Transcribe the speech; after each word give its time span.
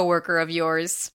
coworker 0.00 0.38
of 0.38 0.50
yours. 0.50 1.12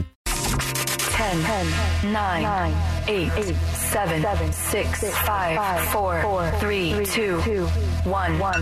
information. 0.00 0.29
10, 1.30 1.42
10 1.42 2.12
9, 2.12 2.42
9 2.42 3.08
8, 3.08 3.32
8 3.36 3.54
7, 3.54 4.52
6, 4.52 5.10
5, 5.24 5.88
4, 5.90 6.50
3, 6.58 7.06
2, 7.06 7.66
1, 7.66 8.38
1. 8.38 8.60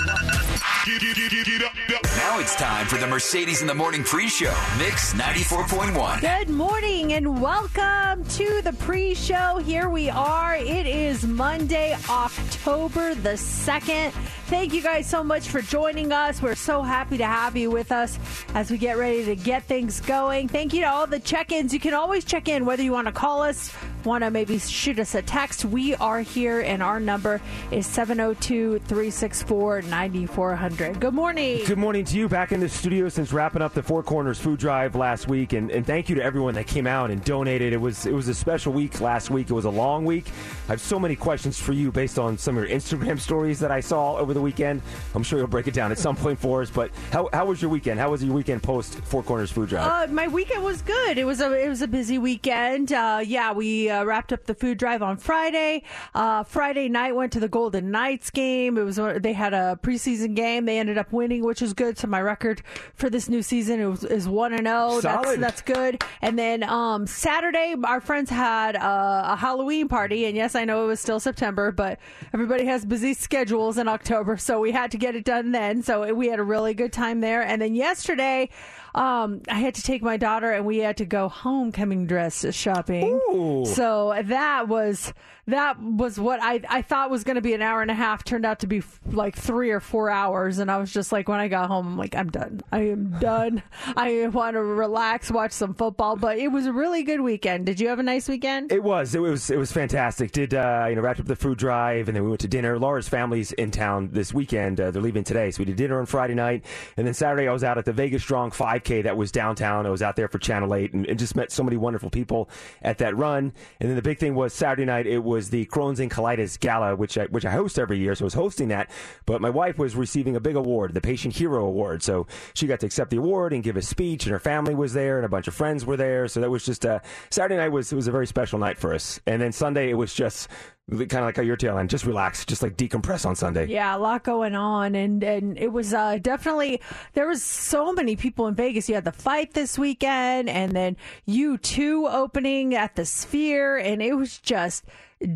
Now 2.16 2.38
it's 2.38 2.56
time 2.56 2.86
for 2.86 2.96
the 2.96 3.06
Mercedes 3.06 3.60
in 3.60 3.66
the 3.66 3.74
Morning 3.74 4.02
pre-show. 4.02 4.54
Mix 4.78 5.12
94.1. 5.14 6.20
Good 6.20 6.48
morning 6.48 7.12
and 7.12 7.42
welcome 7.42 8.24
to 8.24 8.62
the 8.62 8.72
pre 8.78 9.14
show. 9.14 9.58
Here 9.58 9.88
we 9.88 10.08
are. 10.08 10.56
It 10.56 10.86
is 10.86 11.26
Monday, 11.26 11.94
October 12.08 13.14
the 13.14 13.34
2nd. 13.34 14.12
Thank 14.48 14.72
you 14.72 14.80
guys 14.80 15.06
so 15.06 15.22
much 15.22 15.48
for 15.48 15.60
joining 15.60 16.10
us. 16.10 16.40
We're 16.40 16.54
so 16.54 16.80
happy 16.80 17.18
to 17.18 17.26
have 17.26 17.54
you 17.54 17.70
with 17.70 17.92
us 17.92 18.18
as 18.54 18.70
we 18.70 18.78
get 18.78 18.96
ready 18.96 19.26
to 19.26 19.36
get 19.36 19.64
things 19.64 20.00
going. 20.00 20.48
Thank 20.48 20.72
you 20.72 20.80
to 20.80 20.90
all 20.90 21.06
the 21.06 21.20
check 21.20 21.52
ins. 21.52 21.74
You 21.74 21.80
can 21.80 21.92
always 21.92 22.24
check 22.24 22.48
in 22.48 22.57
whether 22.66 22.82
you 22.82 22.92
want 22.92 23.06
to 23.06 23.12
call 23.12 23.42
us, 23.42 23.72
want 24.04 24.24
to 24.24 24.30
maybe 24.30 24.58
shoot 24.58 24.98
us 24.98 25.14
a 25.14 25.22
text. 25.22 25.64
We 25.64 25.94
are 25.96 26.20
here 26.20 26.60
and 26.60 26.82
our 26.82 26.98
number 26.98 27.40
is 27.70 27.86
702 27.86 28.78
364 28.80 29.82
9400. 29.82 31.00
Good 31.00 31.14
morning. 31.14 31.64
Good 31.64 31.78
morning 31.78 32.04
to 32.06 32.16
you. 32.16 32.28
Back 32.28 32.52
in 32.52 32.60
the 32.60 32.68
studio 32.68 33.08
since 33.08 33.32
wrapping 33.32 33.62
up 33.62 33.74
the 33.74 33.82
Four 33.82 34.02
Corners 34.02 34.38
Food 34.38 34.58
Drive 34.58 34.94
last 34.94 35.28
week, 35.28 35.52
and, 35.52 35.70
and 35.70 35.86
thank 35.86 36.08
you 36.08 36.14
to 36.16 36.22
everyone 36.22 36.54
that 36.54 36.66
came 36.66 36.86
out 36.86 37.10
and 37.10 37.22
donated. 37.24 37.72
It 37.72 37.80
was 37.80 38.06
it 38.06 38.14
was 38.14 38.28
a 38.28 38.34
special 38.34 38.72
week 38.72 39.00
last 39.00 39.30
week. 39.30 39.50
It 39.50 39.54
was 39.54 39.64
a 39.64 39.70
long 39.70 40.04
week. 40.04 40.26
I 40.68 40.72
have 40.72 40.80
so 40.80 40.98
many 40.98 41.16
questions 41.16 41.58
for 41.58 41.72
you 41.72 41.92
based 41.92 42.18
on 42.18 42.38
some 42.38 42.56
of 42.56 42.68
your 42.68 42.76
Instagram 42.76 43.20
stories 43.28 43.60
that 43.60 43.70
I 43.70 43.80
saw 43.80 44.16
over 44.16 44.34
the 44.34 44.40
weekend. 44.40 44.82
I'm 45.14 45.22
sure 45.22 45.38
you'll 45.38 45.48
break 45.48 45.66
it 45.66 45.74
down 45.74 45.92
at 45.92 45.98
some 45.98 46.16
point 46.16 46.38
for 46.38 46.62
us. 46.62 46.70
But 46.70 46.90
how, 47.12 47.28
how 47.32 47.46
was 47.46 47.60
your 47.60 47.70
weekend? 47.70 48.00
How 48.00 48.10
was 48.10 48.24
your 48.24 48.34
weekend 48.34 48.62
post 48.62 48.94
Four 49.04 49.22
Corners 49.22 49.50
Food 49.50 49.68
Drive? 49.68 50.10
Uh, 50.10 50.12
my 50.12 50.28
weekend 50.28 50.64
was 50.64 50.82
good. 50.82 51.18
It 51.18 51.24
was 51.24 51.40
a 51.40 51.52
it 51.52 51.68
was 51.68 51.82
a 51.82 51.88
busy 51.88 52.18
weekend. 52.18 52.47
Uh, 52.48 53.22
yeah, 53.24 53.52
we 53.52 53.90
uh, 53.90 54.04
wrapped 54.04 54.32
up 54.32 54.44
the 54.44 54.54
food 54.54 54.78
drive 54.78 55.02
on 55.02 55.16
Friday. 55.16 55.82
Uh, 56.14 56.42
Friday 56.42 56.88
night 56.88 57.14
went 57.14 57.32
to 57.32 57.40
the 57.40 57.48
Golden 57.48 57.90
Knights 57.90 58.30
game. 58.30 58.78
It 58.78 58.82
was 58.82 58.96
they 58.96 59.32
had 59.32 59.54
a 59.54 59.78
preseason 59.82 60.34
game. 60.34 60.64
They 60.64 60.78
ended 60.78 60.98
up 60.98 61.12
winning, 61.12 61.44
which 61.44 61.62
is 61.62 61.74
good. 61.74 61.98
So 61.98 62.06
my 62.08 62.20
record 62.20 62.62
for 62.94 63.10
this 63.10 63.28
new 63.28 63.42
season 63.42 63.80
is, 63.80 64.04
is 64.04 64.28
one 64.28 64.52
and 64.52 64.66
zero. 64.66 65.00
That's 65.00 65.36
that's 65.36 65.62
good. 65.62 66.02
And 66.22 66.38
then 66.38 66.62
um, 66.62 67.06
Saturday, 67.06 67.74
our 67.84 68.00
friends 68.00 68.30
had 68.30 68.76
uh, 68.76 69.22
a 69.26 69.36
Halloween 69.36 69.88
party. 69.88 70.24
And 70.24 70.36
yes, 70.36 70.54
I 70.54 70.64
know 70.64 70.84
it 70.84 70.86
was 70.86 71.00
still 71.00 71.20
September, 71.20 71.70
but 71.72 71.98
everybody 72.32 72.64
has 72.64 72.84
busy 72.84 73.14
schedules 73.14 73.78
in 73.78 73.88
October, 73.88 74.36
so 74.36 74.60
we 74.60 74.72
had 74.72 74.90
to 74.92 74.98
get 74.98 75.14
it 75.14 75.24
done 75.24 75.52
then. 75.52 75.82
So 75.82 76.14
we 76.14 76.28
had 76.28 76.38
a 76.38 76.44
really 76.44 76.74
good 76.74 76.92
time 76.92 77.20
there. 77.20 77.42
And 77.42 77.60
then 77.60 77.74
yesterday. 77.74 78.48
Um, 78.94 79.42
I 79.48 79.58
had 79.58 79.74
to 79.74 79.82
take 79.82 80.02
my 80.02 80.16
daughter 80.16 80.52
and 80.52 80.64
we 80.64 80.78
had 80.78 80.96
to 80.98 81.04
go 81.04 81.28
homecoming 81.28 82.06
dress 82.06 82.44
shopping. 82.54 83.20
Ooh. 83.30 83.64
So 83.66 84.20
that 84.24 84.68
was 84.68 85.12
that 85.48 85.80
was 85.80 86.20
what 86.20 86.40
I 86.42 86.60
I 86.68 86.82
thought 86.82 87.10
was 87.10 87.24
going 87.24 87.36
to 87.36 87.40
be 87.40 87.54
an 87.54 87.62
hour 87.62 87.82
and 87.82 87.90
a 87.90 87.94
half. 87.94 88.22
Turned 88.22 88.44
out 88.44 88.60
to 88.60 88.66
be 88.66 88.78
f- 88.78 89.00
like 89.10 89.36
three 89.36 89.70
or 89.70 89.80
four 89.80 90.10
hours, 90.10 90.58
and 90.58 90.70
I 90.70 90.76
was 90.76 90.92
just 90.92 91.10
like, 91.10 91.28
when 91.28 91.40
I 91.40 91.48
got 91.48 91.68
home, 91.68 91.86
I'm 91.86 91.96
like, 91.96 92.14
I'm 92.14 92.30
done. 92.30 92.60
I 92.70 92.88
am 92.88 93.18
done. 93.18 93.62
I 93.96 94.26
want 94.28 94.54
to 94.54 94.62
relax, 94.62 95.30
watch 95.30 95.52
some 95.52 95.74
football. 95.74 96.16
But 96.16 96.38
it 96.38 96.48
was 96.48 96.66
a 96.66 96.72
really 96.72 97.02
good 97.02 97.20
weekend. 97.20 97.66
Did 97.66 97.80
you 97.80 97.88
have 97.88 97.98
a 97.98 98.02
nice 98.02 98.28
weekend? 98.28 98.70
It 98.72 98.82
was. 98.82 99.14
It 99.14 99.20
was. 99.20 99.50
It 99.50 99.56
was 99.56 99.72
fantastic. 99.72 100.32
Did 100.32 100.54
uh, 100.54 100.86
you 100.88 100.96
know 100.96 101.02
wrapped 101.02 101.20
up 101.20 101.26
the 101.26 101.36
food 101.36 101.58
drive, 101.58 102.08
and 102.08 102.16
then 102.16 102.24
we 102.24 102.28
went 102.28 102.40
to 102.40 102.48
dinner. 102.48 102.78
Laura's 102.78 103.08
family's 103.08 103.52
in 103.52 103.70
town 103.70 104.10
this 104.12 104.34
weekend. 104.34 104.80
Uh, 104.80 104.90
they're 104.90 105.02
leaving 105.02 105.24
today, 105.24 105.50
so 105.50 105.60
we 105.60 105.64
did 105.64 105.76
dinner 105.76 105.98
on 105.98 106.06
Friday 106.06 106.34
night, 106.34 106.64
and 106.96 107.06
then 107.06 107.14
Saturday 107.14 107.48
I 107.48 107.52
was 107.52 107.64
out 107.64 107.78
at 107.78 107.84
the 107.84 107.92
Vegas 107.92 108.22
Strong 108.22 108.50
5K 108.50 109.04
that 109.04 109.16
was 109.16 109.32
downtown. 109.32 109.86
I 109.86 109.90
was 109.90 110.02
out 110.02 110.16
there 110.16 110.28
for 110.28 110.38
Channel 110.38 110.74
8, 110.74 110.92
and, 110.92 111.06
and 111.06 111.18
just 111.18 111.34
met 111.36 111.50
so 111.50 111.62
many 111.62 111.76
wonderful 111.76 112.10
people 112.10 112.50
at 112.82 112.98
that 112.98 113.16
run. 113.16 113.52
And 113.80 113.88
then 113.88 113.96
the 113.96 114.02
big 114.02 114.18
thing 114.18 114.34
was 114.34 114.52
Saturday 114.52 114.84
night. 114.84 115.06
It 115.06 115.24
was 115.24 115.37
the 115.50 115.66
Crohn's 115.66 116.00
and 116.00 116.10
Colitis 116.10 116.58
Gala, 116.58 116.96
which 116.96 117.16
I, 117.16 117.26
which 117.26 117.44
I 117.44 117.50
host 117.50 117.78
every 117.78 117.98
year, 117.98 118.14
so 118.14 118.24
I 118.24 118.26
was 118.26 118.34
hosting 118.34 118.68
that. 118.68 118.90
But 119.26 119.40
my 119.40 119.50
wife 119.50 119.78
was 119.78 119.94
receiving 119.94 120.36
a 120.36 120.40
big 120.40 120.56
award, 120.56 120.94
the 120.94 121.00
Patient 121.00 121.36
Hero 121.36 121.64
Award. 121.64 122.02
So 122.02 122.26
she 122.54 122.66
got 122.66 122.80
to 122.80 122.86
accept 122.86 123.10
the 123.10 123.16
award 123.18 123.52
and 123.52 123.62
give 123.62 123.76
a 123.76 123.82
speech, 123.82 124.24
and 124.24 124.32
her 124.32 124.38
family 124.38 124.74
was 124.74 124.92
there, 124.92 125.16
and 125.16 125.24
a 125.24 125.28
bunch 125.28 125.48
of 125.48 125.54
friends 125.54 125.86
were 125.86 125.96
there. 125.96 126.26
So 126.28 126.40
that 126.40 126.50
was 126.50 126.64
just 126.64 126.84
a 126.84 127.00
Saturday 127.30 127.56
night 127.56 127.68
was 127.68 127.92
it 127.92 127.96
was 127.96 128.08
a 128.08 128.12
very 128.12 128.26
special 128.26 128.58
night 128.58 128.78
for 128.78 128.94
us. 128.94 129.20
And 129.26 129.40
then 129.40 129.52
Sunday 129.52 129.90
it 129.90 129.94
was 129.94 130.12
just 130.14 130.48
kind 130.90 131.12
of 131.14 131.24
like 131.24 131.36
how 131.36 131.42
you're 131.42 131.56
telling, 131.56 131.86
just 131.88 132.06
relax, 132.06 132.44
just 132.44 132.62
like 132.62 132.76
decompress 132.76 133.26
on 133.26 133.36
Sunday. 133.36 133.66
Yeah, 133.66 133.94
a 133.94 133.98
lot 133.98 134.24
going 134.24 134.54
on, 134.54 134.94
and 134.94 135.22
and 135.22 135.58
it 135.58 135.72
was 135.72 135.92
uh, 135.92 136.18
definitely 136.20 136.80
there 137.12 137.28
was 137.28 137.42
so 137.42 137.92
many 137.92 138.16
people 138.16 138.46
in 138.46 138.54
Vegas. 138.54 138.88
You 138.88 138.94
had 138.94 139.04
the 139.04 139.12
fight 139.12 139.52
this 139.52 139.78
weekend, 139.78 140.48
and 140.48 140.72
then 140.72 140.96
U2 141.28 142.12
opening 142.12 142.74
at 142.74 142.96
the 142.96 143.04
Sphere, 143.04 143.76
and 143.76 144.00
it 144.00 144.14
was 144.14 144.38
just 144.38 144.84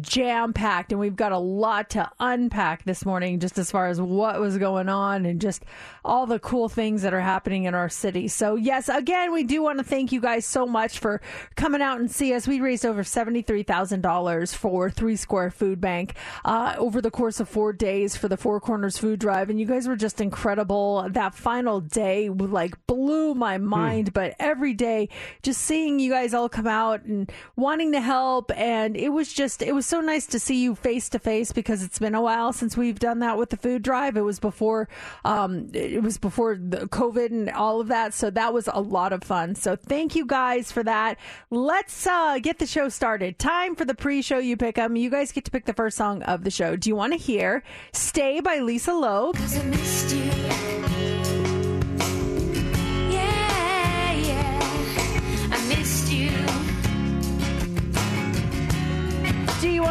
jam 0.00 0.52
packed. 0.52 0.92
And 0.92 1.00
we've 1.00 1.16
got 1.16 1.32
a 1.32 1.38
lot 1.38 1.90
to 1.90 2.10
unpack 2.20 2.84
this 2.84 3.04
morning, 3.04 3.40
just 3.40 3.58
as 3.58 3.70
far 3.70 3.88
as 3.88 4.00
what 4.00 4.40
was 4.40 4.58
going 4.58 4.88
on 4.88 5.26
and 5.26 5.40
just 5.40 5.64
all 6.04 6.26
the 6.26 6.38
cool 6.38 6.68
things 6.68 7.02
that 7.02 7.14
are 7.14 7.20
happening 7.20 7.64
in 7.64 7.74
our 7.74 7.88
city. 7.88 8.28
So 8.28 8.54
yes, 8.54 8.88
again, 8.88 9.32
we 9.32 9.44
do 9.44 9.62
want 9.62 9.78
to 9.78 9.84
thank 9.84 10.12
you 10.12 10.20
guys 10.20 10.46
so 10.46 10.66
much 10.66 10.98
for 10.98 11.20
coming 11.56 11.82
out 11.82 12.00
and 12.00 12.10
see 12.10 12.32
us. 12.34 12.46
We 12.46 12.60
raised 12.60 12.86
over 12.86 13.04
seventy 13.04 13.42
three 13.42 13.62
thousand 13.62 14.02
dollars 14.02 14.54
for 14.54 14.90
Three 14.90 15.16
Square 15.16 15.50
Food 15.52 15.80
Bank 15.80 16.14
uh, 16.44 16.74
over 16.78 17.00
the 17.00 17.10
course 17.10 17.40
of 17.40 17.48
four 17.48 17.72
days 17.72 18.16
for 18.16 18.28
the 18.28 18.36
Four 18.36 18.60
Corners 18.60 18.98
Food 18.98 19.20
Drive, 19.20 19.50
and 19.50 19.58
you 19.58 19.66
guys 19.66 19.88
were 19.88 19.96
just 19.96 20.20
incredible. 20.20 21.08
That 21.10 21.34
final 21.34 21.80
day 21.80 22.28
like 22.28 22.86
blew 22.86 23.34
my 23.34 23.58
mind, 23.58 24.12
but 24.12 24.34
every 24.38 24.74
day 24.74 25.08
just 25.42 25.60
seeing 25.60 25.98
you 25.98 26.10
guys 26.10 26.34
all 26.34 26.48
come 26.48 26.66
out 26.66 27.04
and 27.04 27.30
wanting 27.56 27.92
to 27.92 28.00
help, 28.00 28.50
and 28.56 28.96
it 28.96 29.10
was 29.10 29.32
just 29.32 29.62
it 29.62 29.71
was 29.72 29.86
so 29.86 30.00
nice 30.00 30.26
to 30.26 30.38
see 30.38 30.62
you 30.62 30.74
face 30.74 31.08
to 31.10 31.18
face 31.18 31.52
because 31.52 31.82
it's 31.82 31.98
been 31.98 32.14
a 32.14 32.22
while 32.22 32.52
since 32.52 32.76
we've 32.76 32.98
done 32.98 33.20
that 33.20 33.38
with 33.38 33.50
the 33.50 33.56
food 33.56 33.82
drive. 33.82 34.16
It 34.16 34.22
was 34.22 34.38
before 34.38 34.88
um, 35.24 35.68
it 35.72 36.02
was 36.02 36.18
before 36.18 36.56
the 36.56 36.88
COVID 36.88 37.26
and 37.26 37.50
all 37.50 37.80
of 37.80 37.88
that, 37.88 38.14
so 38.14 38.30
that 38.30 38.52
was 38.52 38.68
a 38.72 38.80
lot 38.80 39.12
of 39.12 39.22
fun. 39.24 39.54
So 39.54 39.76
thank 39.76 40.14
you 40.14 40.26
guys 40.26 40.72
for 40.72 40.82
that. 40.84 41.18
Let's 41.50 42.06
uh, 42.06 42.38
get 42.40 42.58
the 42.58 42.66
show 42.66 42.88
started. 42.88 43.38
Time 43.38 43.74
for 43.74 43.84
the 43.84 43.94
pre-show. 43.94 44.38
You 44.38 44.56
pick 44.56 44.78
'em. 44.78 44.96
You 44.96 45.10
guys 45.10 45.32
get 45.32 45.44
to 45.44 45.50
pick 45.50 45.64
the 45.64 45.74
first 45.74 45.96
song 45.96 46.22
of 46.22 46.44
the 46.44 46.50
show. 46.50 46.76
Do 46.76 46.90
you 46.90 46.96
want 46.96 47.12
to 47.12 47.18
hear 47.18 47.62
"Stay" 47.92 48.40
by 48.40 48.58
Lisa 48.58 48.92
Loeb? 48.92 49.36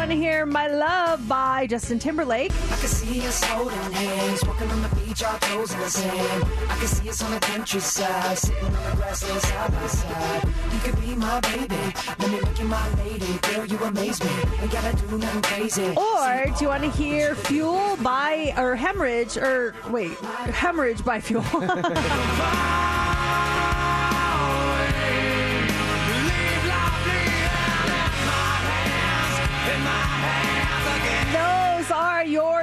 Want 0.02 0.10
to 0.10 0.16
hear 0.16 0.44
"My 0.44 0.66
Love" 0.66 1.28
by 1.28 1.68
Justin 1.68 2.00
Timberlake? 2.00 2.50
I 2.50 2.76
can 2.76 2.88
see 2.88 3.24
us 3.24 3.40
holding 3.44 3.78
hands, 3.92 4.44
walking 4.44 4.68
on 4.68 4.82
the 4.82 4.88
beach, 4.96 5.22
our 5.22 5.38
toes 5.38 5.72
in 5.72 5.78
the 5.78 5.88
sand. 5.88 6.44
I 6.68 6.74
can 6.74 6.88
see 6.88 7.08
us 7.08 7.22
on 7.22 7.30
the 7.30 7.38
countryside, 7.38 8.36
sitting 8.36 8.64
on 8.64 8.72
the 8.72 8.96
grassland 8.96 9.40
side 9.42 9.72
by 9.72 9.86
side. 9.86 10.44
You 10.72 10.78
could 10.80 11.00
be 11.00 11.14
my 11.14 11.38
baby, 11.42 11.76
let 12.18 12.30
me 12.32 12.40
make 12.40 12.58
you 12.58 12.64
my 12.64 12.94
lady. 13.04 13.38
Girl, 13.42 13.64
you 13.64 13.78
amaze 13.78 14.20
me, 14.24 14.30
ain't 14.60 14.72
gotta 14.72 15.06
do 15.06 15.18
nothing 15.18 15.42
crazy. 15.42 15.94
Or 15.96 16.46
do 16.46 16.64
you 16.64 16.68
want 16.68 16.82
to 16.82 16.90
hear 16.90 17.36
"Fuel" 17.36 17.96
by 18.02 18.54
or 18.56 18.74
"Hemorrhage" 18.74 19.36
or 19.36 19.72
wait, 19.88 20.18
"Hemorrhage" 20.18 21.04
by 21.04 21.20
Fuel? 21.20 21.44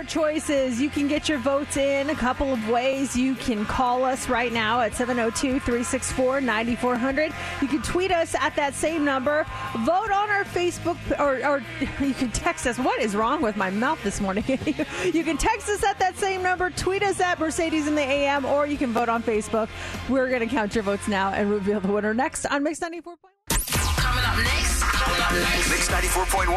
choices. 0.08 0.82
You 0.82 0.90
can 0.90 1.08
get 1.08 1.30
your 1.30 1.38
votes 1.38 1.78
in 1.78 2.10
a 2.10 2.16
couple 2.16 2.54
of 2.54 2.70
ways. 2.70 3.16
You 3.16 3.36
can 3.36 3.66
call 3.66 4.04
us 4.04 4.30
right 4.30 4.52
now 4.52 4.82
at 4.82 4.96
702 4.96 5.60
364 5.60 6.42
9400. 6.42 7.34
You 7.62 7.68
can 7.68 7.82
tweet 7.82 8.12
us 8.12 8.36
at 8.36 8.56
that 8.56 8.74
same 8.74 9.06
number. 9.06 9.46
Vote 9.80 10.12
on 10.12 10.30
our 10.30 10.44
Facebook, 10.44 10.98
or, 11.20 11.46
or 11.46 11.64
you 12.06 12.14
can 12.14 12.32
text 12.32 12.68
us. 12.68 12.78
What 12.78 13.02
is 13.02 13.16
wrong 13.16 13.42
with 13.42 13.56
my 13.56 13.70
mouth 13.70 14.02
this 14.04 14.20
morning? 14.20 14.44
you 14.48 15.24
can 15.24 15.38
text 15.38 15.70
us 15.70 15.84
at 15.84 16.00
that 16.00 16.18
same 16.18 16.42
number, 16.42 16.70
tweet 16.70 17.04
us 17.04 17.20
at 17.20 17.40
Mercedes 17.40 17.88
in 17.88 17.96
the 17.96 18.02
AM, 18.02 18.46
or 18.46 18.66
you 18.66 18.78
can 18.78 18.92
vote 18.94 19.10
on 19.10 19.22
Facebook. 19.22 19.70
We're 20.10 20.30
going 20.30 20.42
to 20.42 20.48
count 20.48 20.76
your 20.76 20.84
votes 20.84 21.08
now 21.08 21.32
and 21.32 21.52
reveal 21.52 21.80
the 21.80 21.92
winner 21.92 22.14
next 22.14 22.46
on 22.46 22.64
Mix 22.64 22.80
94.1. 22.80 23.79
Mix 24.38 25.90
94.1. 25.90 26.50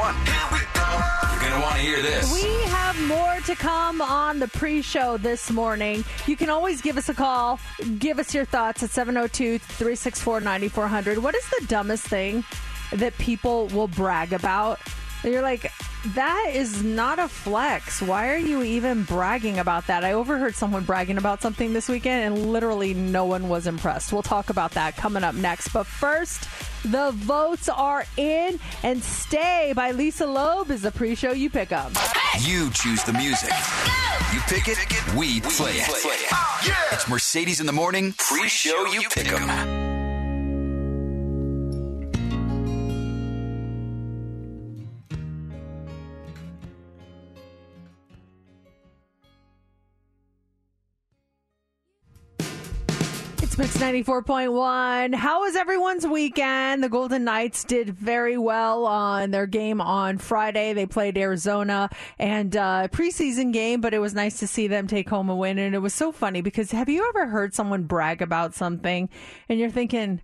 You're 1.33 1.41
going 1.41 1.53
to 1.53 1.61
want 1.61 1.77
to 1.77 1.81
hear 1.81 2.03
this. 2.03 2.33
We 2.33 2.51
have 2.69 3.01
more 3.07 3.39
to 3.47 3.55
come 3.55 4.01
on 4.01 4.39
the 4.39 4.49
pre 4.49 4.83
show 4.83 5.17
this 5.17 5.51
morning. 5.51 6.05
You 6.27 6.37
can 6.37 6.51
always 6.51 6.83
give 6.83 6.97
us 6.99 7.09
a 7.09 7.15
call. 7.15 7.59
Give 7.99 8.19
us 8.19 8.35
your 8.35 8.45
thoughts 8.45 8.83
at 8.83 8.91
702 8.91 9.59
364 9.59 10.41
9400. 10.41 11.19
What 11.19 11.35
is 11.35 11.49
the 11.49 11.65
dumbest 11.67 12.07
thing 12.07 12.45
that 12.93 13.17
people 13.19 13.69
will 13.69 13.89
brag 13.89 14.33
about? 14.33 14.79
And 15.25 15.33
you're 15.33 15.43
like, 15.43 15.71
that 16.15 16.51
is 16.53 16.83
not 16.83 17.19
a 17.21 17.29
flex. 17.29 18.03
Why 18.03 18.31
are 18.31 18.39
you 18.39 18.63
even 18.63 19.05
bragging 19.05 19.61
about 19.61 19.87
that? 19.87 20.05
I 20.05 20.15
overheard 20.15 20.57
someone 20.57 20.83
bragging 20.83 21.17
about 21.17 21.41
something 21.41 21.73
this 21.73 21.89
weekend, 21.89 22.35
and 22.35 22.53
literally 22.53 22.93
no 22.93 23.25
one 23.25 23.49
was 23.49 23.67
impressed. 23.69 24.13
We'll 24.13 24.23
talk 24.23 24.51
about 24.51 24.73
that 24.73 24.97
coming 24.97 25.23
up 25.23 25.37
next. 25.37 25.69
But 25.69 25.87
first, 25.87 26.49
the 26.85 27.13
votes 27.13 27.69
are 27.69 28.05
in, 28.17 28.59
and 28.83 29.03
Stay 29.03 29.73
by 29.77 29.93
Lisa 29.93 30.27
Loeb 30.27 30.71
is 30.71 30.83
the 30.83 30.91
pre 30.91 31.15
show 31.15 31.33
you 31.33 31.49
pick 31.49 31.73
up. 31.73 31.93
You 32.41 32.71
choose 32.71 33.03
the 33.05 33.13
music. 33.13 33.51
You 34.33 34.41
pick 34.41 34.69
it, 34.69 34.79
we 35.15 35.41
play 35.41 35.73
it. 35.77 35.89
It's 36.93 37.09
Mercedes 37.09 37.61
in 37.61 37.67
the 37.67 37.73
Morning, 37.73 38.15
pre 38.19 38.49
show 38.49 38.87
you 38.87 39.09
pick 39.09 39.31
'em. 39.33 39.92
It's 53.53 53.59
Mix 53.59 53.77
94.1. 53.77 55.15
How 55.15 55.43
was 55.43 55.57
everyone's 55.57 56.07
weekend? 56.07 56.83
The 56.83 56.89
Golden 56.89 57.25
Knights 57.25 57.65
did 57.65 57.91
very 57.91 58.39
well 58.39 58.87
on 58.87 59.31
their 59.31 59.47
game 59.47 59.79
on 59.79 60.17
Friday. 60.17 60.73
They 60.73 60.87
played 60.87 61.19
Arizona 61.19 61.91
and 62.19 62.57
uh, 62.57 62.89
preseason 62.91 63.53
game, 63.53 63.83
but 63.83 63.93
it 63.93 63.99
was 63.99 64.15
nice 64.15 64.39
to 64.39 64.47
see 64.47 64.69
them 64.69 64.87
take 64.87 65.11
home 65.11 65.29
a 65.29 65.37
win. 65.37 65.59
And 65.59 65.75
it 65.75 65.81
was 65.81 65.93
so 65.93 66.13
funny 66.13 66.41
because 66.41 66.71
have 66.71 66.89
you 66.89 67.07
ever 67.11 67.27
heard 67.27 67.53
someone 67.53 67.83
brag 67.83 68.23
about 68.23 68.55
something 68.55 69.11
and 69.51 69.61
you're 69.61 69.69
thinking, 69.69 70.23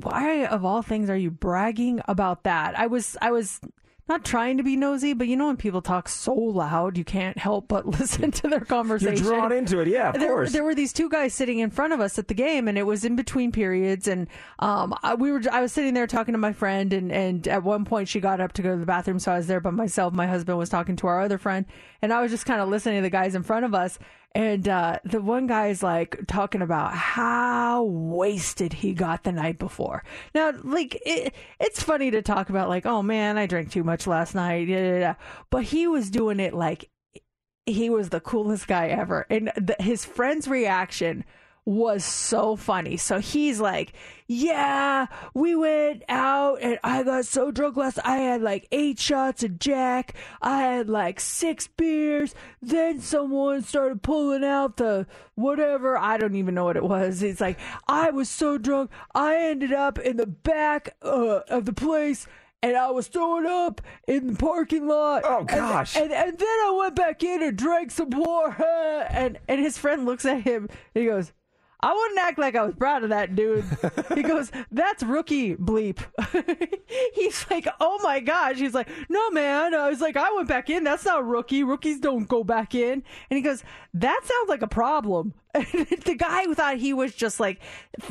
why 0.00 0.44
of 0.44 0.64
all 0.64 0.82
things 0.82 1.08
are 1.10 1.16
you 1.16 1.30
bragging 1.30 2.00
about 2.08 2.42
that? 2.42 2.76
I 2.76 2.88
was, 2.88 3.16
I 3.22 3.30
was 3.30 3.60
not 4.08 4.24
trying 4.24 4.56
to 4.56 4.62
be 4.62 4.76
nosy, 4.76 5.12
but 5.12 5.28
you 5.28 5.36
know 5.36 5.46
when 5.46 5.56
people 5.56 5.80
talk 5.80 6.08
so 6.08 6.34
loud, 6.34 6.98
you 6.98 7.04
can't 7.04 7.38
help 7.38 7.68
but 7.68 7.86
listen 8.00 8.30
to 8.32 8.48
their 8.48 8.60
conversation. 8.60 9.24
You're 9.24 9.36
drawn 9.36 9.52
into 9.52 9.78
it, 9.80 9.88
yeah, 9.88 10.10
of 10.10 10.18
there, 10.18 10.28
course. 10.28 10.52
there 10.52 10.64
were 10.64 10.74
these 10.74 10.92
two 10.92 11.08
guys 11.08 11.32
sitting 11.34 11.60
in 11.60 11.70
front 11.70 11.92
of 11.92 12.00
us 12.00 12.18
at 12.18 12.28
the 12.28 12.34
game, 12.34 12.66
and 12.66 12.76
it 12.76 12.82
was 12.82 13.04
in 13.04 13.16
between 13.16 13.52
periods. 13.52 14.08
And 14.08 14.26
um, 14.58 14.94
I, 15.02 15.14
we 15.14 15.30
were, 15.30 15.40
I 15.50 15.60
was 15.60 15.72
sitting 15.72 15.94
there 15.94 16.06
talking 16.06 16.32
to 16.32 16.38
my 16.38 16.52
friend, 16.52 16.92
and, 16.92 17.12
and 17.12 17.46
at 17.46 17.62
one 17.62 17.84
point 17.84 18.08
she 18.08 18.20
got 18.20 18.40
up 18.40 18.52
to 18.54 18.62
go 18.62 18.72
to 18.72 18.80
the 18.80 18.86
bathroom, 18.86 19.18
so 19.18 19.32
I 19.32 19.36
was 19.36 19.46
there 19.46 19.60
by 19.60 19.70
myself. 19.70 20.12
My 20.12 20.26
husband 20.26 20.58
was 20.58 20.68
talking 20.68 20.96
to 20.96 21.06
our 21.06 21.20
other 21.20 21.38
friend, 21.38 21.64
and 22.02 22.12
I 22.12 22.20
was 22.20 22.30
just 22.30 22.46
kind 22.46 22.60
of 22.60 22.68
listening 22.68 22.98
to 22.98 23.02
the 23.02 23.10
guys 23.10 23.34
in 23.34 23.42
front 23.42 23.64
of 23.64 23.74
us. 23.74 23.98
And 24.34 24.66
uh, 24.66 24.98
the 25.04 25.20
one 25.20 25.46
guy's 25.46 25.82
like 25.82 26.26
talking 26.26 26.62
about 26.62 26.94
how 26.94 27.82
wasted 27.84 28.72
he 28.72 28.94
got 28.94 29.24
the 29.24 29.32
night 29.32 29.58
before. 29.58 30.04
Now, 30.34 30.52
like 30.62 30.98
it, 31.04 31.34
it's 31.60 31.82
funny 31.82 32.10
to 32.10 32.22
talk 32.22 32.48
about, 32.48 32.70
like, 32.70 32.86
oh 32.86 33.02
man, 33.02 33.36
I 33.36 33.46
drank 33.46 33.70
too 33.70 33.84
much 33.84 34.06
last 34.06 34.34
night. 34.34 34.68
Yeah, 34.68 34.84
yeah, 34.84 34.98
yeah. 34.98 35.14
But 35.50 35.64
he 35.64 35.86
was 35.86 36.08
doing 36.08 36.40
it 36.40 36.54
like 36.54 36.88
he 37.66 37.90
was 37.90 38.08
the 38.08 38.20
coolest 38.20 38.66
guy 38.66 38.88
ever. 38.88 39.26
And 39.28 39.52
the, 39.56 39.76
his 39.78 40.04
friend's 40.04 40.48
reaction 40.48 41.24
was 41.64 42.04
so 42.04 42.56
funny. 42.56 42.96
So 42.96 43.18
he's 43.20 43.60
like, 43.60 43.92
Yeah, 44.26 45.06
we 45.32 45.54
went 45.54 46.02
out 46.08 46.58
and 46.60 46.78
I 46.82 47.02
got 47.04 47.24
so 47.24 47.50
drunk 47.52 47.76
last 47.76 47.98
I 48.04 48.16
had 48.16 48.42
like 48.42 48.66
eight 48.72 48.98
shots 48.98 49.44
of 49.44 49.58
Jack. 49.58 50.14
I 50.40 50.62
had 50.62 50.88
like 50.90 51.20
six 51.20 51.68
beers. 51.68 52.34
Then 52.60 53.00
someone 53.00 53.62
started 53.62 54.02
pulling 54.02 54.42
out 54.44 54.76
the 54.76 55.06
whatever. 55.36 55.96
I 55.96 56.18
don't 56.18 56.34
even 56.34 56.54
know 56.54 56.64
what 56.64 56.76
it 56.76 56.84
was. 56.84 57.22
It's 57.22 57.40
like, 57.40 57.58
I 57.86 58.10
was 58.10 58.28
so 58.28 58.58
drunk. 58.58 58.90
I 59.14 59.36
ended 59.36 59.72
up 59.72 59.98
in 59.98 60.16
the 60.16 60.26
back 60.26 60.96
uh, 61.02 61.40
of 61.48 61.64
the 61.64 61.72
place 61.72 62.26
and 62.64 62.76
I 62.76 62.90
was 62.90 63.08
throwing 63.08 63.46
up 63.46 63.80
in 64.06 64.28
the 64.28 64.36
parking 64.36 64.86
lot. 64.88 65.22
Oh, 65.24 65.38
And- 65.40 65.48
gosh. 65.48 65.96
And, 65.96 66.12
and, 66.12 66.38
then 66.38 66.48
I 66.48 66.76
went 66.78 66.96
back 66.96 67.22
in 67.22 67.42
and 67.42 67.56
drank 67.56 67.90
some 67.92 68.10
more. 68.10 68.56
And 69.10 69.38
and 69.48 69.60
his 69.60 69.78
friend 69.78 70.04
looks 70.06 70.24
at 70.24 70.42
him 70.42 70.68
and 70.94 71.02
he 71.02 71.06
goes, 71.06 71.32
I 71.82 71.92
wouldn't 71.92 72.18
act 72.20 72.38
like 72.38 72.54
I 72.54 72.64
was 72.64 72.74
proud 72.76 73.02
of 73.02 73.10
that 73.10 73.34
dude. 73.34 73.64
he 74.14 74.22
goes, 74.22 74.52
That's 74.70 75.02
rookie 75.02 75.56
bleep. 75.56 75.98
He's 77.14 77.44
like, 77.50 77.66
Oh 77.80 77.98
my 78.02 78.20
gosh. 78.20 78.56
He's 78.58 78.74
like, 78.74 78.88
No, 79.08 79.30
man. 79.30 79.74
Uh, 79.74 79.78
I 79.78 79.90
was 79.90 80.00
like, 80.00 80.16
I 80.16 80.32
went 80.32 80.48
back 80.48 80.70
in. 80.70 80.84
That's 80.84 81.04
not 81.04 81.26
rookie. 81.26 81.64
Rookies 81.64 81.98
don't 81.98 82.28
go 82.28 82.44
back 82.44 82.74
in. 82.74 83.02
And 83.30 83.36
he 83.36 83.40
goes, 83.40 83.64
That 83.94 84.20
sounds 84.22 84.48
like 84.48 84.62
a 84.62 84.68
problem. 84.68 85.34
the 85.54 86.16
guy 86.16 86.46
thought 86.54 86.78
he 86.78 86.94
was 86.94 87.14
just 87.14 87.38
like, 87.38 87.60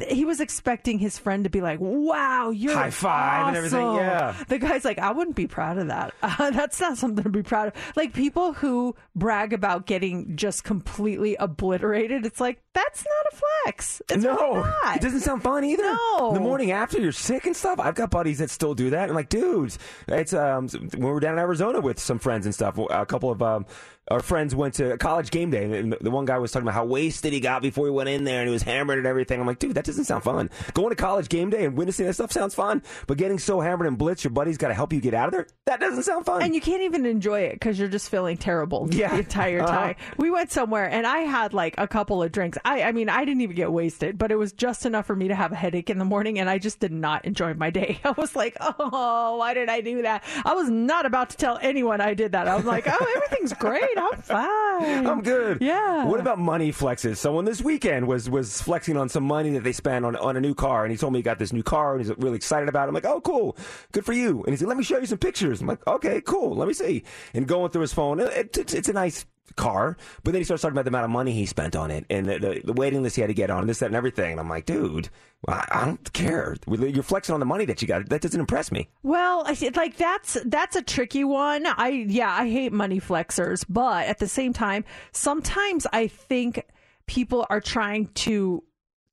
he 0.08 0.26
was 0.26 0.40
expecting 0.40 1.00
his 1.00 1.18
friend 1.18 1.44
to 1.44 1.50
be 1.50 1.60
like, 1.60 1.80
Wow, 1.80 2.52
you're 2.52 2.74
High 2.74 2.92
five 2.92 3.48
and 3.48 3.58
everything, 3.58 3.96
yeah. 3.96 4.36
The 4.48 4.60
guy's 4.60 4.86
like, 4.86 5.00
I 5.00 5.12
wouldn't 5.12 5.36
be 5.36 5.48
proud 5.48 5.80
of 5.80 5.88
that. 5.88 6.14
Uh, 6.22 6.52
that's 6.52 6.80
not 6.80 6.98
something 6.98 7.24
to 7.24 7.30
be 7.30 7.42
proud 7.42 7.70
of. 7.70 7.74
Like 7.96 8.14
people 8.14 8.54
who 8.54 8.96
brag 9.16 9.54
about 9.54 9.88
getting 9.88 10.36
just 10.36 10.64
completely 10.64 11.36
obliterated, 11.36 12.28
it's 12.28 12.40
like, 12.40 12.62
that's 12.74 13.04
not 13.04 13.34
a 13.34 13.36
flex. 13.66 14.02
It's 14.10 14.24
no, 14.24 14.36
really 14.36 14.70
not. 14.84 14.96
it 14.96 15.02
doesn't 15.02 15.22
sound 15.22 15.44
fun 15.44 15.64
either. 15.64 15.84
No. 15.84 16.32
the 16.34 16.40
morning 16.40 16.72
after 16.72 17.02
you're 17.02 17.12
sick 17.12 17.46
and 17.46 17.56
stuff. 17.56 17.80
I've 17.80 17.96
got 17.96 18.12
buddies 18.12 18.38
that 18.38 18.50
still 18.50 18.76
do 18.76 18.92
that. 18.92 19.06
And 19.06 19.16
like, 19.16 19.30
dudes, 19.30 19.80
it's 20.08 20.34
um 20.34 20.68
when 20.70 21.02
we 21.02 21.12
were 21.12 21.20
down 21.20 21.34
in 21.34 21.40
Arizona 21.40 21.82
with 21.82 22.00
some 22.00 22.20
friends 22.20 22.46
and 22.46 22.54
stuff. 22.54 22.78
A 22.90 23.06
couple 23.06 23.32
of 23.32 23.42
um 23.42 23.66
our 24.10 24.20
friends 24.20 24.54
went 24.56 24.74
to 24.76 24.98
college 24.98 25.32
game 25.32 25.52
day, 25.52 25.80
and 25.80 25.94
the 26.02 26.12
one 26.12 26.26
guy 26.26 26.38
was 26.38 26.52
talking 26.52 26.66
about 26.68 26.74
how 26.74 26.86
wasted 26.86 27.32
he 27.32 27.40
got 27.40 27.62
before 27.62 27.86
he 27.86 27.92
went 27.92 28.10
in 28.10 28.24
there, 28.24 28.40
and 28.42 28.48
he 28.50 28.52
was 28.54 28.64
hammered 28.64 28.98
and 28.98 29.08
everything. 29.08 29.40
I'm 29.40 29.48
like, 29.48 29.60
dude, 29.60 29.76
that 29.76 29.86
doesn't 29.86 30.06
sound 30.06 30.24
fun. 30.24 30.50
Going 30.74 30.90
to 30.90 30.96
college 30.96 31.30
game 31.30 31.50
day 31.50 31.64
and 31.66 31.78
witnessing 31.78 32.06
that 32.08 32.14
stuff 32.14 32.32
sounds 32.32 32.54
fun, 32.56 32.82
but 33.08 33.18
getting 33.18 33.40
so 33.40 33.62
hammered 33.62 33.88
and 33.88 33.98
blitz, 33.98 34.24
your 34.24 34.32
buddy's 34.32 34.58
got 34.58 34.68
to 34.70 34.74
help 34.74 34.92
you 34.92 35.00
get 35.00 35.14
out 35.14 35.28
of 35.28 35.32
there. 35.34 35.48
That 35.68 35.80
doesn't 35.80 36.04
sound 36.04 36.26
fun. 36.26 36.42
And 36.42 36.54
you 36.56 36.62
can't 36.62 36.82
even 36.82 37.06
enjoy 37.06 37.42
it 37.42 37.54
because 37.54 37.80
you're 37.80 37.88
just 37.88 38.10
feeling 38.10 38.38
terrible 38.38 38.88
Yeah. 38.92 39.10
the 39.10 39.20
entire 39.20 39.62
Uh-huh. 39.62 39.72
time. 39.76 39.96
We 40.18 40.30
went 40.32 40.52
somewhere 40.52 40.90
and 40.90 41.06
I 41.08 41.20
had 41.20 41.54
like 41.54 41.76
a 41.78 41.88
couple 41.88 42.22
of 42.22 42.32
drinks. 42.32 42.58
I, 42.66 42.82
I 42.84 42.92
mean, 42.92 43.08
I 43.08 43.24
didn't 43.24 43.42
even 43.42 43.56
get 43.56 43.72
wasted, 43.72 44.18
but 44.18 44.32
it 44.32 44.36
was 44.36 44.52
just 44.52 44.86
enough 44.86 45.06
for 45.06 45.16
me 45.16 45.28
to 45.30 45.36
have 45.36 45.52
a 45.52 45.56
headache 45.56 45.90
in 45.90 45.98
the 46.00 46.06
morning 46.06 46.40
and 46.40 46.50
I 46.50 46.58
just 46.58 46.80
did 46.80 46.92
not 46.92 47.24
enjoy 47.26 47.54
my 47.54 47.70
day. 47.70 48.00
I 48.04 48.12
was 48.12 48.36
like, 48.36 48.58
oh, 48.60 49.38
why 49.38 49.54
did 49.54 49.70
I 49.70 49.80
do 49.82 50.02
that? 50.02 50.24
I 50.44 50.54
was 50.54 50.70
not 50.70 51.06
about 51.06 51.30
to 51.30 51.38
tell 51.38 51.58
anyone 51.62 52.02
I 52.02 52.14
did 52.14 52.34
that. 52.34 52.48
I 52.48 52.56
was 52.56 52.66
like, 52.66 52.86
oh, 52.88 53.14
everything's 53.16 53.54
great. 53.54 53.91
I'm 53.98 54.22
fine. 54.22 55.08
I'm 55.08 55.22
good. 55.22 55.62
Yeah. 55.62 56.06
What 56.06 56.20
about 56.20 56.40
money 56.40 56.72
flexes? 56.72 57.18
Someone 57.18 57.46
this 57.46 57.62
weekend 57.62 58.08
was 58.08 58.30
was 58.30 58.62
flexing 58.62 58.98
on 58.98 59.10
some 59.10 59.24
money 59.24 59.52
that 59.52 59.64
they 59.64 59.72
spent 59.72 60.06
on 60.06 60.16
on 60.16 60.38
a 60.38 60.42
new 60.42 60.54
car, 60.56 60.84
and 60.84 60.92
he 60.92 60.98
told 60.98 61.14
me 61.14 61.20
he 61.20 61.24
got 61.24 61.40
this 61.40 61.54
new 61.54 61.64
car, 61.64 61.96
and 61.96 62.06
he's 62.06 62.16
really 62.18 62.36
excited 62.36 62.70
about 62.70 62.86
it. 62.86 62.90
I'm 62.90 62.96
like, 62.96 63.06
oh, 63.06 63.22
cool, 63.22 63.58
good 63.92 64.06
for 64.06 64.14
you. 64.14 64.44
And 64.44 64.54
he 64.54 64.58
said, 64.58 64.68
let 64.68 64.78
me 64.78 64.84
show 64.84 64.98
you 64.98 65.06
some 65.06 65.18
pictures. 65.18 65.62
I'm 65.62 65.68
like, 65.68 65.86
okay, 65.88 66.22
cool, 66.22 66.56
let 66.56 66.68
me 66.68 66.74
see. 66.74 67.04
And 67.34 67.48
going 67.48 67.72
through 67.72 67.82
his 67.82 67.94
phone, 67.94 68.20
it, 68.20 68.58
it's 68.58 68.74
it's 68.74 68.90
a 68.90 68.94
nice 68.94 69.26
car, 69.56 69.98
but 70.24 70.32
then 70.32 70.40
he 70.40 70.44
starts 70.44 70.62
talking 70.62 70.74
about 70.74 70.86
the 70.86 70.90
amount 70.90 71.06
of 71.06 71.12
money 71.12 71.32
he 71.32 71.46
spent 71.46 71.76
on 71.76 71.92
it 71.92 72.06
and 72.10 72.28
the, 72.28 72.40
the, 72.40 72.62
the 72.66 72.74
waiting 72.74 73.04
list 73.04 73.16
he 73.16 73.22
had 73.22 73.28
to 73.28 73.34
get 73.34 73.50
on, 73.50 73.60
and 73.60 73.70
this, 73.70 73.80
that, 73.80 73.88
and 73.88 73.96
everything. 73.96 74.32
And 74.32 74.40
I'm 74.40 74.50
like, 74.50 74.66
dude, 74.66 75.10
I, 75.48 75.68
I 75.72 75.86
don't 75.86 76.14
care. 76.14 76.56
You're 76.68 77.04
flexing 77.04 77.34
on 77.34 77.40
the 77.40 77.46
money 77.46 77.66
that 77.66 77.82
you 77.82 77.88
got. 77.88 78.10
That 78.10 78.22
doesn't 78.22 78.40
impress 78.40 78.72
me. 78.72 78.90
Well, 79.04 79.46
like 79.76 79.98
that's 79.98 80.38
that's 80.46 80.76
a 80.76 80.82
tricky 80.82 81.24
one. 81.24 81.66
I 81.66 82.06
yeah, 82.08 82.32
I 82.32 82.50
hate 82.50 82.72
money 82.72 83.00
flexers, 83.00 83.66
but 83.68 84.08
at 84.08 84.20
the 84.20 84.28
same 84.28 84.54
time, 84.54 84.84
sometimes 85.12 85.88
I 85.92 86.08
think 86.08 86.66
people 87.08 87.46
are 87.50 87.62
trying 87.62 88.08
to 88.08 88.64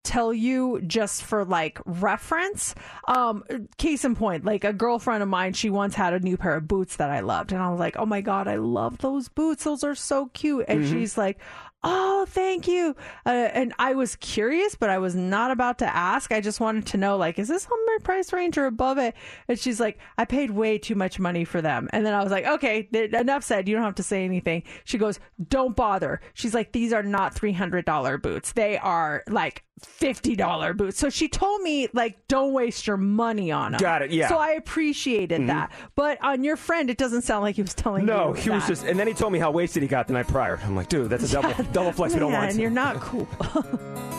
tell 0.09 0.33
you 0.33 0.81
just 0.87 1.23
for 1.23 1.45
like 1.45 1.79
reference. 1.85 2.75
Um 3.07 3.45
case 3.77 4.05
in 4.05 4.17
point, 4.17 4.45
like 4.45 4.65
a 4.65 4.73
girlfriend 4.73 5.23
of 5.23 5.29
mine, 5.29 5.53
she 5.53 5.71
once 5.71 5.95
had 5.95 6.15
a 6.15 6.21
new 6.21 6.37
pair 6.37 6.57
of 6.57 6.67
boots 6.67 6.97
that 6.97 7.11
I 7.11 7.21
loved 7.21 7.53
and 7.53 7.63
I 7.63 7.71
was 7.71 7.79
like, 7.79 7.97
"Oh 7.99 8.07
my 8.07 8.21
god, 8.21 8.49
I 8.49 8.57
love 8.57 8.99
those 8.99 9.29
boots. 9.29 9.65
Those 9.65 9.85
are 9.85 9.95
so 9.95 10.27
cute." 10.27 10.65
And 10.69 10.87
she's 10.87 11.17
like, 11.19 11.39
Oh, 11.85 12.27
thank 12.29 12.67
you. 12.67 12.97
Uh, 13.25 13.29
and 13.31 13.73
I 13.79 13.95
was 13.95 14.17
curious, 14.17 14.75
but 14.75 14.91
I 14.91 14.99
was 14.99 15.15
not 15.15 15.53
about 15.53 15.79
to 15.79 15.87
ask. 15.87 16.33
I 16.33 16.41
just 16.41 16.59
wanted 16.59 16.87
to 16.87 16.97
know, 16.97 17.17
like, 17.17 17.39
is 17.39 17.47
this 17.47 17.67
on 17.67 17.87
my 17.87 17.99
price 18.03 18.33
range 18.33 18.59
or 18.59 18.67
above 18.67 18.99
it? 18.99 19.15
And 19.47 19.57
she's 19.57 19.79
like, 19.79 19.99
I 20.17 20.25
paid 20.25 20.51
way 20.51 20.79
too 20.79 20.97
much 20.97 21.21
money 21.21 21.45
for 21.45 21.63
them. 21.63 21.89
And 21.93 22.05
then 22.05 22.15
I 22.15 22.23
was 22.23 22.33
like, 22.33 22.47
okay, 22.47 22.89
enough 22.93 23.45
said. 23.45 23.69
You 23.69 23.77
don't 23.77 23.85
have 23.85 23.95
to 23.97 24.03
say 24.03 24.25
anything. 24.25 24.65
She 24.85 24.99
goes, 24.99 25.21
don't 25.49 25.77
bother. 25.77 26.21
She's 26.35 26.53
like, 26.53 26.73
these 26.73 26.93
are 26.93 27.05
not 27.05 27.37
$300 27.37 28.23
boots. 28.23 28.53
They 28.53 28.77
are 28.79 29.23
like 29.29 29.63
$50 29.79 30.77
boots. 30.77 30.99
So 30.99 31.11
she 31.11 31.29
told 31.29 31.63
me, 31.63 31.89
like, 31.93 32.27
don't 32.29 32.53
waste 32.53 32.87
your 32.87 32.97
money 32.97 33.51
on 33.51 33.73
them. 33.73 33.81
Got 33.81 34.03
it, 34.03 34.11
yeah. 34.11 34.25
Mm-hmm. 34.27 34.35
So 34.35 34.41
I 34.41 34.51
appreciated 34.53 35.49
that. 35.49 35.73
But 35.95 36.23
on 36.23 36.45
your 36.45 36.57
friend, 36.57 36.91
it 36.91 36.99
doesn't 36.99 37.23
sound 37.23 37.43
like 37.43 37.57
he 37.57 37.63
was 37.63 37.75
telling 37.75 38.03
you. 38.03 38.07
No, 38.07 38.33
he 38.33 38.51
was 38.51 38.63
that. 38.63 38.69
just, 38.69 38.85
and 38.85 38.99
then 38.99 39.07
he 39.07 39.15
told 39.15 39.33
me 39.33 39.39
how 39.39 39.51
wasted 39.51 39.83
he 39.83 39.89
got 39.89 40.07
the 40.07 40.13
night 40.13 40.29
prior. 40.29 40.59
I'm 40.65 40.77
like, 40.77 40.89
dude, 40.89 41.11
that's 41.11 41.25
a 41.31 41.33
double, 41.41 41.65
double 41.73 41.93
flex 41.93 42.15
we 42.15 42.21
don't 42.21 42.33
Man, 42.33 42.47
want. 42.47 42.57
you're 42.57 42.71
not 42.71 42.97
cool. 43.01 43.29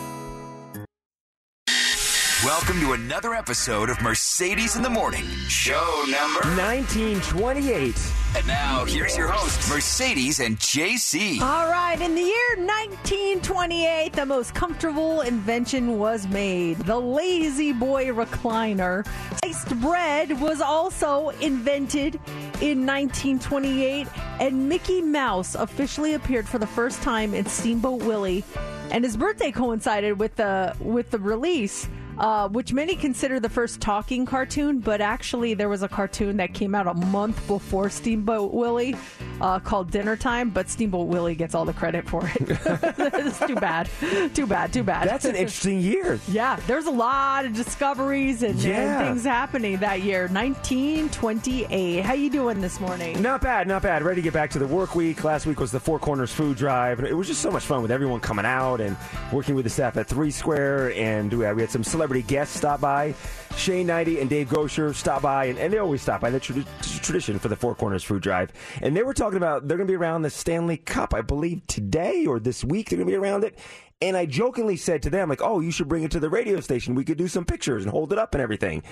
Welcome 2.44 2.80
to 2.80 2.92
another 2.92 3.34
episode 3.34 3.90
of 3.90 4.00
Mercedes 4.00 4.74
in 4.74 4.82
the 4.82 4.88
Morning, 4.88 5.26
show 5.48 6.04
number. 6.08 6.40
1928. 6.56 7.94
And 8.34 8.46
now, 8.46 8.86
here's 8.86 9.14
your 9.14 9.28
hosts, 9.28 9.70
Mercedes 9.70 10.40
and 10.40 10.58
JC. 10.58 11.38
All 11.42 11.70
right, 11.70 12.00
in 12.00 12.14
the 12.14 12.22
year 12.22 12.56
1928, 12.56 14.14
the 14.14 14.24
most 14.24 14.54
comfortable 14.54 15.20
invention 15.20 15.98
was 15.98 16.26
made. 16.28 16.78
The 16.78 16.98
La-Z-Boy 16.98 18.06
recliner. 18.06 19.06
Sliced 19.44 19.78
bread 19.82 20.40
was 20.40 20.62
also 20.62 21.28
invented 21.42 22.14
in 22.62 22.86
1928, 22.86 24.06
and 24.40 24.66
Mickey 24.66 25.02
Mouse 25.02 25.56
officially 25.56 26.14
appeared 26.14 26.48
for 26.48 26.56
the 26.56 26.66
first 26.66 27.02
time 27.02 27.34
in 27.34 27.44
Steamboat 27.44 28.02
Willie, 28.02 28.44
and 28.90 29.04
his 29.04 29.18
birthday 29.18 29.50
coincided 29.52 30.18
with 30.18 30.36
the 30.36 30.74
with 30.80 31.10
the 31.10 31.18
release. 31.18 31.86
Uh, 32.20 32.48
which 32.50 32.74
many 32.74 32.94
consider 32.94 33.40
the 33.40 33.48
first 33.48 33.80
talking 33.80 34.26
cartoon, 34.26 34.78
but 34.78 35.00
actually 35.00 35.54
there 35.54 35.70
was 35.70 35.82
a 35.82 35.88
cartoon 35.88 36.36
that 36.36 36.52
came 36.52 36.74
out 36.74 36.86
a 36.86 36.92
month 36.92 37.46
before 37.46 37.88
Steamboat 37.88 38.52
Willie 38.52 38.94
uh, 39.40 39.58
called 39.58 39.90
Dinner 39.90 40.16
Time, 40.16 40.50
but 40.50 40.68
Steamboat 40.68 41.06
Willie 41.06 41.34
gets 41.34 41.54
all 41.54 41.64
the 41.64 41.72
credit 41.72 42.06
for 42.06 42.26
it. 42.26 42.36
it's 42.46 43.38
too 43.38 43.54
bad. 43.54 43.88
Too 44.34 44.46
bad. 44.46 44.70
Too 44.70 44.82
bad. 44.82 45.08
That's 45.08 45.24
an 45.24 45.34
interesting 45.34 45.80
year. 45.80 46.20
Yeah, 46.28 46.60
there's 46.66 46.84
a 46.84 46.90
lot 46.90 47.46
of 47.46 47.54
discoveries 47.54 48.42
and, 48.42 48.62
and 48.66 49.06
things 49.06 49.24
happening 49.24 49.78
that 49.78 50.02
year, 50.02 50.28
1928. 50.28 52.04
How 52.04 52.12
you 52.12 52.28
doing 52.28 52.60
this 52.60 52.80
morning? 52.80 53.22
Not 53.22 53.40
bad, 53.40 53.66
not 53.66 53.80
bad. 53.80 54.02
Ready 54.02 54.20
to 54.20 54.24
get 54.24 54.34
back 54.34 54.50
to 54.50 54.58
the 54.58 54.66
work 54.66 54.94
week. 54.94 55.24
Last 55.24 55.46
week 55.46 55.58
was 55.58 55.72
the 55.72 55.80
Four 55.80 55.98
Corners 55.98 56.32
Food 56.32 56.58
Drive. 56.58 56.98
and 56.98 57.08
It 57.08 57.14
was 57.14 57.28
just 57.28 57.40
so 57.40 57.50
much 57.50 57.64
fun 57.64 57.80
with 57.80 57.90
everyone 57.90 58.20
coming 58.20 58.44
out 58.44 58.82
and 58.82 58.94
working 59.32 59.54
with 59.54 59.64
the 59.64 59.70
staff 59.70 59.96
at 59.96 60.06
Three 60.06 60.30
Square. 60.30 60.92
And 60.96 61.32
we 61.32 61.46
had, 61.46 61.56
we 61.56 61.62
had 61.62 61.70
some 61.70 61.82
celebrity 62.10 62.34
guests 62.34 62.56
stop 62.56 62.80
by. 62.80 63.14
Shane 63.56 63.86
Hnidy 63.86 64.20
and 64.20 64.28
Dave 64.28 64.48
Goucher 64.48 64.92
stop 64.94 65.22
by, 65.22 65.44
and, 65.44 65.58
and 65.58 65.72
they 65.72 65.78
always 65.78 66.02
stop 66.02 66.20
by. 66.20 66.30
The 66.30 66.40
tradi- 66.40 67.02
tradition 67.02 67.38
for 67.38 67.48
the 67.48 67.54
Four 67.54 67.76
Corners 67.76 68.02
Food 68.02 68.22
Drive. 68.22 68.52
And 68.82 68.96
they 68.96 69.04
were 69.04 69.14
talking 69.14 69.36
about 69.36 69.68
they're 69.68 69.76
going 69.76 69.86
to 69.86 69.92
be 69.92 69.96
around 69.96 70.22
the 70.22 70.30
Stanley 70.30 70.76
Cup, 70.76 71.14
I 71.14 71.20
believe, 71.20 71.64
today 71.68 72.26
or 72.26 72.40
this 72.40 72.64
week. 72.64 72.88
They're 72.88 72.96
going 72.96 73.06
to 73.06 73.12
be 73.12 73.16
around 73.16 73.44
it. 73.44 73.58
And 74.02 74.16
I 74.16 74.26
jokingly 74.26 74.76
said 74.76 75.02
to 75.02 75.10
them, 75.10 75.28
like, 75.28 75.42
oh, 75.42 75.60
you 75.60 75.70
should 75.70 75.88
bring 75.88 76.02
it 76.02 76.10
to 76.12 76.20
the 76.20 76.30
radio 76.30 76.58
station. 76.58 76.96
We 76.96 77.04
could 77.04 77.18
do 77.18 77.28
some 77.28 77.44
pictures 77.44 77.84
and 77.84 77.92
hold 77.92 78.12
it 78.12 78.18
up 78.18 78.34
and 78.34 78.42
everything. 78.42 78.82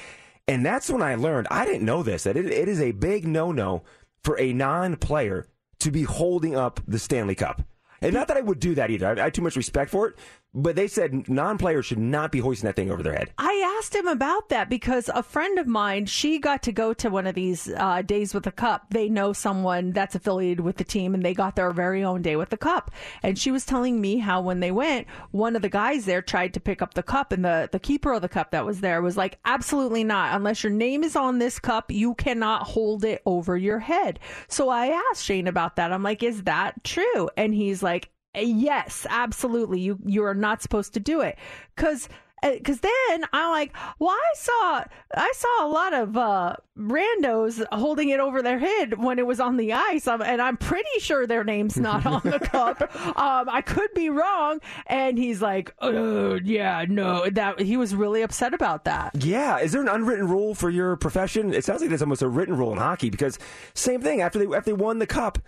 And 0.46 0.64
that's 0.64 0.88
when 0.88 1.02
I 1.02 1.16
learned, 1.16 1.48
I 1.50 1.64
didn't 1.64 1.84
know 1.84 2.04
this, 2.04 2.22
that 2.22 2.36
it, 2.36 2.46
it 2.46 2.68
is 2.68 2.80
a 2.80 2.92
big 2.92 3.26
no 3.26 3.50
no 3.50 3.82
for 4.22 4.38
a 4.38 4.52
non 4.52 4.96
player 4.96 5.48
to 5.80 5.90
be 5.90 6.04
holding 6.04 6.54
up 6.54 6.80
the 6.86 6.98
Stanley 7.00 7.34
Cup. 7.34 7.62
And 8.00 8.14
not 8.14 8.28
that 8.28 8.36
I 8.36 8.42
would 8.42 8.60
do 8.60 8.76
that 8.76 8.90
either. 8.90 9.08
I, 9.08 9.20
I 9.20 9.24
have 9.24 9.32
too 9.32 9.42
much 9.42 9.56
respect 9.56 9.90
for 9.90 10.08
it. 10.08 10.16
But 10.54 10.76
they 10.76 10.88
said 10.88 11.28
non 11.28 11.58
players 11.58 11.84
should 11.84 11.98
not 11.98 12.32
be 12.32 12.38
hoisting 12.38 12.66
that 12.66 12.74
thing 12.74 12.90
over 12.90 13.02
their 13.02 13.12
head. 13.12 13.32
I 13.36 13.76
asked 13.78 13.94
him 13.94 14.06
about 14.06 14.48
that 14.48 14.70
because 14.70 15.10
a 15.14 15.22
friend 15.22 15.58
of 15.58 15.66
mine, 15.66 16.06
she 16.06 16.38
got 16.38 16.62
to 16.62 16.72
go 16.72 16.94
to 16.94 17.10
one 17.10 17.26
of 17.26 17.34
these 17.34 17.68
uh, 17.76 18.00
days 18.00 18.32
with 18.32 18.44
the 18.44 18.52
cup. 18.52 18.86
They 18.90 19.10
know 19.10 19.34
someone 19.34 19.92
that's 19.92 20.14
affiliated 20.14 20.60
with 20.60 20.78
the 20.78 20.84
team, 20.84 21.14
and 21.14 21.22
they 21.22 21.34
got 21.34 21.54
their 21.54 21.70
very 21.72 22.02
own 22.02 22.22
day 22.22 22.34
with 22.36 22.48
the 22.48 22.56
cup. 22.56 22.90
And 23.22 23.38
she 23.38 23.50
was 23.50 23.66
telling 23.66 24.00
me 24.00 24.18
how 24.18 24.40
when 24.40 24.60
they 24.60 24.70
went, 24.70 25.06
one 25.32 25.54
of 25.54 25.60
the 25.60 25.68
guys 25.68 26.06
there 26.06 26.22
tried 26.22 26.54
to 26.54 26.60
pick 26.60 26.80
up 26.80 26.94
the 26.94 27.02
cup, 27.02 27.30
and 27.30 27.44
the 27.44 27.68
the 27.70 27.78
keeper 27.78 28.14
of 28.14 28.22
the 28.22 28.28
cup 28.28 28.50
that 28.52 28.64
was 28.64 28.80
there 28.80 29.02
was 29.02 29.18
like, 29.18 29.38
"Absolutely 29.44 30.02
not! 30.02 30.34
Unless 30.34 30.64
your 30.64 30.72
name 30.72 31.04
is 31.04 31.14
on 31.14 31.38
this 31.38 31.58
cup, 31.58 31.92
you 31.92 32.14
cannot 32.14 32.62
hold 32.62 33.04
it 33.04 33.20
over 33.26 33.56
your 33.56 33.80
head." 33.80 34.18
So 34.48 34.70
I 34.70 34.98
asked 35.10 35.24
Shane 35.24 35.46
about 35.46 35.76
that. 35.76 35.92
I'm 35.92 36.02
like, 36.02 36.22
"Is 36.22 36.44
that 36.44 36.82
true?" 36.84 37.28
And 37.36 37.54
he's 37.54 37.82
like, 37.82 38.10
Yes, 38.34 39.06
absolutely. 39.08 39.80
You 39.80 39.98
you 40.04 40.24
are 40.24 40.34
not 40.34 40.62
supposed 40.62 40.94
to 40.94 41.00
do 41.00 41.20
it 41.20 41.38
because 41.74 42.08
because 42.42 42.80
then 42.80 43.24
I'm 43.32 43.50
like, 43.50 43.74
well, 43.98 44.10
I 44.10 44.32
saw 44.34 44.84
I 45.14 45.32
saw 45.34 45.66
a 45.66 45.68
lot 45.68 45.92
of 45.92 46.16
uh, 46.16 46.56
randos 46.78 47.64
holding 47.72 48.10
it 48.10 48.20
over 48.20 48.42
their 48.42 48.58
head 48.58 48.98
when 48.98 49.18
it 49.18 49.26
was 49.26 49.40
on 49.40 49.56
the 49.56 49.72
ice, 49.72 50.06
um, 50.06 50.22
and 50.22 50.40
I'm 50.40 50.56
pretty 50.56 51.00
sure 51.00 51.26
their 51.26 51.44
name's 51.44 51.76
not 51.76 52.06
on 52.06 52.20
the 52.24 52.38
cup. 52.42 52.80
Um, 53.06 53.48
I 53.48 53.62
could 53.62 53.92
be 53.94 54.10
wrong. 54.10 54.60
And 54.86 55.18
he's 55.18 55.42
like, 55.42 55.74
oh 55.80 56.34
yeah, 56.34 56.84
no, 56.88 57.28
that 57.30 57.60
he 57.60 57.76
was 57.76 57.94
really 57.94 58.22
upset 58.22 58.54
about 58.54 58.84
that. 58.84 59.22
Yeah, 59.24 59.58
is 59.58 59.72
there 59.72 59.82
an 59.82 59.88
unwritten 59.88 60.28
rule 60.28 60.54
for 60.54 60.70
your 60.70 60.96
profession? 60.96 61.52
It 61.52 61.64
sounds 61.64 61.80
like 61.80 61.88
there's 61.88 62.02
almost 62.02 62.22
a 62.22 62.28
written 62.28 62.56
rule 62.56 62.72
in 62.72 62.78
hockey 62.78 63.10
because 63.10 63.38
same 63.74 64.00
thing 64.00 64.20
after 64.20 64.38
they 64.38 64.46
after 64.46 64.70
they 64.70 64.74
won 64.74 64.98
the 64.98 65.06
cup, 65.06 65.38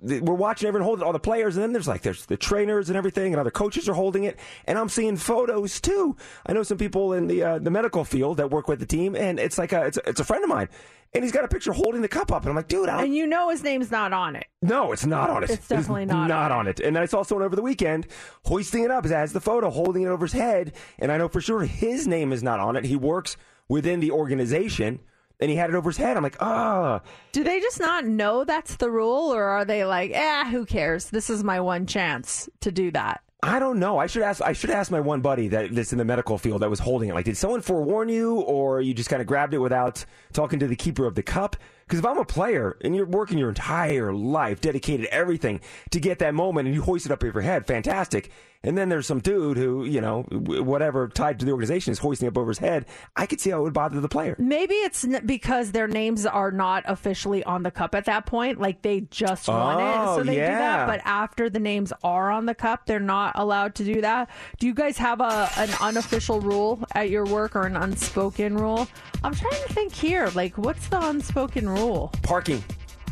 we're 0.00 0.34
watching 0.34 0.68
everyone 0.68 0.86
hold 0.86 1.00
it, 1.00 1.04
all 1.04 1.12
the 1.12 1.18
players, 1.20 1.56
and 1.56 1.62
then 1.62 1.72
there's 1.72 1.86
like 1.88 2.02
there's 2.02 2.24
the 2.26 2.36
trainers 2.36 2.88
and 2.88 2.96
everything, 2.96 3.32
and 3.34 3.40
other 3.40 3.50
coaches 3.50 3.88
are 3.88 3.94
holding 3.94 4.24
it, 4.24 4.38
and 4.66 4.78
I'm 4.78 4.88
seeing 4.88 5.16
photos 5.16 5.80
too. 5.80 6.16
I 6.46 6.52
know 6.54 6.62
some 6.62 6.78
people 6.78 7.12
in 7.12 7.26
the 7.26 7.42
uh, 7.42 7.58
the 7.58 7.70
medical 7.70 8.04
field 8.04 8.38
that 8.38 8.50
work 8.50 8.68
with 8.68 8.80
the 8.80 8.86
team, 8.86 9.14
and 9.14 9.38
it's 9.38 9.58
like 9.58 9.72
a 9.72 9.84
it's 9.86 9.98
a, 9.98 10.08
it's 10.08 10.20
a 10.20 10.24
friend 10.24 10.42
of 10.42 10.48
mine, 10.48 10.68
and 11.12 11.22
he's 11.22 11.32
got 11.32 11.44
a 11.44 11.48
picture 11.48 11.72
holding 11.72 12.00
the 12.00 12.08
cup 12.08 12.32
up, 12.32 12.42
and 12.42 12.48
I'm 12.50 12.56
like, 12.56 12.68
dude, 12.68 12.88
I 12.88 13.04
And 13.04 13.14
you 13.14 13.26
know 13.26 13.50
his 13.50 13.62
name's 13.62 13.90
not 13.90 14.14
on 14.14 14.34
it. 14.34 14.46
no, 14.62 14.92
it's 14.92 15.04
not 15.04 15.28
on 15.28 15.44
it. 15.44 15.50
It's 15.50 15.68
definitely 15.68 16.02
It 16.02 16.06
is 16.06 16.12
not 16.12 16.28
not 16.28 16.50
on 16.52 16.60
on 16.60 16.66
it. 16.68 16.80
And 16.80 16.96
I 16.96 17.04
saw 17.04 17.22
someone 17.22 17.44
over 17.44 17.54
the 17.56 17.62
weekend 17.62 18.06
hoisting 18.46 18.84
it 18.84 18.90
up 18.90 19.04
as 19.04 19.34
the 19.34 19.40
photo, 19.40 19.68
holding 19.68 20.04
it 20.04 20.08
over 20.08 20.24
his 20.24 20.32
head. 20.32 20.72
And 20.98 21.12
I 21.12 21.18
know 21.18 21.28
for 21.28 21.42
sure 21.42 21.64
his 21.64 22.06
name 22.08 22.32
is 22.32 22.42
not 22.42 22.60
on 22.60 22.76
it. 22.76 22.84
He 22.86 22.96
works 22.96 23.36
within 23.68 24.00
the 24.00 24.10
organization, 24.10 25.00
and 25.42 25.50
he 25.50 25.56
had 25.56 25.70
it 25.70 25.76
over 25.76 25.90
his 25.90 25.96
head. 25.96 26.16
I'm 26.16 26.22
like, 26.22 26.40
ah, 26.40 27.00
Do 27.32 27.42
they 27.42 27.60
just 27.60 27.80
not 27.80 28.06
know 28.06 28.44
that's 28.44 28.76
the 28.76 28.90
rule, 28.90 29.34
or 29.34 29.42
are 29.42 29.64
they 29.64 29.84
like, 29.84 30.12
ah, 30.14 30.48
who 30.50 30.64
cares? 30.64 31.10
This 31.10 31.28
is 31.28 31.42
my 31.42 31.60
one 31.60 31.86
chance 31.86 32.48
to 32.60 32.70
do 32.70 32.92
that. 32.92 33.22
I 33.44 33.58
don't 33.58 33.80
know. 33.80 33.98
I 33.98 34.06
should 34.06 34.22
ask. 34.22 34.40
I 34.40 34.52
should 34.52 34.70
ask 34.70 34.92
my 34.92 35.00
one 35.00 35.20
buddy 35.20 35.48
that 35.48 35.74
that's 35.74 35.90
in 35.90 35.98
the 35.98 36.04
medical 36.04 36.38
field 36.38 36.62
that 36.62 36.70
was 36.70 36.78
holding 36.78 37.08
it. 37.08 37.14
Like, 37.14 37.24
did 37.24 37.36
someone 37.36 37.60
forewarn 37.60 38.08
you, 38.08 38.36
or 38.40 38.80
you 38.80 38.94
just 38.94 39.10
kind 39.10 39.20
of 39.20 39.26
grabbed 39.26 39.52
it 39.52 39.58
without 39.58 40.04
talking 40.32 40.60
to 40.60 40.68
the 40.68 40.76
keeper 40.76 41.06
of 41.06 41.16
the 41.16 41.24
cup? 41.24 41.56
Because 41.86 41.98
if 41.98 42.06
I'm 42.06 42.18
a 42.18 42.24
player 42.24 42.76
and 42.82 42.94
you're 42.94 43.06
working 43.06 43.38
your 43.38 43.48
entire 43.48 44.12
life, 44.12 44.60
dedicated 44.60 45.06
everything 45.06 45.60
to 45.90 46.00
get 46.00 46.18
that 46.20 46.34
moment, 46.34 46.66
and 46.66 46.74
you 46.74 46.82
hoist 46.82 47.06
it 47.06 47.12
up 47.12 47.22
over 47.22 47.40
your 47.40 47.42
head, 47.42 47.66
fantastic. 47.66 48.30
And 48.64 48.78
then 48.78 48.88
there's 48.88 49.08
some 49.08 49.18
dude 49.18 49.56
who, 49.56 49.84
you 49.84 50.00
know, 50.00 50.22
whatever 50.22 51.08
tied 51.08 51.40
to 51.40 51.44
the 51.44 51.50
organization 51.50 51.90
is 51.90 51.98
hoisting 51.98 52.28
up 52.28 52.38
over 52.38 52.50
his 52.50 52.58
head. 52.58 52.86
I 53.16 53.26
could 53.26 53.40
see 53.40 53.50
how 53.50 53.58
it 53.58 53.62
would 53.62 53.72
bother 53.72 54.00
the 54.00 54.08
player. 54.08 54.36
Maybe 54.38 54.74
it's 54.74 55.04
because 55.26 55.72
their 55.72 55.88
names 55.88 56.26
are 56.26 56.52
not 56.52 56.84
officially 56.86 57.42
on 57.42 57.64
the 57.64 57.72
cup 57.72 57.96
at 57.96 58.04
that 58.04 58.24
point. 58.24 58.60
Like 58.60 58.82
they 58.82 59.00
just 59.00 59.48
won 59.48 59.80
it, 59.80 59.96
Oh, 59.96 60.18
so 60.18 60.22
they 60.22 60.34
do 60.36 60.40
that. 60.42 60.86
But 60.86 61.00
after 61.04 61.50
the 61.50 61.58
names 61.58 61.92
are 62.04 62.30
on 62.30 62.46
the 62.46 62.54
cup, 62.54 62.86
they're 62.86 63.00
not 63.00 63.32
allowed 63.34 63.74
to 63.76 63.84
do 63.84 64.00
that. 64.02 64.30
Do 64.60 64.68
you 64.68 64.74
guys 64.74 64.96
have 64.98 65.20
a 65.20 65.50
an 65.56 65.70
unofficial 65.80 66.40
rule 66.40 66.84
at 66.94 67.10
your 67.10 67.24
work 67.24 67.56
or 67.56 67.66
an 67.66 67.76
unspoken 67.76 68.56
rule? 68.56 68.86
I'm 69.24 69.34
trying 69.34 69.60
to 69.66 69.72
think 69.72 69.92
here. 69.92 70.30
Like, 70.36 70.56
what's 70.56 70.86
the 70.86 71.04
unspoken 71.04 71.68
rule? 71.72 72.10
Parking. 72.22 72.62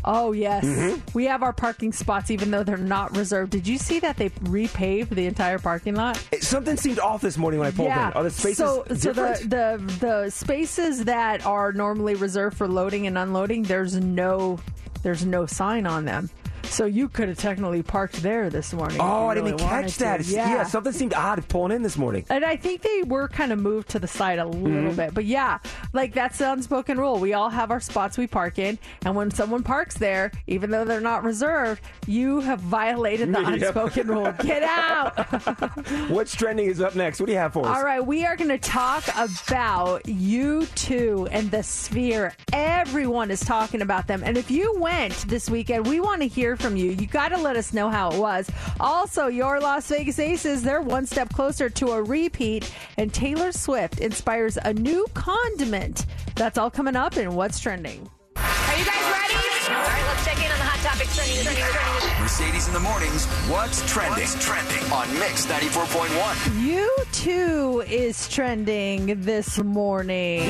Oh 0.03 0.33
yes, 0.33 0.65
Mm-hmm. 0.65 0.99
we 1.13 1.27
have 1.27 1.43
our 1.43 1.53
parking 1.53 1.93
spots, 1.93 2.31
even 2.31 2.51
though 2.51 2.63
they're 2.63 2.79
not 2.79 3.15
reserved. 3.15 3.53
Did 3.53 3.69
you 3.69 3.77
see 3.77 4.01
that 4.01 4.17
they 4.17 4.31
repaved 4.31 5.11
the 5.11 5.27
entire 5.27 5.59
parking 5.59 5.95
lot? 5.95 6.23
It- 6.33 6.43
something 6.43 6.79
seemed 6.79 6.99
off 6.99 7.21
this 7.21 7.37
morning 7.37 7.61
when 7.61 7.69
I 7.69 7.71
pulled 7.71 7.89
yeah. 7.89 8.09
in. 8.09 8.13
Are 8.15 8.23
the 8.23 8.31
spaces 8.31 8.57
so, 8.57 8.85
so 8.95 9.13
the, 9.13 9.39
the 9.47 9.97
the 10.01 10.31
spaces 10.31 11.05
that 11.05 11.45
are 11.45 11.73
normally 11.73 12.15
reserved 12.15 12.57
for 12.57 12.67
loading 12.67 13.07
and 13.07 13.19
unloading, 13.19 13.65
there's 13.65 13.95
no 13.97 14.59
there's 15.03 15.27
no 15.27 15.45
sign 15.45 15.87
on 15.87 16.07
them. 16.07 16.31
So 16.65 16.85
you 16.87 17.09
could 17.09 17.29
have 17.29 17.39
technically 17.39 17.83
parked 17.83 18.23
there 18.23 18.49
this 18.51 18.73
morning. 18.73 18.99
oh, 19.01 19.25
you 19.25 19.29
I 19.31 19.35
didn't 19.35 19.45
really 19.51 19.57
even 19.57 19.67
wanted 19.67 19.83
catch 19.87 19.97
that. 19.99 20.21
It's- 20.21 20.33
Yeah. 20.33 20.63
something 20.65 20.93
seemed 20.93 21.15
odd 21.15 21.47
pulling 21.49 21.73
in 21.73 21.83
this 21.83 21.97
morning. 21.99 22.25
And 22.31 22.45
I 22.45 22.57
think 22.57 22.83
they 22.83 23.03
were 23.03 23.29
kind 23.29 23.53
of 23.53 23.59
moved 23.59 23.89
to 23.91 23.99
the 23.99 24.07
side 24.07 24.39
a 24.39 24.45
little 24.47 24.61
Mm-hmm. 24.69 24.97
bit. 24.97 25.15
But 25.15 25.25
yeah, 25.25 25.59
like 25.93 26.15
that's 26.15 26.39
the 26.39 26.53
unspoken 26.53 26.99
rule. 26.99 27.19
We 27.19 27.33
all 27.35 27.51
have 27.51 27.71
our 27.71 27.81
spots 27.81 28.17
we 28.19 28.27
park 28.27 28.59
in. 28.59 28.79
And 29.05 29.15
when 29.17 29.31
someone 29.31 29.63
parks 29.63 29.97
there, 29.97 30.31
even 30.47 30.71
though 30.71 30.85
they're 30.85 31.01
not 31.01 31.25
reserved, 31.25 31.83
you 32.07 32.41
have 32.41 32.61
violated 32.61 33.33
the 33.35 33.41
Yep. 33.41 33.49
unspoken 33.49 34.07
rule. 34.09 34.33
Get 34.43 34.63
out. 34.63 35.19
What's 36.11 36.35
trending 36.37 36.67
is 36.67 36.81
up 36.81 36.95
next. 36.95 37.21
What 37.21 37.27
do 37.27 37.33
you 37.33 37.39
have 37.39 37.53
for 37.53 37.67
us? 37.67 37.77
All 37.77 37.85
right, 37.85 38.05
we 38.05 38.25
are 38.27 38.37
going 38.37 38.49
to 38.51 38.59
talk 38.59 39.05
about 39.17 40.05
U2 40.05 41.29
and 41.31 41.51
the 41.51 41.63
Sphere. 41.63 42.35
Everyone 42.53 43.31
is 43.31 43.41
talking 43.41 43.83
about 43.83 44.07
them. 44.07 44.23
And 44.25 44.37
if 44.37 44.51
you 44.51 44.75
went 44.79 45.15
this 45.29 45.49
weekend, 45.51 45.87
we 45.87 46.01
want 46.01 46.23
to 46.23 46.29
hear 46.29 46.50
from 46.57 46.77
you. 46.77 46.93
You 46.93 47.07
got 47.07 47.31
to 47.31 47.39
let 47.39 47.57
us 47.57 47.73
know 47.73 47.91
how 47.91 48.11
it 48.11 48.19
was. 48.19 48.51
Also, 48.79 49.27
your 49.27 49.61
Las 49.61 49.89
Vegas 49.89 50.19
Aces, 50.19 50.63
they're 50.63 50.83
one 50.83 51.07
step 51.07 51.33
closer 51.33 51.69
to 51.71 51.93
a 51.93 52.03
repeat, 52.03 52.73
and 52.97 53.13
Taylor 53.13 53.53
Swift 53.53 54.01
inspires 54.01 54.57
a 54.57 54.73
new 54.73 55.07
condiment. 55.15 56.07
That's 56.37 56.59
all 56.59 56.71
coming 56.71 56.97
up 56.97 57.17
in 57.17 57.35
What's 57.35 57.61
Trending. 57.61 58.09
Are 58.37 58.77
you 58.77 58.85
guys 58.85 59.03
ready? 59.13 59.35
All 59.69 59.77
right, 59.77 60.05
let's 60.09 60.25
check 60.25 60.39
in 60.39 60.51
on 60.51 60.59
the 60.59 60.65
hot 60.65 60.81
topics 60.81 61.15
trending, 61.15 61.43
trending, 61.43 61.65
trending. 61.65 62.21
Mercedes 62.23 62.67
in 62.69 62.75
the 62.75 62.81
mornings. 62.81 63.27
What's 63.49 63.93
trending? 63.93 64.25
What's 64.25 64.45
trending 64.45 64.93
on 64.93 65.13
Mix 65.19 65.47
94.1. 65.47 66.65
You 66.65 66.91
too 67.13 67.83
is 67.87 68.29
trending 68.29 69.21
this 69.23 69.63
morning. 69.63 70.49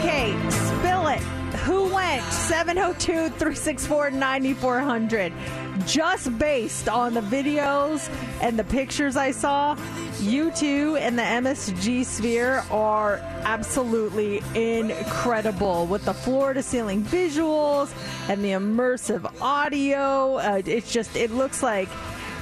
Okay, 0.00 0.32
spill 0.48 0.66
it. 0.66 0.69
Who 1.70 1.84
went 1.94 2.24
702 2.24 3.28
364 3.28 4.10
9400? 4.10 5.32
Just 5.86 6.36
based 6.36 6.88
on 6.88 7.14
the 7.14 7.20
videos 7.20 8.10
and 8.42 8.58
the 8.58 8.64
pictures 8.64 9.16
I 9.16 9.30
saw, 9.30 9.76
U2 10.18 10.98
and 10.98 11.16
the 11.16 11.22
MSG 11.22 12.04
Sphere 12.04 12.64
are 12.72 13.18
absolutely 13.44 14.42
incredible 14.56 15.86
with 15.86 16.04
the 16.06 16.12
floor 16.12 16.54
to 16.54 16.60
ceiling 16.64 17.04
visuals 17.04 17.94
and 18.28 18.44
the 18.44 18.50
immersive 18.50 19.32
audio. 19.40 20.38
Uh, 20.38 20.62
it's 20.66 20.92
just, 20.92 21.14
it 21.14 21.30
looks 21.30 21.62
like 21.62 21.88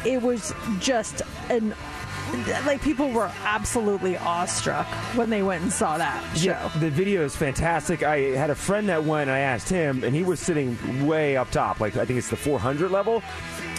it 0.07 0.23
was 0.23 0.55
just 0.81 1.21
an 1.51 1.75
like 2.67 2.83
people 2.83 3.11
were 3.11 3.31
absolutely 3.45 4.17
awestruck 4.17 4.87
when 5.15 5.31
they 5.31 5.43
went 5.43 5.63
and 5.63 5.73
saw 5.73 5.99
that 5.99 6.23
show. 6.37 6.51
Yeah, 6.51 6.71
the 6.79 6.91
video 6.91 7.25
is 7.25 7.35
fantastic. 7.37 8.03
I 8.03 8.19
had 8.37 8.51
a 8.51 8.55
friend 8.55 8.89
that 8.89 9.05
went. 9.05 9.29
and 9.29 9.37
I 9.37 9.41
asked 9.41 9.69
him, 9.69 10.05
and 10.05 10.15
he 10.15 10.23
was 10.23 10.41
sitting 10.41 11.07
way 11.07 11.37
up 11.37 11.51
top, 11.51 11.81
like 11.81 11.97
I 11.97 12.05
think 12.05 12.19
it's 12.19 12.31
the 12.31 12.37
400 12.37 12.91
level, 12.91 13.23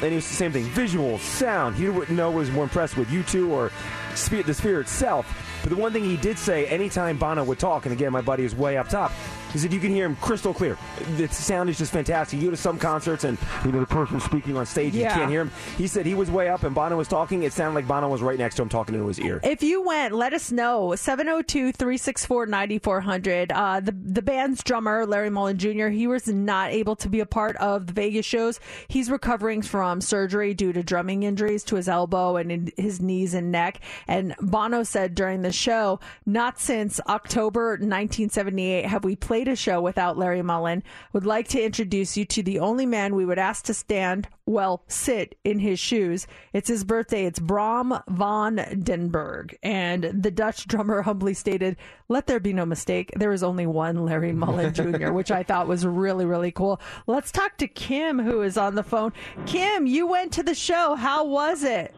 and 0.02 0.12
it 0.12 0.16
was 0.16 0.28
the 0.28 0.36
same 0.36 0.52
thing: 0.52 0.66
visual, 0.66 1.18
sound. 1.20 1.76
He 1.76 1.90
wouldn't 1.90 2.18
know 2.18 2.32
was 2.32 2.52
more 2.52 2.64
impressed 2.64 2.98
with 2.98 3.08
U2 3.10 3.50
or 3.50 3.72
the 4.12 4.54
Sphere 4.54 4.82
itself. 4.82 5.46
But 5.62 5.72
the 5.72 5.76
one 5.76 5.92
thing 5.92 6.04
he 6.04 6.18
did 6.18 6.38
say, 6.38 6.66
anytime 6.68 7.18
Bono 7.18 7.44
would 7.44 7.60
talk, 7.60 7.86
and 7.86 7.94
again, 7.94 8.12
my 8.12 8.22
buddy 8.22 8.44
is 8.44 8.56
way 8.56 8.78
up 8.78 8.88
top, 8.88 9.12
he 9.52 9.60
said 9.60 9.74
you 9.74 9.80
can 9.80 9.92
hear 9.92 10.06
him 10.06 10.16
crystal 10.18 10.54
clear. 10.54 10.78
The 11.18 11.28
sound 11.30 11.70
is 11.70 11.78
just 11.78 11.92
fantastic. 11.92 12.40
You 12.40 12.46
go 12.46 12.52
to 12.52 12.58
some 12.58 12.78
concerts, 12.78 13.24
and 13.24 13.38
you 13.66 13.72
know 13.72 13.80
the 13.80 13.86
person 13.86 14.20
speaking 14.20 14.56
on 14.58 14.66
stage, 14.66 14.94
Yeah. 14.94 15.10
you 15.10 15.16
can't 15.20 15.32
hear 15.32 15.42
him. 15.42 15.52
He 15.78 15.88
said 15.88 16.06
he 16.06 16.14
was 16.16 16.30
way 16.32 16.50
up, 16.50 16.64
and 16.64 16.74
Bono 16.76 16.98
was 16.98 17.08
talking. 17.08 17.44
It 17.44 17.54
sounded 17.54 17.76
like 17.76 17.88
Bono 17.88 18.08
was 18.10 18.22
right 18.22 18.38
next 18.38 18.56
to 18.56 18.62
him, 18.62 18.70
talking 18.70 18.96
into 18.96 19.08
his 19.08 19.20
ear. 19.20 19.40
If 19.44 19.64
you 19.64 19.82
went, 19.82 20.14
let 20.14 20.34
us 20.34 20.52
know. 20.52 20.96
702 20.96 21.72
364 21.72 22.46
9400. 22.46 23.52
Uh, 23.52 23.80
The 23.80 23.92
the 23.92 24.22
band's 24.22 24.64
drummer, 24.64 25.06
Larry 25.06 25.30
Mullen 25.30 25.58
Jr., 25.58 25.88
he 25.88 26.08
was 26.08 26.28
not 26.28 26.72
able 26.72 26.96
to 26.98 27.10
be 27.10 27.20
a 27.20 27.26
part 27.26 27.56
of 27.58 27.88
the 27.88 27.94
Vegas 27.94 28.26
shows. 28.26 28.60
He's 28.88 29.10
recovering 29.10 29.62
from 29.62 30.02
surgery 30.02 30.54
due 30.54 30.74
to 30.74 30.84
drumming 30.84 31.24
injuries 31.24 31.64
to 31.66 31.76
his 31.76 31.88
elbow 31.88 32.36
and 32.38 32.52
in 32.52 32.72
his 32.78 33.02
knees 33.02 33.34
and 33.34 33.52
neck. 33.52 33.80
And 34.08 34.36
Bono 34.42 34.84
said 34.84 35.16
during 35.16 35.42
the 35.42 35.52
show, 35.52 36.00
not 36.26 36.60
since 36.60 37.00
October 37.08 37.78
1978 37.78 38.86
have 38.86 39.04
we 39.04 39.16
played 39.16 39.39
a 39.48 39.56
show 39.56 39.82
without 39.82 40.18
Larry 40.18 40.42
Mullen. 40.42 40.84
Would 41.14 41.26
like 41.26 41.48
to 41.50 41.64
introduce 41.64 42.18
you 42.18 42.26
to 42.26 42.44
the 42.44 42.60
only 42.60 42.86
man 42.86 43.16
we 43.16 43.26
would 43.26 43.40
ask 43.40 43.66
to 43.66 43.74
stand, 43.74 44.28
well, 44.46 44.84
sit 44.88 45.38
in 45.44 45.60
his 45.60 45.80
shoes. 45.80 46.28
It's 46.54 46.68
his 46.68 46.84
birthday. 46.84 47.26
It's 47.26 47.40
Bram 47.40 48.00
van 48.10 48.82
den 48.84 49.10
Berg. 49.10 49.58
And 49.64 50.04
the 50.04 50.32
Dutch 50.32 50.68
drummer 50.68 51.02
humbly 51.02 51.34
stated, 51.34 51.78
let 52.08 52.28
there 52.28 52.40
be 52.40 52.54
no 52.54 52.66
mistake. 52.66 53.12
There 53.16 53.32
is 53.32 53.44
only 53.44 53.66
one 53.66 54.06
Larry 54.06 54.32
Mullen 54.32 54.74
Jr., 54.74 55.12
which 55.12 55.32
I 55.32 55.44
thought 55.44 55.68
was 55.68 55.86
really, 55.86 56.26
really 56.26 56.52
cool. 56.52 56.82
Let's 57.08 57.32
talk 57.32 57.58
to 57.58 57.68
Kim, 57.68 58.20
who 58.20 58.42
is 58.42 58.58
on 58.58 58.76
the 58.76 58.84
phone. 58.84 59.14
Kim, 59.46 59.86
you 59.86 60.08
went 60.08 60.34
to 60.34 60.44
the 60.44 60.56
show. 60.56 60.96
How 60.96 61.24
was 61.24 61.64
it? 61.64 61.96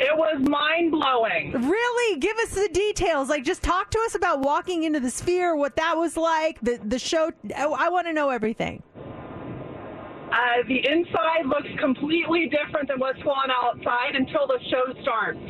It 0.00 0.16
was 0.16 0.36
mind 0.48 0.92
blowing. 0.92 1.52
Really? 1.52 2.18
Give 2.20 2.36
us 2.38 2.50
the 2.54 2.68
details. 2.72 3.28
Like, 3.28 3.44
just 3.44 3.62
talk 3.62 3.90
to 3.90 3.98
us 4.06 4.14
about 4.14 4.40
walking 4.40 4.84
into 4.84 5.00
the 5.00 5.10
sphere, 5.10 5.56
what 5.56 5.74
that 5.76 5.96
was 5.96 6.16
like, 6.16 6.60
the, 6.60 6.78
the 6.84 6.98
show. 6.98 7.32
I, 7.56 7.64
I 7.64 7.88
want 7.88 8.06
to 8.06 8.12
know 8.12 8.30
everything. 8.30 8.82
Uh, 10.30 10.62
the 10.68 10.76
inside 10.86 11.46
looks 11.46 11.68
completely 11.80 12.48
different 12.50 12.88
than 12.88 12.98
what's 13.00 13.20
going 13.22 13.50
on 13.50 13.50
outside 13.50 14.14
until 14.14 14.46
the 14.46 14.58
show 14.70 15.02
starts. 15.02 15.40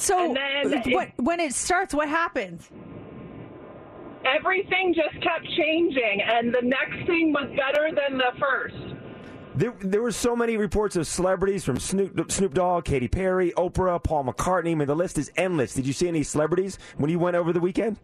So, 0.00 0.24
And 0.24 0.36
then 0.36 0.82
it- 0.86 1.12
when 1.16 1.40
it 1.40 1.52
starts, 1.54 1.94
what 1.94 2.08
happens? 2.08 2.70
Everything 4.24 4.92
just 4.94 5.22
kept 5.22 5.46
changing, 5.56 6.20
and 6.26 6.52
the 6.52 6.62
next 6.62 7.06
thing 7.06 7.32
was 7.32 7.48
better 7.56 7.88
than 7.94 8.18
the 8.18 8.32
first. 8.40 8.95
There, 9.56 9.74
there 9.80 10.02
were 10.02 10.12
so 10.12 10.36
many 10.36 10.58
reports 10.58 10.96
of 10.96 11.06
celebrities 11.06 11.64
from 11.64 11.78
Snoop, 11.80 12.30
Snoop 12.30 12.52
Dogg, 12.52 12.84
Katy 12.84 13.08
Perry, 13.08 13.52
Oprah, 13.52 14.02
Paul 14.02 14.24
McCartney. 14.24 14.72
I 14.72 14.74
mean, 14.74 14.86
the 14.86 14.94
list 14.94 15.16
is 15.16 15.32
endless. 15.36 15.72
Did 15.72 15.86
you 15.86 15.94
see 15.94 16.08
any 16.08 16.22
celebrities 16.22 16.78
when 16.98 17.10
you 17.10 17.18
went 17.18 17.36
over 17.36 17.54
the 17.54 17.60
weekend? 17.60 17.98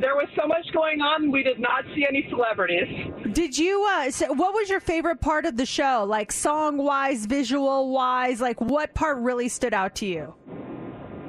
There 0.00 0.14
was 0.14 0.28
so 0.40 0.46
much 0.46 0.64
going 0.72 1.00
on, 1.00 1.32
we 1.32 1.42
did 1.42 1.58
not 1.58 1.84
see 1.94 2.06
any 2.08 2.26
celebrities. 2.28 3.12
Did 3.32 3.56
you? 3.56 3.82
Uh, 3.90 4.10
so 4.10 4.32
what 4.34 4.52
was 4.52 4.68
your 4.68 4.78
favorite 4.78 5.20
part 5.20 5.46
of 5.46 5.56
the 5.56 5.66
show? 5.66 6.04
Like 6.06 6.30
song 6.30 6.76
wise, 6.76 7.24
visual 7.26 7.90
wise, 7.90 8.40
like 8.40 8.60
what 8.60 8.94
part 8.94 9.16
really 9.18 9.48
stood 9.48 9.72
out 9.72 9.94
to 9.96 10.06
you? 10.06 10.34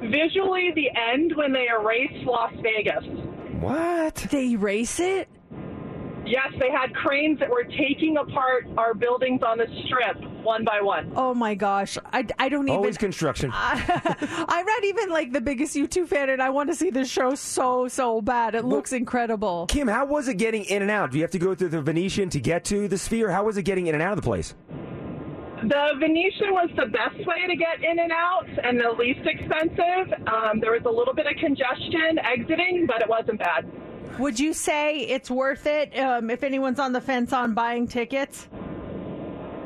Visually, 0.02 0.70
the 0.76 0.90
end 0.96 1.32
when 1.34 1.52
they 1.52 1.66
erased 1.68 2.24
Las 2.24 2.52
Vegas. 2.62 3.04
What? 3.58 4.14
They 4.30 4.50
erase 4.50 5.00
it? 5.00 5.28
Yes, 6.28 6.52
they 6.60 6.70
had 6.70 6.94
cranes 6.94 7.38
that 7.38 7.48
were 7.48 7.64
taking 7.64 8.18
apart 8.18 8.66
our 8.76 8.92
buildings 8.92 9.40
on 9.42 9.56
the 9.56 9.66
strip 9.86 10.22
one 10.42 10.62
by 10.62 10.80
one. 10.82 11.10
Oh 11.16 11.32
my 11.32 11.54
gosh, 11.54 11.96
I, 12.12 12.26
I 12.38 12.50
don't 12.50 12.68
even. 12.68 12.76
Always 12.76 12.98
construction. 12.98 13.50
I'm 13.54 14.66
not 14.66 14.84
even 14.84 15.08
like 15.08 15.32
the 15.32 15.40
biggest 15.40 15.74
U2 15.74 16.06
fan, 16.06 16.28
and 16.28 16.42
I 16.42 16.50
want 16.50 16.68
to 16.68 16.76
see 16.76 16.90
this 16.90 17.08
show 17.08 17.34
so 17.34 17.88
so 17.88 18.20
bad. 18.20 18.54
It 18.54 18.66
looks 18.66 18.92
incredible. 18.92 19.66
Kim, 19.68 19.88
how 19.88 20.04
was 20.04 20.28
it 20.28 20.34
getting 20.34 20.64
in 20.64 20.82
and 20.82 20.90
out? 20.90 21.12
Do 21.12 21.16
you 21.16 21.24
have 21.24 21.30
to 21.30 21.38
go 21.38 21.54
through 21.54 21.70
the 21.70 21.80
Venetian 21.80 22.28
to 22.30 22.40
get 22.40 22.64
to 22.66 22.88
the 22.88 22.98
Sphere? 22.98 23.30
How 23.30 23.44
was 23.44 23.56
it 23.56 23.62
getting 23.62 23.86
in 23.86 23.94
and 23.94 24.02
out 24.02 24.12
of 24.12 24.16
the 24.16 24.22
place? 24.22 24.54
The 25.62 25.94
Venetian 25.98 26.52
was 26.52 26.70
the 26.76 26.86
best 26.86 27.16
way 27.26 27.46
to 27.48 27.56
get 27.56 27.82
in 27.82 27.98
and 27.98 28.12
out 28.12 28.46
and 28.62 28.78
the 28.78 28.90
least 28.96 29.26
expensive. 29.26 30.12
Um, 30.28 30.60
there 30.60 30.72
was 30.72 30.82
a 30.86 30.90
little 30.90 31.14
bit 31.14 31.26
of 31.26 31.34
congestion 31.40 32.18
exiting, 32.22 32.86
but 32.86 33.02
it 33.02 33.08
wasn't 33.08 33.40
bad. 33.40 33.66
Would 34.18 34.40
you 34.40 34.52
say 34.52 35.00
it's 35.00 35.30
worth 35.30 35.66
it 35.66 35.96
um, 35.98 36.30
if 36.30 36.42
anyone's 36.42 36.80
on 36.80 36.92
the 36.92 37.00
fence 37.00 37.32
on 37.32 37.54
buying 37.54 37.86
tickets? 37.86 38.48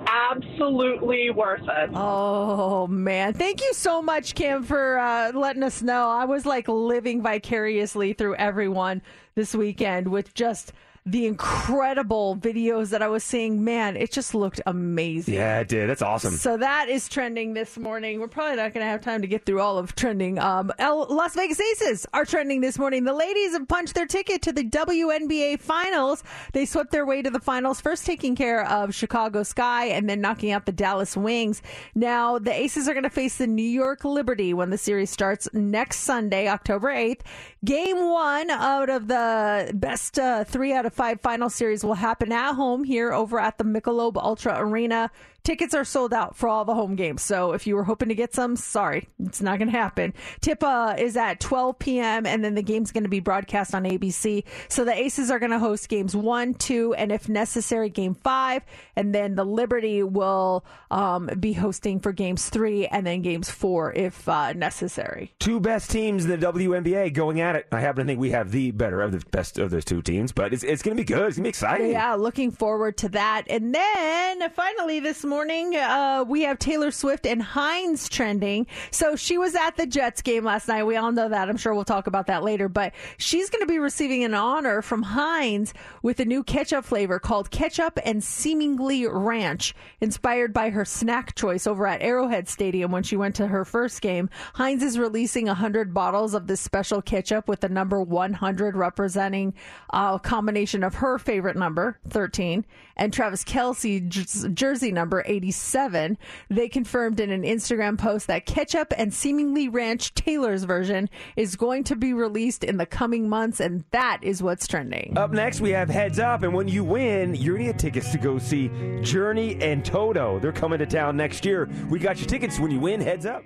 Absolutely 0.07 1.31
worth 1.31 1.63
it. 1.63 1.91
Oh 1.95 2.87
man, 2.87 3.33
thank 3.33 3.63
you 3.63 3.73
so 3.73 4.03
much, 4.03 4.35
Kim, 4.35 4.63
for 4.63 4.99
uh, 4.99 5.33
letting 5.33 5.63
us 5.63 5.81
know. 5.83 6.11
I 6.11 6.27
was 6.27 6.45
like 6.45 6.69
living 6.69 7.23
vicariously 7.23 8.13
through 8.13 8.35
everyone 8.37 9.01
this 9.35 9.55
weekend 9.55 10.09
with 10.09 10.35
just 10.35 10.73
the 11.05 11.27
incredible 11.27 12.37
videos 12.37 12.91
that 12.91 13.03
I 13.03 13.09
was 13.09 13.25
seeing. 13.25 13.65
Man, 13.65 13.97
it 13.97 14.13
just 14.13 14.37
looked 14.37 14.61
amazing. 14.67 15.35
Yeah, 15.35 15.59
it 15.61 15.69
did. 15.69 15.91
That's 15.91 16.03
awesome. 16.03 16.35
So 16.37 16.57
that 16.57 16.89
is 16.89 17.09
trending 17.09 17.55
this 17.55 17.77
morning. 17.77 18.21
We're 18.21 18.29
probably 18.29 18.57
not 18.57 18.73
going 18.73 18.85
to 18.85 18.91
have 18.91 19.01
time 19.01 19.21
to 19.23 19.27
get 19.27 19.45
through 19.45 19.61
all 19.61 19.79
of 19.79 19.97
trending. 19.97 20.39
Um, 20.39 20.71
L- 20.79 21.09
Las 21.11 21.35
Vegas 21.35 21.61
Aces 21.61 22.07
are 22.13 22.25
trending 22.25 22.61
this 22.61 22.79
morning. 22.79 23.03
The 23.03 23.13
ladies 23.13 23.53
have 23.53 23.67
punched 23.67 23.95
their 23.95 24.07
ticket 24.07 24.43
to 24.43 24.53
the 24.53 24.63
WNBA 24.63 25.59
Finals. 25.59 26.23
They 26.53 26.67
swept 26.67 26.93
their 26.93 27.05
way 27.05 27.21
to 27.21 27.31
the 27.31 27.41
finals, 27.41 27.81
first 27.81 28.07
taking 28.07 28.37
care 28.37 28.65
of 28.65 28.95
Chicago 28.95 29.43
Sky 29.43 29.87
and 29.87 30.09
then 30.09 30.21
knocking 30.21 30.53
out 30.53 30.67
the 30.67 30.73
Dallas 30.73 31.17
Wings. 31.17 31.63
Now 31.97 32.39
the 32.39 32.53
Aces 32.53 32.89
are 32.89 32.95
going 32.95 33.03
to 33.03 33.11
face 33.11 33.39
the 33.39 33.49
New 33.49 33.63
York 33.63 34.05
Liberty 34.05 34.55
when 34.55 34.71
the 34.71 34.79
series 34.79 35.11
starts 35.11 35.49
next 35.53 35.99
Sunday, 35.99 36.49
October 36.49 36.93
8th. 36.93 37.23
Game 37.65 38.09
one 38.09 38.51
out 38.51 38.89
of 38.89 39.09
the 39.09 39.73
best 39.75 40.19
uh, 40.19 40.45
three 40.45 40.73
out 40.73 40.87
of 40.87 40.92
five 40.93 41.21
final 41.21 41.51
series 41.51 41.85
will 41.85 41.95
happen 41.95 42.33
at 42.33 42.53
home 42.55 42.85
here 42.85 43.13
over 43.13 43.39
at 43.39 43.59
the 43.59 43.65
Michelob 43.65 44.17
Ultra 44.17 44.59
Arena. 44.59 45.11
Tickets 45.45 45.75
are 45.75 45.85
sold 45.85 46.15
out 46.15 46.37
for 46.37 46.49
all 46.49 46.65
the 46.65 46.75
home 46.75 46.95
games. 46.95 47.21
So 47.21 47.53
if 47.53 47.67
you 47.67 47.75
were 47.75 47.83
hoping 47.83 48.09
to 48.11 48.15
get 48.15 48.33
some, 48.33 48.55
sorry, 48.55 49.09
it's 49.19 49.43
not 49.43 49.59
going 49.59 49.73
to 49.73 49.77
happen. 49.77 50.15
Tip 50.41 50.63
uh, 50.63 50.95
is 50.97 51.17
at 51.17 51.41
12 51.41 51.81
p.m. 51.81 52.27
and 52.27 52.45
then 52.45 52.55
the 52.55 52.63
game's 52.63 52.93
going 52.93 53.03
to 53.03 53.11
be 53.11 53.19
broadcast 53.19 53.75
on 53.75 53.83
ABC. 53.83 54.45
So 54.69 54.85
the 54.85 54.95
Aces 54.95 55.33
are 55.33 55.41
going 55.41 55.51
to 55.51 55.59
host 55.59 55.89
games 55.89 56.15
one, 56.15 56.55
two, 56.55 56.95
and 56.95 57.11
if 57.11 57.29
necessary, 57.29 57.89
game 57.89 58.15
five. 58.15 58.63
And 58.95 59.13
then 59.13 59.35
the 59.35 59.45
Liberty 59.45 60.05
will 60.05 60.65
um, 60.93 61.29
be 61.41 61.55
hosting 61.55 61.99
for 61.99 62.13
games 62.13 62.49
three 62.49 62.87
and 62.87 63.05
then 63.05 63.21
games 63.23 63.51
four 63.51 63.93
if 63.93 64.29
uh, 64.29 64.53
necessary. 64.53 65.35
Two 65.41 65.59
best 65.59 65.91
teams 65.91 66.25
in 66.25 66.31
the 66.31 66.47
WNBA 66.47 67.13
going 67.15 67.41
at 67.41 67.57
it. 67.57 67.67
I 67.73 67.81
happen 67.81 68.07
to 68.07 68.11
think 68.11 68.21
we 68.21 68.31
have 68.31 68.53
the 68.53 68.71
better 68.71 69.03
of 69.03 69.11
the 69.11 69.25
best 69.33 69.59
of 69.59 69.71
those 69.73 69.85
two 69.85 70.03
teams, 70.03 70.31
but 70.31 70.53
it's, 70.53 70.63
it's 70.63 70.83
going 70.83 70.97
to 70.97 71.01
be 71.01 71.05
good. 71.05 71.27
It's 71.27 71.37
going 71.37 71.43
to 71.45 71.47
be 71.47 71.49
exciting. 71.49 71.91
Yeah, 71.91 72.15
looking 72.15 72.53
forward 72.53 72.97
to 72.99 73.09
that. 73.09 73.47
And 73.49 73.75
then 73.75 74.49
finally 74.51 75.01
this 75.01 75.25
morning. 75.25 75.32
Morning, 75.33 75.75
uh, 75.77 76.27
we 76.29 76.43
have 76.43 76.59
Taylor 76.59 76.91
Swift 76.91 77.25
and 77.25 77.43
Heinz 77.43 78.07
trending. 78.07 78.67
So 78.91 79.17
she 79.17 79.39
was 79.39 79.55
at 79.55 79.79
the 79.79 79.87
Jets 79.87 80.21
game 80.21 80.45
last 80.45 80.69
night. 80.69 80.83
We 80.85 80.97
all 80.97 81.11
know 81.11 81.31
that. 81.31 81.49
I'm 81.49 81.57
sure 81.57 81.73
we'll 81.73 81.87
talk 81.87 82.07
about 82.07 82.27
that 82.27 82.43
later. 82.43 82.69
But 82.69 82.93
she's 83.17 83.49
going 83.49 83.63
to 83.63 83.67
be 83.67 83.79
receiving 83.79 84.25
an 84.25 84.35
honor 84.35 84.83
from 84.83 85.01
Heinz 85.01 85.73
with 86.03 86.21
a 86.21 86.27
new 86.27 86.45
ketchup 86.45 86.85
flavor 86.85 87.19
called 87.19 87.51
Ketchup 87.51 87.99
and 88.05 88.23
Seemingly 88.23 89.07
Ranch, 89.07 89.75
inspired 90.03 90.53
by 90.53 90.69
her 90.69 90.85
snack 90.85 91.35
choice 91.35 91.67
over 91.67 91.87
at 91.87 92.03
Arrowhead 92.03 92.47
Stadium 92.47 92.93
when 92.93 93.03
she 93.03 93.17
went 93.17 93.35
to 93.37 93.47
her 93.47 93.65
first 93.65 94.03
game. 94.03 94.29
Heinz 94.53 94.83
is 94.83 94.99
releasing 94.99 95.47
100 95.47 95.95
bottles 95.95 96.35
of 96.35 96.47
this 96.47 96.61
special 96.61 97.01
ketchup 97.01 97.49
with 97.49 97.61
the 97.61 97.71
number 97.71 98.03
100 98.03 98.77
representing 98.77 99.55
a 99.95 100.21
combination 100.23 100.85
of 100.85 100.97
her 100.97 101.19
favorite 101.19 101.57
number, 101.57 101.99
13, 102.11 102.67
and 103.03 103.13
Travis 103.13 103.43
Kelce 103.43 104.07
j- 104.09 104.49
jersey 104.55 104.93
number 104.93 105.25
87. 105.27 106.17
They 106.49 106.69
confirmed 106.69 107.19
in 107.19 107.31
an 107.33 107.43
Instagram 107.43 107.99
post 107.99 108.29
that 108.29 108.47
Ketchup 108.47 108.93
and 108.97 109.13
Seemingly 109.13 109.69
Ranch 109.69 110.15
Taylor's 110.15 110.63
version 110.63 111.11
is 111.35 111.57
going 111.57 111.83
to 111.85 111.97
be 111.97 112.13
released 112.13 112.63
in 112.63 112.77
the 112.77 112.87
coming 112.87 113.29
months, 113.29 113.59
and 113.59 113.83
that 113.91 114.21
is 114.23 114.41
what's 114.41 114.69
trending. 114.69 115.15
Up 115.19 115.33
next, 115.33 115.61
we 115.61 115.71
have 115.71 115.89
Heads 115.89 116.21
Up, 116.21 116.45
and 116.45 116.55
when 116.55 116.69
you 116.69 116.85
win, 116.85 117.35
you're 117.35 117.57
going 117.57 117.67
to 117.67 117.73
get 117.73 117.81
tickets 117.81 118.13
to 118.13 118.19
go 118.19 118.39
see 118.39 118.71
Journey 119.03 119.61
and 119.61 119.85
Toto. 119.85 120.39
They're 120.39 120.53
coming 120.53 120.79
to 120.79 120.87
town 120.87 121.17
next 121.17 121.45
year. 121.45 121.69
We 121.91 121.99
got 121.99 122.19
your 122.19 122.29
tickets 122.29 122.61
when 122.61 122.71
you 122.71 122.79
win. 122.79 123.01
Heads 123.01 123.27
Up. 123.27 123.43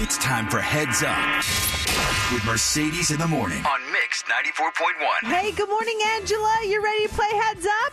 It's 0.00 0.18
time 0.18 0.50
for 0.50 0.60
Heads 0.60 1.02
Up 1.02 1.36
with 2.34 2.44
Mercedes 2.44 3.10
in 3.10 3.18
the 3.18 3.26
morning 3.26 3.64
on 3.64 3.87
Mix 4.08 4.22
94.1. 4.22 5.28
Hey, 5.28 5.52
good 5.52 5.68
morning, 5.68 5.98
Angela. 6.14 6.60
You 6.64 6.82
ready 6.82 7.06
to 7.06 7.12
play 7.12 7.28
Heads 7.30 7.66
Up? 7.84 7.92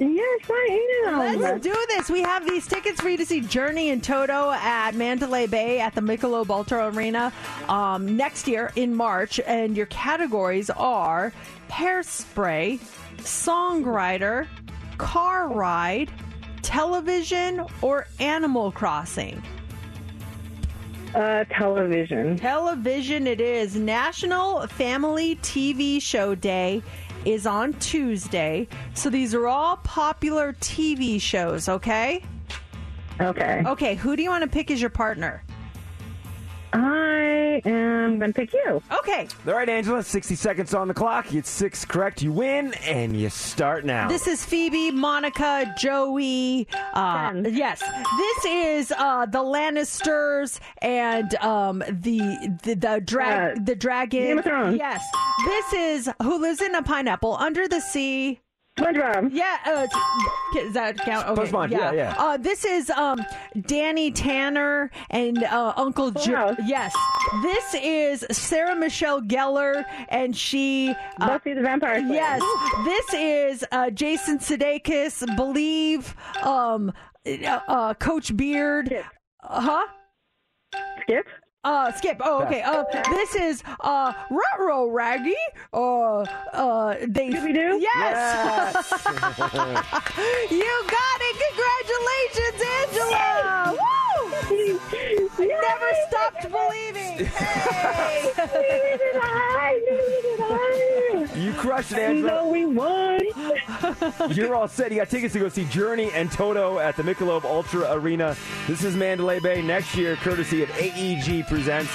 Yes, 0.00 0.40
I 0.48 1.04
am. 1.08 1.40
Let's 1.40 1.62
do 1.62 1.74
this. 1.88 2.08
We 2.08 2.22
have 2.22 2.46
these 2.46 2.66
tickets 2.66 3.02
for 3.02 3.10
you 3.10 3.18
to 3.18 3.26
see 3.26 3.42
Journey 3.42 3.90
and 3.90 4.02
Toto 4.02 4.50
at 4.50 4.94
Mandalay 4.94 5.46
Bay 5.46 5.78
at 5.78 5.94
the 5.94 6.00
Michelob 6.00 6.48
Ultra 6.48 6.90
Arena 6.90 7.34
um, 7.68 8.16
next 8.16 8.48
year 8.48 8.72
in 8.76 8.94
March. 8.94 9.38
And 9.46 9.76
your 9.76 9.86
categories 9.86 10.70
are 10.70 11.34
hairspray, 11.68 12.78
songwriter, 13.18 14.46
car 14.96 15.48
ride, 15.48 16.10
television, 16.62 17.66
or 17.82 18.06
Animal 18.20 18.72
Crossing. 18.72 19.42
Uh, 21.14 21.44
television. 21.44 22.36
Television 22.36 23.26
it 23.26 23.40
is. 23.40 23.74
National 23.74 24.66
Family 24.68 25.36
TV 25.36 26.00
Show 26.00 26.34
Day 26.34 26.82
is 27.24 27.46
on 27.46 27.72
Tuesday. 27.74 28.68
So 28.94 29.10
these 29.10 29.34
are 29.34 29.46
all 29.46 29.76
popular 29.78 30.52
TV 30.54 31.20
shows, 31.20 31.68
okay? 31.68 32.22
Okay. 33.20 33.62
Okay, 33.66 33.94
who 33.96 34.16
do 34.16 34.22
you 34.22 34.30
want 34.30 34.42
to 34.44 34.48
pick 34.48 34.70
as 34.70 34.80
your 34.80 34.90
partner? 34.90 35.42
I 36.72 37.60
am 37.64 38.18
going 38.18 38.32
to 38.32 38.40
pick 38.40 38.52
you. 38.52 38.82
Okay. 39.00 39.26
All 39.46 39.54
right, 39.54 39.68
Angela, 39.68 40.02
60 40.02 40.34
seconds 40.34 40.72
on 40.74 40.88
the 40.88 40.94
clock. 40.94 41.34
It's 41.34 41.50
six 41.50 41.84
correct. 41.84 42.22
You 42.22 42.32
win, 42.32 42.74
and 42.84 43.16
you 43.16 43.28
start 43.28 43.84
now. 43.84 44.08
This 44.08 44.26
is 44.26 44.44
Phoebe, 44.44 44.90
Monica, 44.92 45.74
Joey. 45.78 46.68
Uh, 46.94 47.32
yes, 47.46 47.80
this 47.80 48.44
is 48.44 48.92
uh, 48.96 49.26
the 49.26 49.38
Lannisters 49.40 50.60
and 50.80 51.34
um, 51.36 51.78
the 51.88 52.18
the 52.62 52.74
the 52.74 53.00
drag 53.04 53.58
Uh, 53.58 53.60
the 53.64 53.74
dragon. 53.74 54.20
Game 54.22 54.38
of 54.38 54.44
Thrones. 54.44 54.76
Yes, 54.76 55.02
this 55.44 55.72
is 55.72 56.10
who 56.22 56.38
lives 56.40 56.60
in 56.62 56.74
a 56.74 56.82
pineapple 56.82 57.36
under 57.36 57.66
the 57.68 57.80
sea. 57.80 58.40
SpongeBob. 58.78 59.30
Yeah, 59.32 59.56
uh, 59.66 59.86
does 60.54 60.72
that 60.74 60.96
count? 60.98 61.26
Okay, 61.28 61.50
SpongeBob, 61.50 61.70
yeah, 61.70 61.92
yeah. 61.92 62.14
Uh, 62.16 62.36
this 62.36 62.64
is 62.64 62.88
um, 62.90 63.20
Danny 63.62 64.10
Tanner 64.10 64.90
and 65.10 65.42
uh, 65.44 65.74
Uncle 65.76 66.12
Full 66.12 66.22
Joe. 66.22 66.36
House. 66.54 66.56
Yes, 66.64 66.94
this 67.42 67.74
is 67.74 68.24
Sarah 68.30 68.74
Michelle 68.76 69.20
Gellar, 69.20 69.84
and 70.08 70.36
she. 70.36 70.94
Uh, 71.20 71.26
Buffy 71.28 71.52
the 71.52 71.62
Vampire 71.62 72.00
Slayer. 72.00 72.12
yes, 72.12 72.42
this 72.84 73.14
is 73.14 73.64
uh, 73.72 73.90
Jason 73.90 74.38
Sudeikis. 74.38 75.36
Believe, 75.36 76.16
um, 76.42 76.92
uh, 77.26 77.60
uh, 77.68 77.94
Coach 77.94 78.34
Beard. 78.36 78.86
Skip. 78.86 79.04
Uh 79.42 79.60
huh. 79.60 79.86
Skip. 81.02 81.26
Uh, 81.62 81.92
Skip. 81.92 82.16
Oh, 82.24 82.42
okay. 82.44 82.62
Uh, 82.62 82.84
this 83.10 83.34
is 83.34 83.62
uh, 83.80 84.14
Ruh-roh 84.30 84.88
Raggy. 84.90 85.34
Uh, 85.74 86.20
uh, 86.54 86.94
they. 87.06 87.28
Scooby-Doo? 87.30 87.78
Yes. 87.80 88.74
you 90.50 90.84
got 90.88 91.20
it. 91.20 91.36
Congratulations, 91.50 92.62
Angela. 92.80 93.76
Woo! 93.78 94.80
You 95.38 95.60
never 95.60 95.90
stopped 96.08 96.50
believing. 96.50 97.28
Hey. 99.60 99.76
you 101.36 101.52
crushed 101.52 101.92
it, 101.92 101.98
Angela. 101.98 102.28
No, 102.28 102.38
Angela. 102.38 102.50
we 102.50 102.64
won. 102.64 103.20
You're 104.30 104.54
all 104.54 104.68
set. 104.68 104.90
You 104.90 104.98
got 104.98 105.10
tickets 105.10 105.32
to 105.34 105.40
go 105.40 105.48
see 105.48 105.64
Journey 105.66 106.10
and 106.14 106.30
Toto 106.30 106.78
at 106.78 106.96
the 106.96 107.02
Michelob 107.02 107.44
Ultra 107.44 107.92
Arena. 107.92 108.36
This 108.66 108.82
is 108.84 108.96
Mandalay 108.96 109.40
Bay 109.40 109.62
next 109.62 109.94
year, 109.94 110.16
courtesy 110.16 110.62
of 110.62 110.70
AEG 110.70 111.46
Presents. 111.50 111.92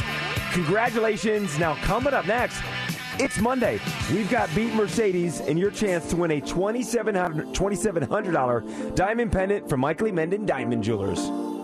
Congratulations. 0.52 1.58
Now, 1.58 1.76
coming 1.76 2.14
up 2.14 2.28
next, 2.28 2.62
it's 3.20 3.40
Monday. 3.40 3.80
We've 4.12 4.30
got 4.30 4.54
Beat 4.54 4.74
Mercedes 4.74 5.40
and 5.40 5.58
your 5.58 5.72
chance 5.72 6.10
to 6.10 6.18
win 6.18 6.32
a 6.32 6.42
$2,700 6.42 7.56
$2,700 7.56 8.96
diamond 8.96 9.32
pendant 9.32 9.70
from 9.70 9.80
Michael. 9.80 10.10
Menden 10.10 10.46
Diamond 10.46 10.84
Jewelers. 10.84 11.55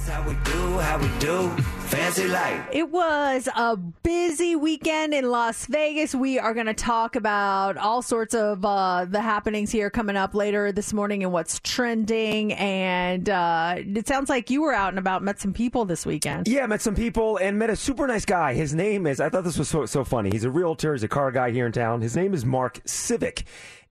That's 0.00 0.12
how 0.12 0.26
we 0.26 0.34
do, 0.44 0.78
how 0.78 0.98
we 0.98 1.08
do. 1.18 1.50
Fancy 1.88 2.26
life. 2.26 2.68
It 2.72 2.88
was 2.88 3.48
a 3.54 3.76
busy 3.76 4.56
weekend 4.56 5.12
in 5.12 5.28
Las 5.28 5.66
Vegas. 5.66 6.14
We 6.14 6.38
are 6.38 6.54
going 6.54 6.66
to 6.66 6.74
talk 6.74 7.16
about 7.16 7.76
all 7.76 8.00
sorts 8.00 8.34
of 8.34 8.64
uh, 8.64 9.04
the 9.04 9.20
happenings 9.20 9.70
here 9.70 9.90
coming 9.90 10.16
up 10.16 10.34
later 10.34 10.72
this 10.72 10.94
morning 10.94 11.22
and 11.22 11.32
what's 11.34 11.60
trending. 11.60 12.54
And 12.54 13.28
uh, 13.28 13.74
it 13.76 14.08
sounds 14.08 14.30
like 14.30 14.48
you 14.48 14.62
were 14.62 14.72
out 14.72 14.88
and 14.88 14.98
about, 14.98 15.22
met 15.22 15.38
some 15.38 15.52
people 15.52 15.84
this 15.84 16.06
weekend. 16.06 16.48
Yeah, 16.48 16.64
met 16.66 16.80
some 16.80 16.94
people 16.94 17.36
and 17.36 17.58
met 17.58 17.68
a 17.68 17.76
super 17.76 18.06
nice 18.06 18.24
guy. 18.24 18.54
His 18.54 18.72
name 18.72 19.06
is, 19.06 19.20
I 19.20 19.28
thought 19.28 19.44
this 19.44 19.58
was 19.58 19.68
so, 19.68 19.84
so 19.84 20.02
funny. 20.02 20.30
He's 20.30 20.44
a 20.44 20.50
realtor, 20.50 20.94
he's 20.94 21.02
a 21.02 21.08
car 21.08 21.30
guy 21.30 21.50
here 21.50 21.66
in 21.66 21.72
town. 21.72 22.00
His 22.00 22.16
name 22.16 22.32
is 22.32 22.46
Mark 22.46 22.80
Civic. 22.86 23.44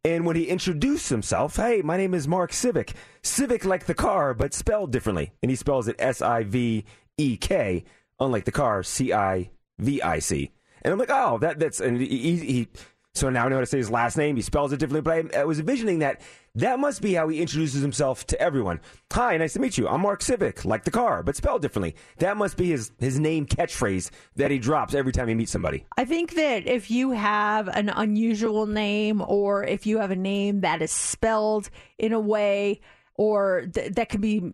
And 0.06 0.26
when 0.26 0.38
he 0.38 0.46
introduced 0.46 1.10
himself, 1.10 1.58
hey, 1.58 1.82
my 1.82 1.98
name 1.98 2.14
is 2.14 2.28
Mark 2.28 2.54
Civic. 2.54 2.94
Civic 3.22 3.66
like 3.66 3.86
the 3.86 3.94
car, 3.94 4.34
but 4.34 4.54
spelled 4.54 4.92
differently. 4.92 5.34
And 5.44 5.50
he 5.50 5.56
spells 5.58 5.90
it 5.90 5.98
S 6.00 6.22
I 6.22 6.44
V 6.44 6.86
E 7.18 7.38
K, 7.38 7.84
unlike 8.20 8.46
the 8.46 8.52
car, 8.52 8.82
C 8.82 9.12
I 9.12 9.52
V 9.78 10.02
I 10.02 10.20
C. 10.20 10.52
And 10.84 10.94
I'm 10.94 11.00
like, 11.00 11.12
oh, 11.12 11.38
that 11.40 11.60
that's, 11.60 11.82
and 11.82 12.00
he, 12.00 12.38
he, 12.38 12.68
so 13.14 13.30
now 13.30 13.46
I 13.46 13.50
know 13.50 13.56
how 13.56 13.62
to 13.62 13.66
say 13.66 13.78
his 13.78 13.92
last 13.92 14.16
name. 14.16 14.38
He 14.38 14.42
spells 14.42 14.72
it 14.72 14.78
differently, 14.78 15.02
but 15.02 15.36
I, 15.36 15.42
I 15.42 15.44
was 15.44 15.60
envisioning 15.60 16.00
that 16.00 16.22
that 16.56 16.80
must 16.80 17.02
be 17.02 17.14
how 17.14 17.28
he 17.28 17.42
introduces 17.42 17.82
himself 17.82 18.26
to 18.28 18.42
everyone. 18.42 18.80
Hi, 19.14 19.38
nice 19.38 19.54
to 19.54 19.60
meet 19.60 19.78
you. 19.78 19.88
I'm 19.88 20.02
Mark 20.02 20.22
Civic, 20.22 20.66
like 20.66 20.84
the 20.84 20.92
car, 20.92 21.24
but 21.24 21.36
spelled 21.36 21.62
differently. 21.62 21.96
That 22.18 22.38
must 22.38 22.58
be 22.58 22.68
his, 22.70 22.92
his 23.00 23.20
name 23.20 23.46
catchphrase 23.46 24.12
that 24.36 24.52
he 24.52 24.60
drops 24.60 24.94
every 24.94 25.12
time 25.12 25.28
he 25.28 25.36
meets 25.36 25.52
somebody. 25.52 25.86
I 25.98 26.06
think 26.06 26.36
that 26.36 26.68
if 26.68 26.92
you 26.92 27.12
have 27.12 27.68
an 27.68 27.90
unusual 27.90 28.66
name 28.66 29.22
or 29.26 29.64
if 29.64 29.86
you 29.86 30.00
have 30.00 30.12
a 30.12 30.16
name 30.16 30.62
that 30.62 30.82
is 30.82 30.92
spelled 30.92 31.70
in 31.98 32.14
a 32.14 32.20
way 32.20 32.82
or 33.16 33.68
th- 33.74 33.94
that 33.94 34.10
could 34.10 34.22
be 34.22 34.54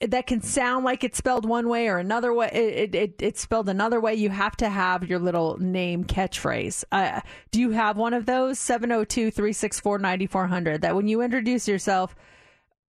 that 0.00 0.28
can 0.28 0.40
sound 0.40 0.84
like 0.84 1.02
it's 1.02 1.18
spelled 1.18 1.44
one 1.48 1.68
way 1.68 1.88
or 1.88 1.98
another 1.98 2.32
way 2.32 2.48
it, 2.52 2.94
it, 2.94 3.14
it's 3.20 3.40
spelled 3.40 3.68
another 3.68 4.00
way 4.00 4.14
you 4.14 4.30
have 4.30 4.56
to 4.56 4.68
have 4.68 5.08
your 5.08 5.18
little 5.18 5.56
name 5.58 6.04
catchphrase 6.04 6.84
uh, 6.92 7.20
do 7.50 7.60
you 7.60 7.70
have 7.70 7.96
one 7.96 8.14
of 8.14 8.24
those 8.26 8.60
702-364-9400 8.60 10.80
that 10.80 10.94
when 10.94 11.08
you 11.08 11.20
introduce 11.20 11.68
yourself 11.68 12.14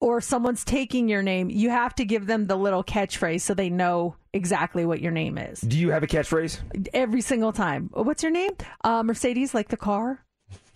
or 0.02 0.22
someone's 0.22 0.64
taking 0.64 1.10
your 1.10 1.22
name 1.24 1.50
you 1.50 1.70
have 1.70 1.94
to 1.96 2.06
give 2.06 2.26
them 2.28 2.48
the 2.48 2.56
little 2.56 2.84
catchphrase 2.84 3.42
so 3.42 3.54
they 3.54 3.70
know 3.70 4.16
exactly 4.34 4.86
what 4.86 5.02
your 5.02 5.12
name 5.12 5.38
is 5.38 5.62
Do 5.62 5.78
you 5.78 5.92
have 5.92 6.04
a 6.04 6.08
catchphrase? 6.08 6.60
every 6.94 7.22
single 7.22 7.52
time. 7.52 7.90
What's 7.94 8.24
your 8.24 8.32
name? 8.32 8.52
Uh, 8.84 9.04
Mercedes, 9.04 9.54
like 9.54 9.70
the 9.70 9.78
car. 9.78 10.24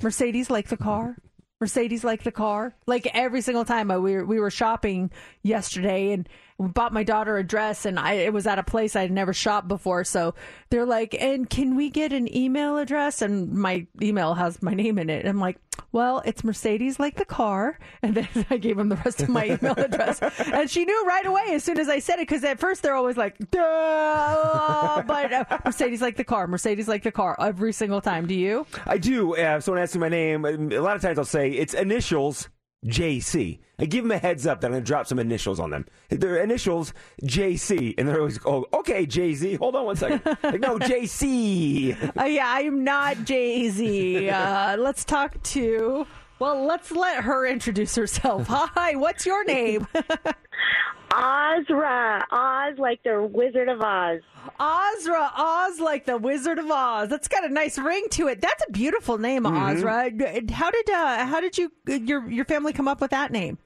Mercedes, 0.01 0.49
like 0.49 0.69
the 0.69 0.77
car. 0.77 1.15
Mercedes, 1.63 2.03
like 2.03 2.23
the 2.23 2.31
car. 2.31 2.75
Like 2.85 3.07
every 3.13 3.39
single 3.39 3.63
time 3.63 3.89
uh, 3.89 3.97
we 3.97 4.15
were, 4.15 4.25
we 4.25 4.37
were 4.37 4.51
shopping 4.51 5.11
yesterday, 5.43 6.11
and 6.11 6.27
bought 6.59 6.93
my 6.93 7.03
daughter 7.03 7.37
a 7.37 7.43
dress, 7.43 7.85
and 7.85 7.99
I 7.99 8.13
it 8.13 8.33
was 8.33 8.47
at 8.47 8.59
a 8.59 8.63
place 8.63 8.95
I'd 8.95 9.11
never 9.11 9.33
shopped 9.33 9.67
before. 9.67 10.03
So 10.03 10.35
they're 10.69 10.85
like, 10.85 11.15
"And 11.19 11.49
can 11.49 11.75
we 11.75 11.89
get 11.89 12.13
an 12.13 12.33
email 12.35 12.77
address?" 12.77 13.21
And 13.21 13.53
my 13.53 13.87
email 14.01 14.33
has 14.35 14.61
my 14.61 14.73
name 14.73 14.97
in 14.99 15.09
it. 15.09 15.19
And 15.19 15.29
I'm 15.29 15.39
like, 15.39 15.57
"Well, 15.91 16.21
it's 16.25 16.43
Mercedes 16.43 16.99
like 16.99 17.15
the 17.15 17.25
car." 17.25 17.79
And 18.01 18.15
then 18.15 18.27
I 18.49 18.57
gave 18.57 18.77
them 18.77 18.89
the 18.89 18.95
rest 18.97 19.21
of 19.21 19.29
my 19.29 19.45
email 19.45 19.73
address, 19.77 20.21
and 20.39 20.69
she 20.69 20.85
knew 20.85 21.05
right 21.05 21.25
away 21.25 21.45
as 21.51 21.63
soon 21.63 21.79
as 21.79 21.89
I 21.89 21.99
said 21.99 22.15
it. 22.15 22.27
Because 22.27 22.43
at 22.43 22.59
first 22.59 22.83
they're 22.83 22.95
always 22.95 23.17
like, 23.17 23.37
"Duh," 23.51 25.03
but 25.07 25.33
uh, 25.33 25.45
Mercedes 25.65 26.01
like 26.01 26.17
the 26.17 26.23
car, 26.23 26.47
Mercedes 26.47 26.87
like 26.87 27.03
the 27.03 27.11
car 27.11 27.35
every 27.39 27.73
single 27.73 28.01
time. 28.01 28.27
Do 28.27 28.35
you? 28.35 28.65
I 28.85 28.97
do. 28.97 29.35
Uh, 29.35 29.57
if 29.57 29.63
someone 29.63 29.81
asks 29.81 29.95
me 29.95 30.01
my 30.01 30.09
name, 30.09 30.45
a 30.45 30.79
lot 30.79 30.95
of 30.95 31.01
times 31.01 31.17
I'll 31.17 31.25
say 31.25 31.49
it's 31.49 31.73
initials 31.73 32.49
JC. 32.85 33.59
I 33.79 33.85
give 33.85 34.03
them 34.03 34.11
a 34.11 34.17
heads 34.17 34.45
up 34.45 34.61
that 34.61 34.67
I'm 34.67 34.73
going 34.73 34.83
to 34.83 34.87
drop 34.87 35.07
some 35.07 35.19
initials 35.19 35.59
on 35.59 35.71
them. 35.71 35.85
Their 36.09 36.37
initials 36.37 36.93
JC, 37.23 37.95
and 37.97 38.07
they're 38.07 38.19
always, 38.19 38.39
oh, 38.45 38.65
okay, 38.73 39.05
Jay 39.05 39.33
Z. 39.33 39.55
Hold 39.55 39.75
on 39.75 39.85
one 39.85 39.95
second. 39.95 40.21
like, 40.43 40.59
no, 40.59 40.77
JC. 40.79 42.15
Uh, 42.17 42.25
yeah, 42.25 42.45
I'm 42.47 42.83
not 42.83 43.23
Jay 43.25 43.69
Z. 43.69 44.29
Uh, 44.29 44.77
let's 44.77 45.03
talk 45.03 45.41
to. 45.43 46.05
Well, 46.39 46.65
let's 46.65 46.91
let 46.91 47.23
her 47.23 47.45
introduce 47.47 47.95
herself. 47.95 48.47
Hi, 48.49 48.95
what's 48.95 49.25
your 49.25 49.43
name? 49.45 49.87
Ozra. 51.15 52.25
Oz 52.31 52.77
like 52.77 53.03
the 53.03 53.21
Wizard 53.21 53.69
of 53.69 53.81
Oz. 53.81 54.21
Ozra. 54.59 55.31
Oz 55.37 55.79
like 55.79 56.05
the 56.05 56.17
Wizard 56.17 56.59
of 56.59 56.69
Oz. 56.69 57.09
That's 57.09 57.27
got 57.27 57.45
a 57.45 57.49
nice 57.49 57.77
ring 57.77 58.07
to 58.11 58.27
it. 58.27 58.41
That's 58.41 58.63
a 58.67 58.71
beautiful 58.71 59.17
name, 59.17 59.45
Ozra. 59.45 60.11
How 60.51 60.71
did 60.71 60.89
uh, 60.89 61.25
how 61.25 61.39
did 61.39 61.57
you 61.57 61.71
your 61.87 62.29
your 62.29 62.45
family 62.45 62.73
come 62.73 62.87
up 62.87 62.99
with 62.99 63.11
that 63.11 63.31
name? 63.31 63.57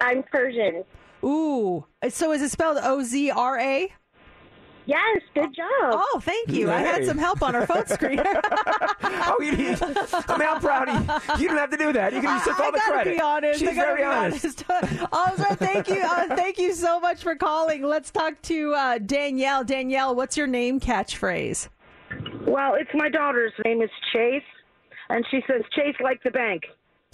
I'm 0.00 0.22
Persian. 0.22 0.84
Ooh, 1.24 1.84
so 2.08 2.32
is 2.32 2.42
it 2.42 2.50
spelled 2.50 2.78
O 2.82 3.02
Z 3.02 3.30
R 3.30 3.58
A? 3.58 3.92
Yes, 4.86 5.20
good 5.34 5.52
job. 5.54 5.66
Oh, 5.82 6.20
thank 6.22 6.50
you. 6.52 6.70
I 6.70 6.78
had 6.80 7.04
some 7.04 7.18
help 7.18 7.42
on 7.42 7.56
our 7.56 7.66
phone 7.66 7.86
screen. 7.88 8.20
oh, 8.24 9.36
you 9.40 9.50
need, 9.56 9.82
I 9.82 10.38
mean, 10.38 10.48
I'm 10.48 10.60
proud 10.60 10.88
of 10.88 10.94
you. 11.38 11.42
You 11.42 11.48
don't 11.48 11.56
have 11.58 11.70
to 11.70 11.76
do 11.76 11.92
that. 11.92 12.12
You 12.12 12.20
can 12.20 12.38
just 12.38 12.44
take 12.46 12.60
all 12.60 12.66
I 12.66 12.70
the 12.70 12.78
gotta 12.78 12.92
credit. 12.92 13.16
be 13.16 13.20
honest. 13.20 13.58
She's 13.60 13.68
I 13.70 13.74
very 13.74 13.96
be 13.98 14.04
honest. 14.04 14.64
honest. 14.70 15.08
Ozra, 15.12 15.56
thank 15.56 15.88
you. 15.88 16.02
Uh, 16.02 16.36
thank 16.36 16.58
you 16.58 16.72
so 16.72 17.00
much 17.00 17.22
for 17.22 17.34
calling. 17.34 17.82
Let's 17.82 18.12
talk 18.12 18.40
to 18.42 18.74
uh, 18.74 18.98
Danielle. 18.98 19.64
Danielle, 19.64 20.14
what's 20.14 20.36
your 20.36 20.46
name 20.46 20.78
catchphrase? 20.78 21.68
Well, 22.46 22.74
it's 22.74 22.90
my 22.94 23.08
daughter's 23.08 23.52
name 23.64 23.82
is 23.82 23.90
Chase, 24.12 24.42
and 25.08 25.24
she 25.32 25.42
says 25.48 25.62
Chase 25.74 25.96
like 26.00 26.22
the 26.22 26.30
bank. 26.30 26.62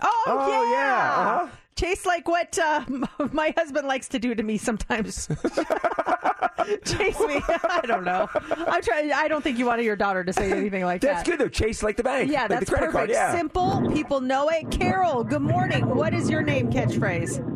Oh, 0.02 0.24
Oh, 0.26 0.48
yeah. 0.50 0.72
yeah, 0.72 1.14
uh-huh. 1.42 1.56
Chase 1.83 2.07
like 2.07 2.29
what 2.29 2.57
uh, 2.61 2.85
my 3.33 3.53
husband 3.57 3.88
likes 3.88 4.07
to 4.11 4.21
do 4.21 4.37
to 4.37 4.42
me 4.45 4.57
sometimes. 4.57 5.27
Chase 6.85 7.18
me. 7.18 7.40
I 7.49 7.81
don't 7.85 8.05
know. 8.05 8.29
I'm 8.68 8.81
trying. 8.83 9.12
I 9.12 9.27
don't 9.27 9.42
think 9.42 9.59
you 9.59 9.66
wanted 9.66 9.85
your 9.85 9.97
daughter 9.97 10.23
to 10.23 10.33
say 10.33 10.53
anything 10.53 10.85
like 10.85 11.01
That's 11.01 11.25
that. 11.25 11.27
That's 11.27 11.29
good, 11.29 11.40
though. 11.40 11.49
Chase 11.49 11.83
like 11.83 11.97
the 11.97 12.05
bank. 12.05 12.31
Yeah, 12.31 12.42
like 12.42 12.51
that's 12.51 12.66
the 12.66 12.77
credit 12.77 12.92
perfect. 12.92 12.95
card. 12.95 13.11
Yeah. 13.11 13.37
Simple. 13.37 13.90
People 13.92 14.21
know 14.21 14.49
it. 14.49 14.71
Carol, 14.71 15.25
good 15.25 15.42
morning. 15.42 15.92
What 15.92 16.14
is 16.14 16.31
your 16.31 16.42
name 16.42 16.71
catchphrase? 16.71 17.49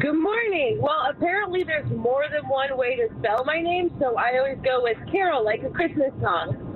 Good 0.00 0.18
morning. 0.18 0.80
Well, 0.82 1.06
apparently 1.08 1.62
there's 1.62 1.88
more 1.92 2.24
than 2.28 2.48
one 2.48 2.76
way 2.76 2.96
to 2.96 3.08
spell 3.20 3.44
my 3.44 3.60
name, 3.60 3.94
so 4.00 4.16
I 4.16 4.38
always 4.38 4.58
go 4.64 4.82
with 4.82 4.98
Carol, 5.12 5.44
like 5.44 5.62
a 5.62 5.70
Christmas 5.70 6.10
song. 6.20 6.75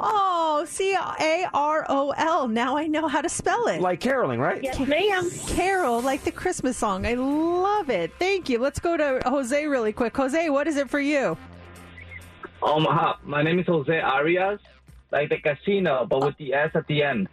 Oh, 0.00 0.64
C 0.68 0.94
A 0.94 1.48
R 1.52 1.86
O 1.88 2.10
L. 2.16 2.48
Now 2.48 2.76
I 2.76 2.86
know 2.86 3.08
how 3.08 3.20
to 3.20 3.28
spell 3.28 3.66
it. 3.68 3.80
Like 3.80 4.00
caroling, 4.00 4.40
right? 4.40 4.62
Yes, 4.62 4.78
ma'am. 4.78 5.30
Carol, 5.48 6.00
like 6.00 6.24
the 6.24 6.32
Christmas 6.32 6.76
song. 6.76 7.06
I 7.06 7.14
love 7.14 7.90
it. 7.90 8.12
Thank 8.18 8.48
you. 8.48 8.58
Let's 8.58 8.78
go 8.78 8.96
to 8.96 9.20
Jose 9.24 9.66
really 9.66 9.92
quick. 9.92 10.16
Jose, 10.16 10.50
what 10.50 10.66
is 10.68 10.76
it 10.76 10.88
for 10.88 11.00
you? 11.00 11.36
Um, 12.62 12.84
hi, 12.88 13.14
my 13.24 13.42
name 13.42 13.60
is 13.60 13.66
Jose 13.66 14.00
Arias, 14.00 14.60
like 15.12 15.28
the 15.28 15.38
casino, 15.38 16.06
but 16.08 16.24
with 16.24 16.36
the 16.38 16.52
S 16.54 16.70
at 16.74 16.86
the 16.88 17.02
end. 17.02 17.28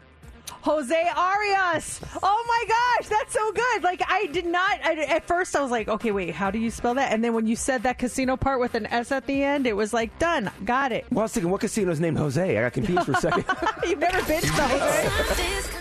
Jose 0.65 1.09
Arias. 1.15 2.01
Oh 2.23 2.45
my 2.47 2.65
gosh, 2.67 3.07
that's 3.07 3.31
so 3.31 3.51
good. 3.51 3.83
Like 3.83 4.01
I 4.07 4.25
did 4.25 4.47
not. 4.47 4.79
I, 4.83 4.95
at 5.03 5.27
first, 5.27 5.55
I 5.55 5.61
was 5.61 5.69
like, 5.69 5.87
okay, 5.87 6.09
wait, 6.09 6.33
how 6.33 6.49
do 6.49 6.57
you 6.57 6.71
spell 6.71 6.95
that? 6.95 7.13
And 7.13 7.23
then 7.23 7.35
when 7.35 7.45
you 7.45 7.55
said 7.55 7.83
that 7.83 7.99
casino 7.99 8.35
part 8.35 8.59
with 8.59 8.73
an 8.73 8.87
S 8.87 9.11
at 9.11 9.27
the 9.27 9.43
end, 9.43 9.67
it 9.67 9.75
was 9.75 9.93
like 9.93 10.17
done. 10.17 10.49
Got 10.65 10.91
it. 10.91 11.05
Well, 11.11 11.19
I 11.19 11.23
was 11.25 11.33
thinking, 11.33 11.51
what 11.51 11.61
casino's 11.61 11.99
named 11.99 12.17
Jose? 12.17 12.57
I 12.57 12.61
got 12.61 12.73
confused 12.73 13.05
for 13.05 13.11
a 13.11 13.17
second. 13.17 13.45
You've 13.87 13.99
never 13.99 14.23
been 14.23 14.41
to 14.41 14.47
Jose. 14.47 15.79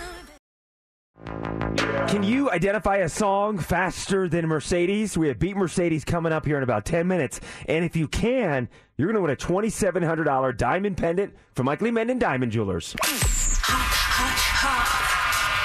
Can 2.09 2.23
you 2.23 2.51
identify 2.51 2.97
a 2.99 3.09
song 3.09 3.57
faster 3.57 4.29
than 4.29 4.47
Mercedes? 4.47 5.17
We 5.17 5.29
have 5.29 5.39
Beat 5.39 5.57
Mercedes 5.57 6.05
coming 6.05 6.31
up 6.31 6.45
here 6.45 6.59
in 6.59 6.63
about 6.63 6.85
10 6.85 7.09
minutes. 7.09 7.41
And 7.67 7.87
if 7.87 7.97
you 7.97 8.07
can, 8.07 8.69
you're 8.99 9.11
going 9.11 9.17
to 9.17 9.23
win 9.23 9.31
a 9.31 9.37
$2,700 9.37 10.59
diamond 10.59 10.99
pendant 10.99 11.35
from 11.55 11.65
Michael 11.65 11.87
Lee 11.87 11.91
Menden 11.91 12.19
Diamond 12.19 12.53
Jewelers. 12.53 12.95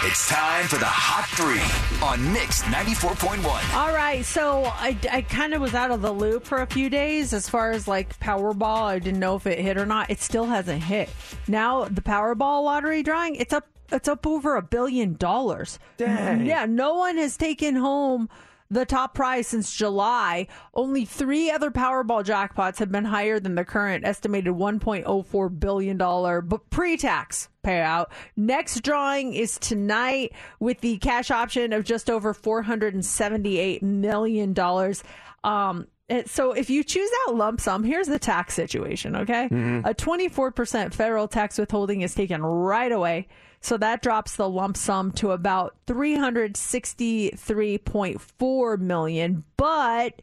It's 0.01 0.29
time 0.29 0.65
for 0.67 0.77
the 0.77 0.85
Hot 0.85 1.27
Three 1.35 1.59
on 2.01 2.31
Mix 2.31 2.61
94.1. 2.63 3.75
All 3.75 3.93
right, 3.93 4.23
so 4.23 4.63
I, 4.63 4.97
I 5.11 5.23
kind 5.23 5.53
of 5.53 5.59
was 5.59 5.75
out 5.75 5.91
of 5.91 6.01
the 6.01 6.13
loop 6.13 6.45
for 6.45 6.61
a 6.61 6.65
few 6.65 6.89
days 6.89 7.33
as 7.33 7.49
far 7.49 7.71
as 7.71 7.85
like 7.85 8.17
Powerball. 8.17 8.83
I 8.83 8.99
didn't 8.99 9.19
know 9.19 9.35
if 9.35 9.45
it 9.45 9.59
hit 9.59 9.77
or 9.77 9.85
not. 9.85 10.09
It 10.09 10.21
still 10.21 10.45
hasn't 10.45 10.83
hit. 10.83 11.09
Now 11.49 11.83
the 11.83 11.99
Powerball 11.99 12.63
lottery 12.63 13.03
drawing, 13.03 13.35
it's 13.35 13.51
up 13.51 13.67
it's 13.91 14.07
up 14.07 14.25
over 14.25 14.55
a 14.55 14.61
billion 14.61 15.15
dollars. 15.15 15.79
Dang. 15.97 16.45
Yeah, 16.45 16.65
no 16.65 16.93
one 16.93 17.17
has 17.17 17.35
taken 17.35 17.75
home 17.75 18.29
the 18.69 18.85
top 18.85 19.13
prize 19.15 19.47
since 19.47 19.73
July. 19.73 20.47
Only 20.73 21.05
three 21.05 21.49
other 21.49 21.71
Powerball 21.71 22.23
jackpots 22.23 22.77
have 22.77 22.91
been 22.91 23.05
higher 23.05 23.39
than 23.39 23.55
the 23.55 23.65
current 23.65 24.05
estimated 24.05 24.53
$1.04 24.53 25.59
billion 25.59 26.59
pre-tax 26.69 27.49
payout. 27.63 28.07
Next 28.35 28.81
drawing 28.81 29.33
is 29.33 29.57
tonight 29.57 30.33
with 30.59 30.81
the 30.81 30.97
cash 30.99 31.31
option 31.31 31.73
of 31.73 31.83
just 31.83 32.09
over 32.09 32.33
$478 32.33 33.81
million. 33.81 34.55
Um, 35.43 35.87
so 36.25 36.51
if 36.53 36.69
you 36.69 36.83
choose 36.83 37.09
that 37.09 37.35
lump 37.35 37.61
sum, 37.61 37.83
here's 37.83 38.07
the 38.07 38.19
tax 38.19 38.53
situation, 38.53 39.15
okay? 39.15 39.47
A 39.85 39.93
24% 39.93 40.93
federal 40.93 41.27
tax 41.27 41.57
withholding 41.57 42.01
is 42.01 42.15
taken 42.15 42.41
right 42.41 42.91
away. 42.91 43.27
So 43.61 43.77
that 43.77 44.01
drops 44.01 44.35
the 44.35 44.49
lump 44.49 44.77
sum 44.77 45.11
to 45.13 45.31
about 45.31 45.75
363.4 45.85 48.79
million, 48.79 49.43
but 49.57 50.21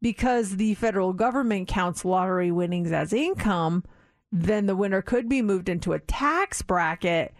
because 0.00 0.56
the 0.56 0.74
federal 0.74 1.12
government 1.12 1.68
counts 1.68 2.04
lottery 2.04 2.50
winnings 2.50 2.90
as 2.90 3.12
income, 3.12 3.84
then 4.32 4.66
the 4.66 4.74
winner 4.74 5.00
could 5.00 5.28
be 5.28 5.42
moved 5.42 5.68
into 5.68 5.92
a 5.92 6.00
tax 6.00 6.60
bracket 6.62 7.32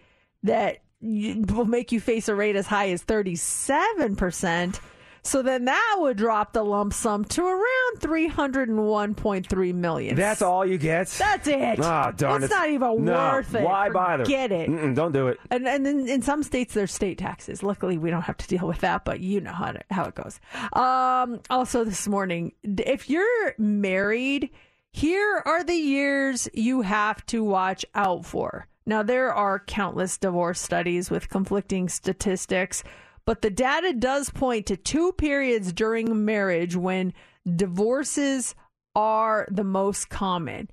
that 0.45 0.79
will 1.01 1.65
make 1.65 1.91
you 1.91 2.01
face 2.01 2.29
a 2.29 2.35
rate 2.35 2.55
as 2.55 2.69
high 2.69 2.91
as 2.91 3.03
37%. 3.03 4.79
So 5.25 5.41
then 5.43 5.67
that 5.67 5.97
would 6.01 6.17
drop 6.17 6.53
the 6.53 6.65
lump 6.65 6.93
sum 6.93 7.25
to 7.27 7.45
around 7.47 8.01
301.3 8.01 9.75
million. 9.75 10.17
That's 10.17 10.43
all 10.43 10.67
you 10.67 10.79
get? 10.79 11.09
That's 11.09 11.47
it. 11.47 11.79
Ah, 11.81 12.11
darn 12.11 12.43
It's 12.43 12.53
it. 12.53 12.55
not 12.57 12.69
even 12.71 13.05
No, 13.05 13.13
worth 13.13 13.55
it. 13.55 13.63
Why 13.63 13.89
bother? 13.91 14.25
Get 14.25 14.51
it. 14.53 14.69
Mm-mm, 14.69 14.95
don't 14.95 15.13
do 15.13 15.29
it. 15.29 15.39
And 15.51 15.67
and 15.69 15.87
in, 15.87 16.09
in 16.09 16.23
some 16.23 16.43
states 16.43 16.75
there's 16.75 16.93
state 16.93 17.19
taxes. 17.19 17.63
Luckily 17.63 17.99
we 17.99 18.11
don't 18.11 18.23
have 18.23 18.37
to 18.39 18.49
deal 18.49 18.67
with 18.67 18.81
that, 18.81 19.05
but 19.05 19.21
you 19.21 19.41
know 19.41 19.53
how 19.53 19.73
to, 19.73 19.81
how 19.91 20.05
it 20.05 20.15
goes. 20.15 20.41
Um 20.73 21.41
also 21.51 21.85
this 21.85 22.09
morning, 22.09 22.53
d- 22.75 22.83
if 22.87 23.09
you're 23.09 23.55
married, 23.59 24.51
here 24.91 25.43
are 25.47 25.65
the 25.65 25.75
years 25.75 26.49
you 26.53 26.83
have 26.83 27.25
to 27.27 27.45
watch 27.45 27.85
out 27.95 28.25
for. 28.27 28.67
Now 28.87 29.03
there 29.05 29.33
are 29.33 29.61
countless 29.61 30.19
divorce 30.19 30.61
studies 30.61 31.11
with 31.11 31.29
conflicting 31.29 31.89
statistics, 31.89 32.83
but 33.25 33.43
the 33.43 33.51
data 33.51 33.93
does 33.93 34.31
point 34.31 34.67
to 34.67 34.77
two 34.77 35.13
periods 35.13 35.73
during 35.73 36.25
marriage 36.25 36.75
when 36.77 37.13
divorces 37.67 38.55
are 38.95 39.47
the 39.51 39.65
most 39.65 40.09
common 40.11 40.69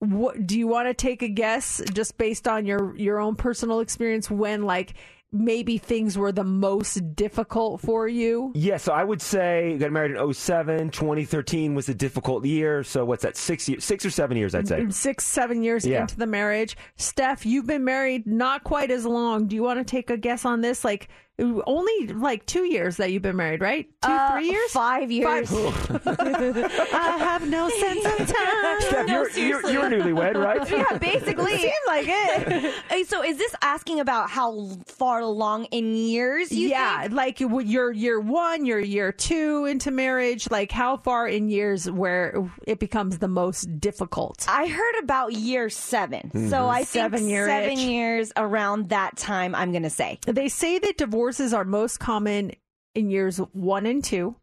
what 0.00 0.46
do 0.46 0.58
you 0.58 0.66
want 0.66 0.88
to 0.88 0.94
take 0.94 1.22
a 1.22 1.28
guess 1.28 1.80
just 1.94 2.18
based 2.18 2.48
on 2.48 2.66
your 2.66 2.96
your 2.96 3.20
own 3.20 3.36
personal 3.36 3.78
experience 3.80 4.28
when 4.28 4.62
like 4.64 4.94
maybe 5.34 5.78
things 5.78 6.18
were 6.18 6.32
the 6.32 6.42
most 6.44 7.14
difficult 7.14 7.80
for 7.80 8.06
you 8.08 8.50
Yeah, 8.54 8.76
so 8.78 8.92
I 8.92 9.02
would 9.04 9.22
say 9.22 9.78
got 9.78 9.92
married 9.92 10.10
in 10.16 10.34
07, 10.34 10.90
2013 10.90 11.74
was 11.74 11.88
a 11.88 11.94
difficult 11.94 12.44
year. 12.44 12.84
So 12.84 13.06
what's 13.06 13.22
that? 13.22 13.38
Six 13.38 13.66
years, 13.66 13.82
six 13.82 14.04
or 14.04 14.10
seven 14.10 14.36
years, 14.36 14.54
I'd 14.54 14.68
say. 14.68 14.80
Mm, 14.80 14.92
six 14.92 15.24
seven 15.24 15.62
years 15.62 15.86
Yeah. 15.86 16.02
into 16.02 16.18
the 16.18 16.26
marriage 16.26 16.76
steph 16.96 17.46
you've 17.46 17.66
been 17.66 17.84
married 17.84 18.26
not 18.26 18.64
quite 18.64 18.90
as 18.90 19.06
long 19.06 19.46
do 19.46 19.54
you 19.56 19.62
want 19.62 19.78
to 19.78 19.84
take 19.84 20.10
a 20.10 20.16
guess 20.18 20.44
on 20.44 20.60
this 20.62 20.84
like 20.84 21.08
only 21.38 22.08
like 22.08 22.46
two 22.46 22.64
years 22.64 22.98
that 22.98 23.10
you've 23.10 23.22
been 23.22 23.36
married, 23.36 23.60
right? 23.60 23.88
Two, 24.04 24.10
Uh, 24.12 24.32
three 24.32 24.50
years, 24.50 24.70
five 24.70 25.10
years. 25.10 25.50
I 26.06 27.16
have 27.18 27.48
no 27.48 27.68
sense 27.70 28.04
of 28.04 28.18
time. 28.28 28.80
Steph, 28.80 29.08
you're, 29.08 29.30
you're, 29.30 29.70
you're 29.70 29.90
newlywed, 29.90 30.34
right? 30.36 30.70
Yeah, 30.72 30.98
basically. 30.98 31.56
Seemed 31.58 31.72
like 31.86 32.06
it. 32.08 32.74
Hey, 32.88 33.04
so 33.04 33.22
is 33.22 33.38
this 33.38 33.54
asking 33.62 34.00
about 34.00 34.28
how 34.30 34.68
far 34.86 35.20
along 35.20 35.64
in 35.66 35.94
years 35.96 36.52
you 36.52 36.68
yeah, 36.68 37.02
think? 37.02 37.14
like 37.14 37.38
w- 37.38 37.66
you're 37.66 37.90
year 37.92 38.20
one, 38.20 38.64
you're 38.66 38.78
year 38.80 39.12
two 39.12 39.64
into 39.64 39.90
marriage. 39.90 40.50
Like 40.50 40.70
how 40.70 40.98
far 40.98 41.26
in 41.26 41.48
years 41.48 41.90
where 41.90 42.50
it 42.66 42.78
becomes 42.78 43.18
the 43.18 43.28
most 43.28 43.80
difficult? 43.80 44.44
I 44.48 44.66
heard 44.66 44.98
about 45.02 45.32
year 45.32 45.70
7 45.70 46.30
Mhm. 46.34 46.50
So 46.50 46.68
I 46.68 46.78
think 46.84 46.88
Seven 46.88 47.28
year 47.28 47.46
seven 47.46 47.70
itch. 47.72 47.78
years 47.78 48.32
around 48.36 48.90
that 48.90 49.16
time, 49.16 49.54
I'm 49.54 49.70
going 49.72 49.82
to 49.84 49.90
say. 49.90 50.18
They 50.26 50.48
say 50.48 50.78
that 50.78 50.98
divorces 51.22 51.54
are 51.54 51.64
most 51.64 52.00
common 52.00 52.50
in 52.96 53.08
years 53.08 53.38
one 53.52 53.86
and 53.86 54.02
two. 54.02 54.34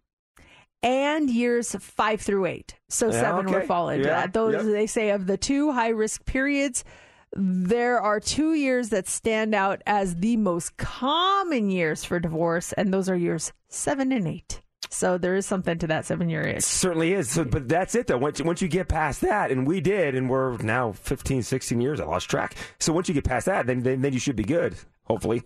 And 0.82 1.30
years 1.30 1.76
five 1.78 2.22
through 2.22 2.46
eight. 2.46 2.76
So 2.88 3.08
Yeah, 3.08 3.20
seven 3.20 3.52
would 3.52 3.66
fall 3.66 3.90
into 3.90 4.08
Yeah, 4.08 4.22
that. 4.22 4.34
Those 4.34 4.54
yep. 4.54 4.64
they 4.64 4.88
say 4.88 5.10
of 5.10 5.28
the 5.28 5.36
two 5.36 5.74
high 5.74 5.90
risk 5.90 6.24
periods, 6.24 6.86
there 7.34 8.00
are 8.00 8.22
two 8.22 8.54
years 8.54 8.88
that 8.90 9.10
stand 9.10 9.54
out 9.54 9.82
as 9.86 10.16
the 10.16 10.38
most 10.38 10.78
common 10.78 11.70
years 11.70 12.06
for 12.06 12.18
divorce, 12.18 12.72
and 12.72 12.94
those 12.94 13.10
are 13.10 13.18
years 13.18 13.52
seven 13.68 14.14
and 14.14 14.26
eight. 14.26 14.62
So 14.90 15.18
there 15.18 15.36
is 15.36 15.46
something 15.46 15.78
to 15.80 15.88
that 15.88 16.06
seven 16.06 16.30
year 16.30 16.44
itch. 16.44 16.64
Certainly 16.64 17.12
is. 17.12 17.30
So, 17.30 17.44
but 17.44 17.68
that's 17.68 17.94
it, 17.94 18.08
though. 18.08 18.18
Once, 18.18 18.42
once 18.42 18.62
you 18.62 18.70
get 18.70 18.88
past 18.88 19.20
that, 19.20 19.52
and 19.52 19.68
we 19.68 19.82
did, 19.82 20.16
and 20.16 20.30
we're 20.30 20.56
now 20.60 20.94
15, 20.94 21.44
16 21.44 21.82
years, 21.82 22.00
I 22.00 22.06
lost 22.06 22.30
track. 22.30 22.56
So 22.80 22.94
once 22.94 23.10
you 23.10 23.14
get 23.14 23.26
past 23.26 23.48
that, 23.48 23.68
then, 23.68 23.84
then, 23.84 24.02
then 24.02 24.14
you 24.14 24.20
should 24.20 24.38
be 24.38 24.46
good, 24.46 24.78
hopefully. 25.04 25.44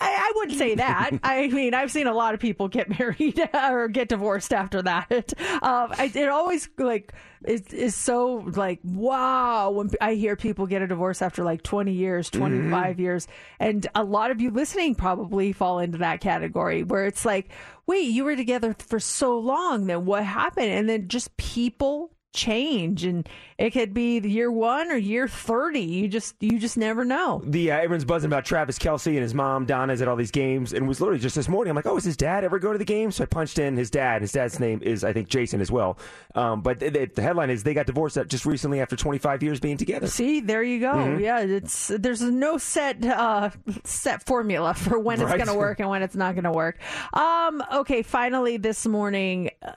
I, 0.00 0.10
I 0.10 0.32
wouldn't 0.36 0.58
say 0.58 0.74
that. 0.76 1.10
I 1.22 1.48
mean, 1.48 1.74
I've 1.74 1.90
seen 1.90 2.06
a 2.06 2.14
lot 2.14 2.34
of 2.34 2.40
people 2.40 2.68
get 2.68 2.88
married 2.98 3.40
or 3.52 3.88
get 3.88 4.08
divorced 4.08 4.52
after 4.52 4.82
that. 4.82 5.32
Um, 5.62 5.92
I, 5.96 6.10
it 6.14 6.28
always 6.28 6.68
like 6.78 7.12
is 7.44 7.72
is 7.72 7.94
so 7.94 8.44
like 8.54 8.80
wow 8.84 9.70
when 9.70 9.90
I 10.00 10.14
hear 10.14 10.36
people 10.36 10.66
get 10.66 10.82
a 10.82 10.86
divorce 10.86 11.22
after 11.22 11.42
like 11.42 11.62
twenty 11.62 11.92
years, 11.92 12.30
twenty 12.30 12.58
years, 13.00 13.26
and 13.58 13.86
a 13.94 14.04
lot 14.04 14.30
of 14.30 14.40
you 14.40 14.50
listening 14.50 14.94
probably 14.94 15.52
fall 15.52 15.78
into 15.78 15.98
that 15.98 16.20
category 16.20 16.82
where 16.82 17.06
it's 17.06 17.24
like, 17.24 17.50
wait, 17.86 18.10
you 18.10 18.24
were 18.24 18.36
together 18.36 18.74
for 18.78 19.00
so 19.00 19.38
long, 19.38 19.86
then 19.86 20.04
what 20.04 20.24
happened? 20.24 20.70
And 20.70 20.88
then 20.88 21.08
just 21.08 21.36
people 21.36 22.12
change 22.32 23.04
and 23.04 23.28
it 23.58 23.70
could 23.70 23.92
be 23.92 24.18
the 24.20 24.30
year 24.30 24.50
one 24.50 24.90
or 24.90 24.96
year 24.96 25.26
30 25.26 25.80
you 25.80 26.08
just 26.08 26.34
you 26.40 26.58
just 26.58 26.76
never 26.76 27.04
know 27.04 27.42
The 27.44 27.72
uh, 27.72 27.76
everyone's 27.76 28.04
buzzing 28.04 28.28
about 28.30 28.44
Travis 28.44 28.78
Kelce 28.78 29.08
and 29.08 29.18
his 29.22 29.34
mom 29.34 29.66
Donna's 29.66 30.00
at 30.00 30.08
all 30.08 30.16
these 30.16 30.30
games, 30.30 30.72
and 30.72 30.84
it 30.84 30.88
was 30.88 31.00
literally 31.00 31.20
just 31.20 31.34
this 31.36 31.48
morning. 31.48 31.70
I'm 31.70 31.76
like, 31.76 31.86
oh, 31.86 31.96
is 31.96 32.04
his 32.04 32.16
dad 32.16 32.44
ever 32.44 32.58
go 32.58 32.72
to 32.72 32.78
the 32.78 32.84
game? 32.84 33.10
So 33.10 33.24
I 33.24 33.26
punched 33.26 33.58
in 33.58 33.76
his 33.76 33.90
dad. 33.90 34.22
His 34.22 34.32
dad's 34.32 34.58
name 34.60 34.80
is 34.82 35.02
I 35.04 35.12
think 35.12 35.28
Jason 35.28 35.60
as 35.60 35.70
well. 35.70 35.98
Um, 36.34 36.62
but 36.62 36.78
the, 36.78 37.10
the 37.12 37.22
headline 37.22 37.50
is 37.50 37.62
they 37.62 37.74
got 37.74 37.86
divorced 37.86 38.16
just 38.28 38.46
recently 38.46 38.80
after 38.80 38.96
25 38.96 39.42
years 39.42 39.60
being 39.60 39.76
together. 39.76 40.06
See, 40.06 40.40
there 40.40 40.62
you 40.62 40.80
go. 40.80 40.92
Mhm. 40.92 41.20
Yeah, 41.20 41.40
it's 41.40 41.88
there's 41.88 42.22
no 42.22 42.58
set 42.58 43.04
uh 43.04 43.50
set 43.84 44.24
formula 44.24 44.74
for 44.74 44.98
when 44.98 45.20
it's 45.20 45.30
going 45.32 45.46
to 45.46 45.54
work 45.54 45.80
and 45.80 45.88
when 45.88 46.02
it's 46.02 46.14
not 46.16 46.34
going 46.34 46.44
to 46.44 46.52
work. 46.52 46.78
Um 47.12 47.62
okay, 47.74 48.02
finally 48.02 48.56
this 48.56 48.86
morning 48.86 49.50
uh, 49.62 49.72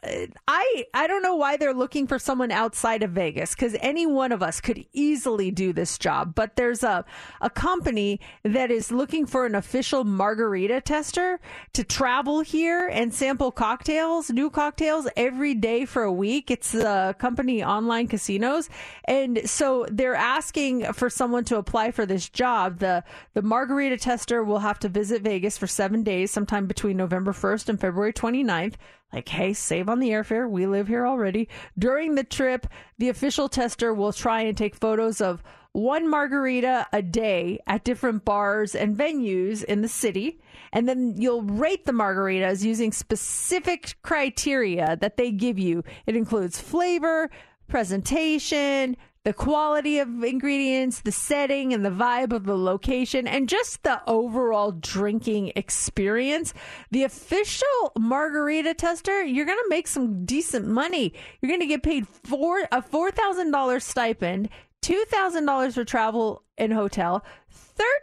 I 0.48 0.86
I 0.94 1.08
don't 1.08 1.24
know 1.24 1.36
why 1.36 1.58
they're 1.58 1.74
looking 1.74 2.08
for 2.08 2.20
someone 2.20 2.43
outside 2.52 3.04
of 3.04 3.12
Vegas 3.12 3.56
cuz 3.56 3.76
any 3.80 4.06
one 4.06 4.32
of 4.32 4.44
us 4.44 4.62
could 4.62 4.86
easily 4.94 5.52
do 5.52 5.74
this 5.74 5.98
job, 5.98 6.36
but 6.36 6.56
there's 6.56 6.84
a 6.84 7.06
a 7.42 7.50
company 7.50 8.20
that 8.44 8.72
is 8.72 8.92
looking 8.92 9.26
for 9.26 9.46
an 9.46 9.56
official 9.56 10.04
margarita 10.04 10.82
tester 10.82 11.40
to 11.74 11.84
travel 11.84 12.42
here 12.42 12.88
and 12.92 13.14
sample 13.14 13.52
cocktails, 13.52 14.30
new 14.30 14.50
cocktails 14.50 15.08
every 15.16 15.54
day 15.54 15.86
for 15.86 16.04
a 16.04 16.12
week. 16.12 16.52
It's 16.52 16.72
the 16.72 17.16
company 17.20 17.64
online 17.64 18.08
casinos 18.08 18.70
and 19.06 19.50
so 19.50 19.86
they're 19.90 20.16
asking 20.16 20.92
for 20.94 21.10
someone 21.10 21.44
to 21.46 21.58
apply 21.58 21.92
for 21.92 22.06
this 22.06 22.30
job. 22.30 22.80
The 22.80 23.04
the 23.34 23.42
margarita 23.42 23.98
tester 23.98 24.44
will 24.44 24.60
have 24.60 24.80
to 24.80 24.90
visit 24.90 25.22
Vegas 25.22 25.58
for 25.58 25.68
7 25.68 26.04
days 26.04 26.32
sometime 26.32 26.66
between 26.68 26.98
November 26.98 27.34
1st 27.34 27.70
and 27.70 27.80
February 27.80 28.14
29th. 28.14 28.76
Like, 29.14 29.30
hey, 29.30 29.54
save 29.54 29.90
on 29.90 30.00
the 30.00 30.10
airfare. 30.10 30.50
We 30.50 30.66
live 30.66 30.88
here 30.88 31.06
already. 31.06 31.48
During 31.78 32.16
the 32.16 32.24
trip, 32.24 32.66
the 32.98 33.10
official 33.10 33.48
tester 33.48 33.94
will 33.94 34.12
try 34.12 34.42
and 34.42 34.58
take 34.58 34.76
photos 34.76 35.22
of 35.22 35.44
one 35.74 36.10
margarita 36.10 36.88
a 36.92 37.02
day 37.02 37.60
at 37.68 37.84
different 37.84 38.26
bars 38.26 38.74
and 38.74 38.98
venues 38.98 39.64
in 39.64 39.82
the 39.82 39.88
city. 39.88 40.40
And 40.72 40.90
then 40.90 41.16
you'll 41.18 41.44
rate 41.44 41.86
the 41.86 41.92
margaritas 41.92 42.64
using 42.64 42.92
specific 42.92 43.96
criteria 44.02 44.98
that 44.98 45.18
they 45.18 45.32
give 45.32 45.60
you. 45.60 45.84
It 46.08 46.16
includes 46.16 46.60
flavor, 46.60 47.30
presentation, 47.68 48.98
the 49.26 49.34
quality 49.34 50.00
of 50.00 50.24
ingredients, 50.24 51.02
the 51.02 51.12
setting 51.12 51.74
and 51.74 51.86
the 51.86 51.90
vibe 51.90 52.34
of 52.34 52.46
the 52.46 52.58
location, 52.58 53.26
and 53.28 53.48
just 53.48 53.84
the 53.84 54.02
overall 54.06 54.72
drinking 54.72 55.54
experience. 55.56 56.54
The 56.92 57.04
official 57.04 57.94
margarita 57.98 58.74
tester, 58.74 59.24
you're 59.24 59.46
going 59.46 59.58
to 59.58 59.70
make 59.70 59.88
some 59.88 60.26
decent 60.26 60.68
money. 60.68 61.14
You're 61.42 61.50
going 61.50 61.62
to 61.62 61.66
get 61.66 61.84
paid 61.84 62.08
four 62.08 62.68
a 62.72 62.82
four 62.82 63.12
thousand 63.12 63.52
dollars 63.52 63.86
stipend, 63.86 64.50
two 64.82 65.04
thousand 65.08 65.46
dollars 65.46 65.76
for 65.76 65.86
travel 65.86 66.44
and 66.58 66.74
hotel. 66.74 67.24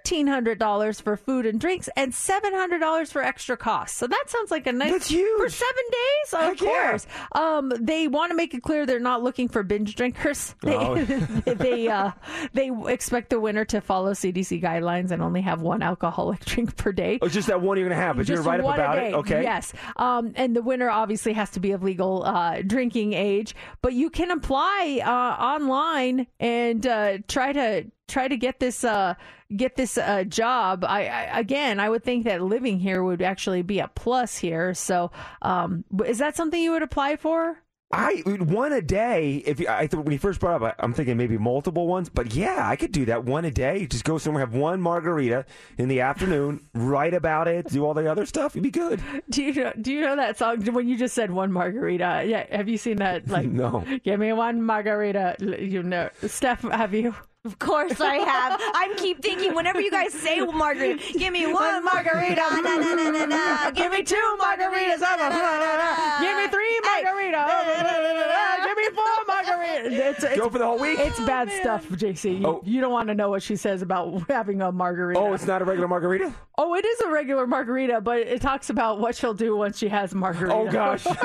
$1,300 0.06 1.02
for 1.02 1.16
food 1.16 1.46
and 1.46 1.61
drinks 1.61 1.88
and 1.96 2.12
$700 2.12 3.11
for 3.12 3.22
extra 3.22 3.56
costs. 3.56 3.96
So 3.96 4.06
that 4.06 4.24
sounds 4.28 4.50
like 4.50 4.66
a 4.66 4.72
nice. 4.72 4.92
That's 4.92 5.09
huge. 5.09 5.40
For 5.40 5.48
seven 5.48 5.85
days? 5.90 6.33
Of 6.35 6.40
Heck 6.40 6.61
yeah. 6.61 6.68
course. 6.90 7.06
Um, 7.33 7.72
they 7.80 8.09
want 8.09 8.30
to 8.30 8.37
make 8.37 8.54
it 8.54 8.62
clear 8.62 8.87
they're 8.87 8.98
not 9.00 9.22
looking 9.22 9.48
for 9.48 9.62
binge 9.62 9.94
drinkers. 9.94 10.54
They, 10.70 10.76
Oh. 10.76 10.94
they, 11.46 11.88
uh, 11.88 12.12
they 12.52 12.70
expect 12.87 13.30
the 13.30 13.40
winner 13.40 13.64
to 13.66 13.80
follow 13.80 14.12
CDC 14.12 14.62
guidelines 14.62 15.11
and 15.11 15.22
only 15.22 15.40
have 15.40 15.62
one 15.62 15.83
alcoholic 15.83 16.44
drink 16.44 16.76
per 16.76 16.92
day. 16.92 17.18
Oh, 17.20 17.26
it's 17.26 17.35
just 17.35 17.48
that 17.48 17.61
one 17.61 17.76
you're 17.76 17.88
going 17.88 17.98
to 17.98 18.02
have, 18.04 18.16
but 18.16 18.28
you're 18.28 18.42
right 18.42 18.61
about 18.61 18.98
it. 18.98 19.14
Okay. 19.14 19.42
Yes. 19.42 19.72
Um, 19.96 20.33
and 20.37 20.54
the 20.54 20.62
winner 20.62 20.88
obviously 20.90 21.33
has 21.35 21.50
to 21.50 21.61
be 21.61 21.72
of 21.72 21.83
legal 21.83 22.24
uh, 22.24 22.62
drinking 22.62 23.12
age, 23.14 23.54
but 23.83 23.92
you 23.94 24.11
can 24.11 24.30
apply 24.30 25.00
uh, 25.04 25.42
online 25.42 26.26
and 26.38 26.87
uh, 26.87 27.18
try 27.28 27.52
to 27.52 27.87
try 28.10 28.28
to 28.28 28.36
get 28.36 28.60
this 28.60 28.84
uh, 28.84 29.14
get 29.56 29.76
this 29.76 29.96
uh, 29.96 30.24
job. 30.24 30.84
I, 30.84 31.06
I 31.06 31.38
again, 31.40 31.80
I 31.80 31.88
would 31.88 32.04
think 32.04 32.24
that 32.24 32.42
living 32.42 32.78
here 32.78 33.02
would 33.02 33.22
actually 33.22 33.62
be 33.62 33.78
a 33.78 33.88
plus 33.88 34.36
here. 34.36 34.74
So, 34.74 35.10
um, 35.42 35.84
is 36.04 36.18
that 36.18 36.36
something 36.36 36.60
you 36.62 36.72
would 36.72 36.82
apply 36.82 37.16
for? 37.16 37.56
I 37.92 38.22
one 38.24 38.72
a 38.72 38.80
day. 38.80 39.42
If 39.44 39.58
you, 39.58 39.66
I 39.68 39.88
th- 39.88 40.04
when 40.04 40.12
you 40.12 40.18
first 40.20 40.38
brought 40.38 40.62
up, 40.62 40.76
I, 40.78 40.82
I'm 40.84 40.92
thinking 40.92 41.16
maybe 41.16 41.36
multiple 41.38 41.88
ones, 41.88 42.08
but 42.08 42.32
yeah, 42.34 42.68
I 42.68 42.76
could 42.76 42.92
do 42.92 43.04
that 43.06 43.24
one 43.24 43.44
a 43.44 43.50
day. 43.50 43.84
Just 43.86 44.04
go 44.04 44.16
somewhere, 44.16 44.46
have 44.46 44.54
one 44.54 44.80
margarita 44.80 45.44
in 45.76 45.88
the 45.88 46.00
afternoon, 46.00 46.60
write 46.74 47.14
about 47.14 47.48
it, 47.48 47.66
do 47.68 47.84
all 47.84 47.92
the 47.92 48.08
other 48.08 48.26
stuff. 48.26 48.54
You'd 48.54 48.62
be 48.62 48.70
good. 48.70 49.02
Do 49.30 49.42
you 49.42 49.52
know, 49.54 49.72
do 49.80 49.92
you 49.92 50.02
know 50.02 50.14
that 50.14 50.38
song 50.38 50.64
when 50.72 50.86
you 50.86 50.96
just 50.96 51.14
said 51.16 51.32
one 51.32 51.50
margarita? 51.50 52.24
Yeah, 52.26 52.46
have 52.56 52.68
you 52.68 52.78
seen 52.78 52.98
that? 52.98 53.26
Like, 53.28 53.48
No. 53.50 53.84
give 54.04 54.20
me 54.20 54.32
one 54.32 54.62
margarita. 54.62 55.34
You 55.40 55.82
know, 55.82 56.10
Steph, 56.28 56.62
have 56.62 56.94
you? 56.94 57.12
Of 57.46 57.59
course 57.59 57.98
I 58.03 58.16
have. 58.16 58.61
I'm 58.74 58.94
keep 58.96 59.22
thinking 59.22 59.55
whenever 59.55 59.81
you 59.81 59.90
guys 59.90 60.12
say 60.12 60.40
margarita, 60.40 61.03
give 61.18 61.33
me 61.33 61.50
one 61.50 61.83
margarita. 61.83 62.37
Na, 62.37 62.61
na, 62.61 62.94
na, 62.94 63.11
na, 63.11 63.24
na. 63.24 63.70
Give 63.70 63.90
me 63.90 64.03
two 64.03 64.37
margaritas. 64.38 65.00
Na, 65.00 65.16
na, 65.16 65.29
na, 65.31 65.59
na, 65.59 65.76
na. 65.76 66.20
Give 66.20 66.37
me 66.37 66.48
three 66.48 66.81
margaritas. 66.85 68.62
Give 68.62 68.76
me 68.76 68.88
four 68.94 69.24
margaritas. 69.26 69.90
It's, 69.90 70.24
it's, 70.24 70.37
Go 70.37 70.50
for 70.50 70.59
the 70.59 70.66
whole 70.66 70.79
week? 70.79 70.98
It's 70.98 71.18
bad 71.20 71.48
oh, 71.50 71.61
stuff, 71.61 71.88
JC. 71.88 72.40
You, 72.40 72.46
Oh. 72.46 72.61
you 72.62 72.83
don't 72.83 72.92
want 72.92 73.09
to 73.09 73.14
know 73.14 73.31
what 73.31 73.42
she 73.42 73.57
says 73.57 73.81
about 73.81 74.22
having 74.29 74.61
a 74.61 74.70
margarita. 74.70 75.18
Oh, 75.18 75.33
it's 75.33 75.46
not 75.46 75.62
a 75.62 75.64
regular 75.64 75.88
margarita. 75.88 76.35
Oh, 76.59 76.74
it 76.74 76.85
is 76.85 77.00
a 77.00 77.09
regular 77.09 77.46
margarita, 77.46 78.03
but 78.03 78.18
it 78.18 78.42
talks 78.42 78.68
about 78.68 79.00
what 79.00 79.16
she'll 79.16 79.33
do 79.33 79.57
once 79.57 79.79
she 79.79 79.88
has 79.88 80.14
margarita. 80.14 80.55
Oh 80.55 80.70
gosh. 80.70 81.07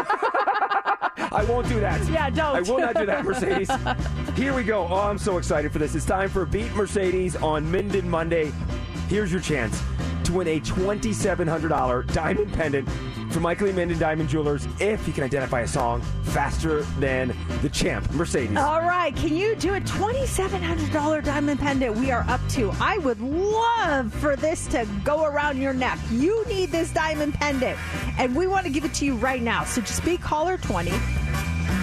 I 1.17 1.43
won't 1.43 1.67
do 1.67 1.79
that. 1.81 2.07
Yeah, 2.09 2.29
don't. 2.29 2.55
I 2.55 2.61
will 2.61 2.79
not 2.79 2.95
do 2.95 3.05
that, 3.05 3.25
Mercedes. 3.25 3.69
Here 4.35 4.53
we 4.53 4.63
go. 4.63 4.87
Oh, 4.89 5.01
I'm 5.01 5.17
so 5.17 5.37
excited 5.37 5.71
for 5.71 5.79
this. 5.79 5.95
It's 5.95 6.04
time 6.05 6.29
for 6.29 6.45
Beat 6.45 6.71
Mercedes 6.75 7.35
on 7.35 7.69
Minden 7.71 8.09
Monday. 8.09 8.51
Here's 9.07 9.31
your 9.31 9.41
chance 9.41 9.81
to 10.25 10.33
win 10.33 10.47
a 10.47 10.59
$2,700 10.59 12.13
diamond 12.13 12.53
pendant 12.53 12.89
from 13.31 13.41
Michael 13.41 13.67
E. 13.67 13.71
Minden 13.71 13.97
Diamond 13.97 14.29
Jewelers 14.29 14.67
if 14.79 15.07
you 15.07 15.13
can 15.13 15.23
identify 15.23 15.61
a 15.61 15.67
song 15.67 16.01
faster 16.25 16.83
than 16.99 17.35
the 17.61 17.69
champ, 17.69 18.09
Mercedes. 18.11 18.57
All 18.57 18.81
right, 18.81 19.15
can 19.15 19.35
you 19.35 19.55
do 19.55 19.73
a 19.73 19.81
$2,700 19.81 21.23
diamond 21.23 21.59
pendant 21.59 21.95
we 21.95 22.11
are 22.11 22.25
up 22.27 22.41
to? 22.49 22.71
I 22.79 22.99
would 22.99 23.19
love 23.19 24.13
for 24.13 24.35
this 24.35 24.67
to 24.67 24.87
go 25.03 25.25
around 25.25 25.59
your 25.59 25.73
neck. 25.73 25.97
You 26.11 26.45
need 26.45 26.71
this 26.71 26.91
diamond 26.91 27.33
pendant, 27.33 27.77
and 28.19 28.35
we 28.35 28.47
want 28.47 28.65
to 28.65 28.71
give 28.71 28.85
it 28.85 28.93
to 28.95 29.05
you 29.05 29.15
right 29.15 29.41
now. 29.41 29.63
So 29.63 29.81
just 29.81 30.05
be 30.05 30.17
caller 30.17 30.57
20. 30.57 30.91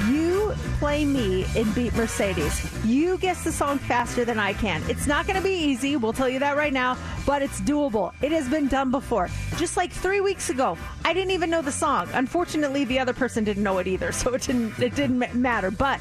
You 0.09 0.32
play 0.79 1.05
me 1.05 1.45
in 1.57 1.71
Beat 1.73 1.95
Mercedes. 1.95 2.85
You 2.85 3.19
guess 3.19 3.45
the 3.45 3.53
song 3.53 3.79
faster 3.79 4.25
than 4.25 4.39
I 4.39 4.53
can. 4.53 4.83
It's 4.89 5.07
not 5.07 5.27
going 5.27 5.37
to 5.37 5.43
be 5.43 5.55
easy, 5.55 5.97
we'll 5.97 6.13
tell 6.13 6.29
you 6.29 6.39
that 6.39 6.57
right 6.57 6.73
now, 6.73 6.97
but 7.27 7.43
it's 7.43 7.61
doable. 7.61 8.13
It 8.23 8.33
has 8.33 8.49
been 8.49 8.69
done 8.69 8.91
before. 8.91 9.29
Just 9.57 9.77
like 9.77 9.93
three 9.93 10.21
weeks 10.21 10.51
ago, 10.51 10.77
I 11.05 11.13
didn't 11.13 11.33
even 11.33 11.51
know 11.51 11.63
the 11.63 11.73
song. 11.73 12.09
Unfortunately, 12.13 12.85
the 12.85 12.99
other 12.99 13.13
person 13.13 13.45
didn't 13.45 13.63
know 13.63 13.79
it 13.79 13.87
either, 13.87 14.13
so 14.21 14.35
it 14.35 14.43
didn't 14.43 14.79
it 14.79 14.95
didn't 14.95 15.35
matter. 15.35 15.71
But 15.71 16.01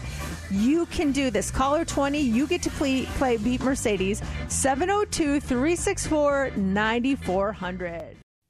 you 0.50 0.86
can 0.88 1.12
do 1.12 1.30
this. 1.30 1.50
Caller 1.50 1.86
20, 1.86 2.20
you 2.20 2.46
get 2.48 2.62
to 2.64 2.70
play, 2.72 3.06
play 3.06 3.38
Beat 3.38 3.62
Mercedes 3.62 4.22
702 4.50 5.40
364 5.40 6.52
9400. 6.56 8.18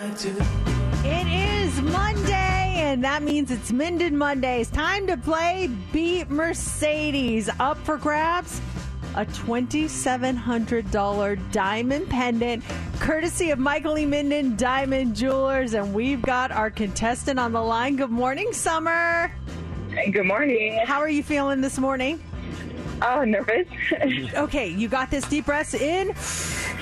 It 0.00 1.26
is 1.26 1.82
Monday, 1.82 2.74
and 2.76 3.02
that 3.02 3.24
means 3.24 3.50
it's 3.50 3.72
Minden 3.72 4.16
Mondays. 4.16 4.70
Time 4.70 5.08
to 5.08 5.16
play 5.16 5.68
Beat 5.92 6.30
Mercedes. 6.30 7.50
Up 7.58 7.76
for 7.78 7.96
grabs, 7.96 8.60
a 9.16 9.26
$2,700 9.26 11.50
diamond 11.50 12.08
pendant, 12.08 12.62
courtesy 13.00 13.50
of 13.50 13.58
Michael 13.58 13.98
E. 13.98 14.06
Minden 14.06 14.54
Diamond 14.54 15.16
Jewelers. 15.16 15.74
And 15.74 15.92
we've 15.92 16.22
got 16.22 16.52
our 16.52 16.70
contestant 16.70 17.40
on 17.40 17.50
the 17.50 17.60
line. 17.60 17.96
Good 17.96 18.10
morning, 18.10 18.52
Summer. 18.52 19.32
Hey, 19.90 20.12
Good 20.12 20.26
morning. 20.26 20.78
How 20.84 21.00
are 21.00 21.10
you 21.10 21.24
feeling 21.24 21.60
this 21.60 21.76
morning? 21.76 22.20
Oh, 23.02 23.24
nervous. 23.24 23.66
okay, 24.34 24.68
you 24.68 24.88
got 24.88 25.10
this 25.10 25.24
deep 25.28 25.46
breaths 25.46 25.74
in, 25.74 26.14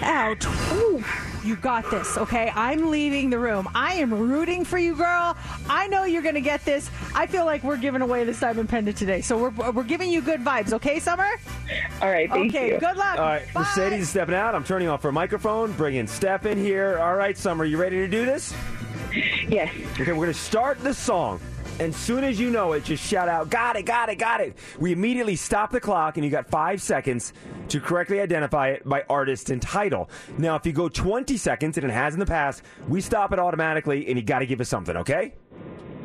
out. 0.02 0.46
Ooh, 0.72 1.04
you 1.44 1.56
got 1.56 1.90
this. 1.90 2.16
Okay, 2.16 2.50
I'm 2.54 2.90
leaving 2.90 3.30
the 3.30 3.38
room. 3.38 3.68
I 3.74 3.94
am 3.94 4.12
rooting 4.12 4.64
for 4.64 4.78
you, 4.78 4.96
girl. 4.96 5.36
I 5.68 5.86
know 5.88 6.04
you're 6.04 6.22
gonna 6.22 6.40
get 6.40 6.64
this. 6.64 6.90
I 7.14 7.26
feel 7.26 7.44
like 7.44 7.62
we're 7.62 7.76
giving 7.76 8.02
away 8.02 8.24
this 8.24 8.40
diamond 8.40 8.68
pendant 8.68 8.96
today, 8.96 9.20
so 9.20 9.36
we're 9.38 9.70
we're 9.70 9.84
giving 9.84 10.10
you 10.10 10.20
good 10.20 10.40
vibes. 10.40 10.72
Okay, 10.72 10.98
Summer. 10.98 11.28
All 12.02 12.10
right. 12.10 12.30
Thank 12.30 12.54
okay. 12.54 12.72
you. 12.72 12.80
Good 12.80 12.96
luck. 12.96 13.18
All 13.18 13.24
right, 13.24 13.54
Mercedes 13.54 14.02
is 14.02 14.08
stepping 14.08 14.34
out. 14.34 14.54
I'm 14.54 14.64
turning 14.64 14.88
off 14.88 15.02
her 15.02 15.12
microphone, 15.12 15.72
bringing 15.72 16.06
Steph 16.06 16.46
in 16.46 16.58
here. 16.58 16.98
All 16.98 17.14
right, 17.14 17.36
Summer, 17.36 17.64
you 17.64 17.78
ready 17.78 17.96
to 17.96 18.08
do 18.08 18.24
this? 18.24 18.54
Yes. 19.48 19.72
Okay, 19.92 20.12
we're 20.12 20.16
going 20.16 20.28
to 20.28 20.34
start 20.34 20.78
the 20.80 20.92
song. 20.92 21.40
And 21.78 21.94
soon 21.94 22.24
as 22.24 22.40
you 22.40 22.50
know 22.50 22.72
it, 22.72 22.84
just 22.84 23.04
shout 23.04 23.28
out, 23.28 23.50
got 23.50 23.76
it, 23.76 23.82
got 23.82 24.08
it, 24.08 24.16
got 24.16 24.40
it. 24.40 24.56
We 24.78 24.92
immediately 24.92 25.36
stop 25.36 25.70
the 25.70 25.80
clock, 25.80 26.16
and 26.16 26.24
you 26.24 26.30
got 26.30 26.48
five 26.48 26.80
seconds 26.80 27.34
to 27.68 27.80
correctly 27.80 28.20
identify 28.20 28.68
it 28.70 28.88
by 28.88 29.04
artist 29.10 29.50
and 29.50 29.60
title. 29.60 30.08
Now, 30.38 30.56
if 30.56 30.64
you 30.64 30.72
go 30.72 30.88
20 30.88 31.36
seconds, 31.36 31.76
and 31.76 31.84
it 31.84 31.92
has 31.92 32.14
in 32.14 32.20
the 32.20 32.26
past, 32.26 32.62
we 32.88 33.00
stop 33.00 33.32
it 33.32 33.38
automatically, 33.38 34.06
and 34.08 34.16
you 34.16 34.22
got 34.22 34.38
to 34.38 34.46
give 34.46 34.60
us 34.60 34.68
something, 34.68 34.96
okay? 34.96 35.34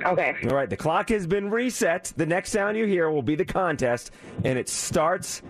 Okay. 0.05 0.35
All 0.43 0.55
right, 0.55 0.69
the 0.69 0.77
clock 0.77 1.09
has 1.09 1.25
been 1.27 1.49
reset. 1.49 2.11
The 2.17 2.25
next 2.25 2.51
sound 2.51 2.75
you 2.75 2.85
hear 2.85 3.09
will 3.09 3.21
be 3.21 3.35
the 3.35 3.45
contest, 3.45 4.11
and 4.43 4.59
it 4.59 4.67
starts 4.67 5.41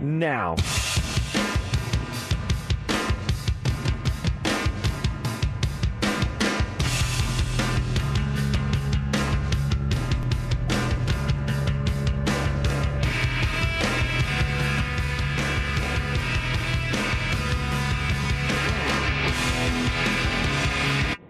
now. 0.00 0.56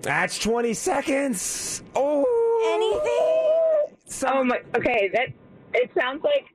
That's 0.04 0.38
20 0.38 0.74
seconds. 0.74 1.82
Oh. 1.96 2.24
Anything? 2.74 4.30
oh 4.30 4.44
my. 4.44 4.60
Okay. 4.76 5.10
That. 5.12 5.28
It 5.72 5.90
sounds 5.98 6.22
like 6.22 6.54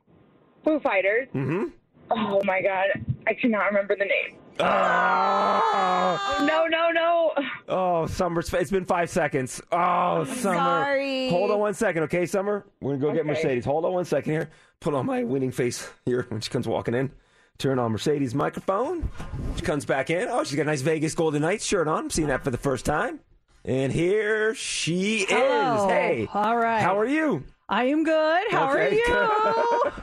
Foo 0.64 0.80
Fighters. 0.80 1.28
Mm-hmm. 1.34 1.66
Oh 2.12 2.41
my 2.45 2.62
god. 2.62 2.88
I 3.28 3.34
cannot 3.34 3.66
remember 3.66 3.95
the 3.95 4.06
name. 4.06 4.38
Oh. 4.60 6.45
No, 6.45 6.68
no, 6.68 6.91
no. 6.91 7.34
Oh, 7.68 8.06
Summer, 8.08 8.41
it's 8.41 8.72
been 8.72 8.86
five 8.86 9.10
seconds. 9.10 9.62
Oh, 9.72 10.26
Summer. 10.26 10.58
sorry. 10.58 11.30
Hold 11.30 11.52
on 11.52 11.60
one 11.60 11.74
second, 11.74 12.04
okay, 12.04 12.26
Summer? 12.26 12.66
We're 12.82 12.97
going 12.97 13.02
to 13.02 13.08
go 13.08 13.14
get 13.14 13.26
Mercedes. 13.26 13.64
Hold 13.66 13.86
on 13.86 13.93
one 13.93 14.06
second 14.06 14.32
here. 14.32 14.50
Put 14.80 14.93
on 14.93 15.06
my 15.06 15.24
winning 15.24 15.52
face 15.52 15.88
here 16.06 16.26
when 16.30 16.41
she 16.41 16.50
comes 16.50 16.68
walking 16.68 16.93
in. 16.93 17.12
Turn 17.58 17.78
on 17.78 17.91
Mercedes' 17.91 18.34
microphone. 18.34 19.10
She 19.56 19.62
comes 19.62 19.86
back 19.86 20.10
in. 20.10 20.28
Oh, 20.30 20.43
she's 20.43 20.56
got 20.56 20.64
a 20.64 20.66
nice 20.66 20.82
Vegas 20.82 21.14
Golden 21.14 21.41
Knights 21.41 21.66
shirt 21.66 21.88
on. 21.88 22.06
I'm 22.06 22.10
seeing 22.10 22.30
that 22.30 22.43
for 22.43 22.52
the 22.52 22.58
first 22.58 22.86
time. 22.86 23.20
And 23.66 23.91
here 23.91 24.55
she 24.55 25.26
Hello. 25.28 25.86
is. 25.86 25.91
Hey. 25.91 26.30
All 26.34 26.55
right. 26.57 26.82
How 26.82 26.97
are 26.97 27.05
you? 27.05 27.43
I 27.68 27.86
am 27.86 28.03
good. 28.03 28.43
How 28.51 28.72
Okay. 28.72 28.99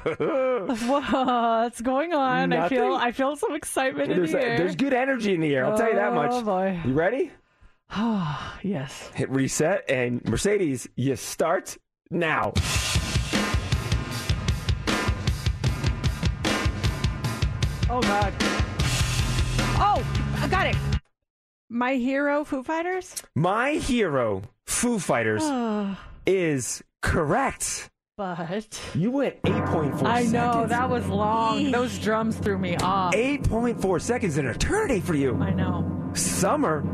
are 0.06 0.10
you? 0.10 0.66
What's 0.88 1.80
going 1.80 2.12
on? 2.12 2.52
I 2.52 2.68
feel 2.68 2.94
I 2.94 3.10
feel 3.12 3.34
some 3.34 3.54
excitement 3.54 4.10
in 4.12 4.18
There's, 4.18 4.32
the 4.32 4.40
air. 4.42 4.58
there's 4.58 4.76
good 4.76 4.92
energy 4.92 5.34
in 5.34 5.40
the 5.40 5.54
air. 5.56 5.64
I'll 5.66 5.76
tell 5.76 5.88
you 5.88 5.96
that 5.96 6.12
much. 6.14 6.30
Oh, 6.32 6.42
boy. 6.42 6.80
You 6.84 6.92
ready? 6.92 7.32
yes. 8.62 9.10
Hit 9.14 9.30
reset 9.30 9.88
and 9.90 10.24
Mercedes, 10.26 10.88
you 10.94 11.16
start 11.16 11.76
now. 12.10 12.52
Oh 17.88 18.00
God. 18.02 18.32
Oh, 19.78 20.04
I 20.40 20.48
got 20.48 20.66
it. 20.66 20.76
My 21.68 21.94
hero, 21.94 22.44
Foo 22.44 22.62
Fighters. 22.62 23.22
My 23.34 23.72
hero, 23.72 24.42
Foo 24.66 25.00
Fighters, 25.00 25.42
is 26.24 26.82
correct. 27.02 27.90
But 28.16 28.80
You 28.94 29.10
went 29.10 29.42
8.4 29.42 30.02
I 30.04 30.24
seconds. 30.24 30.32
know 30.32 30.66
that 30.68 30.88
was 30.88 31.06
long. 31.08 31.72
Those 31.72 31.98
drums 31.98 32.36
threw 32.36 32.56
me 32.56 32.76
off. 32.76 33.12
8.4 33.14 34.00
seconds 34.00 34.38
an 34.38 34.46
eternity 34.46 35.00
for 35.00 35.14
you. 35.14 35.36
I 35.42 35.50
know. 35.50 36.10
Summer, 36.14 36.84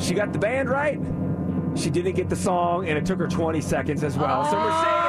she 0.00 0.14
got 0.14 0.32
the 0.32 0.38
band 0.40 0.68
right. 0.68 0.98
She 1.76 1.88
didn't 1.88 2.16
get 2.16 2.28
the 2.28 2.36
song, 2.36 2.88
and 2.88 2.98
it 2.98 3.06
took 3.06 3.20
her 3.20 3.28
20 3.28 3.60
seconds 3.60 4.02
as 4.02 4.16
well. 4.16 4.44
So 4.44 4.58
Mercedes 4.58 4.84
oh. 4.84 5.00
is 5.00 5.05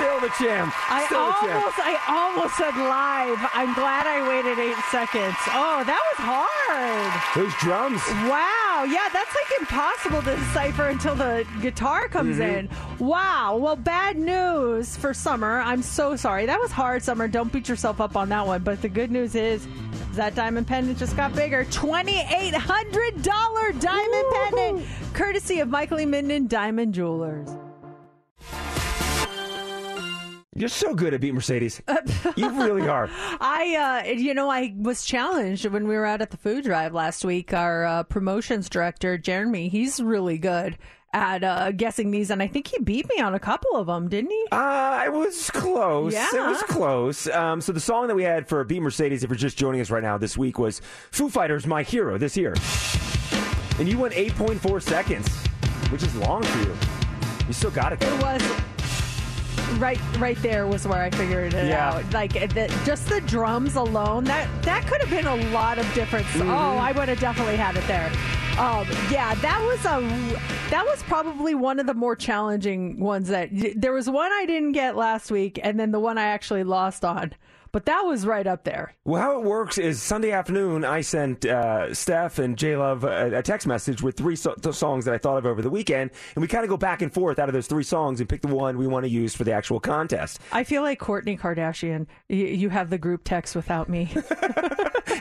still 0.00 0.20
the 0.20 0.30
champ. 0.40 0.72
I 0.90 1.04
Still 1.06 1.26
the 1.26 1.32
champ. 1.46 1.54
almost, 1.54 1.78
I 1.78 1.94
almost 2.08 2.56
said 2.56 2.74
live. 2.76 3.38
I'm 3.54 3.74
glad 3.74 4.06
I 4.06 4.26
waited 4.28 4.58
eight 4.58 4.76
seconds. 4.90 5.36
Oh, 5.52 5.84
that 5.84 6.02
was 6.10 6.18
hard. 6.24 7.12
Those 7.36 7.52
drums. 7.60 8.00
Wow. 8.28 8.84
Yeah, 8.88 9.08
that's 9.12 9.34
like 9.34 9.50
impossible 9.60 10.22
to 10.22 10.36
decipher 10.36 10.88
until 10.88 11.14
the 11.14 11.44
guitar 11.60 12.08
comes 12.08 12.38
Mhm. 12.38 12.58
in. 12.58 12.68
Wow. 12.98 13.56
Well, 13.60 13.76
bad 13.76 14.16
news 14.18 14.96
for 14.96 15.12
Summer. 15.12 15.60
I'm 15.60 15.82
so 15.82 16.16
sorry. 16.16 16.46
That 16.46 16.58
was 16.60 16.72
hard, 16.72 17.02
Summer. 17.02 17.28
Don't 17.28 17.52
beat 17.52 17.68
yourself 17.68 18.00
up 18.00 18.16
on 18.16 18.28
that 18.30 18.46
one. 18.46 18.62
But 18.62 18.80
the 18.82 18.88
good 18.88 19.10
news 19.10 19.34
is 19.34 19.66
That 20.14 20.34
diamond 20.34 20.66
pendant 20.66 20.98
just 20.98 21.14
got 21.16 21.34
bigger. 21.36 21.64
$2,800 21.66 23.72
diamond 23.80 24.24
pendant, 24.32 24.86
courtesy 25.14 25.60
of 25.60 25.68
Michael 25.68 26.00
E. 26.00 26.06
Minden 26.06 26.48
Diamond 26.48 26.94
Jewelers. 26.94 27.48
You're 30.60 30.68
so 30.68 30.94
good 30.94 31.14
at 31.14 31.20
beat 31.20 31.32
Mercedes. 31.32 31.80
you 32.36 32.50
really 32.50 32.86
are. 32.88 33.08
I, 33.40 34.04
uh, 34.06 34.10
you 34.10 34.34
know, 34.34 34.50
I 34.50 34.74
was 34.76 35.04
challenged 35.04 35.64
when 35.66 35.88
we 35.88 35.94
were 35.94 36.04
out 36.04 36.20
at 36.20 36.30
the 36.30 36.36
food 36.36 36.64
drive 36.64 36.92
last 36.92 37.24
week. 37.24 37.54
Our 37.54 37.84
uh, 37.84 38.02
promotions 38.02 38.68
director, 38.68 39.16
Jeremy, 39.16 39.68
he's 39.68 40.00
really 40.00 40.36
good 40.38 40.76
at 41.12 41.42
uh, 41.42 41.72
guessing 41.72 42.10
these, 42.10 42.30
and 42.30 42.42
I 42.42 42.46
think 42.46 42.68
he 42.68 42.78
beat 42.78 43.08
me 43.08 43.20
on 43.20 43.34
a 43.34 43.40
couple 43.40 43.76
of 43.76 43.86
them, 43.86 44.08
didn't 44.08 44.30
he? 44.30 44.46
Uh, 44.52 44.56
I 44.56 45.08
was 45.08 45.50
close. 45.50 46.12
Yeah. 46.12 46.28
It 46.32 46.46
was 46.46 46.62
close. 46.64 47.26
Um, 47.28 47.60
so 47.60 47.72
the 47.72 47.80
song 47.80 48.06
that 48.08 48.14
we 48.14 48.22
had 48.22 48.46
for 48.46 48.62
Beat 48.64 48.80
Mercedes, 48.80 49.24
if 49.24 49.30
you're 49.30 49.36
just 49.36 49.58
joining 49.58 49.80
us 49.80 49.90
right 49.90 50.02
now 50.02 50.18
this 50.18 50.36
week, 50.36 50.58
was 50.58 50.80
Foo 51.10 51.28
Fighters' 51.28 51.66
My 51.66 51.82
Hero 51.82 52.16
this 52.18 52.36
year. 52.36 52.54
And 53.78 53.88
you 53.88 53.98
went 53.98 54.14
8.4 54.14 54.82
seconds, 54.82 55.28
which 55.90 56.02
is 56.02 56.14
long 56.16 56.42
for 56.42 56.58
you. 56.58 56.76
You 57.46 57.54
still 57.54 57.70
got 57.70 57.92
it, 57.92 58.00
though. 58.00 58.14
It 58.14 58.22
was 58.22 58.60
right, 59.78 60.00
right 60.18 60.36
there 60.42 60.66
was 60.66 60.86
where 60.86 61.02
I 61.02 61.10
figured 61.10 61.54
it 61.54 61.68
Yeah. 61.68 61.94
out. 61.94 62.12
Like 62.12 62.32
the, 62.32 62.82
just 62.84 63.08
the 63.08 63.20
drums 63.22 63.76
alone, 63.76 64.24
that 64.24 64.48
that 64.62 64.86
could 64.86 65.00
have 65.00 65.10
been 65.10 65.26
a 65.26 65.36
lot 65.52 65.78
of 65.78 65.92
difference. 65.94 66.26
Mm-hmm. 66.28 66.50
Oh, 66.50 66.76
I 66.78 66.92
would 66.92 67.08
have 67.08 67.20
definitely 67.20 67.56
had 67.56 67.76
it 67.76 67.86
there. 67.86 68.10
Um, 68.58 68.86
yeah, 69.10 69.34
that 69.36 69.60
was 69.62 69.84
a 69.86 70.00
that 70.70 70.84
was 70.84 71.02
probably 71.04 71.54
one 71.54 71.78
of 71.80 71.86
the 71.86 71.94
more 71.94 72.14
challenging 72.16 72.98
ones. 73.00 73.28
That 73.28 73.48
there 73.76 73.92
was 73.92 74.10
one 74.10 74.30
I 74.32 74.44
didn't 74.46 74.72
get 74.72 74.96
last 74.96 75.30
week, 75.30 75.58
and 75.62 75.78
then 75.80 75.92
the 75.92 76.00
one 76.00 76.18
I 76.18 76.24
actually 76.24 76.64
lost 76.64 77.04
on. 77.04 77.32
But 77.72 77.86
that 77.86 78.00
was 78.02 78.26
right 78.26 78.46
up 78.46 78.64
there. 78.64 78.94
Well, 79.04 79.22
how 79.22 79.38
it 79.40 79.44
works 79.44 79.78
is 79.78 80.02
Sunday 80.02 80.32
afternoon, 80.32 80.84
I 80.84 81.02
sent 81.02 81.44
uh, 81.46 81.94
Steph 81.94 82.38
and 82.38 82.56
J 82.56 82.76
Love 82.76 83.04
a, 83.04 83.38
a 83.38 83.42
text 83.42 83.66
message 83.66 84.02
with 84.02 84.16
three 84.16 84.34
so- 84.36 84.54
th- 84.54 84.74
songs 84.74 85.04
that 85.04 85.14
I 85.14 85.18
thought 85.18 85.38
of 85.38 85.46
over 85.46 85.62
the 85.62 85.70
weekend, 85.70 86.10
and 86.34 86.42
we 86.42 86.48
kind 86.48 86.64
of 86.64 86.70
go 86.70 86.76
back 86.76 87.00
and 87.02 87.12
forth 87.12 87.38
out 87.38 87.48
of 87.48 87.52
those 87.52 87.66
three 87.68 87.84
songs 87.84 88.18
and 88.20 88.28
pick 88.28 88.42
the 88.42 88.48
one 88.48 88.76
we 88.78 88.86
want 88.86 89.04
to 89.04 89.10
use 89.10 89.34
for 89.34 89.44
the 89.44 89.52
actual 89.52 89.78
contest. 89.80 90.40
I 90.52 90.64
feel 90.64 90.82
like 90.82 90.98
Kourtney 90.98 91.38
Kardashian. 91.38 92.06
You, 92.28 92.46
you 92.46 92.68
have 92.70 92.90
the 92.90 92.98
group 92.98 93.22
text 93.24 93.54
without 93.54 93.88
me. 93.88 94.12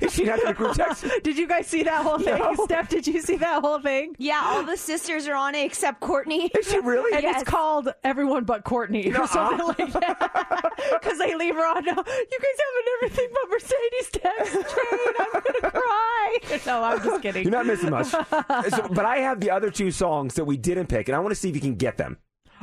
Is 0.01 0.13
she 0.13 0.23
not 0.23 0.39
in 0.39 0.47
the 0.47 0.53
group 0.53 0.73
text? 0.75 1.05
did 1.23 1.37
you 1.37 1.47
guys 1.47 1.67
see 1.67 1.83
that 1.83 2.03
whole 2.03 2.19
thing? 2.19 2.37
No. 2.37 2.55
Steph, 2.65 2.89
did 2.89 3.05
you 3.07 3.21
see 3.21 3.35
that 3.37 3.61
whole 3.61 3.79
thing? 3.79 4.15
Yeah, 4.17 4.41
all 4.43 4.63
the 4.63 4.77
sisters 4.77 5.27
are 5.27 5.35
on 5.35 5.55
it 5.55 5.65
except 5.65 6.01
Kourtney. 6.01 6.49
Is 6.57 6.69
she 6.69 6.79
really? 6.79 7.13
And 7.13 7.23
Yes. 7.23 7.41
it's 7.41 7.49
called 7.49 7.93
Everyone 8.03 8.43
But 8.45 8.63
Kourtney 8.65 9.11
Nuh-uh. 9.11 9.23
or 9.23 9.27
something 9.27 9.67
like 9.67 9.93
that. 9.93 10.71
Because 11.01 11.17
they 11.19 11.35
leave 11.35 11.55
her 11.55 11.65
on. 11.65 11.85
No, 11.85 11.93
you 11.95 12.38
guys 12.39 12.57
haven't 12.65 12.89
everything 12.97 13.27
but 13.33 13.49
Mercedes 13.51 14.09
text 14.11 14.53
chain. 14.53 15.13
I'm 15.19 15.31
gonna 15.33 15.71
cry. 15.71 16.05
No, 16.65 16.83
I'm 16.83 17.01
just 17.03 17.21
kidding. 17.23 17.43
You're 17.43 17.51
not 17.51 17.65
missing 17.65 17.89
much. 17.89 18.07
So- 18.69 18.87
but 18.91 19.05
I 19.05 19.17
have 19.17 19.39
the 19.39 19.49
other 19.51 19.69
two 19.71 19.91
songs 19.91 20.35
that 20.35 20.45
we 20.45 20.57
didn't 20.57 20.87
pick, 20.87 21.07
and 21.09 21.15
I 21.15 21.19
want 21.19 21.31
to 21.31 21.35
see 21.35 21.49
if 21.49 21.55
you 21.55 21.61
can 21.61 21.75
get 21.75 21.97
them. 21.97 22.17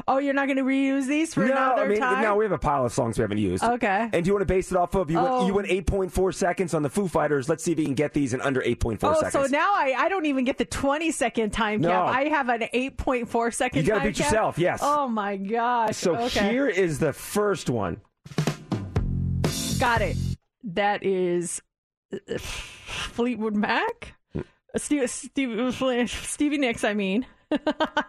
Oh, 0.06 0.18
you're 0.18 0.34
not 0.34 0.46
gonna 0.46 0.62
reuse 0.62 1.06
these 1.06 1.32
for 1.32 1.40
no, 1.40 1.52
another 1.52 1.82
I 1.84 1.88
mean, 1.88 1.98
time? 1.98 2.22
no, 2.22 2.36
we 2.36 2.44
have 2.44 2.52
a 2.52 2.58
pile 2.58 2.84
of 2.84 2.92
songs 2.92 3.16
we 3.18 3.22
haven't 3.22 3.38
used. 3.38 3.64
Okay. 3.64 4.10
And 4.12 4.24
do 4.24 4.28
you 4.28 4.34
want 4.34 4.42
to 4.42 4.46
base 4.54 4.70
it 4.70 4.76
off 4.76 4.94
of 4.94 5.10
you? 5.10 5.18
Oh. 5.18 5.46
Went, 5.54 5.68
you 5.68 5.78
went 5.78 6.12
8.4 6.12 6.34
seconds 6.34 6.74
on 6.74 6.82
the 6.82 6.90
Foo 6.90 7.08
Fighters. 7.08 7.48
Let's 7.48 7.64
see 7.64 7.72
if 7.72 7.78
you 7.78 7.86
can 7.86 7.94
get 7.94 8.12
these 8.12 8.34
in 8.34 8.42
under 8.42 8.60
8.4 8.60 8.98
Oh, 9.04 9.14
seconds. 9.14 9.32
so 9.32 9.42
now 9.46 9.72
I, 9.74 9.94
I 9.96 10.08
don't 10.10 10.26
even 10.26 10.44
get 10.44 10.58
the 10.58 10.66
20 10.66 11.10
second 11.12 11.50
time 11.54 11.80
No. 11.80 11.88
cap. 11.88 12.08
I 12.14 12.24
have 12.24 12.50
an 12.50 12.68
8.4 12.74 13.54
second 13.54 13.80
You 13.86 13.88
gotta 13.88 14.04
beat 14.04 14.16
cap. 14.16 14.26
yourself, 14.26 14.58
yes. 14.58 14.80
Oh 14.82 15.08
my 15.08 15.38
gosh. 15.38 15.96
So 15.96 16.14
okay. 16.16 16.50
here 16.50 16.68
is 16.68 16.98
the 16.98 17.14
first 17.14 17.70
one. 17.70 18.00
Got 19.78 20.00
it. 20.02 20.16
That 20.64 21.04
is 21.04 21.62
uh, 22.12 22.16
Fleetwood 22.38 23.54
Mac? 23.54 24.14
Steve, 24.76 25.08
Steve, 25.10 25.74
Stevie 26.10 26.58
Nicks, 26.58 26.82
I 26.84 26.94
mean. 26.94 27.26
I 27.50 28.04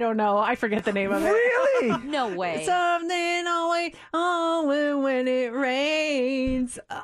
don't 0.00 0.16
know. 0.16 0.38
I 0.38 0.54
forget 0.56 0.84
the 0.84 0.92
name 0.92 1.12
of 1.12 1.22
it. 1.22 1.28
Really? 1.28 1.98
No 2.06 2.34
way. 2.34 2.64
Something 2.64 3.46
always, 3.46 3.92
always 4.14 4.94
when 4.96 5.28
it 5.28 5.52
rains. 5.52 6.78
uh, 6.90 7.02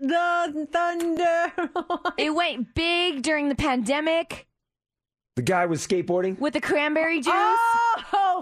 The 0.00 0.68
thunder. 0.72 1.52
It 2.18 2.30
went 2.30 2.74
big 2.74 3.22
during 3.22 3.48
the 3.48 3.54
pandemic 3.56 4.46
The 5.36 5.42
guy 5.42 5.66
was 5.66 5.84
skateboarding. 5.86 6.38
with 6.38 6.52
the 6.54 6.60
cranberry 6.60 7.18
juice. 7.18 7.32
Oh, 7.34 7.83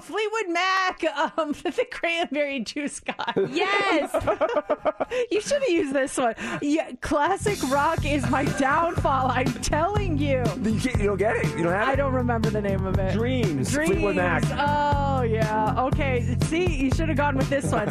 Fleetwood 0.01 0.49
Mac, 0.49 1.05
um, 1.37 1.53
the 1.63 1.87
cranberry 1.91 2.61
juice 2.61 3.01
guy. 3.01 3.33
Yes. 3.51 4.13
you 5.31 5.41
should 5.41 5.63
have 5.63 5.69
used 5.71 5.93
this 5.95 6.17
one. 6.17 6.35
Yeah, 6.61 6.91
classic 7.01 7.63
rock 7.71 8.05
is 8.05 8.29
my 8.31 8.45
downfall. 8.59 9.31
I'm 9.31 9.53
telling 9.55 10.19
you. 10.19 10.43
You, 10.63 10.81
can't, 10.81 10.99
you 10.99 11.07
don't 11.07 11.19
get 11.19 11.37
it. 11.37 11.47
You 11.57 11.65
don't 11.65 11.73
have 11.73 11.89
it. 11.89 11.93
I 11.93 11.97
don't 11.97 12.13
remember 12.15 12.51
the 12.51 12.61
name 12.61 12.85
of 12.87 12.99
it. 12.99 13.13
Dreams. 13.13 13.71
Dreams. 13.71 13.91
Fleetwood 13.93 14.17
Mac. 14.17 14.43
Oh 14.53 15.23
yeah. 15.23 15.75
Okay. 15.87 16.37
See, 16.45 16.67
you 16.85 16.91
should 16.95 17.09
have 17.09 17.17
gone 17.19 17.37
with 17.37 17.49
this 17.51 17.71
one. 17.71 17.83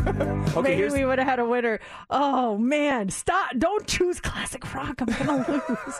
Okay, 0.52 0.62
Maybe 0.62 0.76
here's- 0.76 0.94
we 0.94 1.06
would 1.06 1.18
have 1.18 1.28
had 1.28 1.40
a 1.40 1.46
winner. 1.46 1.80
Oh 2.10 2.58
man, 2.58 3.10
stop! 3.10 3.52
Don't 3.58 3.88
choose 3.88 4.20
classic 4.20 4.74
rock. 4.74 5.02
I'm 5.02 5.08
gonna 5.08 5.46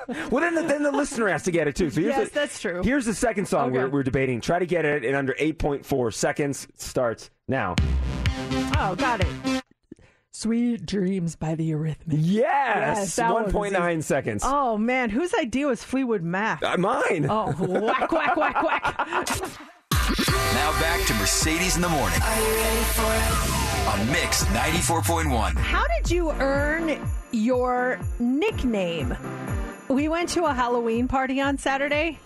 lose. 0.10 0.30
Well, 0.30 0.42
then 0.42 0.56
the, 0.56 0.64
then 0.64 0.84
the 0.84 0.92
listener 0.92 1.30
has 1.30 1.44
to 1.44 1.52
get 1.52 1.68
it 1.68 1.76
too. 1.76 1.90
So 1.90 2.02
here's 2.02 2.16
Yes, 2.18 2.30
the, 2.30 2.34
that's 2.36 2.60
true. 2.60 2.82
Here's 2.84 3.06
the 3.06 3.14
second 3.14 3.48
song 3.48 3.70
Okay. 3.70 3.78
we're, 3.78 3.90
we're 3.90 4.04
debating. 4.04 4.42
Try 4.42 4.60
to 4.60 4.66
get 4.66 4.84
it 4.84 5.06
in 5.06 5.16
under 5.16 5.34
8.4 5.54 6.14
seconds. 6.14 6.66
It 6.70 6.82
starts 6.82 7.30
now. 7.48 7.76
oh, 8.78 8.96
got 8.98 9.22
it. 9.22 9.64
Sweet 10.34 10.86
Dreams 10.86 11.36
by 11.36 11.56
the 11.56 11.72
Eurythmics. 11.72 12.18
Yes, 12.18 13.16
that 13.18 13.34
one 13.34 13.44
was 13.46 13.54
1.9 13.54 13.92
easy. 13.94 14.02
seconds. 14.02 14.44
Oh 14.46 14.78
man, 14.78 15.10
whose 15.10 15.34
idea 15.34 15.68
was 15.68 15.84
Fleetwood 15.84 16.24
Mac? 16.24 16.64
Uh, 16.64 16.78
mine. 16.78 17.28
Oh, 17.30 17.52
whack, 17.60 18.12
whack, 18.12 18.36
whack, 18.38 18.64
whack. 18.64 19.40
Now 20.54 20.72
back 20.82 21.06
to 21.08 21.14
Mercedes 21.14 21.76
in 21.78 21.82
the 21.82 21.88
morning. 21.90 22.20
Are 22.22 22.40
you 22.42 22.54
ready 22.56 22.84
for 22.84 23.90
On 23.90 24.12
Mix 24.12 24.44
94.1. 24.46 25.56
How 25.58 25.88
did 25.88 26.12
you 26.12 26.32
earn 26.34 27.00
your 27.32 28.00
nickname? 28.20 29.16
We 29.88 30.10
went 30.10 30.28
to 30.30 30.46
a 30.46 30.54
Halloween 30.54 31.08
party 31.08 31.40
on 31.40 31.58
Saturday 31.58 32.20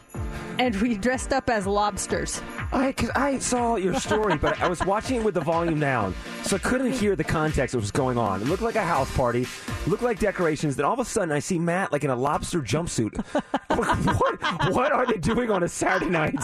and 0.59 0.75
we 0.81 0.95
dressed 0.95 1.33
up 1.33 1.49
as 1.49 1.67
lobsters. 1.67 2.41
I, 2.71 2.91
cause 2.91 3.09
I 3.15 3.39
saw 3.39 3.75
your 3.75 3.93
story, 3.99 4.37
but 4.37 4.59
I 4.61 4.67
was 4.67 4.79
watching 4.85 5.17
it 5.21 5.23
with 5.23 5.33
the 5.33 5.41
volume 5.41 5.79
down, 5.79 6.13
so 6.43 6.55
I 6.55 6.59
couldn't 6.59 6.91
hear 6.91 7.15
the 7.15 7.23
context 7.23 7.73
of 7.73 7.79
what 7.79 7.83
was 7.83 7.91
going 7.91 8.17
on. 8.17 8.41
It 8.41 8.47
looked 8.47 8.63
like 8.63 8.75
a 8.75 8.83
house 8.83 9.13
party, 9.15 9.47
looked 9.87 10.03
like 10.03 10.19
decorations. 10.19 10.75
Then 10.75 10.85
all 10.85 10.93
of 10.93 10.99
a 10.99 11.05
sudden, 11.05 11.31
I 11.31 11.39
see 11.39 11.59
Matt 11.59 11.91
like 11.91 12.03
in 12.03 12.09
a 12.09 12.15
lobster 12.15 12.61
jumpsuit. 12.61 13.23
What? 13.75 14.73
What 14.73 14.91
are 14.93 15.05
they 15.05 15.17
doing 15.17 15.51
on 15.51 15.63
a 15.63 15.67
Saturday 15.67 16.09
night? 16.09 16.35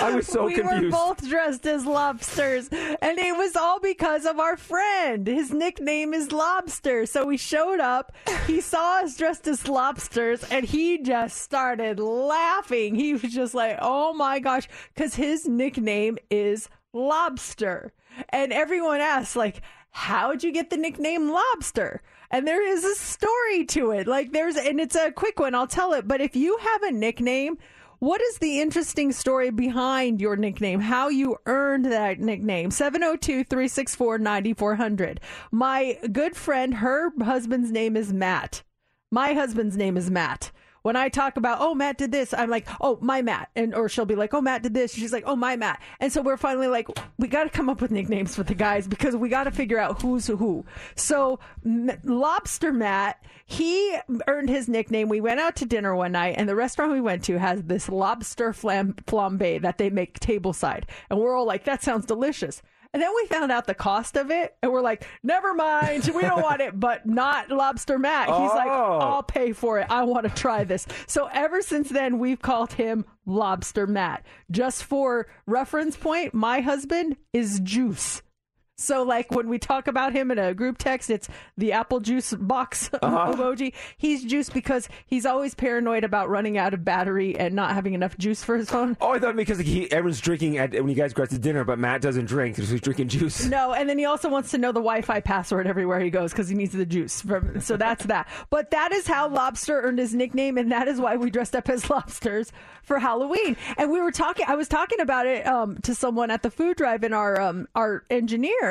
I 0.00 0.14
was 0.14 0.26
so 0.26 0.44
we 0.44 0.54
confused. 0.54 0.84
were 0.84 0.90
both 0.90 1.26
dressed 1.26 1.66
as 1.66 1.86
lobsters, 1.86 2.68
and 2.68 3.18
it 3.18 3.36
was 3.36 3.56
all 3.56 3.80
because 3.80 4.26
of 4.26 4.38
our 4.38 4.56
friend. 4.56 5.26
His 5.26 5.50
nickname 5.50 6.12
is 6.12 6.30
Lobster. 6.30 7.06
So 7.06 7.24
we 7.24 7.36
showed 7.38 7.80
up. 7.80 8.12
He 8.46 8.60
saw 8.60 9.00
us 9.02 9.16
dressed 9.16 9.48
as 9.48 9.66
lobsters, 9.66 10.44
and 10.50 10.64
he 10.66 10.98
just 10.98 11.38
started 11.38 11.98
laughing. 12.00 12.94
He 12.94 13.14
was 13.14 13.22
just 13.38 13.54
like, 13.54 13.78
"Oh 13.80 14.12
my 14.12 14.38
gosh," 14.38 14.68
because 14.94 15.14
his 15.14 15.46
nickname 15.48 16.18
is 16.30 16.68
Lobster, 16.92 17.92
and 18.30 18.52
everyone 18.52 19.00
asked 19.00 19.36
like. 19.36 19.62
How'd 19.90 20.44
you 20.44 20.52
get 20.52 20.68
the 20.68 20.76
nickname 20.76 21.32
Lobster? 21.32 22.02
And 22.30 22.46
there 22.46 22.64
is 22.64 22.84
a 22.84 22.94
story 22.94 23.64
to 23.68 23.90
it. 23.92 24.06
Like 24.06 24.32
there's, 24.32 24.56
and 24.56 24.78
it's 24.80 24.94
a 24.94 25.10
quick 25.10 25.40
one. 25.40 25.54
I'll 25.54 25.66
tell 25.66 25.94
it. 25.94 26.06
But 26.06 26.20
if 26.20 26.36
you 26.36 26.58
have 26.58 26.82
a 26.82 26.92
nickname, 26.92 27.56
what 28.00 28.20
is 28.20 28.38
the 28.38 28.60
interesting 28.60 29.10
story 29.10 29.50
behind 29.50 30.20
your 30.20 30.36
nickname? 30.36 30.80
How 30.80 31.08
you 31.08 31.38
earned 31.46 31.86
that 31.86 32.20
nickname? 32.20 32.70
702 32.70 33.44
364 33.44 34.18
9400. 34.18 35.20
My 35.50 35.98
good 36.12 36.36
friend, 36.36 36.74
her 36.74 37.10
husband's 37.20 37.72
name 37.72 37.96
is 37.96 38.12
Matt. 38.12 38.62
My 39.10 39.32
husband's 39.32 39.76
name 39.76 39.96
is 39.96 40.10
Matt. 40.10 40.52
When 40.82 40.96
I 40.96 41.08
talk 41.08 41.36
about, 41.36 41.58
oh, 41.60 41.74
Matt 41.74 41.98
did 41.98 42.12
this, 42.12 42.32
I'm 42.32 42.50
like, 42.50 42.66
oh, 42.80 42.98
my 43.00 43.22
Matt. 43.22 43.50
And, 43.56 43.74
or 43.74 43.88
she'll 43.88 44.04
be 44.04 44.14
like, 44.14 44.34
oh, 44.34 44.40
Matt 44.40 44.62
did 44.62 44.74
this. 44.74 44.94
She's 44.94 45.12
like, 45.12 45.24
oh, 45.26 45.36
my 45.36 45.56
Matt. 45.56 45.82
And 46.00 46.12
so 46.12 46.22
we're 46.22 46.36
finally 46.36 46.68
like, 46.68 46.88
we 47.18 47.28
got 47.28 47.44
to 47.44 47.50
come 47.50 47.68
up 47.68 47.80
with 47.80 47.90
nicknames 47.90 48.34
for 48.34 48.42
the 48.42 48.54
guys 48.54 48.86
because 48.86 49.16
we 49.16 49.28
got 49.28 49.44
to 49.44 49.50
figure 49.50 49.78
out 49.78 50.02
who's 50.02 50.26
who. 50.26 50.64
So 50.94 51.40
M- 51.64 51.90
Lobster 52.04 52.72
Matt, 52.72 53.22
he 53.46 53.96
earned 54.26 54.48
his 54.48 54.68
nickname. 54.68 55.08
We 55.08 55.20
went 55.20 55.40
out 55.40 55.56
to 55.56 55.66
dinner 55.66 55.94
one 55.94 56.12
night 56.12 56.34
and 56.38 56.48
the 56.48 56.56
restaurant 56.56 56.92
we 56.92 57.00
went 57.00 57.24
to 57.24 57.38
has 57.38 57.62
this 57.64 57.88
lobster 57.88 58.52
flam- 58.52 58.94
flambe 59.06 59.62
that 59.62 59.78
they 59.78 59.90
make 59.90 60.20
tableside. 60.20 60.84
And 61.10 61.18
we're 61.18 61.34
all 61.36 61.46
like, 61.46 61.64
that 61.64 61.82
sounds 61.82 62.06
delicious. 62.06 62.62
And 62.94 63.02
then 63.02 63.10
we 63.14 63.26
found 63.26 63.52
out 63.52 63.66
the 63.66 63.74
cost 63.74 64.16
of 64.16 64.30
it, 64.30 64.56
and 64.62 64.72
we're 64.72 64.80
like, 64.80 65.06
never 65.22 65.52
mind, 65.52 66.10
we 66.14 66.22
don't 66.22 66.40
want 66.40 66.62
it, 66.62 66.78
but 66.78 67.06
not 67.06 67.50
Lobster 67.50 67.98
Matt. 67.98 68.28
He's 68.28 68.50
like, 68.50 68.68
Oh. 68.68 68.98
I'll 69.00 69.22
pay 69.22 69.52
for 69.52 69.78
it. 69.78 69.86
I 69.90 70.04
want 70.04 70.26
to 70.26 70.34
try 70.34 70.64
this. 70.64 70.86
So 71.06 71.28
ever 71.32 71.60
since 71.60 71.90
then, 71.90 72.18
we've 72.18 72.40
called 72.40 72.72
him 72.72 73.04
Lobster 73.26 73.86
Matt. 73.86 74.24
Just 74.50 74.84
for 74.84 75.26
reference 75.46 75.96
point, 75.96 76.32
my 76.32 76.60
husband 76.60 77.16
is 77.34 77.60
Juice. 77.60 78.22
So, 78.80 79.02
like 79.02 79.32
when 79.32 79.48
we 79.48 79.58
talk 79.58 79.88
about 79.88 80.12
him 80.12 80.30
in 80.30 80.38
a 80.38 80.54
group 80.54 80.78
text, 80.78 81.10
it's 81.10 81.28
the 81.56 81.72
apple 81.72 81.98
juice 81.98 82.32
box 82.32 82.88
Uh-huh. 83.02 83.32
emoji. 83.34 83.72
He's 83.96 84.24
juice 84.24 84.48
because 84.50 84.88
he's 85.06 85.26
always 85.26 85.54
paranoid 85.54 86.04
about 86.04 86.28
running 86.28 86.56
out 86.58 86.74
of 86.74 86.84
battery 86.84 87.36
and 87.36 87.54
not 87.54 87.72
having 87.74 87.94
enough 87.94 88.16
juice 88.18 88.44
for 88.44 88.56
his 88.56 88.70
phone. 88.70 88.96
Oh, 89.00 89.12
I 89.12 89.18
thought 89.18 89.34
because 89.34 89.58
he, 89.58 89.90
everyone's 89.90 90.20
drinking 90.20 90.58
at, 90.58 90.72
when 90.74 90.88
you 90.88 90.94
guys 90.94 91.12
go 91.12 91.24
out 91.24 91.30
to 91.30 91.38
dinner, 91.38 91.64
but 91.64 91.78
Matt 91.78 92.02
doesn't 92.02 92.26
drink 92.26 92.54
because 92.56 92.70
he's 92.70 92.80
drinking 92.80 93.08
juice. 93.08 93.44
No, 93.46 93.72
and 93.72 93.88
then 93.88 93.98
he 93.98 94.04
also 94.04 94.28
wants 94.28 94.52
to 94.52 94.58
know 94.58 94.68
the 94.68 94.80
Wi-Fi 94.80 95.20
password 95.22 95.66
everywhere 95.66 95.98
he 95.98 96.10
goes 96.10 96.30
because 96.32 96.48
he 96.48 96.54
needs 96.54 96.72
the 96.72 96.86
juice. 96.86 97.20
From, 97.20 97.60
so 97.60 97.76
that's 97.76 98.04
that. 98.06 98.28
But 98.50 98.70
that 98.70 98.92
is 98.92 99.08
how 99.08 99.28
Lobster 99.28 99.80
earned 99.80 99.98
his 99.98 100.14
nickname, 100.14 100.56
and 100.56 100.70
that 100.70 100.86
is 100.86 101.00
why 101.00 101.16
we 101.16 101.30
dressed 101.30 101.56
up 101.56 101.68
as 101.68 101.90
lobsters 101.90 102.52
for 102.84 103.00
Halloween. 103.00 103.56
And 103.76 103.90
we 103.90 104.00
were 104.00 104.12
talking. 104.12 104.44
I 104.48 104.54
was 104.54 104.68
talking 104.68 105.00
about 105.00 105.26
it 105.26 105.46
um, 105.48 105.78
to 105.82 105.94
someone 105.96 106.30
at 106.30 106.42
the 106.44 106.50
food 106.50 106.76
drive, 106.76 107.02
and 107.02 107.14
our 107.14 107.40
um, 107.40 107.66
our 107.74 108.04
engineer. 108.08 108.67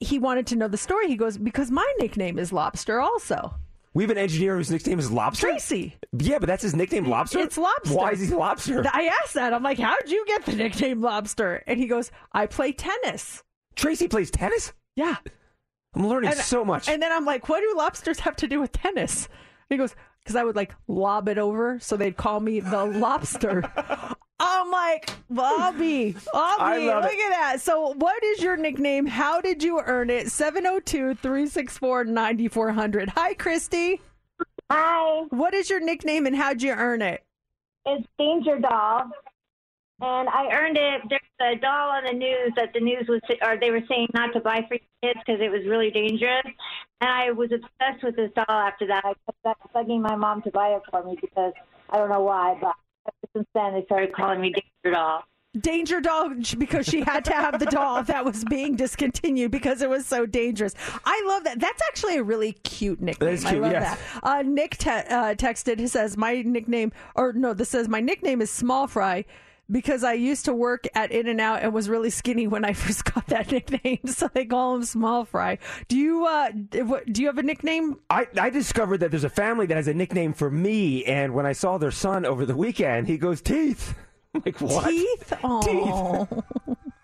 He 0.00 0.18
wanted 0.18 0.46
to 0.48 0.56
know 0.56 0.68
the 0.68 0.76
story. 0.76 1.08
He 1.08 1.16
goes 1.16 1.38
because 1.38 1.70
my 1.70 1.86
nickname 2.00 2.38
is 2.38 2.52
Lobster, 2.52 3.00
also. 3.00 3.54
We 3.94 4.02
have 4.04 4.10
an 4.10 4.18
engineer 4.18 4.56
whose 4.56 4.70
nickname 4.70 4.98
is 4.98 5.10
Lobster. 5.10 5.48
Tracy. 5.48 5.96
Yeah, 6.18 6.38
but 6.38 6.46
that's 6.46 6.62
his 6.62 6.74
nickname, 6.74 7.04
Lobster. 7.06 7.40
It's 7.40 7.58
Lobster. 7.58 7.94
Why 7.94 8.12
is 8.12 8.20
he 8.20 8.34
Lobster? 8.34 8.82
I 8.90 9.10
asked 9.22 9.34
that. 9.34 9.52
I'm 9.52 9.62
like, 9.62 9.78
how'd 9.78 10.08
you 10.08 10.24
get 10.26 10.46
the 10.46 10.54
nickname 10.56 11.02
Lobster? 11.02 11.62
And 11.66 11.78
he 11.78 11.86
goes, 11.86 12.10
I 12.32 12.46
play 12.46 12.72
tennis. 12.72 13.42
Tracy 13.76 14.08
plays 14.08 14.30
tennis. 14.30 14.72
Yeah. 14.96 15.16
I'm 15.94 16.06
learning 16.08 16.30
And- 16.30 16.38
so 16.38 16.64
much. 16.64 16.88
And 16.88 17.02
then 17.02 17.12
I'm 17.12 17.26
like, 17.26 17.48
what 17.50 17.60
do 17.60 17.74
lobsters 17.76 18.20
have 18.20 18.36
to 18.36 18.48
do 18.48 18.60
with 18.60 18.72
tennis? 18.72 19.28
He 19.68 19.76
goes, 19.76 19.94
because 20.22 20.36
I 20.36 20.44
would 20.44 20.56
like 20.56 20.74
lob 20.88 21.28
it 21.28 21.36
over, 21.38 21.78
so 21.80 21.96
they'd 21.96 22.16
call 22.16 22.40
me 22.40 22.60
the 22.60 22.84
lobster. 22.84 23.70
I'm 24.44 24.70
like, 24.72 25.08
Bobby, 25.30 26.16
Bobby, 26.32 26.86
look 26.86 27.04
it. 27.04 27.20
at 27.20 27.30
that. 27.30 27.60
So, 27.60 27.94
what 27.94 28.22
is 28.24 28.42
your 28.42 28.56
nickname? 28.56 29.06
How 29.06 29.40
did 29.40 29.62
you 29.62 29.80
earn 29.80 30.10
it? 30.10 30.32
702 30.32 31.14
364 31.14 32.04
9400. 32.04 33.08
Hi, 33.10 33.34
Christy. 33.34 34.00
Hi. 34.70 35.26
What 35.30 35.54
is 35.54 35.70
your 35.70 35.80
nickname 35.80 36.26
and 36.26 36.34
how'd 36.34 36.60
you 36.60 36.72
earn 36.72 37.02
it? 37.02 37.22
It's 37.86 38.06
Danger 38.18 38.58
Doll. 38.58 39.10
And 40.00 40.28
I 40.28 40.50
earned 40.52 40.76
it. 40.76 41.02
There's 41.08 41.56
a 41.56 41.60
doll 41.60 41.90
on 41.90 42.02
the 42.04 42.12
news 42.12 42.52
that 42.56 42.72
the 42.74 42.80
news 42.80 43.06
was, 43.08 43.20
or 43.46 43.56
they 43.60 43.70
were 43.70 43.82
saying 43.88 44.08
not 44.14 44.32
to 44.32 44.40
buy 44.40 44.66
for 44.68 44.76
kids 45.02 45.20
because 45.24 45.40
it 45.40 45.50
was 45.50 45.64
really 45.68 45.92
dangerous. 45.92 46.42
And 47.00 47.08
I 47.08 47.30
was 47.30 47.50
obsessed 47.52 48.02
with 48.02 48.16
this 48.16 48.30
doll 48.34 48.44
after 48.48 48.88
that. 48.88 49.04
I 49.04 49.14
kept 49.46 49.72
begging 49.72 50.02
my 50.02 50.16
mom 50.16 50.42
to 50.42 50.50
buy 50.50 50.70
it 50.70 50.82
for 50.90 51.04
me 51.04 51.16
because 51.20 51.52
I 51.90 51.98
don't 51.98 52.10
know 52.10 52.22
why, 52.22 52.58
but 52.60 52.74
since 53.34 53.46
then 53.54 53.74
they 53.74 53.84
started 53.84 54.14
calling 54.14 54.40
me 54.40 54.52
Danger 54.52 54.94
Doll. 54.94 55.22
Danger 55.60 56.00
doll 56.00 56.30
because 56.56 56.86
she 56.86 57.02
had 57.02 57.26
to 57.26 57.32
have 57.34 57.58
the 57.58 57.66
doll 57.66 58.02
that 58.04 58.24
was 58.24 58.42
being 58.44 58.74
discontinued 58.74 59.50
because 59.50 59.82
it 59.82 59.90
was 59.90 60.06
so 60.06 60.24
dangerous. 60.24 60.74
I 61.04 61.22
love 61.26 61.44
that. 61.44 61.60
That's 61.60 61.82
actually 61.88 62.16
a 62.16 62.22
really 62.22 62.52
cute 62.52 63.02
nickname. 63.02 63.28
That 63.28 63.34
is 63.34 63.44
cute, 63.44 63.56
I 63.56 63.58
love 63.58 63.72
yes. 63.72 63.98
that. 64.14 64.24
Uh, 64.24 64.42
Nick 64.42 64.78
te- 64.78 64.88
uh, 64.88 65.34
texted. 65.34 65.78
He 65.78 65.88
says 65.88 66.16
my 66.16 66.40
nickname, 66.40 66.90
or 67.16 67.34
no, 67.34 67.52
this 67.52 67.68
says 67.68 67.86
my 67.86 68.00
nickname 68.00 68.40
is 68.40 68.50
Small 68.50 68.86
Fry. 68.86 69.26
Because 69.70 70.04
I 70.04 70.14
used 70.14 70.44
to 70.46 70.54
work 70.54 70.86
at 70.94 71.12
In 71.12 71.26
and 71.28 71.40
Out 71.40 71.62
and 71.62 71.72
was 71.72 71.88
really 71.88 72.10
skinny 72.10 72.46
when 72.46 72.64
I 72.64 72.72
first 72.74 73.04
got 73.04 73.26
that 73.28 73.50
nickname, 73.50 74.00
so 74.06 74.28
they 74.32 74.44
call 74.44 74.76
him 74.76 74.84
Small 74.84 75.24
Fry. 75.24 75.58
Do 75.88 75.96
you 75.96 76.26
uh, 76.26 76.50
do 76.50 77.22
you 77.22 77.26
have 77.26 77.38
a 77.38 77.42
nickname? 77.42 77.96
I, 78.10 78.26
I 78.38 78.50
discovered 78.50 78.98
that 78.98 79.10
there's 79.10 79.24
a 79.24 79.30
family 79.30 79.66
that 79.66 79.76
has 79.76 79.88
a 79.88 79.94
nickname 79.94 80.32
for 80.32 80.50
me, 80.50 81.04
and 81.04 81.34
when 81.34 81.46
I 81.46 81.52
saw 81.52 81.78
their 81.78 81.90
son 81.90 82.26
over 82.26 82.44
the 82.44 82.56
weekend, 82.56 83.08
he 83.08 83.18
goes 83.18 83.40
Teeth. 83.40 83.94
I'm 84.34 84.42
like 84.44 84.60
what? 84.60 84.88
Teeth? 84.88 85.32
Oh. 85.44 86.28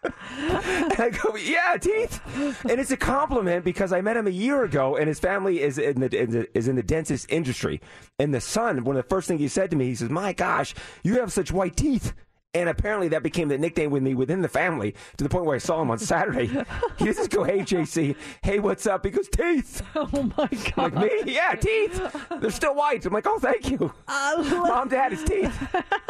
And 0.02 0.92
I 1.00 1.11
go, 1.11 1.36
yeah, 1.36 1.76
teeth. 1.76 2.20
And 2.64 2.80
it's 2.80 2.90
a 2.90 2.96
compliment 2.96 3.64
because 3.64 3.92
I 3.92 4.00
met 4.00 4.16
him 4.16 4.26
a 4.26 4.30
year 4.30 4.64
ago, 4.64 4.96
and 4.96 5.09
his 5.09 5.18
family 5.18 5.61
is 5.61 5.78
in 5.78 6.00
the, 6.00 6.16
in 6.16 6.30
the 6.30 6.59
is 6.59 6.68
in 6.68 6.76
the 6.76 6.82
dentist 6.82 7.26
industry. 7.30 7.80
And 8.18 8.32
the 8.32 8.40
son, 8.40 8.84
one 8.84 8.96
of 8.96 9.02
the 9.02 9.09
first 9.09 9.28
things 9.28 9.40
he 9.40 9.48
said 9.48 9.70
to 9.70 9.76
me, 9.76 9.86
he 9.86 9.94
says, 9.94 10.11
"My 10.11 10.32
gosh, 10.32 10.74
you 11.02 11.20
have 11.20 11.32
such 11.32 11.52
white 11.52 11.76
teeth." 11.76 12.14
And 12.55 12.68
apparently 12.70 13.09
that 13.09 13.22
became 13.22 13.49
the 13.49 13.59
nickname 13.59 13.90
with 13.90 14.03
me 14.03 14.14
within 14.14 14.40
the 14.40 14.49
family 14.49 14.94
to 15.18 15.24
the 15.24 15.28
point 15.28 15.44
where 15.44 15.55
I 15.55 15.59
saw 15.59 15.82
him 15.82 15.90
on 15.90 15.99
Saturday. 15.99 16.46
he 16.99 17.05
doesn't 17.05 17.30
go, 17.30 17.44
"Hey 17.44 17.59
JC, 17.61 18.16
hey, 18.42 18.59
what's 18.59 18.86
up?" 18.86 19.05
He 19.05 19.11
goes, 19.11 19.28
"Teeth." 19.28 19.82
Oh 19.94 20.32
my 20.36 20.49
god! 20.74 20.94
Like 20.94 20.94
me? 20.94 21.32
Yeah, 21.32 21.55
teeth. 21.55 22.01
They're 22.40 22.51
still 22.51 22.74
white. 22.74 23.05
I'm 23.05 23.12
like, 23.12 23.26
"Oh, 23.26 23.38
thank 23.38 23.70
you." 23.70 23.92
Uh, 24.07 24.64
Mom, 24.66 24.88
Dad, 24.88 25.12
it's 25.12 25.24
teeth. 25.24 25.55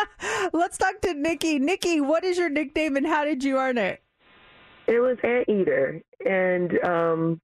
Let's 0.52 0.78
talk 0.78 1.00
to 1.02 1.14
Nikki. 1.14 1.58
Nikki, 1.58 2.00
what 2.00 2.22
is 2.22 2.38
your 2.38 2.48
nickname 2.48 2.96
and 2.96 3.06
how 3.06 3.24
did 3.24 3.42
you 3.42 3.56
earn 3.58 3.76
it? 3.76 4.02
It 4.86 5.00
was 5.00 5.18
Anteater, 5.24 6.00
and 6.24 6.84
um, 6.84 7.40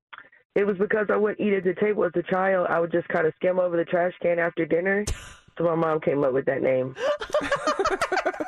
it 0.55 0.65
was 0.65 0.77
because 0.79 1.09
I 1.11 1.17
wouldn't 1.17 1.41
eat 1.41 1.53
at 1.53 1.65
the 1.65 1.75
table 1.75 2.05
as 2.05 2.13
a 2.15 2.23
child. 2.23 2.69
I 2.71 2.79
would 2.79 2.93
just 2.93 3.09
kind 3.09 3.27
of 3.27 3.35
skim 3.37 3.59
over 3.59 3.77
the 3.77 3.85
trash 3.85 4.13
can 4.23 4.39
after 4.39 4.65
dinner. 4.65 5.05
So 5.57 5.65
my 5.65 5.75
mom 5.75 6.01
came 6.01 6.25
up 6.25 6.33
with 6.33 6.47
that 6.47 6.63
name. 6.63 6.97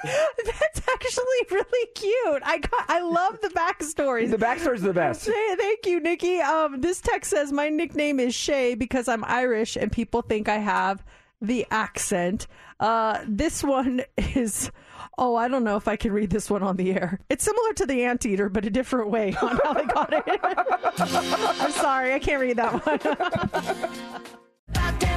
That's 0.02 0.82
actually 0.92 1.46
really 1.50 1.86
cute. 1.94 2.42
I 2.44 2.58
got, 2.58 2.84
I 2.88 3.00
love 3.00 3.40
the 3.40 3.48
backstories. 3.48 4.30
The 4.30 4.36
backstories 4.38 4.78
are 4.78 4.88
the 4.88 4.92
best. 4.92 5.26
Hey, 5.26 5.54
Thank 5.56 5.86
you, 5.86 6.00
Nikki. 6.00 6.40
Um, 6.40 6.80
this 6.80 7.00
text 7.00 7.30
says 7.30 7.52
my 7.52 7.68
nickname 7.68 8.18
is 8.18 8.34
Shay 8.34 8.74
because 8.74 9.06
I'm 9.08 9.24
Irish 9.24 9.76
and 9.76 9.92
people 9.92 10.22
think 10.22 10.48
I 10.48 10.58
have 10.58 11.04
the 11.40 11.66
accent. 11.70 12.46
Uh, 12.80 13.20
this 13.26 13.62
one 13.62 14.02
is. 14.16 14.70
Oh, 15.18 15.34
I 15.34 15.48
don't 15.48 15.64
know 15.64 15.76
if 15.76 15.88
I 15.88 15.96
can 15.96 16.12
read 16.12 16.28
this 16.28 16.50
one 16.50 16.62
on 16.62 16.76
the 16.76 16.92
air. 16.92 17.18
It's 17.30 17.42
similar 17.44 17.72
to 17.74 17.86
the 17.86 18.04
anteater, 18.04 18.50
but 18.50 18.66
a 18.66 18.70
different 18.70 19.10
way 19.10 19.34
on 19.40 19.58
how 19.64 19.72
they 19.72 19.84
got 19.84 20.12
it. 20.12 20.24
I'm 21.62 21.72
sorry, 21.72 22.12
I 22.12 22.18
can't 22.18 22.40
read 22.40 22.58
that 22.58 22.84
one. 22.84 24.22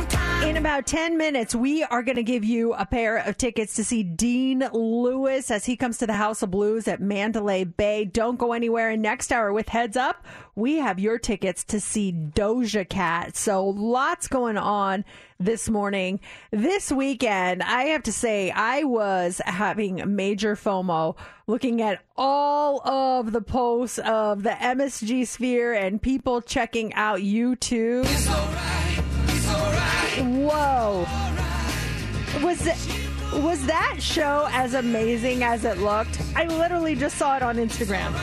In 0.44 0.56
about 0.56 0.88
10 0.88 1.18
minutes, 1.18 1.54
we 1.54 1.84
are 1.84 2.02
going 2.02 2.16
to 2.16 2.24
give 2.24 2.46
you 2.46 2.74
a 2.74 2.86
pair 2.86 3.18
of 3.18 3.38
tickets 3.38 3.76
to 3.76 3.84
see 3.84 4.04
Dean 4.04 4.68
Lewis 4.74 5.52
as 5.52 5.66
he 5.66 5.76
comes 5.76 5.98
to 5.98 6.08
the 6.08 6.14
House 6.14 6.42
of 6.42 6.50
Blues 6.50 6.88
at 6.88 7.02
Mandalay 7.02 7.66
Bay. 7.66 8.06
Don't 8.06 8.40
go 8.40 8.54
anywhere. 8.54 8.90
And 8.90 9.02
next 9.02 9.34
hour 9.34 9.52
with 9.52 9.68
Heads 9.68 9.98
Up, 9.98 10.26
we 10.56 10.78
have 10.78 10.98
your 10.98 11.20
tickets 11.20 11.66
to 11.66 11.82
see 11.82 12.14
Doja 12.14 12.88
Cat. 12.88 13.36
So 13.36 13.68
lots 13.68 14.28
going 14.28 14.58
on 14.58 15.04
this 15.40 15.70
morning. 15.70 16.22
This 16.52 16.90
weekend, 16.90 17.62
I 17.62 17.84
have 17.84 18.04
to 18.04 18.14
say, 18.14 18.50
I 18.50 18.84
was 18.84 19.42
having 19.46 20.16
major 20.16 20.56
FOMO 20.56 21.18
looking 21.48 21.82
at 21.82 22.02
all 22.18 22.88
of 22.88 23.34
the 23.34 23.42
posts 23.42 24.00
of 24.00 24.44
the 24.44 24.52
MSG 24.52 25.28
sphere 25.28 25.74
and 25.74 26.02
people 26.02 26.42
checking 26.42 26.94
out 26.94 27.20
U2. 27.20 28.79
Whoa. 30.20 31.06
Was 32.44 32.68
it 32.68 32.78
was 33.42 33.66
that 33.68 33.98
show 34.00 34.48
as 34.52 34.74
amazing 34.74 35.44
as 35.44 35.64
it 35.64 35.78
looked? 35.78 36.22
I 36.36 36.46
literally 36.46 36.96
just 36.96 37.18
saw 37.18 37.38
it 37.38 37.44
on 37.44 37.58
Instagram. 37.58 38.14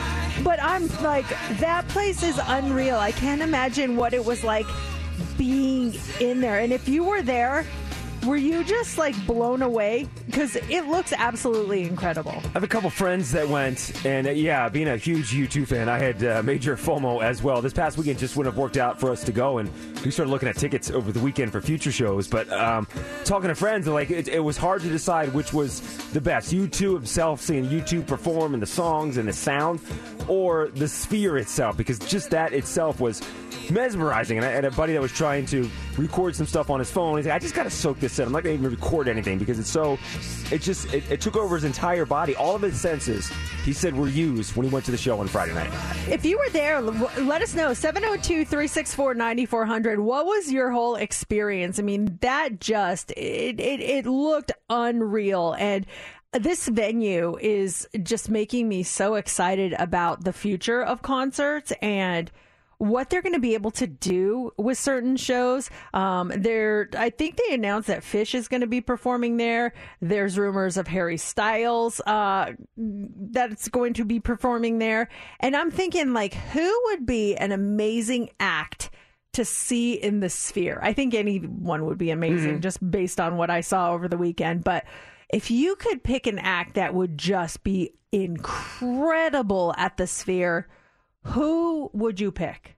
But 0.43 0.61
I'm 0.61 0.87
like 1.01 1.27
that 1.59 1.87
place 1.87 2.23
is 2.23 2.39
unreal. 2.45 2.97
I 2.97 3.11
can't 3.11 3.41
imagine 3.41 3.95
what 3.95 4.13
it 4.13 4.23
was 4.23 4.43
like 4.43 4.65
being 5.37 5.93
in 6.19 6.39
there. 6.41 6.59
And 6.59 6.71
if 6.71 6.87
you 6.87 7.03
were 7.03 7.21
there, 7.21 7.65
were 8.27 8.35
you 8.35 8.63
just 8.63 8.97
like 8.97 9.15
blown 9.25 9.61
away 9.61 10.07
because 10.25 10.57
it 10.57 10.87
looks 10.87 11.13
absolutely 11.13 11.83
incredible. 11.83 12.31
I 12.31 12.49
have 12.49 12.63
a 12.63 12.67
couple 12.67 12.89
friends 12.89 13.31
that 13.31 13.47
went, 13.47 14.05
and 14.05 14.27
uh, 14.27 14.31
yeah, 14.31 14.67
being 14.67 14.89
a 14.89 14.97
huge 14.97 15.31
U2 15.31 15.65
fan, 15.65 15.87
I 15.87 15.97
had 15.97 16.23
uh, 16.23 16.43
major 16.43 16.75
FOMO 16.75 17.23
as 17.23 17.41
well. 17.41 17.61
This 17.61 17.73
past 17.73 17.97
weekend 17.97 18.19
just 18.19 18.35
wouldn't 18.35 18.53
have 18.53 18.59
worked 18.61 18.77
out 18.77 18.99
for 18.99 19.09
us 19.11 19.23
to 19.23 19.31
go, 19.31 19.59
and 19.59 19.71
we 20.03 20.11
started 20.11 20.29
looking 20.29 20.49
at 20.49 20.57
tickets 20.57 20.91
over 20.91 21.11
the 21.11 21.19
weekend 21.21 21.53
for 21.53 21.61
future 21.61 21.91
shows. 21.91 22.27
But 22.27 22.51
um, 22.51 22.85
talking 23.23 23.47
to 23.47 23.55
friends, 23.55 23.87
like 23.87 24.11
it, 24.11 24.27
it 24.27 24.41
was 24.41 24.57
hard 24.57 24.81
to 24.81 24.89
decide 24.89 25.33
which 25.33 25.53
was 25.53 25.79
the 26.09 26.21
best: 26.21 26.53
U2 26.53 26.95
himself, 26.95 27.39
seeing 27.39 27.65
U2 27.65 28.05
perform, 28.05 28.53
and 28.53 28.61
the 28.61 28.67
songs 28.67 29.17
and 29.17 29.27
the 29.27 29.33
sound, 29.33 29.79
or 30.27 30.67
the 30.75 30.87
Sphere 30.87 31.37
itself, 31.37 31.77
because 31.77 31.99
just 31.99 32.29
that 32.31 32.51
itself 32.51 32.99
was 32.99 33.21
mesmerizing. 33.71 34.37
And 34.37 34.45
I 34.45 34.51
had 34.51 34.65
a 34.65 34.71
buddy 34.71 34.93
that 34.93 35.01
was 35.01 35.11
trying 35.11 35.45
to 35.47 35.69
record 35.97 36.35
some 36.35 36.45
stuff 36.45 36.69
on 36.69 36.79
his 36.79 36.91
phone. 36.91 37.17
He's 37.17 37.25
like, 37.25 37.35
I 37.35 37.39
just 37.39 37.55
got 37.55 37.63
to 37.63 37.69
soak 37.69 37.99
this 37.99 38.16
in. 38.19 38.25
I'm 38.25 38.31
not 38.31 38.43
going 38.43 38.57
to 38.57 38.63
even 38.63 38.75
record 38.75 39.07
anything 39.07 39.37
because 39.37 39.59
it's 39.59 39.69
so. 39.69 39.97
It 40.51 40.61
just 40.61 40.93
it, 40.93 41.09
it 41.11 41.21
took 41.21 41.35
over 41.35 41.55
his 41.55 41.63
entire 41.63 42.05
body. 42.05 42.35
All 42.35 42.55
of 42.55 42.61
his 42.61 42.79
senses, 42.79 43.31
he 43.63 43.73
said, 43.73 43.95
were 43.95 44.07
used 44.07 44.55
when 44.55 44.67
he 44.67 44.73
went 44.73 44.85
to 44.85 44.91
the 44.91 44.97
show 44.97 45.19
on 45.19 45.27
Friday 45.27 45.53
night. 45.53 45.71
If 46.07 46.25
you 46.25 46.37
were 46.37 46.49
there, 46.49 46.81
let 46.81 47.41
us 47.41 47.53
know. 47.53 47.73
702 47.73 48.45
364 48.45 49.13
9400. 49.13 49.99
What 49.99 50.25
was 50.25 50.51
your 50.51 50.71
whole 50.71 50.95
experience? 50.95 51.79
I 51.79 51.83
mean, 51.83 52.17
that 52.21 52.59
just, 52.59 53.11
it, 53.11 53.59
it, 53.59 53.79
it 53.79 54.05
looked 54.05 54.51
unreal. 54.69 55.55
And 55.57 55.85
this 56.33 56.67
venue 56.67 57.37
is 57.39 57.87
just 58.03 58.29
making 58.29 58.67
me 58.67 58.83
so 58.83 59.15
excited 59.15 59.73
about 59.73 60.23
the 60.23 60.33
future 60.33 60.83
of 60.83 61.01
concerts 61.01 61.71
and 61.81 62.31
what 62.79 63.09
they're 63.09 63.21
going 63.21 63.33
to 63.33 63.39
be 63.39 63.53
able 63.53 63.71
to 63.71 63.87
do 63.87 64.51
with 64.57 64.77
certain 64.77 65.15
shows. 65.15 65.69
Um, 65.93 66.31
there, 66.35 66.89
I 66.97 67.09
think 67.09 67.37
they 67.37 67.53
announced 67.53 67.87
that 67.87 68.03
Phish 68.03 68.35
is 68.35 68.47
going 68.47 68.61
to 68.61 68.67
be 68.67 68.81
performing 68.81 69.37
there. 69.37 69.73
There's 70.01 70.37
rumors 70.37 70.77
of 70.77 70.87
Harry 70.87 71.17
Styles 71.17 71.99
uh, 72.01 72.53
that's 72.75 73.67
going 73.67 73.93
to 73.95 74.05
be 74.05 74.19
performing 74.19 74.79
there, 74.79 75.09
and 75.39 75.55
I'm 75.55 75.71
thinking 75.71 76.13
like, 76.13 76.33
who 76.33 76.81
would 76.85 77.05
be 77.05 77.35
an 77.35 77.51
amazing 77.51 78.29
act? 78.39 78.91
To 79.33 79.45
see 79.45 79.93
in 79.93 80.19
the 80.19 80.29
sphere. 80.31 80.79
I 80.81 80.93
think 80.93 81.13
anyone 81.13 81.85
would 81.85 81.99
be 81.99 82.09
amazing 82.09 82.59
just 82.61 82.89
based 82.89 83.19
on 83.19 83.37
what 83.37 83.51
I 83.51 83.61
saw 83.61 83.91
over 83.91 84.07
the 84.07 84.17
weekend. 84.17 84.63
But 84.63 84.85
if 85.29 85.51
you 85.51 85.75
could 85.75 86.03
pick 86.03 86.25
an 86.25 86.39
act 86.39 86.73
that 86.73 86.95
would 86.95 87.19
just 87.19 87.63
be 87.63 87.93
incredible 88.11 89.75
at 89.77 89.97
the 89.97 90.07
sphere, 90.07 90.67
who 91.27 91.89
would 91.93 92.19
you 92.19 92.31
pick? 92.31 92.77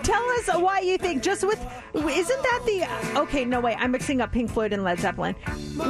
Tell 0.02 0.22
us 0.32 0.46
why 0.60 0.80
you 0.80 0.98
think 0.98 1.22
just 1.22 1.42
with 1.42 1.58
isn't 1.94 2.42
that 2.42 2.62
the 2.66 3.18
okay? 3.20 3.46
No 3.46 3.60
way, 3.60 3.74
I'm 3.78 3.92
mixing 3.92 4.20
up 4.20 4.30
Pink 4.30 4.50
Floyd 4.50 4.74
and 4.74 4.84
Led 4.84 5.00
Zeppelin. 5.00 5.34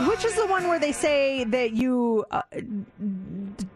Which 0.06 0.24
is 0.24 0.36
the 0.36 0.46
one 0.46 0.68
where 0.68 0.78
they 0.78 0.92
say 0.92 1.42
that 1.42 1.72
you 1.72 2.24
uh, 2.30 2.42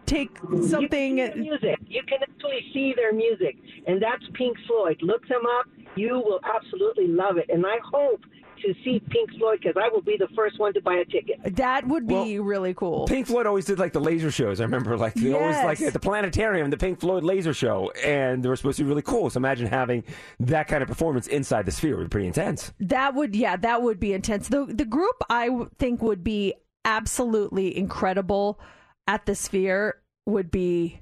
take 0.07 0.39
something? 0.69 1.19
You 1.19 1.27
can 1.31 1.35
see 1.35 1.35
their 1.35 1.37
music. 1.37 1.79
You 1.89 2.03
can 2.05 2.19
actually 2.23 2.61
see 2.73 2.95
their 2.95 3.13
music, 3.13 3.57
and 3.89 4.01
that's 4.01 4.23
Pink 4.35 4.57
Floyd. 4.69 4.99
Look 5.03 5.27
them 5.27 5.43
up. 5.59 5.67
You 5.97 6.23
will 6.25 6.39
absolutely 6.45 7.09
love 7.09 7.39
it, 7.39 7.47
and 7.49 7.67
I 7.67 7.79
hope 7.83 8.21
to 8.67 8.75
see 8.85 9.01
Pink 9.11 9.31
Floyd 9.39 9.59
because 9.63 9.77
I 9.83 9.89
will 9.89 10.03
be 10.03 10.17
the 10.19 10.29
first 10.35 10.59
one 10.59 10.73
to 10.75 10.81
buy 10.81 10.95
a 10.95 11.05
ticket. 11.05 11.57
That 11.57 11.87
would 11.87 12.07
be 12.07 12.39
really 12.39 12.75
cool. 12.75 13.07
Pink 13.07 13.27
Floyd 13.27 13.47
always 13.47 13.65
did 13.65 13.79
like 13.79 13.93
the 13.93 14.01
laser 14.01 14.31
shows. 14.31 14.61
I 14.61 14.65
remember 14.65 14.97
like 14.97 15.15
they 15.15 15.33
always 15.33 15.57
like 15.57 15.81
at 15.81 15.93
the 15.93 15.99
planetarium, 16.01 16.71
the 16.71 16.77
Pink 16.77 17.01
Floyd 17.01 17.23
laser 17.25 17.55
show, 17.55 17.91
and 18.05 18.43
they 18.43 18.49
were 18.49 18.57
supposed 18.57 18.79
to 18.79 18.85
be 18.85 18.89
really 18.89 19.03
cool. 19.03 19.31
So 19.31 19.39
imagine 19.39 19.67
having 19.67 20.05
that 20.41 20.69
kind 20.69 20.83
of 20.83 20.89
performance 20.89 21.27
inside 21.27 21.67
the 21.67 21.73
sphere 21.73 21.97
would 21.97 22.05
be 22.05 22.11
pretty 22.11 22.27
intense. 22.27 22.73
That 22.81 23.15
would 23.15 23.35
yeah, 23.37 23.57
that 23.57 23.83
would 23.83 24.01
be 24.01 24.13
intense. 24.13 24.49
The 24.49 24.65
the 24.67 24.85
group 24.85 25.17
I 25.29 25.47
w- 25.47 25.71
think 25.79 26.03
would 26.03 26.25
be 26.25 26.55
absolutely 26.85 27.77
incredible 27.77 28.61
at 29.07 29.27
the 29.27 29.35
Sphere 29.35 29.97
would 30.27 30.51
be 30.51 30.99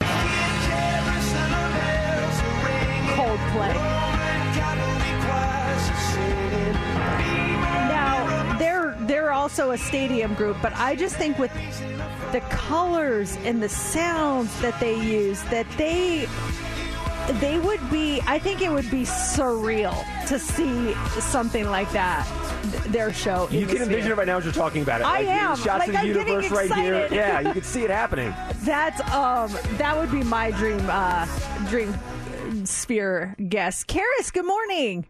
also 9.53 9.73
a 9.73 9.77
stadium 9.79 10.33
group, 10.33 10.57
but 10.63 10.73
I 10.77 10.97
just 10.97 11.17
think 11.17 11.39
with 11.39 11.53
the 12.33 12.41
colors 12.49 13.37
and 13.45 13.63
the 13.63 13.69
sounds 13.69 14.49
that 14.63 14.81
they 14.81 14.99
use, 14.99 15.43
that 15.45 15.67
they 15.77 16.27
they 17.41 17.57
would 17.61 17.79
be 17.89 18.21
i 18.27 18.37
think 18.37 18.61
it 18.63 18.69
would 18.73 18.91
be 18.91 19.03
surreal 19.03 19.95
to 20.27 20.41
see 20.41 20.93
something 21.21 21.71
like 21.71 21.89
that 21.93 22.27
th- 22.73 22.83
their 22.87 23.13
show 23.13 23.47
You 23.49 23.65
can 23.65 23.77
envision 23.77 24.01
sphere. 24.03 24.13
it 24.15 24.17
right 24.17 24.27
now 24.27 24.39
as 24.39 24.45
you're 24.45 24.53
talking 24.53 24.83
about 24.83 25.03
it. 25.03 25.07
I 25.07 25.19
Like, 25.19 25.27
am. 25.29 25.57
Shots 25.57 25.67
Like, 25.67 25.89
of 25.89 25.93
the 25.95 25.99
I'm 26.01 26.07
getting 26.15 26.27
universe 26.35 26.51
right 26.51 26.73
here. 26.75 26.95
excited. 26.97 27.15
Yeah, 27.17 27.41
you 27.43 27.53
can 27.59 27.63
see 27.63 27.85
it 27.85 27.91
happening. 27.91 28.35
that's 28.65 29.01
um 29.13 29.53
that 29.79 29.97
would 29.97 30.11
be 30.11 30.25
my 30.25 30.51
dream 30.53 30.81
uh 30.91 31.27
dream 31.69 31.95
uh, 31.95 32.65
sphere 32.65 33.37
guest 33.49 33.87
Karis, 33.87 34.33
good 34.33 34.45
morning 34.47 35.07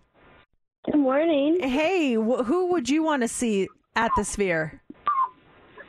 good 0.84 1.00
morning 1.00 1.60
hey 1.66 2.14
wh- 2.16 2.44
who 2.44 2.72
would 2.72 2.90
you 2.90 3.02
want 3.02 3.22
to 3.22 3.28
see 3.28 3.68
at 3.96 4.10
the 4.16 4.24
sphere 4.24 4.80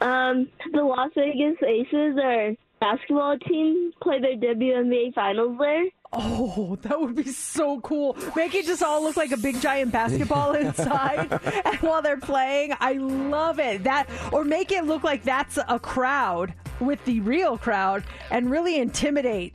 Um, 0.01 0.49
the 0.71 0.83
Las 0.83 1.11
Vegas 1.15 1.57
Aces, 1.65 2.17
our 2.21 2.51
basketball 2.79 3.37
team, 3.39 3.91
play 4.01 4.19
their 4.19 4.35
WNBA 4.35 5.13
finals 5.13 5.57
there. 5.59 5.85
Oh, 6.15 6.77
that 6.83 6.99
would 6.99 7.15
be 7.15 7.23
so 7.31 7.79
cool. 7.81 8.15
Make 8.35 8.53
it 8.53 8.65
just 8.65 8.83
all 8.83 9.01
look 9.01 9.17
like 9.17 9.31
a 9.31 9.37
big 9.37 9.59
giant 9.61 9.91
basketball 9.91 10.51
inside 10.65 11.31
and 11.65 11.77
while 11.77 12.01
they're 12.01 12.19
playing. 12.19 12.73
I 12.79 12.93
love 12.93 13.59
it. 13.59 13.83
That 13.83 14.07
or 14.31 14.43
make 14.43 14.71
it 14.71 14.85
look 14.85 15.03
like 15.03 15.23
that's 15.23 15.57
a 15.67 15.79
crowd 15.79 16.53
with 16.79 17.03
the 17.05 17.19
real 17.21 17.57
crowd 17.57 18.03
and 18.29 18.51
really 18.51 18.77
intimidate 18.77 19.53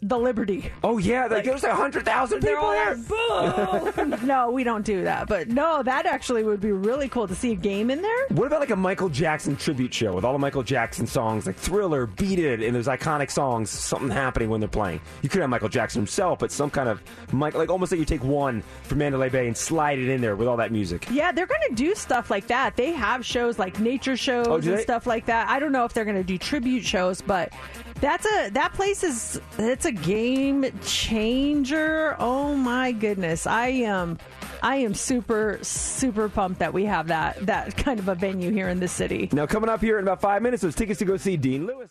the 0.00 0.18
Liberty. 0.18 0.70
Oh 0.84 0.98
yeah, 0.98 1.26
like, 1.26 1.44
there's 1.44 1.64
a 1.64 1.74
hundred 1.74 2.04
thousand 2.04 2.40
People 2.40 2.70
there. 2.70 2.94
boo. 2.94 4.16
no, 4.26 4.50
we 4.50 4.62
don't 4.62 4.84
do 4.84 5.02
that. 5.04 5.26
But 5.26 5.48
no, 5.48 5.82
that 5.82 6.06
actually 6.06 6.44
would 6.44 6.60
be 6.60 6.72
really 6.72 7.08
cool 7.08 7.26
to 7.26 7.34
see 7.34 7.52
a 7.52 7.56
game 7.56 7.90
in 7.90 8.00
there. 8.00 8.26
What 8.28 8.46
about 8.46 8.60
like 8.60 8.70
a 8.70 8.76
Michael 8.76 9.08
Jackson 9.08 9.56
tribute 9.56 9.92
show 9.92 10.14
with 10.14 10.24
all 10.24 10.32
the 10.32 10.38
Michael 10.38 10.62
Jackson 10.62 11.06
songs, 11.06 11.46
like 11.46 11.56
Thriller, 11.56 12.06
Beat 12.06 12.38
It, 12.38 12.62
and 12.62 12.76
those 12.76 12.86
iconic 12.86 13.30
songs, 13.30 13.70
something 13.70 14.10
happening 14.10 14.50
when 14.50 14.60
they're 14.60 14.68
playing? 14.68 15.00
You 15.22 15.28
could 15.28 15.40
have 15.40 15.50
Michael 15.50 15.68
Jackson 15.68 16.00
himself, 16.00 16.38
but 16.38 16.52
some 16.52 16.70
kind 16.70 16.88
of 16.88 17.02
like 17.32 17.70
almost 17.70 17.90
like 17.92 17.98
you 17.98 18.04
take 18.04 18.22
one 18.22 18.62
from 18.84 18.98
Mandalay 18.98 19.30
Bay 19.30 19.46
and 19.48 19.56
slide 19.56 19.98
it 19.98 20.08
in 20.08 20.20
there 20.20 20.36
with 20.36 20.46
all 20.46 20.56
that 20.58 20.70
music. 20.70 21.08
Yeah, 21.10 21.32
they're 21.32 21.46
going 21.46 21.68
to 21.68 21.74
do 21.74 21.94
stuff 21.94 22.30
like 22.30 22.46
that. 22.46 22.76
They 22.76 22.92
have 22.92 23.26
shows 23.26 23.58
like 23.58 23.80
nature 23.80 24.12
oh, 24.12 24.16
shows 24.16 24.46
Oh, 24.46 24.54
and 24.54 24.62
they? 24.64 24.82
stuff 24.82 25.06
like 25.06 25.26
that. 25.26 25.48
I 25.48 25.58
don't 25.58 25.72
know 25.72 25.84
if 25.84 25.92
they're 25.92 26.04
going 26.04 26.16
to 26.16 26.22
do 26.22 26.38
tribute 26.38 26.84
shows, 26.84 27.20
but 27.20 27.52
that's 28.00 28.26
a 28.26 28.50
that 28.50 28.72
place 28.74 29.02
is 29.02 29.40
it's 29.58 29.84
a 29.84 29.92
game 29.92 30.66
changer. 30.84 32.16
Oh 32.18 32.54
my 32.54 32.92
goodness. 32.92 33.46
I 33.46 33.68
am 33.68 34.18
I 34.62 34.76
am 34.76 34.94
super 34.94 35.58
super 35.62 36.28
pumped 36.28 36.60
that 36.60 36.72
we 36.72 36.84
have 36.84 37.08
that 37.08 37.46
that 37.46 37.76
kind 37.76 37.98
of 37.98 38.08
a 38.08 38.14
venue 38.14 38.50
here 38.50 38.68
in 38.68 38.80
the 38.80 38.88
city. 38.88 39.28
Now 39.32 39.46
coming 39.46 39.70
up 39.70 39.80
here 39.80 39.98
in 39.98 40.04
about 40.04 40.20
five 40.20 40.42
minutes, 40.42 40.62
those 40.62 40.74
tickets 40.74 40.98
to 41.00 41.04
go 41.04 41.16
see 41.16 41.36
Dean 41.36 41.66
Lewis. 41.66 41.90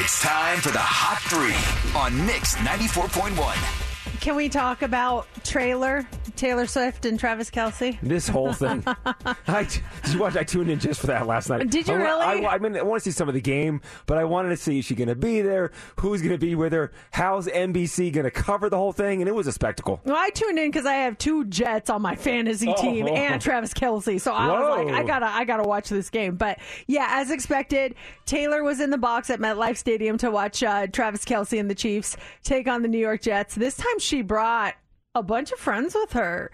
It's 0.00 0.22
time 0.22 0.58
for 0.60 0.70
the 0.70 0.78
Hot 0.78 1.20
Three 1.22 1.98
on 1.98 2.24
Mix 2.24 2.54
94.1. 2.56 3.87
Can 4.20 4.34
we 4.36 4.48
talk 4.48 4.82
about 4.82 5.26
trailer? 5.44 6.06
Taylor 6.36 6.66
Swift 6.66 7.04
and 7.06 7.18
Travis 7.18 7.50
Kelce? 7.50 7.98
This 8.00 8.28
whole 8.28 8.52
thing. 8.52 8.84
I, 9.48 9.66
you 10.10 10.18
watch? 10.18 10.36
I 10.36 10.44
tuned 10.44 10.70
in 10.70 10.78
just 10.78 11.00
for 11.00 11.08
that 11.08 11.26
last 11.26 11.48
night. 11.48 11.68
Did 11.68 11.88
you 11.88 11.94
I, 11.94 11.96
really? 11.96 12.46
I, 12.46 12.54
I 12.54 12.58
mean, 12.58 12.76
I 12.76 12.82
want 12.82 13.02
to 13.02 13.10
see 13.10 13.14
some 13.16 13.28
of 13.28 13.34
the 13.34 13.40
game, 13.40 13.80
but 14.06 14.18
I 14.18 14.24
wanted 14.24 14.50
to 14.50 14.56
see 14.56 14.78
is 14.78 14.84
she 14.84 14.94
going 14.94 15.08
to 15.08 15.16
be 15.16 15.40
there? 15.40 15.72
Who's 16.00 16.20
going 16.20 16.32
to 16.32 16.38
be 16.38 16.54
with 16.54 16.72
her? 16.72 16.92
How's 17.10 17.48
NBC 17.48 18.12
going 18.12 18.24
to 18.24 18.30
cover 18.30 18.68
the 18.70 18.76
whole 18.76 18.92
thing? 18.92 19.20
And 19.20 19.28
it 19.28 19.34
was 19.34 19.46
a 19.48 19.52
spectacle. 19.52 20.00
Well, 20.04 20.16
I 20.16 20.30
tuned 20.30 20.58
in 20.58 20.70
because 20.70 20.86
I 20.86 20.94
have 20.94 21.18
two 21.18 21.44
Jets 21.46 21.90
on 21.90 22.02
my 22.02 22.14
fantasy 22.14 22.72
team 22.74 23.06
Oh. 23.06 23.14
and 23.14 23.40
Travis 23.42 23.72
Kelce, 23.72 24.20
so 24.20 24.32
I 24.32 24.46
was 24.48 24.84
like, 24.86 24.94
I 24.94 25.02
gotta, 25.04 25.26
I 25.26 25.44
gotta 25.44 25.64
watch 25.64 25.88
this 25.88 26.10
game. 26.10 26.36
But 26.36 26.58
yeah, 26.86 27.06
as 27.10 27.30
expected, 27.30 27.94
Taylor 28.26 28.62
was 28.62 28.80
in 28.80 28.90
the 28.90 28.98
box 28.98 29.30
at 29.30 29.40
MetLife 29.40 29.76
Stadium 29.76 30.18
to 30.18 30.30
watch 30.30 30.62
uh, 30.62 30.86
Travis 30.88 31.24
Kelce 31.24 31.58
and 31.58 31.68
the 31.70 31.74
Chiefs 31.74 32.16
take 32.44 32.68
on 32.68 32.82
the 32.82 32.88
New 32.88 32.98
York 32.98 33.22
Jets. 33.22 33.54
This 33.56 33.76
time, 33.76 33.98
she 34.08 34.22
brought 34.22 34.74
a 35.14 35.22
bunch 35.22 35.52
of 35.52 35.58
friends 35.58 35.94
with 35.94 36.12
her: 36.12 36.50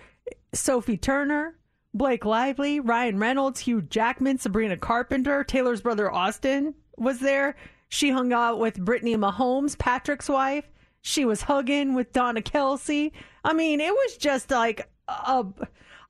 Sophie 0.53 0.97
Turner. 0.97 1.57
Blake 1.97 2.25
Lively, 2.25 2.81
Ryan 2.81 3.21
Reynolds, 3.21 3.61
Hugh 3.61 3.81
Jackman, 3.81 4.39
Sabrina 4.39 4.77
Carpenter, 4.77 5.45
Taylor's 5.45 5.81
brother 5.81 6.11
Austin 6.11 6.75
was 6.99 7.21
there. 7.21 7.55
She 7.89 8.11
hung 8.11 8.33
out 8.33 8.59
with 8.59 8.85
Brittany 8.85 9.17
Mahomes, 9.17 9.79
Patrick's 9.79 10.29
wife. 10.29 10.69
She 11.03 11.25
was 11.25 11.43
hugging 11.43 11.95
with 11.95 12.13
Donna 12.13 12.41
Kelce. 12.43 13.13
I 13.45 13.53
mean, 13.53 13.81
it 13.81 13.93
was 13.93 14.17
just 14.17 14.51
like 14.51 14.89
a, 15.07 15.47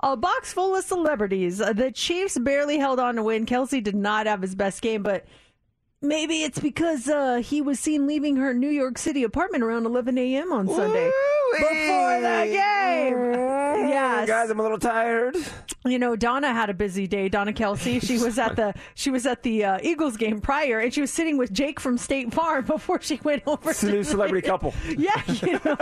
a 0.01 0.17
box 0.17 0.55
full 0.55 0.75
of 0.75 0.85
celebrities. 0.85 1.59
The 1.59 1.93
Chiefs 1.95 2.39
barely 2.39 2.79
held 2.79 2.99
on 2.99 3.17
to 3.17 3.23
win. 3.23 3.45
Kelce 3.45 3.85
did 3.85 3.97
not 3.97 4.27
have 4.27 4.41
his 4.41 4.55
best 4.55 4.81
game, 4.81 5.03
but 5.03 5.27
maybe 6.05 6.43
it's 6.43 6.59
because 6.59 7.09
uh, 7.09 7.37
he 7.37 7.61
was 7.61 7.79
seen 7.81 8.07
leaving 8.07 8.37
her 8.37 8.55
New 8.55 8.69
York 8.71 8.99
City 8.99 9.23
apartment 9.25 9.65
around 9.65 9.87
11 9.87 10.17
a.m. 10.19 10.53
on 10.53 10.69
Sunday 10.69 11.11
before 11.53 12.21
the 12.21 12.45
game. 12.51 13.35
Yes. 13.89 14.27
Guys, 14.29 14.51
I'm 14.51 14.59
a 14.59 14.63
little 14.63 14.79
tired. 14.79 15.37
You 15.85 15.99
know, 15.99 16.17
Donna 16.17 16.53
had 16.53 16.71
a 16.71 16.75
busy 16.75 17.07
day. 17.07 17.29
Donna 17.29 17.53
Kelce. 17.53 17.95
She 18.05 18.19
was 18.19 18.39
at 18.39 18.57
the 18.57 18.75
she 18.95 19.11
was 19.11 19.25
at 19.27 19.43
the 19.43 19.65
uh, 19.65 19.79
Eagles 19.83 20.17
game 20.17 20.41
prior, 20.41 20.79
and 20.81 20.93
she 20.93 21.01
was 21.01 21.11
sitting 21.13 21.37
with 21.39 21.53
Jake 21.53 21.81
from 21.81 21.97
State 21.99 22.33
Farm 22.35 22.65
before 22.67 23.01
she 23.01 23.19
went 23.25 23.43
over. 23.47 23.71
It's 23.71 23.83
a 23.83 23.87
to 23.87 23.93
new 23.93 23.99
the- 23.99 24.11
celebrity 24.11 24.47
couple. 24.47 24.75
Yeah, 24.97 25.21
you 25.43 25.61
know, 25.65 25.77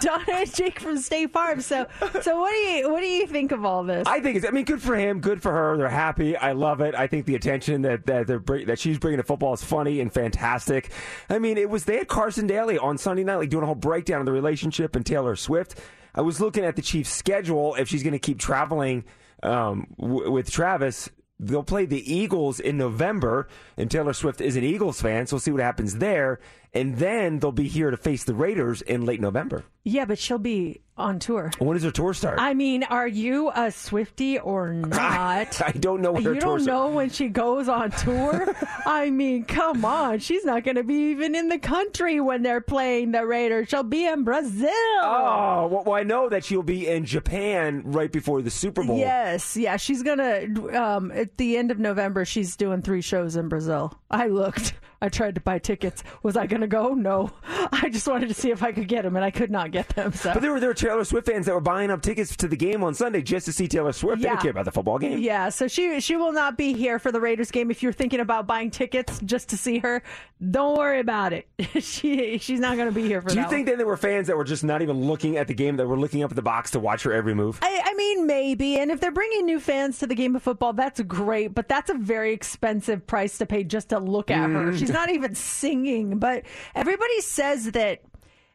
Donna 0.00 0.24
and 0.32 0.54
Jake 0.54 0.80
from 0.80 0.98
State 0.98 1.32
Farm. 1.32 1.60
So, 1.60 1.86
so 2.20 2.40
what 2.40 2.50
do 2.50 2.56
you 2.56 2.90
what 2.90 3.00
do 3.00 3.06
you 3.06 3.26
think 3.26 3.52
of 3.52 3.64
all 3.64 3.84
this? 3.84 4.06
I 4.06 4.20
think 4.20 4.36
it's. 4.36 4.46
I 4.46 4.50
mean, 4.50 4.64
good 4.64 4.82
for 4.82 4.96
him. 4.96 5.20
Good 5.20 5.40
for 5.42 5.52
her. 5.52 5.76
They're 5.76 5.88
happy. 5.88 6.36
I 6.36 6.52
love 6.52 6.80
it. 6.80 6.94
I 6.94 7.06
think 7.06 7.26
the 7.26 7.34
attention 7.36 7.82
that 7.82 8.06
that 8.06 8.26
they're 8.26 8.40
that 8.66 8.78
she's 8.78 8.98
bringing 8.98 9.18
to 9.18 9.22
football 9.24 9.45
is 9.54 9.64
funny 9.64 10.00
and 10.00 10.12
fantastic. 10.12 10.90
I 11.28 11.38
mean, 11.38 11.56
it 11.58 11.68
was 11.70 11.84
they 11.84 11.98
had 11.98 12.08
Carson 12.08 12.46
Daly 12.46 12.78
on 12.78 12.98
Sunday 12.98 13.24
night, 13.24 13.36
like 13.36 13.50
doing 13.50 13.62
a 13.62 13.66
whole 13.66 13.74
breakdown 13.74 14.20
of 14.20 14.26
the 14.26 14.32
relationship 14.32 14.96
and 14.96 15.04
Taylor 15.04 15.36
Swift. 15.36 15.78
I 16.14 16.22
was 16.22 16.40
looking 16.40 16.64
at 16.64 16.76
the 16.76 16.82
Chiefs' 16.82 17.10
schedule. 17.10 17.74
If 17.74 17.88
she's 17.88 18.02
going 18.02 18.12
to 18.12 18.18
keep 18.18 18.38
traveling 18.38 19.04
um, 19.42 19.88
w- 20.00 20.30
with 20.30 20.50
Travis. 20.50 21.10
They'll 21.38 21.62
play 21.62 21.84
the 21.84 22.00
Eagles 22.10 22.60
in 22.60 22.78
November, 22.78 23.46
and 23.76 23.90
Taylor 23.90 24.14
Swift 24.14 24.40
is 24.40 24.56
an 24.56 24.64
Eagles 24.64 25.02
fan, 25.02 25.26
so 25.26 25.34
we'll 25.36 25.40
see 25.40 25.50
what 25.50 25.60
happens 25.60 25.96
there. 25.96 26.40
And 26.72 26.96
then 26.96 27.40
they'll 27.40 27.52
be 27.52 27.68
here 27.68 27.90
to 27.90 27.98
face 27.98 28.24
the 28.24 28.34
Raiders 28.34 28.80
in 28.80 29.04
late 29.04 29.20
November. 29.20 29.64
yeah, 29.84 30.06
but 30.06 30.18
she'll 30.18 30.38
be 30.38 30.80
on 30.98 31.18
tour. 31.18 31.50
When 31.58 31.74
does 31.74 31.84
her 31.84 31.90
tour 31.90 32.14
start? 32.14 32.38
I 32.40 32.54
mean, 32.54 32.82
are 32.84 33.06
you 33.06 33.48
a 33.48 33.68
Swiftie 33.68 34.40
or 34.42 34.72
not? 34.72 35.60
I 35.60 35.72
don't 35.72 36.00
know 36.00 36.12
what 36.12 36.22
you 36.22 36.34
tour 36.34 36.58
don't 36.58 36.64
know 36.64 36.88
when 36.90 37.10
she 37.10 37.28
goes 37.28 37.68
on 37.68 37.90
tour. 37.90 38.54
I 38.86 39.10
mean, 39.10 39.44
come 39.44 39.84
on, 39.84 40.18
she's 40.20 40.44
not 40.44 40.64
going 40.64 40.76
to 40.76 40.84
be 40.84 41.10
even 41.10 41.34
in 41.34 41.48
the 41.48 41.58
country 41.58 42.20
when 42.20 42.42
they're 42.42 42.60
playing 42.60 43.12
the 43.12 43.26
Raiders. 43.26 43.68
She'll 43.68 43.82
be 43.82 44.06
in 44.06 44.24
Brazil. 44.24 44.70
Oh, 44.70 45.68
well, 45.70 45.84
well, 45.84 45.94
I 45.94 46.02
know 46.02 46.28
that 46.28 46.44
she'll 46.44 46.62
be 46.62 46.86
in 46.88 47.04
Japan 47.04 47.82
right 47.84 48.10
before 48.10 48.42
the 48.42 48.50
Super 48.50 48.82
Bowl. 48.84 48.98
Yes, 48.98 49.56
yeah, 49.56 49.76
she's 49.76 50.02
gonna. 50.02 50.46
Um, 50.72 51.10
at 51.12 51.36
the 51.36 51.56
end 51.56 51.70
of 51.70 51.78
November, 51.78 52.24
she's 52.24 52.56
doing 52.56 52.82
three 52.82 53.02
shows 53.02 53.36
in 53.36 53.48
Brazil. 53.48 53.98
I 54.10 54.28
looked. 54.28 54.74
I 55.02 55.08
tried 55.08 55.34
to 55.34 55.40
buy 55.40 55.58
tickets. 55.58 56.02
Was 56.22 56.36
I 56.36 56.46
gonna 56.46 56.66
go? 56.66 56.94
No. 56.94 57.30
I 57.72 57.90
just 57.90 58.08
wanted 58.08 58.28
to 58.28 58.34
see 58.34 58.50
if 58.50 58.62
I 58.62 58.72
could 58.72 58.88
get 58.88 59.02
them, 59.02 59.16
and 59.16 59.24
I 59.24 59.30
could 59.30 59.50
not 59.50 59.70
get 59.70 59.88
them. 59.90 60.12
So. 60.12 60.32
But 60.32 60.40
there 60.40 60.52
were 60.52 60.60
there 60.60 60.70
were 60.70 60.74
Taylor 60.86 61.04
Swift 61.04 61.26
fans 61.26 61.46
that 61.46 61.52
were 61.54 61.60
buying 61.60 61.90
up 61.90 62.00
tickets 62.00 62.36
to 62.36 62.46
the 62.48 62.56
game 62.56 62.84
on 62.84 62.94
Sunday 62.94 63.20
just 63.22 63.46
to 63.46 63.52
see 63.52 63.66
Taylor 63.66 63.92
Swift. 63.92 64.22
They 64.22 64.26
Yeah. 64.28 64.32
didn't 64.34 64.42
care 64.42 64.50
about 64.52 64.64
the 64.66 64.72
football 64.72 64.98
game. 64.98 65.18
Yeah, 65.18 65.48
so 65.48 65.66
she 65.66 65.98
she 66.00 66.14
will 66.16 66.32
not 66.32 66.56
be 66.56 66.72
here 66.74 66.98
for 66.98 67.10
the 67.10 67.20
Raiders 67.20 67.50
game. 67.50 67.70
If 67.70 67.82
you're 67.82 67.92
thinking 67.92 68.20
about 68.20 68.46
buying 68.46 68.70
tickets 68.70 69.20
just 69.24 69.48
to 69.48 69.56
see 69.56 69.78
her, 69.80 70.02
don't 70.50 70.76
worry 70.78 71.00
about 71.00 71.32
it. 71.32 71.48
she 71.80 72.38
she's 72.38 72.60
not 72.60 72.76
going 72.76 72.88
to 72.88 72.94
be 72.94 73.02
here 73.06 73.20
for 73.20 73.30
Do 73.30 73.34
you 73.36 73.42
think 73.42 73.52
one. 73.52 73.64
then 73.66 73.78
there 73.78 73.86
were 73.86 73.96
fans 73.96 74.26
that 74.28 74.36
were 74.36 74.44
just 74.44 74.62
not 74.64 74.80
even 74.82 75.02
looking 75.06 75.36
at 75.36 75.48
the 75.48 75.54
game, 75.54 75.76
that 75.76 75.86
were 75.86 75.98
looking 75.98 76.22
up 76.22 76.30
at 76.30 76.36
the 76.36 76.42
box 76.42 76.70
to 76.72 76.80
watch 76.80 77.02
her 77.02 77.12
every 77.12 77.34
move? 77.34 77.58
I, 77.62 77.82
I 77.84 77.94
mean, 77.94 78.26
maybe. 78.26 78.78
And 78.78 78.90
if 78.90 79.00
they're 79.00 79.10
bringing 79.10 79.44
new 79.46 79.58
fans 79.60 79.98
to 79.98 80.06
the 80.06 80.14
game 80.14 80.36
of 80.36 80.42
football, 80.42 80.72
that's 80.72 81.00
great. 81.02 81.54
But 81.54 81.68
that's 81.68 81.90
a 81.90 81.94
very 81.94 82.32
expensive 82.32 83.06
price 83.06 83.38
to 83.38 83.46
pay 83.46 83.64
just 83.64 83.88
to 83.88 83.98
look 83.98 84.30
at 84.30 84.50
her. 84.50 84.70
Mm. 84.72 84.78
She's 84.78 84.90
not 84.90 85.10
even 85.10 85.34
singing. 85.34 86.18
But 86.18 86.44
everybody 86.74 87.20
says 87.22 87.72
that 87.72 88.02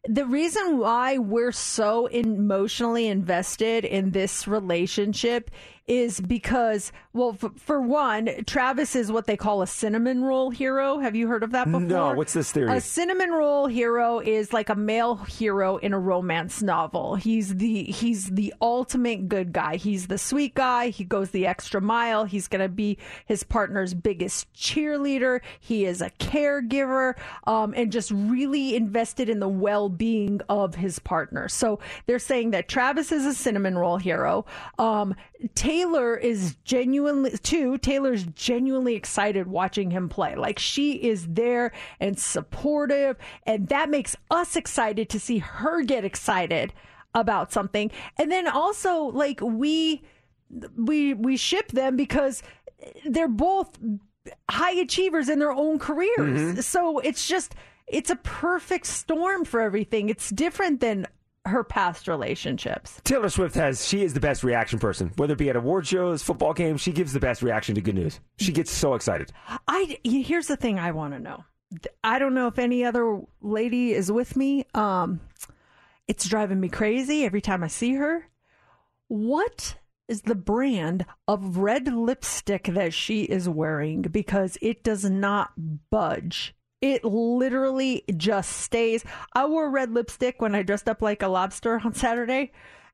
the 0.08 0.26
reason 0.26 0.80
why 0.80 1.18
we're 1.18 1.52
so 1.52 2.08
emotionally 2.08 3.08
invested 3.08 3.86
in 3.86 4.12
this 4.12 4.48
relationship 4.48 5.52
is 5.88 6.22
because, 6.22 6.92
well, 7.12 7.38
f- 7.42 7.52
for 7.58 7.82
one, 7.82 8.30
Travis 8.46 8.96
is 8.96 9.12
what 9.12 9.26
they 9.26 9.36
call 9.36 9.62
a 9.62 9.68
cinnamon 9.68 10.24
roll 10.24 10.50
hero. 10.50 11.00
Have 11.00 11.16
you 11.16 11.28
heard 11.28 11.44
of 11.44 11.52
that 11.52 11.66
before? 11.66 11.82
No, 11.82 12.14
what's 12.14 12.34
this 12.34 12.52
theory? 12.52 12.78
A 12.78 12.80
cinnamon 12.80 13.32
roll 13.32 13.68
hero 13.68 14.20
is 14.20 14.54
like 14.54 14.70
a 14.70 14.76
male 14.76 15.16
hero 15.16 15.78
in 15.78 15.94
a 15.94 16.00
romance 16.00 16.62
novel. 16.62 17.16
He's 17.16 17.56
the 17.56 17.84
he's 17.84 18.30
the 18.30 18.54
ultimate 18.62 19.28
good 19.28 19.52
guy. 19.52 19.76
He's 19.76 20.08
the 20.08 20.18
sweet 20.18 20.54
guy. 20.54 20.90
He 20.90 21.04
goes 21.04 21.32
the 21.32 21.48
extra 21.48 21.82
mile. 21.82 22.26
He's 22.26 22.48
going 22.48 22.62
to 22.62 22.70
be 22.70 22.98
his 23.26 23.44
partner's 23.44 23.94
biggest 23.94 24.54
cheerleader. 24.54 25.42
He 25.60 25.86
is 25.86 26.02
a 26.02 26.12
caregiver 26.12 27.16
um, 27.46 27.74
and 27.76 27.92
just 27.92 28.12
really 28.12 28.76
invested 28.76 29.30
in 29.30 29.40
the 29.40 29.50
well-being 29.50 30.42
of 30.48 30.76
his 30.76 31.00
partner. 31.00 31.50
So 31.50 31.80
they're 32.06 32.20
saying 32.20 32.52
that 32.52 32.68
Travis 32.68 33.12
is 33.12 33.26
a 33.26 33.34
cinnamon 33.34 33.78
roll 33.78 33.98
hero. 33.98 34.46
Um, 34.78 35.16
Taylor 35.72 36.18
is 36.18 36.58
genuinely 36.66 37.32
too. 37.38 37.78
Taylor's 37.78 38.26
genuinely 38.36 38.96
excited 38.96 39.48
watching 39.48 39.90
him 39.90 40.10
play. 40.10 40.36
Like 40.36 40.60
she 40.60 40.94
is 40.94 41.26
there 41.28 41.72
and 42.02 42.20
supportive, 42.20 43.16
and 43.44 43.70
that 43.70 43.90
makes 43.90 44.18
us 44.30 44.58
excited 44.58 45.08
to 45.10 45.20
see 45.20 45.38
her 45.38 45.82
get 45.82 46.04
excited 46.04 46.74
about 47.16 47.54
something. 47.54 47.90
And 48.18 48.30
then 48.30 48.50
also, 48.50 49.04
like 49.04 49.40
we 49.40 50.02
we 50.78 51.14
we 51.14 51.38
ship 51.38 51.70
them 51.72 51.96
because 51.96 52.44
they're 53.06 53.30
both 53.30 53.70
high 54.50 54.74
achievers 54.74 55.30
in 55.30 55.40
their 55.40 55.54
own 55.54 55.80
careers. 55.80 56.58
Mhm. 56.58 56.64
So 56.64 57.00
it's 57.00 57.26
just 57.30 57.56
it's 57.88 58.10
a 58.10 58.18
perfect 58.18 58.88
storm 58.88 59.46
for 59.46 59.62
everything. 59.62 60.10
It's 60.10 60.32
different 60.32 60.82
than 60.82 61.08
her 61.46 61.64
past 61.64 62.08
relationships. 62.08 63.02
Taylor 63.04 63.30
Swift 63.30 63.56
has, 63.56 63.88
she 63.88 64.04
is 64.04 64.14
the 64.14 64.20
best 64.20 64.44
reaction 64.44 64.80
person. 64.80 65.12
Whether 65.16 65.34
it 65.34 65.40
be 65.40 65.50
at 65.50 65.56
award 65.56 65.88
shows, 65.88 66.22
football 66.22 66.54
games, 66.54 66.82
she 66.82 66.92
gives 66.92 67.14
the 67.14 67.20
best 67.20 67.42
reaction 67.42 67.76
to 67.76 67.82
good 67.82 67.96
news. 67.96 68.20
She 68.38 68.52
gets 68.52 68.72
so 68.72 68.94
excited. 68.94 69.32
I 69.68 69.98
here's 70.04 70.48
the 70.48 70.58
thing 70.58 70.80
I 70.80 70.92
want 70.92 71.14
to 71.14 71.20
know. 71.20 71.44
I 72.04 72.20
don't 72.20 72.34
know 72.34 72.48
if 72.48 72.60
any 72.60 72.84
other 72.84 73.22
lady 73.42 73.94
is 73.94 74.12
with 74.12 74.36
me. 74.36 74.66
Um, 74.74 75.22
it's 76.08 76.28
driving 76.28 76.60
me 76.60 76.70
crazy 76.70 77.24
every 77.24 77.42
time 77.42 77.64
I 77.64 77.68
see 77.68 77.94
her. 77.96 78.28
What 79.08 79.78
is 80.08 80.24
the 80.24 80.36
brand 80.36 81.06
of 81.28 81.58
red 81.58 81.88
lipstick 81.88 82.66
that 82.66 82.94
she 82.94 83.24
is 83.24 83.48
wearing? 83.48 84.02
Because 84.02 84.58
it 84.62 84.84
does 84.84 85.06
not 85.06 85.52
budge. 85.90 86.54
It 86.82 87.04
literally 87.04 88.04
just 88.18 88.52
stays. 88.58 89.06
I 89.34 89.46
wore 89.46 89.70
red 89.70 89.94
lipstick 89.94 90.42
when 90.42 90.56
I 90.56 90.64
dressed 90.64 90.90
up 90.90 91.02
like 91.02 91.22
a 91.22 91.28
lobster 91.28 91.80
on 91.84 91.94
Saturday. 91.94 92.52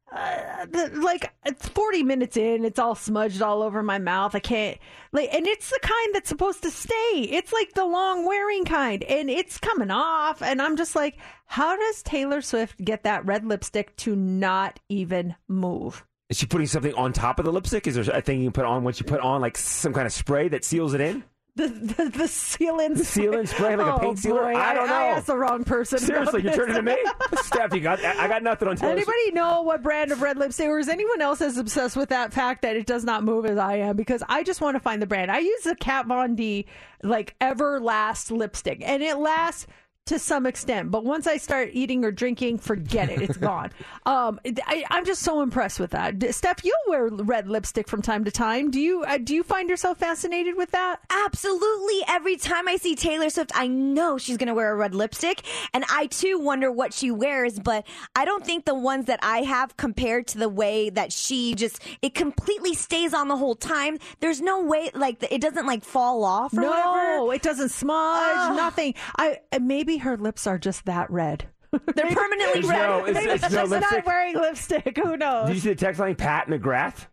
Uh, 0.09 0.65
the, 0.67 0.89
like 1.01 1.33
it's 1.45 1.67
40 1.67 2.03
minutes 2.03 2.38
in 2.38 2.63
it's 2.63 2.79
all 2.79 2.95
smudged 2.95 3.41
all 3.41 3.61
over 3.61 3.83
my 3.83 3.99
mouth 3.99 4.33
i 4.35 4.39
can't 4.39 4.77
like 5.11 5.27
and 5.33 5.45
it's 5.45 5.69
the 5.69 5.79
kind 5.81 6.15
that's 6.15 6.29
supposed 6.29 6.61
to 6.63 6.71
stay 6.71 7.27
it's 7.29 7.51
like 7.51 7.73
the 7.73 7.83
long 7.83 8.25
wearing 8.25 8.63
kind 8.63 9.03
and 9.03 9.29
it's 9.29 9.57
coming 9.57 9.91
off 9.91 10.41
and 10.41 10.61
i'm 10.61 10.77
just 10.77 10.95
like 10.95 11.17
how 11.45 11.75
does 11.75 12.01
taylor 12.03 12.39
swift 12.39 12.81
get 12.85 13.03
that 13.03 13.25
red 13.25 13.43
lipstick 13.45 13.97
to 13.97 14.15
not 14.15 14.79
even 14.88 15.35
move 15.49 16.05
Is 16.29 16.38
she 16.38 16.45
putting 16.45 16.67
something 16.67 16.93
on 16.93 17.11
top 17.11 17.38
of 17.38 17.43
the 17.43 17.51
lipstick? 17.51 17.85
Is 17.85 17.95
there 17.95 18.15
a 18.15 18.21
thing 18.21 18.39
you 18.39 18.45
can 18.45 18.53
put 18.53 18.65
on 18.65 18.85
once 18.85 19.01
you 19.01 19.05
put 19.05 19.19
on 19.19 19.41
like 19.41 19.57
some 19.57 19.91
kind 19.91 20.05
of 20.07 20.13
spray 20.13 20.47
that 20.47 20.63
seals 20.63 20.93
it 20.93 21.01
in? 21.01 21.25
The 21.58 21.68
the, 21.68 22.03
the 22.10 22.24
sealant 22.26 22.97
sealant 22.97 23.47
spray, 23.49 23.76
like 23.76 23.88
a 23.88 23.95
Oh, 23.95 23.99
paint 23.99 24.20
sealer? 24.20 24.41
boy, 24.43 24.55
I 24.55 24.74
don't 24.74 24.88
know. 24.88 24.93
I 24.93 25.03
asked 25.08 25.28
the 25.28 25.36
wrong 25.38 25.64
person 25.64 25.99
Seriously, 25.99 26.43
you're 26.43 26.53
turning 26.53 26.76
to 26.76 26.82
me? 26.82 26.95
Steph, 27.41 27.74
you 27.74 27.82
got, 27.82 28.03
I 28.05 28.26
I 28.26 28.28
got 28.28 28.43
nothing 28.43 28.68
on 28.68 28.76
Taylor 28.78 28.93
Swift. 28.93 29.10
Anybody 29.10 29.32
know 29.32 29.62
what 29.64 29.84
brand 29.84 30.12
of 30.12 30.22
red 30.22 30.38
lipstick, 30.38 30.68
or 30.68 30.80
is 30.80 30.88
anyone 30.89 31.22
else 31.22 31.41
as 31.41 31.58
obsessed 31.58 31.97
with 31.97 32.10
that 32.10 32.34
fact 32.34 32.62
that 32.62 32.76
it 32.78 32.86
does 32.86 33.03
not 33.03 33.24
move 33.24 33.45
as 33.45 33.58
I 33.58 33.76
am? 33.78 33.95
Because 33.95 34.24
I 34.30 34.43
just 34.43 34.62
want 34.62 34.76
to 34.76 34.80
find 34.80 35.01
the 35.01 35.08
brand. 35.08 35.32
I 35.32 35.39
use 35.39 35.64
the 35.64 35.76
Kat 35.76 36.05
Von 36.05 36.36
D 36.36 36.66
like 37.03 37.36
Everlast 37.39 38.32
lipstick, 38.32 38.82
and 38.84 39.03
it 39.03 39.18
lasts 39.18 39.68
to 40.08 40.20
some 40.20 40.45
extent, 40.45 40.91
but 40.91 41.05
once 41.05 41.28
I 41.28 41.38
start 41.38 41.70
eating 41.74 42.03
or 42.03 42.12
drinking, 42.12 42.60
forget 42.60 43.10
it. 43.10 43.22
It's 43.22 43.38
gone. 43.38 43.72
Um, 44.05 44.39
I, 44.66 44.86
I'm 44.89 45.03
just 45.03 45.22
so 45.22 45.41
impressed 45.41 45.82
with 45.82 45.91
that. 45.91 46.34
Steph, 46.34 46.64
you 46.64 46.74
wear 46.88 47.08
red 47.10 47.49
lipstick 47.49 47.89
from 47.89 48.01
time 48.01 48.24
to 48.24 48.32
time. 48.32 48.72
Do 48.72 48.80
you? 48.80 49.03
Uh, 49.03 49.18
do 49.18 49.36
you 49.36 49.43
find 49.43 49.70
yourself 49.70 49.97
fascinated 49.97 50.55
with 50.55 50.72
that? 50.72 51.01
Absolutely. 51.10 52.05
Every 52.08 52.38
time 52.38 52.70
I 52.70 52.78
see 52.78 52.95
Taylor 52.95 53.30
Swift, 53.30 53.51
I 53.53 53.68
know 53.68 54.18
she's 54.18 54.38
going 54.38 54.47
to 54.47 54.53
wear 54.53 54.72
a 54.72 54.76
red 54.78 54.95
lipstick. 54.95 55.43
And 55.74 55.84
I 55.89 56.08
too 56.08 56.39
wonder 56.39 56.72
what 56.72 56.93
she 56.93 57.12
wears, 57.12 57.60
but 57.60 57.86
I 58.16 58.24
don't 58.24 58.45
think 58.45 58.64
the 58.64 58.76
ones 58.76 59.08
that 59.08 59.20
I 59.22 59.39
have 59.39 59.76
compared 59.76 60.28
to 60.28 60.38
the 60.38 60.47
way 60.47 60.89
that 60.89 61.12
she 61.12 61.53
just, 61.53 61.82
it 62.01 62.16
completely 62.16 62.74
stays 62.76 63.14
on 63.14 63.28
the 63.28 63.36
whole 63.36 63.55
time. 63.55 63.97
There's 64.22 64.39
no 64.39 64.64
way, 64.64 64.89
like, 64.93 65.22
it 65.30 65.41
doesn't 65.41 65.66
like 65.66 65.84
fall 65.84 66.24
off 66.24 66.53
or 66.53 66.62
no, 66.62 66.70
whatever. 66.70 67.34
it 67.34 67.41
doesn't 67.41 67.70
smudge. 67.70 68.55
Nothing. 68.55 68.93
I 69.18 69.39
uh, 69.51 69.60
maybe 69.97 70.03
her 70.03 70.17
lips 70.17 70.47
are 70.47 70.57
just 70.57 70.85
that 70.85 71.09
red. 71.09 71.47
They're 71.71 72.05
permanently 72.05 72.59
It's 72.59 72.67
red. 72.67 72.87
no- 72.87 73.05
it's- 73.07 73.13
Maybe 73.15 73.31
it's 73.31 73.43
she's 73.43 73.51
no 73.53 73.59
just 73.61 73.71
lipstick. 73.71 73.97
not 73.97 74.05
wearing 74.05 74.35
lipstick. 74.35 74.97
Who 74.97 75.17
knows? 75.17 75.47
Did 75.47 75.55
you 75.55 75.61
see 75.61 75.69
the 75.69 75.75
text 75.75 75.99
line 75.99 76.15
Pat 76.15 76.47
McGrath? 76.47 77.07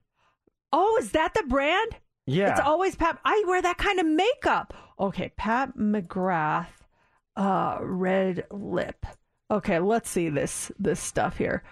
Oh, 0.73 0.97
is 1.01 1.11
that 1.13 1.35
the 1.35 1.45
brand? 1.49 1.97
Yeah. 2.27 2.51
It's 2.53 2.61
always 2.61 2.95
Pat. 2.97 3.19
I 3.25 3.43
wear 3.47 3.61
that 3.63 3.79
kind 3.79 3.99
of 4.01 4.07
makeup. 4.07 4.75
Okay, 4.99 5.33
Pat 5.37 5.77
McGrath, 5.77 6.67
uh, 7.37 7.79
red 7.81 8.47
lip. 8.51 9.05
Okay, 9.51 9.79
let's 9.79 10.09
see 10.09 10.29
this 10.31 10.71
this 10.79 11.01
stuff 11.01 11.37
here. 11.37 11.63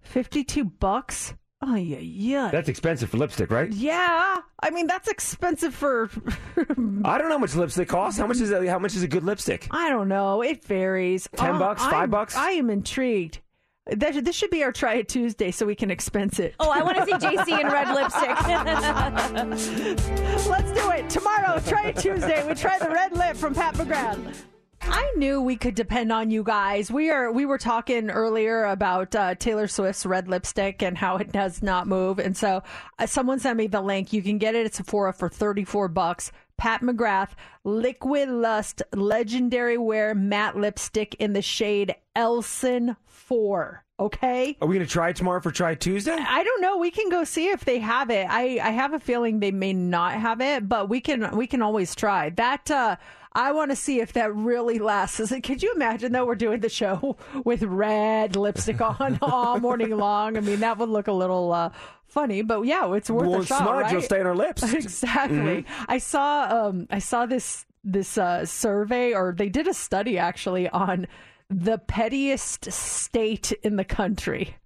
Fifty-two 0.00 0.64
bucks. 0.64 1.34
Oh 1.64 1.76
yeah, 1.76 1.98
yeah. 1.98 2.50
That's 2.50 2.68
expensive 2.68 3.10
for 3.10 3.18
lipstick, 3.18 3.50
right? 3.50 3.70
yeah, 3.72 4.38
I 4.60 4.70
mean 4.70 4.86
that's 4.88 5.06
expensive 5.08 5.72
for. 5.74 6.10
I 6.58 7.18
don't 7.18 7.28
know 7.28 7.30
how 7.30 7.38
much 7.38 7.54
lipstick 7.54 7.88
costs. 7.88 8.18
How 8.18 8.26
much 8.26 8.40
is 8.40 8.50
a, 8.50 8.68
how 8.68 8.80
much 8.80 8.96
is 8.96 9.02
a 9.04 9.08
good 9.08 9.22
lipstick? 9.24 9.68
I 9.70 9.88
don't 9.88 10.08
know. 10.08 10.42
It 10.42 10.64
varies. 10.64 11.28
10 11.36 11.54
Uh, 11.54 11.58
bucks? 11.60 11.82
5 11.84 11.92
I'm- 11.92 12.10
bucks? 12.10 12.36
I 12.36 12.50
am 12.52 12.68
intrigued. 12.68 13.38
That 13.86 14.24
this 14.24 14.36
should 14.36 14.50
be 14.50 14.62
our 14.62 14.70
try 14.70 14.94
it 14.94 15.08
Tuesday 15.08 15.50
so 15.50 15.66
we 15.66 15.74
can 15.74 15.90
expense 15.90 16.38
it. 16.38 16.54
Oh, 16.60 16.70
I 16.70 16.82
want 16.84 16.98
to 16.98 17.04
see 17.04 17.12
JC 17.14 17.60
in 17.60 17.66
red 17.66 17.92
lipstick. 17.92 18.30
Let's 20.48 20.70
do 20.72 20.90
it 20.92 21.10
tomorrow. 21.10 21.58
Try 21.66 21.88
it 21.88 21.96
Tuesday. 21.96 22.46
We 22.46 22.54
try 22.54 22.78
the 22.78 22.90
red 22.90 23.10
lip 23.16 23.36
from 23.36 23.54
Pat 23.54 23.74
McGrath. 23.74 24.44
I 24.84 25.12
knew 25.16 25.40
we 25.40 25.56
could 25.56 25.74
depend 25.74 26.12
on 26.12 26.30
you 26.30 26.42
guys. 26.42 26.90
We 26.90 27.10
are 27.10 27.30
we 27.30 27.46
were 27.46 27.58
talking 27.58 28.10
earlier 28.10 28.64
about 28.64 29.14
uh, 29.14 29.34
Taylor 29.36 29.68
Swift's 29.68 30.04
red 30.04 30.28
lipstick 30.28 30.82
and 30.82 30.98
how 30.98 31.16
it 31.16 31.32
does 31.32 31.62
not 31.62 31.86
move. 31.86 32.18
And 32.18 32.36
so 32.36 32.62
uh, 32.98 33.06
someone 33.06 33.38
sent 33.38 33.58
me 33.58 33.66
the 33.66 33.80
link. 33.80 34.12
You 34.12 34.22
can 34.22 34.38
get 34.38 34.54
it 34.54 34.66
at 34.66 34.74
Sephora 34.74 35.12
for 35.12 35.28
34 35.28 35.88
bucks. 35.88 36.32
Pat 36.58 36.80
McGrath 36.80 37.30
Liquid 37.64 38.28
Lust 38.28 38.82
Legendary 38.92 39.78
Wear 39.78 40.14
Matte 40.14 40.56
Lipstick 40.56 41.14
in 41.16 41.32
the 41.32 41.42
shade 41.42 41.94
Elson 42.14 42.96
4. 43.06 43.84
Okay? 43.98 44.56
Are 44.60 44.66
we 44.66 44.74
going 44.74 44.86
to 44.86 44.92
try 44.92 45.10
it 45.10 45.16
tomorrow 45.16 45.40
for 45.40 45.52
Try 45.52 45.74
Tuesday? 45.76 46.16
I 46.18 46.42
don't 46.42 46.60
know. 46.60 46.76
We 46.78 46.90
can 46.90 47.08
go 47.08 47.24
see 47.24 47.48
if 47.48 47.64
they 47.64 47.78
have 47.78 48.10
it. 48.10 48.26
I, 48.28 48.58
I 48.62 48.70
have 48.70 48.94
a 48.94 48.98
feeling 48.98 49.38
they 49.38 49.52
may 49.52 49.72
not 49.72 50.14
have 50.14 50.40
it, 50.40 50.68
but 50.68 50.88
we 50.88 51.00
can 51.00 51.36
we 51.36 51.46
can 51.46 51.62
always 51.62 51.94
try. 51.94 52.30
That 52.30 52.70
uh 52.70 52.96
I 53.34 53.52
want 53.52 53.70
to 53.70 53.76
see 53.76 54.00
if 54.00 54.12
that 54.14 54.34
really 54.34 54.78
lasts. 54.78 55.20
Is 55.20 55.32
it- 55.32 55.42
Could 55.42 55.62
you 55.62 55.72
imagine 55.74 56.12
though 56.12 56.26
we're 56.26 56.34
doing 56.34 56.60
the 56.60 56.68
show 56.68 57.16
with 57.44 57.62
red 57.62 58.36
lipstick 58.36 58.80
on 58.80 59.18
all 59.22 59.58
morning 59.60 59.96
long? 59.96 60.36
I 60.36 60.40
mean, 60.40 60.60
that 60.60 60.78
would 60.78 60.88
look 60.88 61.08
a 61.08 61.12
little 61.12 61.52
uh 61.52 61.70
funny, 62.06 62.42
but 62.42 62.62
yeah, 62.62 62.92
it's 62.94 63.08
worth 63.10 63.26
Won't 63.28 63.44
a 63.44 63.46
shot, 63.46 63.62
smudge, 63.62 63.82
right? 63.84 63.90
it'll 63.92 64.02
stay 64.02 64.20
on 64.20 64.26
our 64.26 64.34
lips. 64.36 64.62
exactly. 64.74 65.62
Mhm. 65.62 65.64
I 65.88 65.98
saw 65.98 66.66
um 66.68 66.86
I 66.90 66.98
saw 66.98 67.26
this 67.26 67.64
this 67.84 68.18
uh 68.18 68.44
survey 68.46 69.12
or 69.14 69.34
they 69.36 69.48
did 69.48 69.66
a 69.66 69.74
study 69.74 70.18
actually 70.18 70.68
on 70.68 71.06
the 71.48 71.78
pettiest 71.78 72.70
state 72.72 73.52
in 73.62 73.76
the 73.76 73.84
country. 73.84 74.56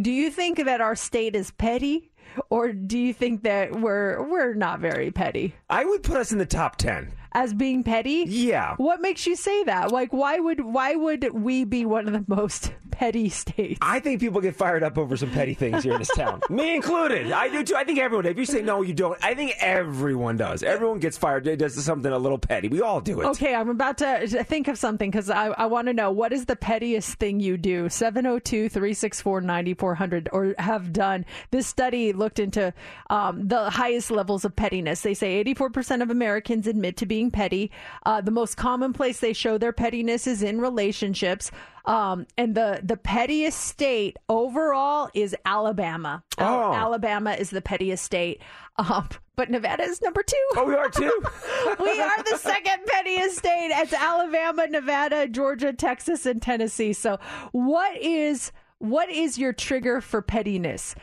Do 0.00 0.10
you 0.10 0.30
think 0.30 0.64
that 0.64 0.80
our 0.80 0.94
state 0.96 1.34
is 1.36 1.50
petty 1.52 2.10
or 2.50 2.72
do 2.72 2.98
you 2.98 3.12
think 3.14 3.44
that 3.44 3.72
we're 3.80 4.22
we're 4.28 4.54
not 4.54 4.80
very 4.80 5.10
petty 5.10 5.54
I 5.70 5.84
would 5.84 6.02
put 6.02 6.16
us 6.16 6.32
in 6.32 6.38
the 6.38 6.46
top 6.46 6.76
10. 6.76 7.12
As 7.36 7.52
being 7.52 7.84
petty? 7.84 8.24
Yeah. 8.26 8.74
What 8.78 9.02
makes 9.02 9.26
you 9.26 9.36
say 9.36 9.62
that? 9.64 9.92
Like 9.92 10.10
why 10.12 10.38
would 10.38 10.60
why 10.64 10.94
would 10.94 11.32
we 11.34 11.64
be 11.64 11.84
one 11.84 12.06
of 12.08 12.14
the 12.14 12.24
most 12.34 12.72
petty 12.90 13.28
states? 13.28 13.78
I 13.82 14.00
think 14.00 14.20
people 14.20 14.40
get 14.40 14.56
fired 14.56 14.82
up 14.82 14.96
over 14.96 15.18
some 15.18 15.30
petty 15.30 15.52
things 15.52 15.84
here 15.84 15.92
in 15.92 15.98
this 15.98 16.08
town. 16.16 16.40
Me 16.50 16.74
included. 16.74 17.30
I 17.32 17.48
do 17.48 17.62
too. 17.62 17.76
I 17.76 17.84
think 17.84 17.98
everyone. 17.98 18.24
If 18.24 18.38
you 18.38 18.46
say 18.46 18.62
no, 18.62 18.80
you 18.80 18.94
don't. 18.94 19.22
I 19.22 19.34
think 19.34 19.52
everyone 19.60 20.38
does. 20.38 20.62
Everyone 20.62 20.98
gets 20.98 21.18
fired. 21.18 21.46
It 21.46 21.58
does 21.58 21.74
something 21.84 22.10
a 22.10 22.18
little 22.18 22.38
petty. 22.38 22.68
We 22.68 22.80
all 22.80 23.02
do 23.02 23.20
it. 23.20 23.26
Okay, 23.26 23.54
I'm 23.54 23.68
about 23.68 23.98
to 23.98 24.26
think 24.44 24.66
of 24.68 24.78
something 24.78 25.10
because 25.10 25.28
I, 25.28 25.48
I 25.48 25.66
want 25.66 25.88
to 25.88 25.92
know 25.92 26.10
what 26.10 26.32
is 26.32 26.46
the 26.46 26.56
pettiest 26.56 27.18
thing 27.18 27.38
you 27.38 27.58
do? 27.58 27.90
702 27.90 28.70
364 28.70 29.42
9400 29.42 30.28
or 30.32 30.54
have 30.58 30.90
done. 30.90 31.26
This 31.50 31.66
study 31.66 32.14
looked 32.14 32.38
into 32.38 32.72
um, 33.10 33.46
the 33.46 33.68
highest 33.68 34.10
levels 34.10 34.46
of 34.46 34.56
pettiness. 34.56 35.02
They 35.02 35.12
say 35.12 35.44
84% 35.44 36.00
of 36.00 36.10
Americans 36.10 36.66
admit 36.66 36.96
to 36.96 37.06
being 37.06 37.25
petty. 37.30 37.70
Uh, 38.04 38.20
the 38.20 38.30
most 38.30 38.56
common 38.56 38.92
place 38.92 39.20
they 39.20 39.32
show 39.32 39.58
their 39.58 39.72
pettiness 39.72 40.26
is 40.26 40.42
in 40.42 40.60
relationships. 40.60 41.50
Um, 41.84 42.26
and 42.36 42.54
the, 42.54 42.80
the 42.82 42.96
pettiest 42.96 43.60
state 43.60 44.16
overall 44.28 45.08
is 45.14 45.36
Alabama. 45.44 46.22
Al- 46.38 46.56
Oh. 46.58 46.72
Alabama 46.74 47.32
is 47.32 47.50
the 47.50 47.60
pettiest 47.62 48.04
state. 48.04 48.42
Um, 48.78 49.08
but 49.36 49.50
Nevada 49.50 49.84
is 49.84 50.02
number 50.02 50.22
two. 50.22 50.46
Oh, 50.56 50.64
we 50.64 50.74
are 50.74 50.88
too. 50.90 51.12
we 51.80 52.00
are 52.00 52.22
the 52.24 52.36
second 52.38 52.80
pettiest 52.86 53.38
state. 53.38 53.70
It's 53.72 53.92
Alabama, 53.92 54.66
Nevada, 54.66 55.28
Georgia, 55.28 55.72
Texas, 55.72 56.26
and 56.26 56.42
Tennessee. 56.42 56.92
So, 56.92 57.18
what 57.52 57.96
is 57.96 58.52
what 58.78 59.08
is 59.10 59.38
your 59.38 59.52
trigger 59.52 60.00
for 60.00 60.20
pettiness? 60.22 60.94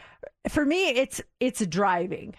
For 0.49 0.65
me, 0.65 0.89
it's 0.89 1.21
it's 1.39 1.65
driving. 1.65 2.35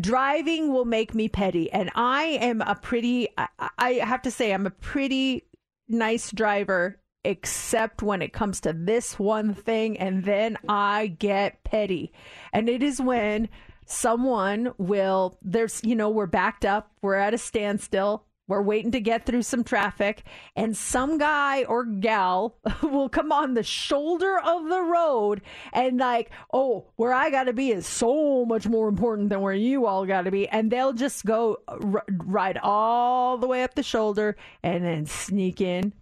Driving 0.00 0.72
will 0.72 0.84
make 0.84 1.14
me 1.14 1.28
petty, 1.28 1.70
and 1.70 1.90
I 1.94 2.38
am 2.40 2.62
a 2.62 2.74
pretty. 2.74 3.28
I, 3.36 3.48
I 3.78 3.90
have 3.94 4.22
to 4.22 4.30
say, 4.30 4.52
I'm 4.52 4.66
a 4.66 4.70
pretty 4.70 5.44
nice 5.88 6.30
driver. 6.30 6.98
Except 7.24 8.02
when 8.02 8.20
it 8.20 8.32
comes 8.32 8.60
to 8.62 8.72
this 8.72 9.16
one 9.16 9.54
thing, 9.54 9.96
and 9.96 10.24
then 10.24 10.58
I 10.68 11.06
get 11.06 11.62
petty. 11.62 12.12
And 12.52 12.68
it 12.68 12.82
is 12.82 13.00
when 13.00 13.48
someone 13.86 14.72
will 14.78 15.38
there's 15.42 15.80
you 15.84 15.94
know 15.94 16.08
we're 16.08 16.26
backed 16.26 16.64
up 16.64 16.90
we're 17.02 17.14
at 17.14 17.34
a 17.34 17.38
standstill 17.38 18.24
we're 18.48 18.62
waiting 18.62 18.90
to 18.92 19.00
get 19.00 19.24
through 19.24 19.42
some 19.42 19.64
traffic 19.64 20.24
and 20.56 20.76
some 20.76 21.18
guy 21.18 21.64
or 21.64 21.84
gal 21.84 22.58
will 22.82 23.08
come 23.08 23.32
on 23.32 23.54
the 23.54 23.62
shoulder 23.62 24.38
of 24.38 24.68
the 24.68 24.82
road 24.82 25.40
and 25.72 25.98
like 25.98 26.30
oh 26.52 26.86
where 26.96 27.12
i 27.12 27.30
gotta 27.30 27.52
be 27.52 27.70
is 27.70 27.86
so 27.86 28.44
much 28.44 28.66
more 28.66 28.88
important 28.88 29.28
than 29.28 29.40
where 29.40 29.54
you 29.54 29.86
all 29.86 30.06
gotta 30.06 30.30
be. 30.30 30.48
And 30.48 30.70
they'll 30.70 30.92
just 30.92 31.24
go 31.24 31.58
r- 31.68 32.04
ride 32.08 32.58
all 32.62 33.38
the 33.38 33.46
way 33.46 33.62
up 33.62 33.74
the 33.74 33.82
shoulder 33.82 34.36
and 34.62 34.84
then 34.84 35.06
sneak 35.06 35.60
in 35.60 35.92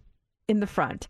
in 0.47 0.59
the 0.59 0.67
front 0.67 1.07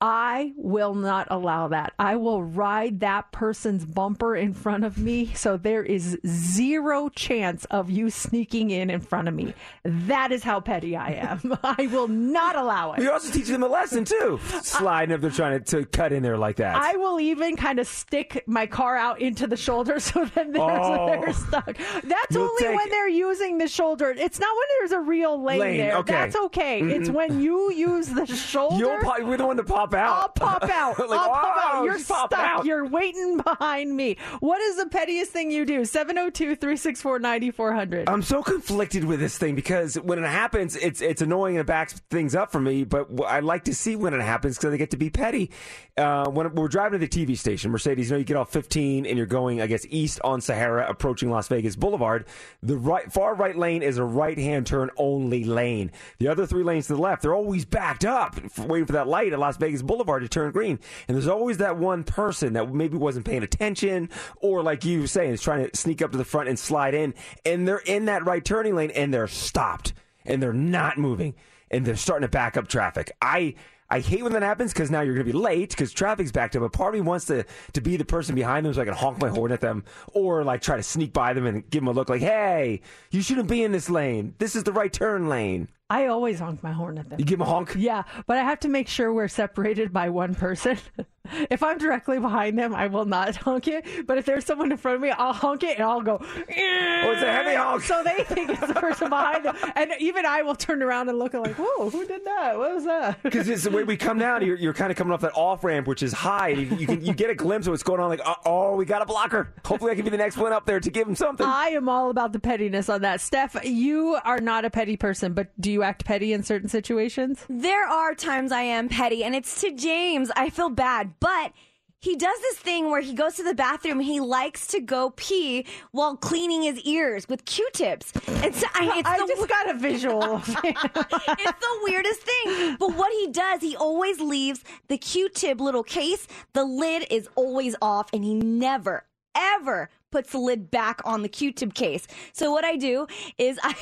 I 0.00 0.52
will 0.56 0.94
not 0.94 1.26
allow 1.30 1.68
that. 1.68 1.92
I 1.98 2.14
will 2.16 2.42
ride 2.42 3.00
that 3.00 3.32
person's 3.32 3.84
bumper 3.84 4.36
in 4.36 4.54
front 4.54 4.84
of 4.84 4.96
me. 4.98 5.32
So 5.34 5.56
there 5.56 5.82
is 5.82 6.18
zero 6.24 7.08
chance 7.08 7.64
of 7.66 7.90
you 7.90 8.08
sneaking 8.10 8.70
in 8.70 8.90
in 8.90 9.00
front 9.00 9.26
of 9.26 9.34
me. 9.34 9.54
That 9.84 10.30
is 10.30 10.44
how 10.44 10.60
petty 10.60 10.96
I 10.96 11.10
am. 11.14 11.58
I 11.64 11.88
will 11.90 12.06
not 12.06 12.54
allow 12.54 12.92
it. 12.92 13.02
You're 13.02 13.12
also 13.12 13.32
teaching 13.32 13.54
them 13.54 13.64
a 13.64 13.68
lesson 13.68 14.04
too. 14.04 14.38
Sliding 14.62 15.14
if 15.14 15.20
they're 15.20 15.30
trying 15.30 15.64
to, 15.64 15.80
to 15.80 15.86
cut 15.86 16.12
in 16.12 16.22
there 16.22 16.38
like 16.38 16.56
that. 16.56 16.76
I 16.76 16.94
will 16.96 17.18
even 17.18 17.56
kind 17.56 17.80
of 17.80 17.88
stick 17.88 18.44
my 18.46 18.66
car 18.66 18.96
out 18.96 19.20
into 19.20 19.48
the 19.48 19.56
shoulder 19.56 19.98
so 20.00 20.24
that 20.26 20.52
they're, 20.52 20.62
Oh. 20.62 21.06
they're 21.20 21.32
stuck. 21.32 21.76
That's 22.04 22.26
You'll 22.34 22.42
only 22.44 22.62
take- 22.62 22.76
when 22.76 22.88
they're 22.90 23.08
using 23.08 23.58
the 23.58 23.66
shoulder. 23.68 24.10
It's 24.10 24.38
not 24.38 24.54
when 24.54 24.66
there's 24.78 24.92
a 24.92 25.00
real 25.00 25.42
lane, 25.42 25.58
Lane, 25.60 25.78
there. 25.78 25.96
okay. 25.98 26.12
That's 26.12 26.36
okay. 26.36 26.80
It's 26.82 27.08
Mhm. 27.08 27.14
when 27.14 27.40
you 27.40 27.72
use 27.72 28.08
the 28.08 28.26
shoulder. 28.26 28.76
You'll 28.76 28.98
pop, 29.00 29.22
we're 29.22 29.36
the 29.36 29.46
one 29.46 29.56
to 29.56 29.64
pop 29.64 29.87
out. 29.94 30.16
I'll 30.40 30.58
pop 30.58 30.62
out. 30.64 30.98
Like, 31.08 31.20
I'll 31.20 31.28
pop 31.30 31.54
"Oh, 31.56 31.78
out. 31.78 31.84
You're 31.84 31.94
pop 32.04 32.30
stuck. 32.32 32.32
out." 32.34 32.64
You're 32.66 32.86
waiting 32.86 33.38
behind 33.38 33.96
me. 33.96 34.16
What 34.40 34.60
is 34.60 34.76
the 34.76 34.86
pettiest 34.86 35.30
thing 35.32 35.50
you 35.50 35.64
do? 35.64 35.84
702 35.84 36.56
364 36.56 37.18
9400. 37.18 38.08
I'm 38.08 38.22
so 38.22 38.42
conflicted 38.42 39.04
with 39.04 39.20
this 39.20 39.38
thing 39.38 39.54
because 39.54 39.94
when 39.96 40.18
it 40.22 40.26
happens, 40.28 40.76
it's 40.76 41.00
it's 41.00 41.22
annoying 41.22 41.56
and 41.56 41.62
it 41.62 41.66
backs 41.66 41.94
things 42.10 42.34
up 42.34 42.52
for 42.52 42.60
me. 42.60 42.84
But 42.84 43.08
I 43.26 43.40
like 43.40 43.64
to 43.64 43.74
see 43.74 43.96
when 43.96 44.12
it 44.14 44.20
happens 44.20 44.56
because 44.58 44.72
I 44.74 44.76
get 44.76 44.90
to 44.90 44.96
be 44.96 45.10
petty. 45.10 45.50
Uh, 45.96 46.28
when 46.30 46.54
we're 46.54 46.68
driving 46.68 47.00
to 47.00 47.06
the 47.06 47.26
TV 47.26 47.36
station, 47.36 47.70
Mercedes, 47.72 48.08
you 48.08 48.14
know, 48.14 48.18
you 48.18 48.24
get 48.24 48.36
off 48.36 48.52
15 48.52 49.04
and 49.06 49.16
you're 49.16 49.26
going, 49.26 49.60
I 49.60 49.66
guess, 49.66 49.84
east 49.90 50.20
on 50.22 50.40
Sahara, 50.40 50.88
approaching 50.88 51.28
Las 51.30 51.48
Vegas 51.48 51.74
Boulevard. 51.74 52.26
The 52.62 52.76
right 52.76 53.10
far 53.12 53.34
right 53.34 53.56
lane 53.56 53.82
is 53.82 53.98
a 53.98 54.04
right 54.04 54.38
hand 54.38 54.66
turn 54.66 54.90
only 54.96 55.42
lane. 55.44 55.90
The 56.18 56.28
other 56.28 56.46
three 56.46 56.62
lanes 56.62 56.86
to 56.86 56.94
the 56.94 57.00
left, 57.00 57.22
they're 57.22 57.34
always 57.34 57.64
backed 57.64 58.04
up, 58.04 58.36
waiting 58.58 58.86
for 58.86 58.92
that 58.92 59.08
light 59.08 59.32
at 59.32 59.38
Las 59.38 59.56
Vegas 59.56 59.77
Boulevard 59.82 60.22
to 60.22 60.28
turn 60.28 60.50
green. 60.52 60.78
And 61.06 61.16
there's 61.16 61.28
always 61.28 61.58
that 61.58 61.76
one 61.76 62.04
person 62.04 62.54
that 62.54 62.72
maybe 62.72 62.96
wasn't 62.96 63.26
paying 63.26 63.42
attention, 63.42 64.10
or 64.40 64.62
like 64.62 64.84
you 64.84 65.02
were 65.02 65.06
saying, 65.06 65.32
is 65.32 65.42
trying 65.42 65.68
to 65.68 65.76
sneak 65.76 66.02
up 66.02 66.12
to 66.12 66.18
the 66.18 66.24
front 66.24 66.48
and 66.48 66.58
slide 66.58 66.94
in, 66.94 67.14
and 67.44 67.66
they're 67.66 67.78
in 67.78 68.06
that 68.06 68.24
right 68.24 68.44
turning 68.44 68.74
lane 68.74 68.90
and 68.92 69.12
they're 69.12 69.28
stopped 69.28 69.92
and 70.24 70.42
they're 70.42 70.52
not 70.52 70.98
moving. 70.98 71.34
and 71.70 71.84
they're 71.84 71.96
starting 71.96 72.26
to 72.26 72.30
back 72.30 72.56
up 72.56 72.66
traffic. 72.66 73.12
I 73.20 73.54
I 73.90 74.00
hate 74.00 74.22
when 74.22 74.32
that 74.32 74.42
happens 74.42 74.72
because 74.72 74.90
now 74.90 75.00
you're 75.00 75.14
going 75.14 75.26
to 75.26 75.32
be 75.32 75.38
late 75.38 75.70
because 75.70 75.92
traffic's 75.92 76.30
backed 76.32 76.56
up. 76.56 76.62
But 76.62 76.72
part 76.72 76.94
of 76.94 77.00
me 77.00 77.06
wants 77.06 77.26
to 77.26 77.44
to 77.72 77.80
be 77.80 77.96
the 77.96 78.04
person 78.04 78.34
behind 78.34 78.64
them 78.66 78.74
so 78.74 78.80
I 78.82 78.84
can 78.84 78.94
honk 78.94 79.18
my 79.20 79.28
horn 79.28 79.52
at 79.52 79.60
them 79.60 79.84
or 80.14 80.44
like 80.44 80.60
try 80.62 80.76
to 80.76 80.82
sneak 80.82 81.12
by 81.12 81.32
them 81.32 81.46
and 81.46 81.68
give 81.70 81.82
them 81.82 81.88
a 81.88 81.92
look 81.92 82.08
like, 82.08 82.20
"Hey, 82.22 82.80
you 83.10 83.22
shouldn't 83.22 83.48
be 83.48 83.62
in 83.62 83.72
this 83.72 83.90
lane. 83.90 84.34
This 84.38 84.56
is 84.56 84.64
the 84.64 84.72
right 84.72 84.92
turn 84.92 85.28
lane." 85.28 85.68
I 85.90 86.06
always 86.06 86.38
honk 86.38 86.62
my 86.62 86.72
horn 86.72 86.98
at 86.98 87.08
them. 87.08 87.18
You 87.18 87.24
give 87.24 87.38
them 87.38 87.48
a 87.48 87.50
honk. 87.50 87.74
Yeah, 87.76 88.02
but 88.26 88.36
I 88.36 88.42
have 88.42 88.60
to 88.60 88.68
make 88.68 88.88
sure 88.88 89.12
we're 89.12 89.28
separated 89.28 89.92
by 89.92 90.10
one 90.10 90.34
person. 90.34 90.78
if 91.50 91.62
I'm 91.62 91.78
directly 91.78 92.18
behind 92.18 92.58
them, 92.58 92.74
I 92.74 92.86
will 92.86 93.04
not 93.04 93.36
honk 93.48 93.68
it. 93.68 94.06
But 94.06 94.18
if 94.18 94.24
there's 94.26 94.44
someone 94.44 94.70
in 94.70 94.78
front 94.78 94.96
of 94.96 95.02
me, 95.02 95.10
I'll 95.10 95.32
honk 95.32 95.62
it 95.62 95.76
and 95.78 95.84
I'll 95.84 96.02
go. 96.02 96.18
Oh, 96.20 96.24
it's 96.46 97.22
a 97.22 97.32
heavy 97.32 97.54
honk. 97.54 97.82
So 97.82 98.02
they 98.04 98.24
think 98.24 98.50
it's 98.50 98.66
the 98.66 98.74
person 98.74 99.08
behind 99.08 99.44
them, 99.44 99.56
and 99.76 99.90
even 99.98 100.26
I 100.26 100.42
will 100.42 100.54
turn 100.54 100.82
around 100.82 101.08
and 101.08 101.18
look 101.18 101.34
at 101.34 101.42
like, 101.42 101.56
"Whoa, 101.56 101.90
who 101.90 102.06
did 102.06 102.24
that? 102.24 102.58
What 102.58 102.74
was 102.74 102.84
that?" 102.84 103.22
Because 103.22 103.48
it's 103.48 103.64
the 103.64 103.70
way 103.70 103.84
we 103.84 103.96
come 103.96 104.18
down. 104.18 104.44
You're, 104.44 104.56
you're 104.56 104.74
kind 104.74 104.90
of 104.90 104.96
coming 104.96 105.12
off 105.12 105.20
that 105.20 105.32
off 105.34 105.64
ramp, 105.64 105.86
which 105.86 106.02
is 106.02 106.12
high. 106.12 106.48
You, 106.48 106.76
you 106.76 106.86
can 106.86 107.04
you 107.04 107.14
get 107.14 107.30
a 107.30 107.34
glimpse 107.34 107.66
of 107.66 107.72
what's 107.72 107.82
going 107.82 108.00
on. 108.00 108.08
Like, 108.08 108.20
uh, 108.24 108.34
oh, 108.44 108.76
we 108.76 108.84
got 108.84 109.02
a 109.02 109.06
blocker. 109.06 109.52
Hopefully, 109.64 109.92
I 109.92 109.94
can 109.94 110.04
be 110.04 110.10
the 110.10 110.16
next 110.16 110.36
one 110.36 110.52
up 110.52 110.66
there 110.66 110.80
to 110.80 110.90
give 110.90 111.06
him 111.06 111.14
something. 111.14 111.46
I 111.46 111.68
am 111.68 111.88
all 111.88 112.10
about 112.10 112.32
the 112.32 112.40
pettiness 112.40 112.88
on 112.88 113.02
that. 113.02 113.20
Steph, 113.20 113.56
you 113.64 114.18
are 114.24 114.40
not 114.40 114.64
a 114.64 114.70
petty 114.70 114.96
person, 114.96 115.32
but 115.34 115.48
do 115.60 115.70
you 115.70 115.82
act 115.82 116.04
petty 116.04 116.32
in 116.32 116.42
certain 116.42 116.68
situations? 116.68 117.44
There 117.48 117.86
are 117.86 118.14
times 118.14 118.52
I 118.52 118.62
am 118.62 118.88
petty, 118.88 119.24
and 119.24 119.34
it's 119.34 119.60
to 119.62 119.72
James. 119.72 120.30
I 120.36 120.50
feel 120.50 120.68
bad, 120.70 121.17
but 121.20 121.52
he 122.00 122.14
does 122.14 122.38
this 122.40 122.58
thing 122.58 122.90
where 122.90 123.00
he 123.00 123.12
goes 123.12 123.34
to 123.34 123.42
the 123.42 123.54
bathroom. 123.54 123.98
He 123.98 124.20
likes 124.20 124.68
to 124.68 124.80
go 124.80 125.10
pee 125.16 125.66
while 125.90 126.16
cleaning 126.16 126.62
his 126.62 126.78
ears 126.80 127.28
with 127.28 127.44
Q-tips. 127.44 128.12
And 128.28 128.54
so 128.54 128.66
I, 128.72 128.98
it's 128.98 129.08
I 129.08 129.18
the, 129.18 129.26
just 129.26 129.48
got 129.48 129.70
a 129.70 129.74
visual. 129.74 130.36
it's 130.46 131.60
the 131.60 131.80
weirdest 131.82 132.22
thing. 132.22 132.76
But 132.78 132.94
what 132.94 133.12
he 133.12 133.26
does, 133.32 133.60
he 133.62 133.74
always 133.74 134.20
leaves 134.20 134.62
the 134.86 134.96
Q-tip 134.96 135.60
little 135.60 135.82
case. 135.82 136.28
The 136.52 136.64
lid 136.64 137.06
is 137.10 137.28
always 137.34 137.74
off, 137.82 138.10
and 138.12 138.22
he 138.22 138.34
never, 138.34 139.04
ever 139.34 139.90
puts 140.10 140.32
the 140.32 140.38
lid 140.38 140.70
back 140.70 141.00
on 141.04 141.22
the 141.22 141.28
Q-tip 141.28 141.74
case. 141.74 142.06
So 142.32 142.52
what 142.52 142.64
I 142.64 142.76
do 142.76 143.06
is 143.38 143.58
I, 143.64 143.74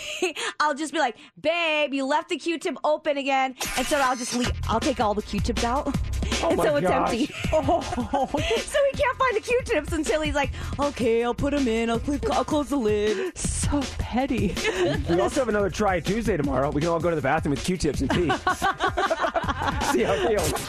I'll 0.61 0.75
just 0.75 0.93
be 0.93 0.99
like, 0.99 1.17
"Babe, 1.41 1.93
you 1.93 2.07
left 2.07 2.31
the 2.31 2.39
Q-tip 2.39 2.77
open 2.83 3.19
again," 3.19 3.57
and 3.77 3.87
so 3.87 3.99
I'll 3.99 4.17
just 4.17 4.35
leave. 4.35 4.53
I'll 4.69 4.81
take 4.81 5.01
all 5.01 5.15
the 5.15 5.23
Q-tips 5.23 5.65
out, 5.65 5.95
Oh 6.43 6.49
and 6.51 6.57
my 6.59 6.65
so 6.65 6.77
it's 6.77 6.87
gosh. 6.87 7.11
empty. 7.13 7.35
Oh. 7.53 8.27
so 8.29 8.79
he 8.91 8.97
can't 8.99 9.19
find 9.19 9.37
the 9.37 9.41
Q-tips 9.43 9.93
until 9.93 10.21
he's 10.21 10.35
like, 10.35 10.51
"Okay, 10.79 11.25
I'll 11.25 11.35
put 11.35 11.53
them 11.53 11.67
in. 11.69 11.89
I'll, 11.91 12.01
cl- 12.01 12.21
I'll 12.33 12.45
close 12.45 12.69
the 12.69 12.77
lid." 12.77 13.37
So 13.37 13.83
petty. 13.99 14.55
We 15.09 15.21
also 15.21 15.41
have 15.41 15.49
another 15.49 15.71
Try 15.71 16.01
Tuesday 16.01 16.37
tomorrow. 16.37 16.71
We 16.71 16.81
can 16.81 16.91
all 16.91 17.01
go 17.01 17.11
to 17.11 17.17
the 17.17 17.23
bathroom 17.23 17.51
with 17.51 17.65
Q-tips 17.65 18.01
and 18.01 18.11
pee. 18.11 18.29
See 19.93 20.03
how 20.03 20.15
it 20.15 20.29
feels. 20.39 20.69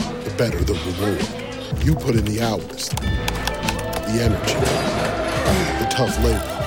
better 0.37 0.63
the 0.63 0.73
reward. 0.73 1.85
You 1.85 1.95
put 1.95 2.15
in 2.15 2.25
the 2.25 2.41
hours, 2.41 2.89
the 2.89 4.21
energy, 4.21 4.55
the 5.83 5.89
tough 5.89 6.17
labor. 6.23 6.57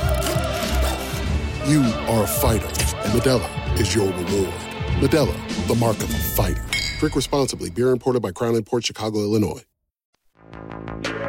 You 1.70 1.82
are 2.12 2.24
a 2.24 2.26
fighter, 2.26 2.66
and 2.66 3.20
Modelo 3.20 3.80
is 3.80 3.94
your 3.94 4.06
reward. 4.08 4.54
Modelo, 5.00 5.66
the 5.66 5.74
mark 5.74 5.96
of 5.98 6.10
a 6.10 6.18
fighter. 6.18 6.64
Drink 6.98 7.16
responsibly. 7.16 7.70
Beer 7.70 7.90
imported 7.90 8.20
by 8.22 8.32
Crown 8.32 8.54
Imports 8.54 8.86
Chicago, 8.86 9.20
Illinois. 9.20 9.62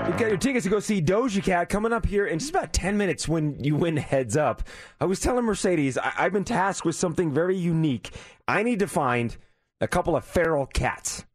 You've 0.07 0.17
got 0.17 0.27
your 0.27 0.37
tickets 0.37 0.63
to 0.65 0.69
go 0.69 0.79
see 0.79 1.01
Doja 1.01 1.43
Cat 1.43 1.67
coming 1.69 1.91
up 1.91 2.05
here 2.05 2.27
in 2.27 2.39
just 2.39 2.51
about 2.51 2.73
10 2.73 2.97
minutes 2.97 3.27
when 3.27 3.61
you 3.63 3.75
win 3.75 3.97
Heads 3.97 4.37
Up. 4.37 4.63
I 5.01 5.05
was 5.05 5.19
telling 5.19 5.45
Mercedes, 5.45 5.97
I- 5.97 6.13
I've 6.17 6.33
been 6.33 6.43
tasked 6.43 6.85
with 6.85 6.95
something 6.95 7.31
very 7.31 7.57
unique. 7.57 8.11
I 8.47 8.61
need 8.63 8.79
to 8.79 8.87
find 8.87 9.35
a 9.81 9.87
couple 9.87 10.15
of 10.15 10.23
feral 10.23 10.67
cats. 10.67 11.25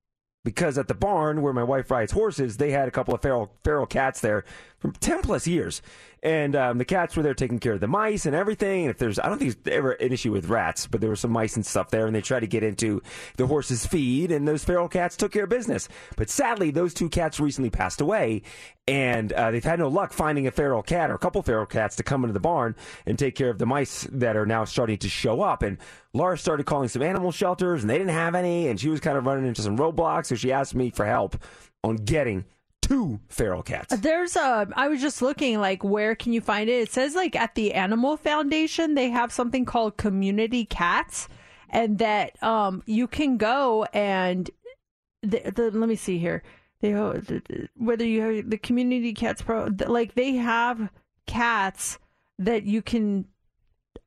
Because 0.45 0.78
at 0.78 0.88
the 0.88 0.95
barn 0.95 1.43
where 1.43 1.53
my 1.53 1.62
wife 1.62 1.91
rides 1.91 2.12
horses, 2.12 2.57
they 2.57 2.70
had 2.70 2.88
a 2.88 2.91
couple 2.91 3.14
of 3.14 3.20
feral, 3.20 3.53
feral 3.62 3.86
cats 3.86 4.20
there 4.20 4.45
for 4.81 4.91
10 4.93 5.22
plus 5.22 5.47
years. 5.47 5.83
And 6.22 6.55
um, 6.55 6.78
the 6.78 6.85
cats 6.85 7.16
were 7.16 7.22
there 7.22 7.33
taking 7.33 7.59
care 7.59 7.72
of 7.72 7.81
the 7.81 7.87
mice 7.87 8.26
and 8.26 8.37
everything. 8.37 8.83
And 8.83 8.91
if 8.91 8.99
there's, 8.99 9.18
I 9.18 9.28
don't 9.28 9.39
think 9.39 9.62
there's 9.64 9.76
ever 9.76 9.93
an 9.93 10.12
issue 10.12 10.33
with 10.33 10.49
rats, 10.49 10.87
but 10.87 11.01
there 11.01 11.09
were 11.09 11.16
some 11.16 11.31
mice 11.31 11.57
and 11.57 11.64
stuff 11.64 11.91
there, 11.91 12.07
and 12.07 12.14
they 12.14 12.20
tried 12.20 12.41
to 12.41 12.47
get 12.47 12.62
into 12.62 13.03
the 13.37 13.47
horse's 13.47 13.87
feed, 13.87 14.31
and 14.31 14.47
those 14.47 14.62
feral 14.62 14.89
cats 14.89 15.16
took 15.16 15.33
care 15.33 15.45
of 15.45 15.51
business. 15.51 15.89
But 16.16 16.28
sadly, 16.28 16.70
those 16.70 16.93
two 16.93 17.09
cats 17.09 17.41
recently 17.41 17.70
passed 17.70 18.03
away, 18.03 18.43
and 18.87 19.33
uh, 19.33 19.51
they've 19.51 19.64
had 19.64 19.78
no 19.78 19.89
luck 19.89 20.12
finding 20.12 20.47
a 20.47 20.51
feral 20.51 20.83
cat 20.83 21.11
or 21.11 21.14
a 21.14 21.18
couple 21.18 21.43
feral 21.43 21.66
cats 21.66 21.97
to 21.97 22.03
come 22.03 22.22
into 22.24 22.35
the 22.35 22.41
barn 22.41 22.76
and 23.07 23.18
take 23.18 23.35
care 23.35 23.49
of 23.49 23.59
the 23.59 23.66
mice 23.66 24.07
that 24.12 24.37
are 24.37 24.47
now 24.47 24.64
starting 24.66 24.99
to 24.99 25.09
show 25.09 25.41
up. 25.41 25.62
And 25.62 25.78
Laura 26.12 26.37
started 26.37 26.66
calling 26.66 26.89
some 26.89 27.03
animal 27.03 27.33
shelters, 27.33 27.83
and 27.83 27.89
they 27.89 27.97
didn't 27.97 28.12
have 28.12 28.35
any, 28.35 28.68
and 28.68 28.78
she 28.78 28.91
was 28.91 29.01
kind 29.01 29.16
of 29.16 29.24
running 29.24 29.47
into 29.47 29.62
some 29.62 29.78
roadblocks, 29.78 30.26
so 30.26 30.35
she 30.35 30.53
asked 30.53 30.74
me 30.74 30.91
for 30.91 31.07
help 31.07 31.43
on 31.83 31.97
getting 31.97 32.45
two 32.91 33.20
feral 33.28 33.62
cats. 33.62 33.97
There's 33.97 34.36
a. 34.36 34.68
I 34.74 34.88
was 34.88 35.01
just 35.01 35.22
looking 35.22 35.61
like 35.61 35.84
where 35.84 36.14
can 36.14 36.32
you 36.32 36.41
find 36.41 36.68
it? 36.68 36.82
It 36.82 36.93
says 36.93 37.14
like 37.14 37.36
at 37.36 37.55
the 37.55 37.72
Animal 37.74 38.16
Foundation 38.16 38.95
they 38.95 39.11
have 39.11 39.32
something 39.32 39.64
called 39.64 39.97
Community 39.97 40.64
Cats, 40.64 41.28
and 41.68 41.99
that 41.99 42.41
um 42.43 42.82
you 42.86 43.07
can 43.07 43.36
go 43.36 43.84
and 43.93 44.51
the, 45.22 45.41
the 45.55 45.70
let 45.70 45.88
me 45.88 45.97
see 45.97 46.18
here. 46.18 46.43
They 46.80 46.95
uh, 46.95 47.12
the- 47.12 47.43
the- 47.49 47.68
whether 47.76 48.05
you 48.05 48.20
have 48.22 48.51
the 48.51 48.59
Community 48.59 49.12
Cats 49.14 49.43
Pro 49.43 49.68
like 49.86 50.14
they 50.14 50.32
have 50.32 50.91
cats 51.26 51.99
that 52.38 52.64
you 52.64 52.82
can 52.82 53.26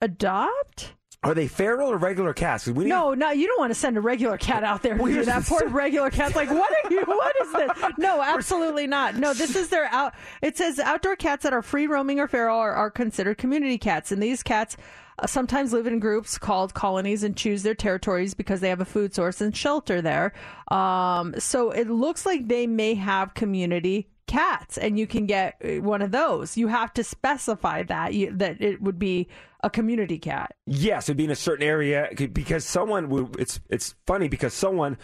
adopt. 0.01 0.93
Are 1.23 1.33
they 1.33 1.47
feral 1.47 1.89
or 1.91 1.97
regular 1.97 2.33
cats? 2.33 2.67
We 2.67 2.83
need- 2.85 2.89
No, 2.89 3.13
no, 3.13 3.31
you 3.31 3.47
don't 3.47 3.59
want 3.59 3.71
to 3.71 3.79
send 3.79 3.97
a 3.97 4.01
regular 4.01 4.37
cat 4.37 4.63
out 4.63 4.81
there 4.83 4.95
Well, 4.95 5.23
that. 5.25 5.45
Poor 5.45 5.67
regular 5.69 6.09
cat's 6.09 6.35
like, 6.35 6.49
what 6.49 6.71
are 6.83 6.91
you? 6.91 7.01
What 7.05 7.35
is 7.41 7.51
this? 7.53 7.71
No, 7.97 8.21
absolutely 8.23 8.87
not. 8.87 9.15
No, 9.15 9.33
this 9.33 9.55
is 9.55 9.69
their 9.69 9.85
out. 9.85 10.13
It 10.41 10.57
says 10.57 10.79
outdoor 10.79 11.15
cats 11.15 11.43
that 11.43 11.53
are 11.53 11.61
free 11.61 11.87
roaming 11.87 12.19
or 12.19 12.27
feral 12.27 12.57
are, 12.59 12.73
are 12.73 12.91
considered 12.91 13.37
community 13.37 13.77
cats, 13.77 14.11
and 14.11 14.21
these 14.21 14.43
cats 14.43 14.75
uh, 15.19 15.27
sometimes 15.27 15.71
live 15.73 15.87
in 15.87 15.99
groups 15.99 16.37
called 16.37 16.73
colonies 16.73 17.23
and 17.23 17.37
choose 17.37 17.63
their 17.63 17.75
territories 17.75 18.33
because 18.33 18.59
they 18.61 18.69
have 18.69 18.81
a 18.81 18.85
food 18.85 19.13
source 19.13 19.39
and 19.41 19.55
shelter 19.55 20.01
there. 20.01 20.33
Um, 20.69 21.35
so 21.39 21.71
it 21.71 21.87
looks 21.89 22.25
like 22.25 22.47
they 22.47 22.67
may 22.67 22.95
have 22.95 23.33
community 23.33 24.09
cats, 24.33 24.77
and 24.77 24.97
you 24.99 25.07
can 25.07 25.25
get 25.25 25.55
uh, 25.63 25.81
one 25.81 26.01
of 26.01 26.11
those. 26.11 26.57
You 26.57 26.67
have 26.69 26.91
to 26.93 27.03
specify 27.03 27.83
that 27.83 28.13
you, 28.13 28.31
that 28.37 28.61
it 28.61 28.81
would 28.81 28.99
be 28.99 29.27
a 29.61 29.69
community 29.69 30.19
cat. 30.19 30.55
Yes, 30.65 31.07
it'd 31.07 31.17
be 31.17 31.25
in 31.25 31.31
a 31.31 31.35
certain 31.35 31.65
area 31.65 32.09
because 32.33 32.65
someone. 32.65 33.09
would- 33.09 33.39
It's 33.39 33.59
it's 33.69 33.95
funny 34.07 34.27
because 34.27 34.53
someone 34.53 34.97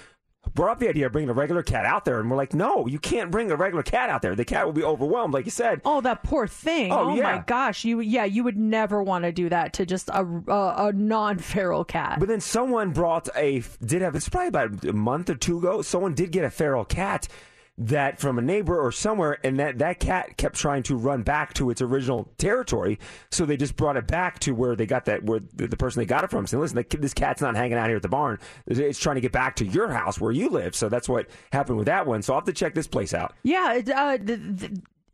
brought 0.55 0.71
up 0.71 0.80
the 0.80 0.88
idea 0.89 1.05
of 1.05 1.11
bringing 1.11 1.30
a 1.30 1.34
regular 1.34 1.61
cat 1.61 1.86
out 1.86 2.05
there, 2.05 2.19
and 2.19 2.30
we're 2.32 2.38
like, 2.38 2.53
no, 2.53 2.88
you 2.88 2.97
can't 2.97 3.30
bring 3.30 3.51
a 3.51 3.55
regular 3.55 3.84
cat 3.84 4.09
out 4.09 4.21
there. 4.21 4.36
The 4.36 4.45
cat 4.45 4.65
will 4.65 4.73
be 4.73 4.84
overwhelmed, 4.84 5.34
like 5.34 5.45
you 5.45 5.51
said. 5.51 5.82
Oh, 5.86 6.01
that 6.01 6.23
poor 6.23 6.47
thing! 6.47 6.91
Oh, 6.91 7.11
Oh, 7.11 7.15
yeah. 7.15 7.23
my 7.35 7.43
gosh, 7.45 7.84
you 7.85 7.99
yeah, 7.99 8.23
you 8.26 8.43
would 8.45 8.57
never 8.57 9.03
want 9.03 9.26
to 9.26 9.31
do 9.31 9.49
that 9.49 9.73
to 9.73 9.85
just 9.85 10.10
a 10.10 10.23
a, 10.47 10.88
a 10.88 10.93
non-feral 10.93 11.84
cat. 11.85 12.19
But 12.19 12.30
then 12.30 12.41
someone 12.41 12.91
brought 12.91 13.27
a 13.35 13.61
did 13.85 14.01
have 14.01 14.15
it's 14.15 14.30
probably 14.30 14.47
about 14.47 14.84
a 14.85 14.93
month 14.93 15.30
or 15.30 15.35
two 15.35 15.57
ago. 15.60 15.81
Someone 15.81 16.14
did 16.15 16.31
get 16.31 16.43
a 16.45 16.49
feral 16.49 16.85
cat 16.85 17.27
that 17.80 18.19
from 18.19 18.38
a 18.38 18.41
neighbor 18.41 18.77
or 18.77 18.91
somewhere, 18.91 19.39
and 19.43 19.57
that 19.60 19.80
that 19.80 19.99
cat 19.99 20.38
kept 20.38 20.56
trying 20.56 20.84
to 20.84 20.97
run 20.97 21.23
back 21.23 21.53
to 21.56 21.69
its 21.69 21.81
original 21.81 22.30
territory. 22.38 22.99
So 23.31 23.45
they 23.45 23.57
just 23.57 23.76
brought 23.77 23.95
it 23.95 24.06
back 24.06 24.39
to 24.39 24.53
where 24.53 24.76
they 24.76 24.85
got 24.85 25.06
that 25.06 25.23
where 25.23 25.39
the, 25.56 25.68
the 25.68 25.77
person 25.77 26.01
they 26.01 26.06
got 26.06 26.23
it 26.23 26.30
from 26.30 26.45
said, 26.45 26.60
"Listen, 26.60 26.76
the, 26.76 26.97
this 26.97 27.14
cat's 27.14 27.41
not 27.41 27.56
hanging 27.56 27.77
out 27.77 27.88
here 27.88 27.95
at 27.95 28.01
the 28.01 28.10
barn. 28.10 28.38
It's 28.68 28.99
trying 28.99 29.15
to 29.15 29.22
get 29.22 29.31
back 29.31 29.56
to 29.57 29.65
your 29.65 29.89
house 29.89 30.19
where 30.19 30.31
you 30.31 30.49
live." 30.49 30.76
So 30.76 30.89
that's 30.89 31.07
what 31.07 31.27
happened 31.51 31.77
with 31.77 31.88
that 31.88 32.06
one. 32.06 32.22
So 32.22 32.34
I'll 32.34 32.41
have 32.41 32.45
to 32.45 32.53
check 32.53 32.73
this 32.73 32.88
place 32.88 33.14
out. 33.14 33.34
Yeah, 33.43 33.81
uh, 33.95 34.18
th- 34.18 34.60
th- 34.60 34.72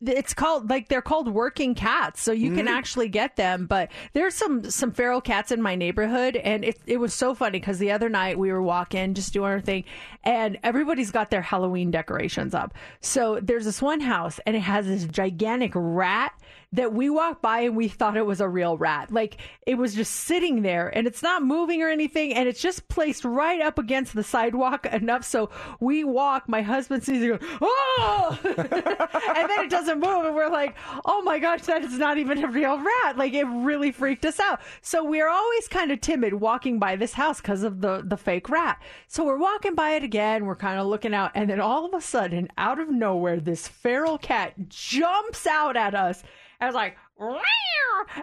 it's 0.09 0.33
called 0.33 0.69
like 0.69 0.87
they're 0.89 1.01
called 1.01 1.27
working 1.27 1.75
cats, 1.75 2.21
so 2.21 2.31
you 2.31 2.53
can 2.55 2.67
Mhm. 2.67 2.71
actually 2.71 3.09
get 3.09 3.35
them. 3.35 3.65
But 3.65 3.91
there's 4.13 4.33
some 4.35 4.69
some 4.69 4.91
feral 4.91 5.21
cats 5.21 5.51
in 5.51 5.61
my 5.61 5.75
neighborhood, 5.75 6.35
and 6.35 6.63
it 6.63 6.79
it 6.85 6.97
was 6.97 7.13
so 7.13 7.33
funny 7.33 7.59
because 7.59 7.79
the 7.79 7.91
other 7.91 8.09
night 8.09 8.37
we 8.39 8.51
were 8.51 8.61
walking, 8.61 9.13
just 9.13 9.33
doing 9.33 9.51
our 9.51 9.61
thing, 9.61 9.83
and 10.23 10.57
everybody's 10.63 11.11
got 11.11 11.29
their 11.31 11.41
Halloween 11.41 11.91
decorations 11.91 12.53
up. 12.53 12.73
So 13.01 13.39
there's 13.41 13.65
this 13.65 13.81
one 13.81 14.01
house, 14.01 14.39
and 14.45 14.55
it 14.55 14.61
has 14.61 14.87
this 14.87 15.05
gigantic 15.05 15.71
rat 15.75 16.33
that 16.75 16.93
we 16.93 17.09
walked 17.09 17.41
by 17.41 17.61
and 17.61 17.75
we 17.75 17.87
thought 17.87 18.17
it 18.17 18.25
was 18.25 18.41
a 18.41 18.47
real 18.47 18.77
rat. 18.77 19.11
Like 19.11 19.37
it 19.65 19.75
was 19.75 19.95
just 19.95 20.13
sitting 20.13 20.61
there 20.61 20.89
and 20.89 21.07
it's 21.07 21.23
not 21.23 21.43
moving 21.43 21.81
or 21.81 21.89
anything 21.89 22.33
and 22.33 22.47
it's 22.47 22.61
just 22.61 22.87
placed 22.87 23.25
right 23.25 23.61
up 23.61 23.77
against 23.77 24.13
the 24.13 24.23
sidewalk 24.23 24.85
enough 24.85 25.23
so 25.23 25.49
we 25.79 26.03
walk, 26.03 26.47
my 26.47 26.61
husband 26.61 27.03
sees 27.03 27.21
it 27.21 27.39
go, 27.39 27.39
oh 27.61 28.39
and 28.45 29.49
then 29.49 29.59
it 29.59 29.69
doesn't 29.69 29.99
move 29.99 30.25
and 30.25 30.35
we're 30.35 30.49
like, 30.49 30.75
oh 31.05 31.21
my 31.21 31.39
gosh, 31.39 31.61
that 31.63 31.83
is 31.83 31.97
not 31.97 32.17
even 32.17 32.43
a 32.43 32.47
real 32.47 32.77
rat. 32.77 33.17
Like 33.17 33.33
it 33.33 33.45
really 33.45 33.91
freaked 33.91 34.25
us 34.25 34.39
out. 34.39 34.61
So 34.81 35.03
we're 35.03 35.29
always 35.29 35.67
kind 35.67 35.91
of 35.91 36.01
timid 36.01 36.35
walking 36.35 36.79
by 36.79 36.95
this 36.95 37.13
house 37.13 37.41
because 37.41 37.63
of 37.63 37.81
the 37.81 38.03
the 38.05 38.17
fake 38.17 38.49
rat. 38.49 38.81
So 39.07 39.23
we're 39.23 39.37
walking 39.37 39.75
by 39.75 39.91
it 39.91 40.03
again, 40.03 40.45
we're 40.45 40.55
kind 40.55 40.79
of 40.79 40.87
looking 40.87 41.13
out, 41.13 41.31
and 41.35 41.49
then 41.49 41.59
all 41.59 41.85
of 41.85 41.93
a 41.93 42.01
sudden, 42.01 42.49
out 42.57 42.79
of 42.79 42.89
nowhere, 42.89 43.39
this 43.39 43.67
feral 43.67 44.17
cat 44.17 44.53
jumps 44.69 45.47
out 45.47 45.75
at 45.75 45.95
us. 45.95 46.23
I 46.61 46.65
was 46.65 46.75
like, 46.75 46.97
"Meow." 47.19 47.39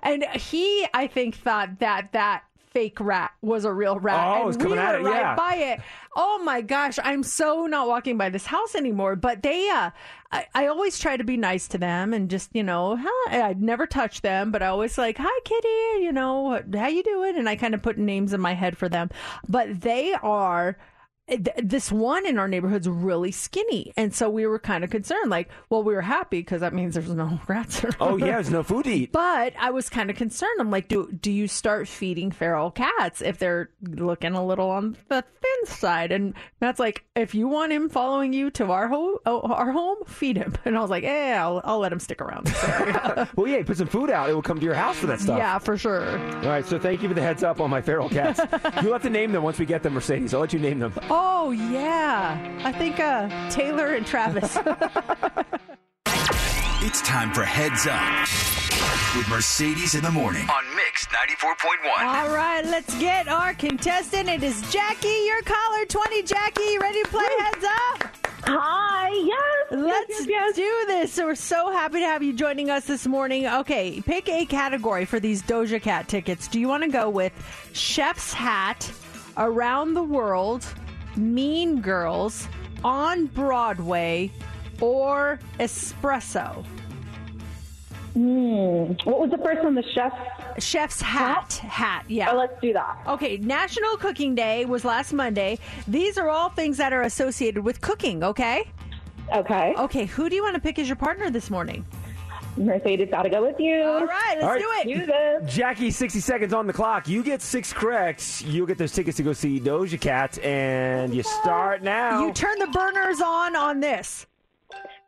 and 0.03 0.25
he, 0.35 0.87
I 0.95 1.07
think, 1.07 1.37
thought 1.37 1.79
that 1.81 2.13
that 2.13 2.45
fake 2.73 2.99
rat 3.01 3.33
was 3.43 3.65
a 3.65 3.73
real 3.73 3.99
rat. 3.99 4.27
Oh, 4.27 4.33
and 4.33 4.43
it 4.43 4.47
was 4.47 4.57
coming 4.57 4.73
we 4.73 4.79
at 4.79 5.01
were 5.01 5.09
it, 5.09 5.11
right 5.11 5.21
yeah. 5.21 5.37
by 5.37 5.55
it. 5.57 5.81
Oh 6.17 6.43
my 6.43 6.63
gosh, 6.63 6.99
I'm 7.03 7.23
so 7.23 7.67
not 7.67 7.87
walking 7.87 8.17
by 8.17 8.31
this 8.31 8.47
house 8.47 8.75
anymore. 8.75 9.17
But 9.17 9.43
they, 9.43 9.69
uh, 9.69 9.91
I, 10.31 10.47
I 10.55 10.67
always 10.67 10.99
try 10.99 11.17
to 11.17 11.25
be 11.25 11.37
nice 11.37 11.69
to 11.69 11.79
them 11.79 12.15
and 12.15 12.31
just, 12.31 12.51
you 12.55 12.63
know. 12.63 12.99
I'd 13.29 13.61
never 13.63 13.87
touch 13.87 14.23
them, 14.23 14.51
but 14.51 14.63
I 14.63 14.69
always 14.69 14.97
like, 14.97 15.19
hi, 15.19 15.41
kitty, 15.45 16.05
you 16.05 16.13
know, 16.13 16.63
how 16.75 16.89
you 16.89 17.03
doing? 17.03 17.37
And 17.37 17.49
I 17.49 17.57
kind 17.57 17.75
of 17.75 17.83
put 17.83 17.99
names 17.99 18.33
in 18.33 18.41
my 18.41 18.55
head 18.55 18.77
for 18.79 18.89
them. 18.89 19.11
But 19.49 19.83
they 19.83 20.15
are. 20.15 20.79
Th- 21.37 21.57
This 21.63 21.91
one 21.93 22.27
in 22.27 22.39
our 22.39 22.49
neighborhood's 22.49 22.89
really 22.89 23.33
skinny, 23.33 23.93
and 23.97 24.15
so 24.15 24.29
we 24.31 24.47
were 24.47 24.59
kind 24.59 24.85
of 24.85 24.91
concerned. 24.91 25.31
Like, 25.31 25.49
well, 25.71 25.83
we 25.83 25.95
were 25.95 26.01
happy 26.03 26.41
because 26.41 26.61
that 26.61 26.73
means 26.75 26.95
there's 26.95 27.09
no 27.11 27.41
rats 27.49 27.83
around. 27.85 27.97
Oh 28.01 28.17
yeah, 28.17 28.33
there's 28.33 28.51
no 28.51 28.63
food 28.63 28.85
to 28.85 28.91
eat. 28.93 29.13
But 29.13 29.55
I 29.59 29.71
was 29.71 29.89
kind 29.89 30.11
of 30.11 30.17
concerned. 30.17 30.61
I'm 30.61 30.71
like, 30.71 30.89
do 30.89 31.11
do 31.13 31.31
you 31.31 31.49
start 31.49 31.89
feeding 31.89 32.31
feral 32.31 32.71
cats 32.71 33.23
if 33.23 33.39
they're 33.39 33.71
looking 33.83 34.35
a 34.35 34.45
little 34.45 34.71
on 34.71 34.97
the 35.09 35.23
thin 35.23 35.67
side? 35.67 36.13
And 36.13 36.35
Matt's 36.61 36.79
like, 36.81 37.05
if 37.17 37.35
you 37.35 37.49
want 37.49 37.73
him 37.73 37.89
following 37.89 38.33
you 38.33 38.51
to 38.53 38.71
our 38.73 38.89
home, 38.89 39.17
oh, 39.27 39.41
our 39.43 39.73
home, 39.73 39.99
feed 40.07 40.37
him. 40.37 40.55
And 40.65 40.77
I 40.77 40.81
was 40.81 40.91
like, 40.91 41.03
yeah, 41.05 41.39
I'll, 41.43 41.61
I'll 41.65 41.79
let 41.79 41.93
him 41.93 42.01
stick 42.01 42.21
around. 42.21 42.49
well, 43.37 43.47
yeah, 43.47 43.63
put 43.63 43.77
some 43.77 43.89
food 43.89 44.11
out. 44.11 44.31
It 44.31 44.35
will 44.35 44.43
come 44.43 44.59
to 44.59 44.65
your 44.65 44.75
house 44.75 44.97
for 44.97 45.07
that 45.07 45.21
stuff. 45.21 45.39
yeah, 45.39 45.59
for 45.59 45.77
sure. 45.77 46.09
All 46.19 46.49
right, 46.49 46.65
so 46.67 46.79
thank 46.79 47.03
you 47.03 47.09
for 47.09 47.15
the 47.15 47.21
heads 47.23 47.43
up 47.43 47.61
on 47.61 47.71
my 47.71 47.81
feral 47.83 48.09
cats. 48.09 48.41
You'll 48.83 48.93
have 48.93 49.03
to 49.03 49.11
name 49.11 49.33
them 49.33 49.43
once 49.43 49.59
we 49.59 49.67
get 49.67 49.83
them, 49.83 49.95
Mercedes. 49.95 50.35
I'll 50.35 50.41
let 50.41 50.53
you 50.53 50.59
name 50.59 50.79
them. 50.79 50.93
Oh 51.11 51.22
yeah, 51.51 52.61
I 52.65 52.73
think 52.73 53.01
uh, 53.01 53.51
Taylor 53.51 53.95
and 53.95 54.07
Travis. 54.07 54.59
It's 56.85 57.01
time 57.03 57.33
for 57.33 57.45
Heads 57.45 57.87
Up 57.87 58.27
with 59.17 59.29
Mercedes 59.29 59.95
in 59.95 60.03
the 60.03 60.11
morning 60.11 60.43
on 60.51 60.65
Mix 60.75 61.07
94.1. 61.07 62.05
All 62.05 62.35
right, 62.35 62.65
let's 62.65 62.99
get 62.99 63.29
our 63.29 63.55
contestant. 63.55 64.29
It 64.29 64.43
is 64.43 64.61
Jackie, 64.73 65.07
your 65.07 65.43
caller 65.43 65.85
20. 65.87 66.25
Jackie, 66.25 66.79
ready 66.79 67.05
to 67.05 67.09
play 67.09 67.29
heads 67.39 67.65
up? 67.65 68.17
Hi, 68.47 69.11
yes. 69.11 69.69
Let's 69.71 70.27
do 70.57 70.85
this. 70.89 71.13
So 71.13 71.27
we're 71.27 71.37
so 71.37 71.71
happy 71.71 72.01
to 72.01 72.07
have 72.07 72.25
you 72.25 72.33
joining 72.33 72.69
us 72.69 72.85
this 72.85 73.07
morning. 73.07 73.47
Okay, 73.47 74.01
pick 74.01 74.29
a 74.29 74.45
category 74.45 75.05
for 75.05 75.21
these 75.21 75.41
Doja 75.41 75.81
Cat 75.81 76.09
tickets. 76.09 76.49
Do 76.49 76.59
you 76.59 76.67
want 76.67 76.83
to 76.83 76.91
go 76.91 77.09
with 77.09 77.33
Chef's 77.75 78.33
Hat, 78.33 78.91
Around 79.37 79.95
the 79.95 80.03
World, 80.03 80.67
Mean 81.17 81.81
Girls, 81.81 82.49
On 82.85 83.27
Broadway, 83.27 84.31
or 84.81 85.39
Espresso? 85.59 86.65
Hmm. 88.15 88.93
What 89.05 89.21
was 89.21 89.31
the 89.31 89.39
first 89.39 89.63
one? 89.65 89.75
The 89.75 89.85
chef? 89.95 90.13
Chef's 90.59 91.01
hat. 91.01 91.55
Hat, 91.55 92.05
yeah. 92.09 92.31
Oh, 92.31 92.37
let's 92.37 92.61
do 92.61 92.73
that. 92.75 92.99
Okay, 93.07 93.39
National 93.39 93.97
Cooking 93.97 94.35
Day 94.35 94.67
was 94.67 94.85
last 94.85 95.15
Monday. 95.15 95.59
These 95.89 96.19
are 96.19 96.29
all 96.29 96.51
things 96.51 96.77
that 96.77 96.93
are 96.93 97.03
associated 97.03 97.65
with 97.65 97.81
cooking, 97.81 98.23
okay? 98.23 98.69
Okay. 99.35 99.75
Okay, 99.79 100.05
who 100.05 100.29
do 100.29 100.37
you 100.37 100.43
want 100.43 100.55
to 100.55 100.61
pick 100.61 100.79
as 100.79 100.89
your 100.89 100.97
partner 100.97 101.31
this 101.31 101.49
morning? 101.49 101.87
Mercedes, 102.57 103.09
gotta 103.11 103.31
go 103.31 103.43
with 103.47 103.59
you. 103.59 103.83
All 103.83 104.05
right, 104.07 104.35
let's 104.35 104.45
All 104.45 104.51
right. 104.51 104.85
do 104.85 104.91
it. 104.91 104.99
Do 104.99 105.07
this. 105.07 105.55
Jackie, 105.55 105.91
60 105.91 106.21
seconds 106.21 106.53
on 106.53 106.67
the 106.67 106.73
clock. 106.73 107.09
You 107.09 107.23
get 107.23 107.41
six 107.43 107.73
correct. 107.73 108.43
You'll 108.43 108.67
get 108.67 108.79
those 108.79 108.93
tickets 108.93 109.17
to 109.17 109.23
go 109.23 109.33
see 109.33 109.59
Doja 109.59 110.01
Cat, 110.01 110.39
and 110.45 111.15
you 111.15 111.23
start 111.23 111.83
now. 111.83 112.27
You 112.27 112.33
turn 112.33 112.59
the 112.59 112.67
burners 112.67 113.21
on 113.21 113.57
on 113.57 113.81
this. 113.81 114.27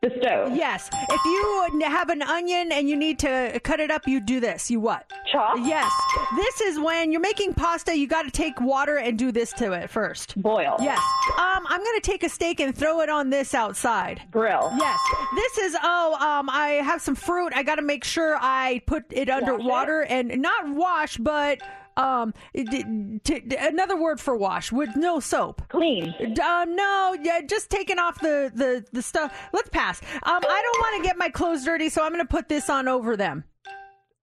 The 0.05 0.11
stove. 0.21 0.55
Yes. 0.55 0.91
If 0.93 1.25
you 1.25 1.81
have 1.87 2.11
an 2.11 2.21
onion 2.21 2.73
and 2.73 2.91
you 2.91 2.95
need 2.95 3.19
to 3.21 3.59
cut 3.65 3.81
it 3.81 3.91
up, 3.91 4.07
you 4.07 4.21
do 4.21 4.39
this. 4.39 4.71
You 4.71 4.79
what? 4.79 5.11
Chop. 5.33 5.57
Yes. 5.63 5.91
This 6.37 6.61
is 6.61 6.79
when 6.79 7.11
you're 7.11 7.23
making 7.23 7.55
pasta. 7.55 7.97
You 7.97 8.07
got 8.07 8.27
to 8.27 8.31
take 8.31 8.61
water 8.61 8.99
and 8.99 9.19
do 9.19 9.33
this 9.33 9.55
to 9.55 9.73
it 9.73 9.89
first. 9.89 10.41
Boil. 10.43 10.77
Yes. 10.79 10.99
Um, 11.39 11.65
I'm 11.67 11.83
going 11.83 11.99
to 11.99 12.03
take 12.03 12.23
a 12.23 12.29
steak 12.29 12.61
and 12.61 12.77
throw 12.77 13.01
it 13.01 13.09
on 13.09 13.31
this 13.31 13.55
outside. 13.55 14.21
Grill. 14.31 14.71
Yes. 14.77 14.99
This 15.37 15.59
is 15.59 15.77
oh 15.83 16.15
um 16.21 16.51
I 16.51 16.83
have 16.85 17.01
some 17.01 17.15
fruit. 17.15 17.55
I 17.55 17.63
got 17.63 17.77
to 17.77 17.83
make 17.83 18.05
sure 18.05 18.37
I 18.39 18.83
put 18.85 19.05
it 19.11 19.31
under 19.31 19.57
water 19.57 20.03
and 20.03 20.43
not 20.43 20.69
wash, 20.69 21.17
but 21.17 21.63
um 21.97 22.35
d- 22.55 23.21
t- 23.25 23.41
d- 23.41 23.57
another 23.59 23.97
word 23.97 24.21
for 24.21 24.37
wash 24.37 24.73
with 24.73 24.91
no 24.97 25.21
soap. 25.21 25.63
Clean. 25.69 26.15
Um 26.43 26.75
no, 26.75 27.17
yeah, 27.23 27.41
just 27.43 27.71
taking 27.71 27.99
off 27.99 28.21
the 28.21 28.51
the 28.55 28.85
the 28.93 29.03
stuff. 29.03 29.33
Let's 29.53 29.69
pass. 29.71 30.01
Um 30.23 30.43
I 30.49 30.63
don't 30.63 30.81
want 30.81 31.03
to 31.03 31.09
get 31.09 31.17
my 31.17 31.29
clothes 31.29 31.65
dirty, 31.65 31.89
so 31.89 32.03
I'm 32.03 32.13
going 32.13 32.25
to 32.25 32.31
put 32.31 32.49
this 32.49 32.69
on 32.69 32.89
over 32.89 33.17
them. 33.17 33.45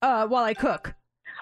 Uh 0.02 0.28
while 0.28 0.44
I 0.44 0.54
cook. 0.54 0.94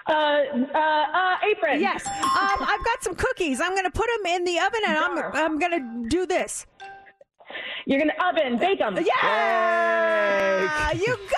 Uh, 0.06 0.12
uh, 0.12 0.78
uh, 0.78 1.36
apron. 1.50 1.80
Yes. 1.80 2.06
Um 2.06 2.58
I've 2.62 2.84
got 2.84 3.02
some 3.02 3.14
cookies. 3.14 3.60
I'm 3.60 3.72
going 3.72 3.84
to 3.84 3.90
put 3.90 4.06
them 4.16 4.34
in 4.34 4.44
the 4.44 4.58
oven 4.58 4.80
and 4.86 4.98
I'm 4.98 5.18
I'm 5.34 5.58
going 5.58 5.72
to 5.72 6.08
do 6.08 6.26
this. 6.26 6.66
You're 7.86 7.98
gonna 8.00 8.12
oven, 8.28 8.58
bake 8.58 8.78
them. 8.78 8.96
Yeah! 8.96 10.92
You 10.92 11.06
got 11.06 11.16
it! 11.16 11.26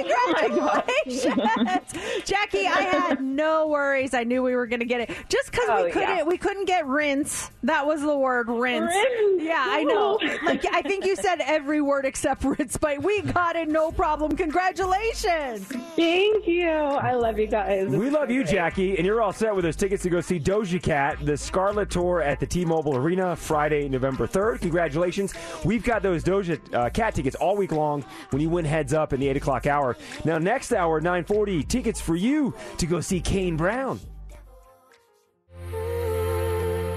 Oh 0.00 0.34
Congratulations! 0.36 1.92
Jackie, 2.24 2.66
I 2.66 2.82
had 2.82 3.22
no 3.22 3.68
worries. 3.68 4.12
I 4.14 4.22
knew 4.24 4.42
we 4.42 4.54
were 4.54 4.66
going 4.66 4.80
to 4.80 4.86
get 4.86 5.00
it. 5.00 5.10
Just 5.28 5.50
because 5.50 5.66
Oh, 5.70 5.84
we 5.84 5.90
couldn't 5.90 6.08
yeah. 6.18 6.22
we 6.22 6.36
couldn't 6.36 6.66
get 6.66 6.86
rinse. 6.86 7.50
That 7.62 7.86
was 7.86 8.02
the 8.02 8.16
word 8.16 8.48
rinse. 8.48 8.92
Rinse. 8.92 9.42
Yeah, 9.42 9.64
I 9.66 9.84
know. 9.84 10.18
Like 10.44 10.64
I 10.72 10.82
think 10.82 11.04
you 11.06 11.16
said 11.16 11.40
every 11.40 11.80
word 11.80 12.04
except 12.04 12.44
rinse, 12.44 12.76
but 12.76 13.02
we 13.02 13.22
got 13.22 13.56
it 13.56 13.68
no 13.68 13.90
problem. 13.90 14.36
Congratulations. 14.36 15.64
Thank 15.96 16.46
you. 16.46 16.68
I 16.70 17.14
love 17.14 17.38
you 17.38 17.46
guys. 17.46 17.88
We 17.88 18.10
love 18.10 18.30
you, 18.30 18.44
Jackie, 18.44 18.96
and 18.96 19.06
you're 19.06 19.22
all 19.22 19.32
set 19.32 19.54
with 19.54 19.64
those 19.64 19.76
tickets 19.76 20.02
to 20.04 20.10
go 20.10 20.20
see 20.20 20.38
Doja 20.38 20.82
Cat, 20.82 21.18
the 21.24 21.36
Scarlet 21.36 21.90
Tour 21.90 22.20
at 22.22 22.38
the 22.40 22.46
T-Mobile 22.46 22.96
Arena, 22.96 23.34
Friday, 23.36 23.88
November 23.88 24.26
3rd. 24.26 24.60
Congratulations. 24.60 25.32
We've 25.64 25.82
got 25.82 26.02
those 26.02 26.22
Doja 26.22 26.74
uh, 26.74 26.90
Cat 26.90 27.14
tickets 27.14 27.36
all 27.36 27.56
week 27.56 27.72
long 27.72 28.04
when 28.30 28.40
you 28.40 28.48
win 28.48 28.64
heads 28.64 28.94
up 28.94 29.12
in 29.12 29.20
the 29.20 29.28
8 29.28 29.36
o'clock 29.38 29.66
hour. 29.66 29.96
Now, 30.24 30.38
next 30.38 30.72
hour, 30.72 31.00
940, 31.00 31.64
tickets 31.64 32.00
for 32.00 32.16
you 32.16 32.54
to 32.78 32.86
go 32.86 33.00
see 33.00 33.20
Kane 33.20 33.56
Brown. 33.56 34.00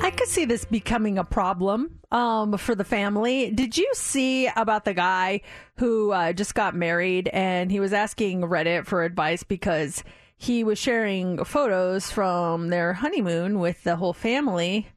I 0.04 0.12
could 0.16 0.28
see 0.28 0.46
this 0.46 0.66
becoming 0.66 1.18
a 1.18 1.24
problem 1.24 2.00
um, 2.12 2.58
for 2.58 2.76
the 2.76 2.84
family. 2.84 3.52
Did 3.52 3.78
you 3.78 3.90
see 3.94 4.48
about 4.48 4.86
the 4.86 4.94
guy 4.94 5.42
who 5.78 6.12
uh, 6.12 6.34
just 6.34 6.56
got 6.56 6.76
married 6.76 7.30
and 7.30 7.72
he 7.72 7.80
was 7.80 7.94
asking 7.94 8.42
Reddit 8.42 8.86
for 8.86 9.04
advice 9.04 9.44
because 9.44 10.04
he 10.38 10.64
was 10.64 10.80
sharing 10.80 11.44
photos 11.44 12.10
from 12.10 12.70
their 12.70 12.94
honeymoon 12.94 13.60
with 13.60 13.84
the 13.84 13.96
whole 13.96 14.14
family 14.14 14.88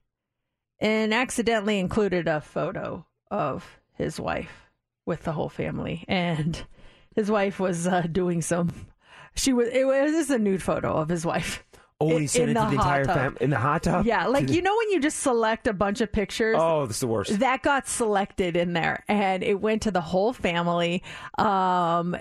and 0.80 1.12
accidentally 1.14 1.78
included 1.78 2.26
a 2.26 2.40
photo 2.40 3.06
of 3.34 3.80
his 3.92 4.20
wife 4.20 4.70
with 5.04 5.24
the 5.24 5.32
whole 5.32 5.48
family. 5.48 6.04
And 6.08 6.64
his 7.14 7.30
wife 7.30 7.60
was 7.60 7.86
uh, 7.86 8.02
doing 8.10 8.42
some 8.42 8.72
she 9.34 9.52
was 9.52 9.68
it 9.68 9.86
was 9.86 10.12
this 10.12 10.26
is 10.26 10.30
a 10.30 10.38
nude 10.38 10.62
photo 10.62 10.92
of 10.92 11.08
his 11.08 11.26
wife 11.26 11.64
Oh, 12.04 12.10
and 12.10 12.18
he 12.18 12.24
in- 12.24 12.28
sent 12.28 12.50
in 12.50 12.56
it 12.56 12.60
to 12.60 12.76
the 12.76 12.82
hot 12.82 13.00
entire 13.00 13.04
tub. 13.04 13.36
in 13.40 13.50
the 13.50 13.58
hot 13.58 13.82
tub? 13.82 14.06
Yeah, 14.06 14.26
like 14.26 14.50
you 14.50 14.62
know 14.62 14.76
when 14.76 14.90
you 14.90 15.00
just 15.00 15.20
select 15.20 15.66
a 15.66 15.72
bunch 15.72 16.00
of 16.00 16.12
pictures. 16.12 16.56
Oh, 16.58 16.86
that's 16.86 17.00
the 17.00 17.06
worst. 17.06 17.38
That 17.38 17.62
got 17.62 17.88
selected 17.88 18.56
in 18.56 18.72
there, 18.72 19.04
and 19.08 19.42
it 19.42 19.60
went 19.60 19.82
to 19.82 19.90
the 19.90 20.00
whole 20.00 20.32
family. 20.32 21.02
Um, 21.38 22.16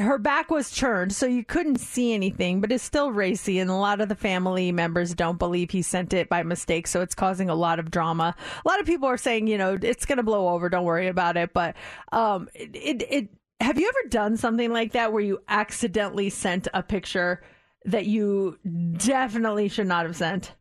her 0.00 0.18
back 0.18 0.50
was 0.50 0.70
turned, 0.70 1.12
so 1.12 1.26
you 1.26 1.44
couldn't 1.44 1.78
see 1.80 2.12
anything, 2.12 2.60
but 2.60 2.72
it's 2.72 2.84
still 2.84 3.12
racy, 3.12 3.58
and 3.58 3.70
a 3.70 3.74
lot 3.74 4.00
of 4.00 4.08
the 4.08 4.14
family 4.14 4.72
members 4.72 5.14
don't 5.14 5.38
believe 5.38 5.70
he 5.70 5.82
sent 5.82 6.12
it 6.12 6.28
by 6.28 6.42
mistake, 6.42 6.86
so 6.86 7.00
it's 7.00 7.14
causing 7.14 7.50
a 7.50 7.54
lot 7.54 7.78
of 7.78 7.90
drama. 7.90 8.34
A 8.64 8.68
lot 8.68 8.80
of 8.80 8.86
people 8.86 9.08
are 9.08 9.16
saying, 9.16 9.46
you 9.46 9.58
know, 9.58 9.78
it's 9.80 10.06
going 10.06 10.18
to 10.18 10.22
blow 10.22 10.48
over. 10.48 10.68
Don't 10.68 10.84
worry 10.84 11.08
about 11.08 11.36
it. 11.36 11.52
But 11.52 11.76
um, 12.12 12.48
it, 12.54 12.70
it, 12.74 13.02
it 13.10 13.28
have 13.60 13.78
you 13.78 13.88
ever 13.88 14.08
done 14.08 14.36
something 14.36 14.72
like 14.72 14.92
that 14.92 15.12
where 15.12 15.22
you 15.22 15.40
accidentally 15.48 16.30
sent 16.30 16.68
a 16.72 16.82
picture 16.82 17.42
that 17.84 18.06
you 18.06 18.58
definitely 18.96 19.68
should 19.68 19.86
not 19.86 20.06
have 20.06 20.16
sent? 20.16 20.54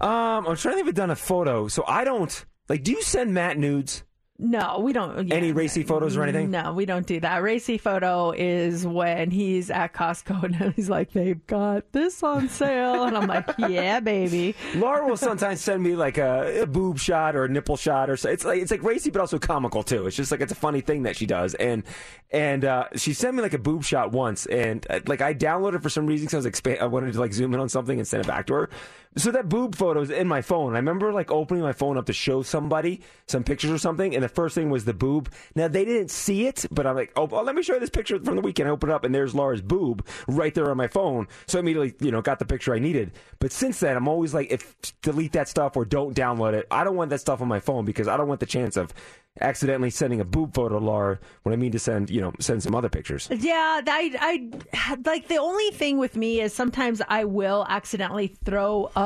Um, 0.00 0.46
I'm 0.46 0.56
trying 0.56 0.56
to 0.56 0.76
think 0.76 0.80
if 0.80 0.88
I've 0.88 0.94
done 0.94 1.10
a 1.10 1.16
photo. 1.16 1.68
So 1.68 1.84
I 1.86 2.04
don't 2.04 2.44
like. 2.68 2.82
Do 2.82 2.92
you 2.92 3.02
send 3.02 3.34
Matt 3.34 3.58
nudes? 3.58 4.04
No, 4.38 4.80
we 4.80 4.92
don't. 4.92 5.28
yeah. 5.28 5.34
Any 5.36 5.52
racy 5.52 5.84
photos 5.84 6.16
or 6.16 6.22
anything? 6.24 6.50
No, 6.50 6.72
we 6.72 6.84
don't 6.84 7.06
do 7.06 7.20
that. 7.20 7.42
Racy 7.42 7.78
photo 7.78 8.32
is 8.32 8.84
when 8.84 9.30
he's 9.30 9.70
at 9.70 9.92
Costco 9.92 10.42
and 10.42 10.72
he's 10.76 10.90
like, 10.90 11.12
they've 11.12 11.46
got 11.46 11.92
this 11.92 12.22
on 12.24 12.48
sale. 12.48 13.04
And 13.04 13.16
I'm 13.16 13.28
like, 13.28 13.48
yeah, 13.58 14.00
baby. 14.00 14.56
Laura 14.74 15.06
will 15.06 15.16
sometimes 15.16 15.60
send 15.60 15.82
me 15.82 15.94
like 15.94 16.18
a, 16.18 16.62
a 16.62 16.66
boob 16.66 16.98
shot 16.98 17.36
or 17.36 17.44
a 17.44 17.48
nipple 17.48 17.76
shot 17.76 18.10
or 18.10 18.16
so. 18.16 18.30
It's 18.30 18.44
like 18.44 18.60
it's 18.60 18.70
like 18.70 18.82
racy, 18.82 19.10
but 19.10 19.20
also 19.20 19.38
comical 19.38 19.84
too. 19.84 20.06
It's 20.06 20.16
just 20.16 20.32
like 20.32 20.40
it's 20.40 20.52
a 20.52 20.56
funny 20.56 20.80
thing 20.80 21.04
that 21.04 21.14
she 21.14 21.26
does. 21.26 21.54
And 21.54 21.84
and 22.30 22.64
uh, 22.64 22.88
she 22.96 23.12
sent 23.12 23.36
me 23.36 23.42
like 23.42 23.54
a 23.54 23.58
boob 23.58 23.84
shot 23.84 24.10
once, 24.10 24.46
and 24.46 24.84
uh, 24.90 25.00
like 25.06 25.20
I 25.20 25.34
downloaded 25.34 25.76
it 25.76 25.82
for 25.82 25.90
some 25.90 26.06
reason 26.06 26.24
because 26.26 26.34
I 26.34 26.38
was 26.38 26.46
expand. 26.46 26.80
I 26.80 26.86
wanted 26.86 27.12
to 27.12 27.20
like 27.20 27.32
zoom 27.32 27.54
in 27.54 27.60
on 27.60 27.68
something 27.68 27.98
and 27.98 28.08
send 28.08 28.24
it 28.24 28.26
back 28.26 28.46
to 28.46 28.54
her. 28.54 28.70
So 29.16 29.30
that 29.30 29.48
boob 29.48 29.74
photo 29.74 30.00
is 30.00 30.10
in 30.10 30.26
my 30.26 30.40
phone. 30.40 30.72
I 30.72 30.76
remember 30.76 31.12
like 31.12 31.30
opening 31.30 31.62
my 31.62 31.72
phone 31.72 31.98
up 31.98 32.06
to 32.06 32.12
show 32.12 32.42
somebody 32.42 33.02
some 33.26 33.44
pictures 33.44 33.70
or 33.70 33.78
something, 33.78 34.14
and 34.14 34.24
the 34.24 34.28
first 34.28 34.54
thing 34.54 34.70
was 34.70 34.84
the 34.84 34.94
boob. 34.94 35.30
Now 35.54 35.68
they 35.68 35.84
didn't 35.84 36.10
see 36.10 36.46
it, 36.46 36.64
but 36.70 36.86
I'm 36.86 36.96
like, 36.96 37.12
oh, 37.16 37.28
oh, 37.30 37.42
let 37.42 37.54
me 37.54 37.62
show 37.62 37.74
you 37.74 37.80
this 37.80 37.90
picture 37.90 38.18
from 38.22 38.36
the 38.36 38.42
weekend. 38.42 38.68
I 38.68 38.72
open 38.72 38.90
it 38.90 38.92
up, 38.92 39.04
and 39.04 39.14
there's 39.14 39.34
Laura's 39.34 39.62
boob 39.62 40.06
right 40.26 40.54
there 40.54 40.70
on 40.70 40.76
my 40.76 40.88
phone. 40.88 41.28
So 41.46 41.58
I 41.58 41.60
immediately, 41.60 41.94
you 42.00 42.10
know, 42.10 42.22
got 42.22 42.38
the 42.38 42.46
picture 42.46 42.74
I 42.74 42.78
needed. 42.78 43.12
But 43.38 43.52
since 43.52 43.80
then, 43.80 43.96
I'm 43.96 44.08
always 44.08 44.32
like, 44.32 44.50
if 44.50 44.74
delete 45.02 45.32
that 45.32 45.48
stuff 45.48 45.76
or 45.76 45.84
don't 45.84 46.16
download 46.16 46.54
it. 46.54 46.66
I 46.70 46.84
don't 46.84 46.96
want 46.96 47.10
that 47.10 47.20
stuff 47.20 47.40
on 47.42 47.48
my 47.48 47.60
phone 47.60 47.84
because 47.84 48.08
I 48.08 48.16
don't 48.16 48.28
want 48.28 48.40
the 48.40 48.46
chance 48.46 48.76
of 48.76 48.94
accidentally 49.40 49.88
sending 49.88 50.20
a 50.20 50.24
boob 50.24 50.54
photo 50.54 50.78
to 50.78 50.84
Laura 50.84 51.18
when 51.42 51.52
I 51.52 51.56
mean 51.56 51.72
to 51.72 51.78
send, 51.78 52.10
you 52.10 52.20
know, 52.20 52.32
send 52.38 52.62
some 52.62 52.74
other 52.74 52.88
pictures. 52.88 53.28
Yeah, 53.30 53.80
I, 53.86 54.50
I 54.74 54.96
like 55.04 55.28
the 55.28 55.38
only 55.38 55.70
thing 55.70 55.98
with 55.98 56.16
me 56.16 56.40
is 56.40 56.52
sometimes 56.52 57.00
I 57.08 57.24
will 57.24 57.66
accidentally 57.68 58.36
throw 58.44 58.90
a 58.94 59.01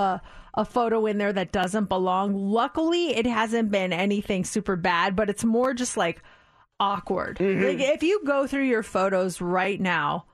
a 0.55 0.65
photo 0.65 1.07
in 1.07 1.19
there 1.19 1.33
that 1.33 1.53
doesn't 1.53 1.89
belong. 1.89 2.35
Luckily, 2.35 3.17
it 3.17 3.27
hasn't 3.27 3.71
been 3.71 3.93
anything 3.93 4.45
super 4.45 4.77
bad, 4.77 5.15
but 5.15 5.29
it's 5.29 5.45
more 5.45 5.75
just 5.75 5.97
like 5.97 6.23
awkward. 6.81 7.39
Like 7.41 7.81
if 7.81 8.03
you 8.03 8.23
go 8.25 8.47
through 8.47 8.65
your 8.65 8.83
photos 8.83 9.41
right 9.41 9.81
now, 9.81 10.27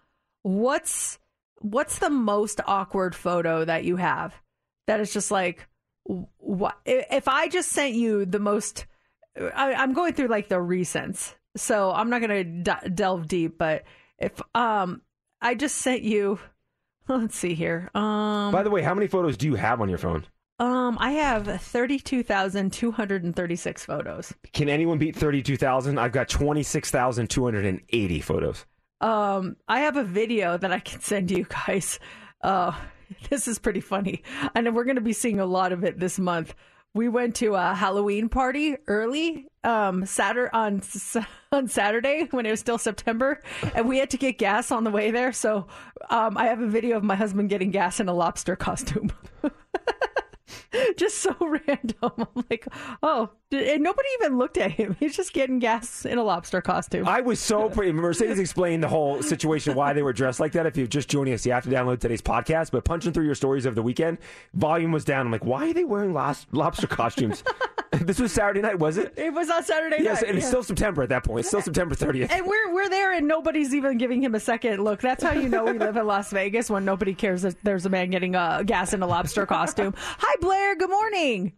what's 0.42 1.18
what's 1.58 1.98
the 1.98 2.10
most 2.10 2.60
awkward 2.66 3.14
photo 3.14 3.64
that 3.64 3.84
you 3.84 3.96
have? 3.96 4.34
That 4.86 5.00
is 5.00 5.12
just 5.12 5.30
like 5.30 5.68
what 6.04 6.78
if 6.84 7.28
I 7.28 7.48
just 7.48 7.70
sent 7.70 7.94
you 7.94 8.26
the 8.26 8.40
most 8.40 8.86
I, 9.36 9.74
I'm 9.74 9.92
going 9.92 10.12
through 10.12 10.28
like 10.28 10.48
the 10.48 10.56
recents, 10.56 11.34
so 11.56 11.90
I'm 11.90 12.10
not 12.10 12.20
gonna 12.20 12.44
d- 12.44 12.88
delve 12.94 13.28
deep. 13.28 13.58
But 13.58 13.84
if 14.18 14.40
um, 14.54 15.02
I 15.40 15.54
just 15.54 15.76
sent 15.78 16.02
you, 16.02 16.38
let's 17.20 17.36
see 17.36 17.54
here. 17.54 17.90
Um, 17.94 18.52
By 18.52 18.62
the 18.62 18.70
way, 18.70 18.82
how 18.82 18.94
many 18.94 19.06
photos 19.06 19.36
do 19.36 19.46
you 19.46 19.54
have 19.54 19.80
on 19.80 19.88
your 19.88 19.98
phone? 19.98 20.24
um, 20.58 20.96
I 21.00 21.12
have 21.12 21.60
thirty-two 21.60 22.22
thousand 22.22 22.72
two 22.72 22.92
hundred 22.92 23.24
and 23.24 23.34
thirty-six 23.34 23.84
photos. 23.84 24.32
Can 24.52 24.68
anyone 24.68 24.98
beat 24.98 25.16
32,000? 25.16 25.98
I've 25.98 26.12
got 26.12 26.28
26,280 26.28 28.20
photos. 28.20 28.66
Um, 29.00 29.56
I 29.66 29.80
have 29.80 29.96
a 29.96 30.04
video 30.04 30.56
that 30.58 30.72
I 30.72 30.78
can 30.78 31.00
send 31.00 31.30
you 31.32 31.46
guys. 31.66 31.98
Uh, 32.42 32.72
this 33.30 33.48
is 33.48 33.58
pretty 33.58 33.80
funny, 33.80 34.22
and 34.54 34.72
we're 34.74 34.84
going 34.84 34.96
to 34.96 35.02
be 35.02 35.12
seeing 35.12 35.40
a 35.40 35.46
lot 35.46 35.72
of 35.72 35.82
it 35.84 35.98
this 35.98 36.18
month. 36.18 36.54
We 36.94 37.08
went 37.08 37.36
to 37.36 37.54
a 37.54 37.74
Halloween 37.74 38.28
party 38.28 38.76
early, 38.86 39.48
um, 39.64 40.04
Saturday 40.04 40.50
on 40.52 40.82
on 41.52 41.68
Saturday 41.68 42.28
when 42.30 42.44
it 42.44 42.50
was 42.50 42.60
still 42.60 42.78
September, 42.78 43.40
and 43.74 43.88
we 43.88 43.98
had 43.98 44.10
to 44.10 44.18
get 44.18 44.36
gas 44.36 44.70
on 44.70 44.84
the 44.84 44.90
way 44.90 45.10
there. 45.10 45.32
So, 45.32 45.66
um, 46.10 46.36
I 46.36 46.46
have 46.46 46.60
a 46.60 46.66
video 46.66 46.98
of 46.98 47.02
my 47.04 47.14
husband 47.14 47.48
getting 47.48 47.70
gas 47.70 47.98
in 47.98 48.08
a 48.08 48.14
lobster 48.14 48.56
costume. 48.56 49.10
just 50.96 51.18
so 51.18 51.34
random. 51.40 52.12
I'm 52.18 52.44
like, 52.50 52.66
oh, 53.02 53.30
and 53.50 53.82
nobody 53.82 54.08
even 54.20 54.38
looked 54.38 54.58
at 54.58 54.72
him. 54.72 54.96
He's 55.00 55.16
just 55.16 55.32
getting 55.32 55.58
gas 55.58 56.04
in 56.04 56.18
a 56.18 56.22
lobster 56.22 56.60
costume. 56.60 57.06
I 57.06 57.20
was 57.20 57.40
so 57.40 57.68
pretty. 57.68 57.92
Mercedes 57.92 58.38
explained 58.38 58.82
the 58.82 58.88
whole 58.88 59.22
situation 59.22 59.74
why 59.74 59.92
they 59.92 60.02
were 60.02 60.12
dressed 60.12 60.40
like 60.40 60.52
that. 60.52 60.66
If 60.66 60.76
you're 60.76 60.86
just 60.86 61.08
joining 61.08 61.34
us, 61.34 61.44
you 61.44 61.52
have 61.52 61.64
to 61.64 61.70
download 61.70 62.00
today's 62.00 62.22
podcast. 62.22 62.70
But 62.70 62.84
punching 62.84 63.12
through 63.12 63.26
your 63.26 63.34
stories 63.34 63.66
of 63.66 63.74
the 63.74 63.82
weekend, 63.82 64.18
volume 64.54 64.92
was 64.92 65.04
down. 65.04 65.26
I'm 65.26 65.32
like, 65.32 65.44
why 65.44 65.70
are 65.70 65.72
they 65.72 65.84
wearing 65.84 66.12
lobster 66.12 66.86
costumes? 66.86 67.44
this 68.06 68.18
was 68.20 68.32
Saturday 68.32 68.60
night, 68.60 68.78
was 68.78 68.98
it? 68.98 69.14
It 69.16 69.32
was 69.32 69.50
on 69.50 69.62
Saturday 69.64 70.02
Yes, 70.02 70.22
night. 70.22 70.28
and 70.30 70.38
it's 70.38 70.46
still 70.46 70.62
September 70.62 71.02
at 71.02 71.08
that 71.10 71.24
point. 71.24 71.40
It's 71.40 71.48
still 71.48 71.62
September 71.62 71.94
30th. 71.94 72.30
And 72.30 72.46
we're 72.46 72.72
we're 72.74 72.88
there, 72.88 73.12
and 73.12 73.26
nobody's 73.26 73.74
even 73.74 73.98
giving 73.98 74.22
him 74.22 74.34
a 74.34 74.40
second 74.40 74.82
look. 74.82 75.00
That's 75.00 75.22
how 75.22 75.32
you 75.32 75.48
know 75.48 75.64
we 75.64 75.78
live 75.78 75.96
in 75.96 76.06
Las 76.06 76.30
Vegas 76.32 76.70
when 76.70 76.84
nobody 76.84 77.14
cares 77.14 77.42
that 77.42 77.56
there's 77.62 77.86
a 77.86 77.90
man 77.90 78.10
getting 78.10 78.34
uh, 78.36 78.62
gas 78.64 78.92
in 78.92 79.02
a 79.02 79.06
lobster 79.06 79.46
costume. 79.46 79.94
Hi, 79.96 80.34
Blair. 80.40 80.76
Good 80.76 80.90
morning. 80.90 81.52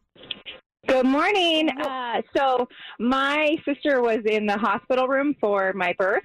Good 0.87 1.07
morning. 1.07 1.71
Uh, 1.71 2.21
so 2.37 2.69
my 2.99 3.57
sister 3.65 4.03
was 4.03 4.21
in 4.27 4.47
the 4.47 4.59
hospital 4.59 5.09
room 5.09 5.35
for 5.41 5.73
my 5.73 5.95
birth 5.99 6.25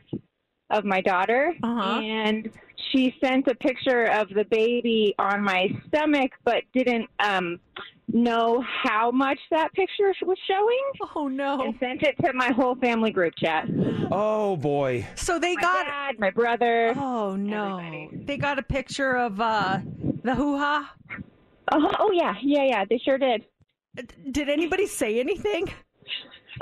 of 0.69 0.83
my 0.85 1.01
daughter, 1.01 1.53
and 1.63 2.49
she 2.91 3.15
sent 3.23 3.47
a 3.47 3.55
picture 3.55 4.05
of 4.05 4.29
the 4.29 4.45
baby 4.45 5.13
on 5.19 5.43
my 5.43 5.67
stomach, 5.87 6.31
but 6.43 6.63
didn't 6.73 7.09
um, 7.19 7.59
know 8.07 8.63
how 8.83 9.11
much 9.11 9.39
that 9.51 9.71
picture 9.73 10.13
was 10.23 10.37
showing. 10.47 11.09
Oh 11.15 11.27
no! 11.27 11.61
And 11.61 11.75
sent 11.79 12.03
it 12.03 12.15
to 12.25 12.33
my 12.33 12.51
whole 12.51 12.75
family 12.75 13.11
group 13.11 13.33
chat. 13.37 13.65
Oh 14.11 14.55
boy! 14.57 15.07
So 15.15 15.39
they 15.39 15.55
my 15.55 15.61
got 15.61 15.85
dad, 15.85 16.19
my 16.19 16.31
brother. 16.31 16.93
Oh 16.95 17.35
no! 17.35 18.09
They 18.11 18.37
got 18.37 18.59
a 18.59 18.63
picture 18.63 19.15
of 19.15 19.39
uh, 19.39 19.79
the 20.23 20.35
hoo 20.35 20.57
ha. 20.57 20.93
Oh, 21.71 21.91
oh 21.99 22.11
yeah, 22.13 22.33
yeah, 22.41 22.63
yeah. 22.63 22.85
They 22.89 22.99
sure 23.03 23.17
did. 23.17 23.45
Did 24.31 24.49
anybody 24.49 24.87
say 24.87 25.19
anything? 25.19 25.67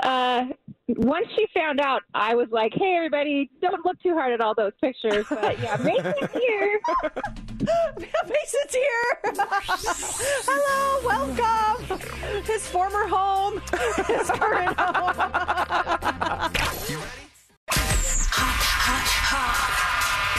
Uh, 0.00 0.46
once 0.88 1.26
she 1.36 1.46
found 1.52 1.80
out, 1.80 2.02
I 2.14 2.34
was 2.34 2.48
like, 2.50 2.72
"Hey, 2.74 2.94
everybody, 2.96 3.50
don't 3.60 3.84
look 3.84 4.00
too 4.00 4.14
hard 4.14 4.32
at 4.32 4.40
all 4.40 4.54
those 4.54 4.72
pictures." 4.80 5.26
But 5.28 5.58
yeah, 5.60 5.76
Mason's 5.84 6.32
here. 6.32 6.80
Mason's 8.26 8.72
here. 8.72 9.18
Hello, 10.46 11.00
welcome. 11.06 11.98
His 12.44 12.66
former 12.66 13.06
home, 13.06 13.60
his 14.06 14.30
current 14.30 14.78
home. 14.78 15.08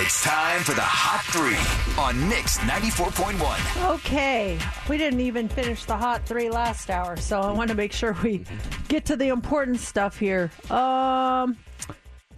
It's 0.02 0.24
time 0.24 0.64
for 0.64 0.74
the 0.74 0.82
Hot 0.82 1.26
Three 1.26 1.58
on 2.02 2.30
Mix 2.30 2.58
94.1. 2.60 3.96
Okay, 3.96 4.58
we 4.88 4.98
didn't 4.98 5.20
even 5.20 5.50
finish 5.50 5.84
the 5.84 5.98
hot 5.98 6.26
three 6.26 6.50
last 6.50 6.90
hour, 6.90 7.18
so 7.18 7.42
I 7.42 7.52
want 7.52 7.70
to 7.70 7.76
make 7.76 7.92
sure 7.92 8.16
we 8.24 8.46
get 8.88 9.04
to 9.08 9.18
the 9.18 9.28
important 9.28 9.82
stuff 9.82 10.18
here. 10.18 10.52
Um, 10.70 11.58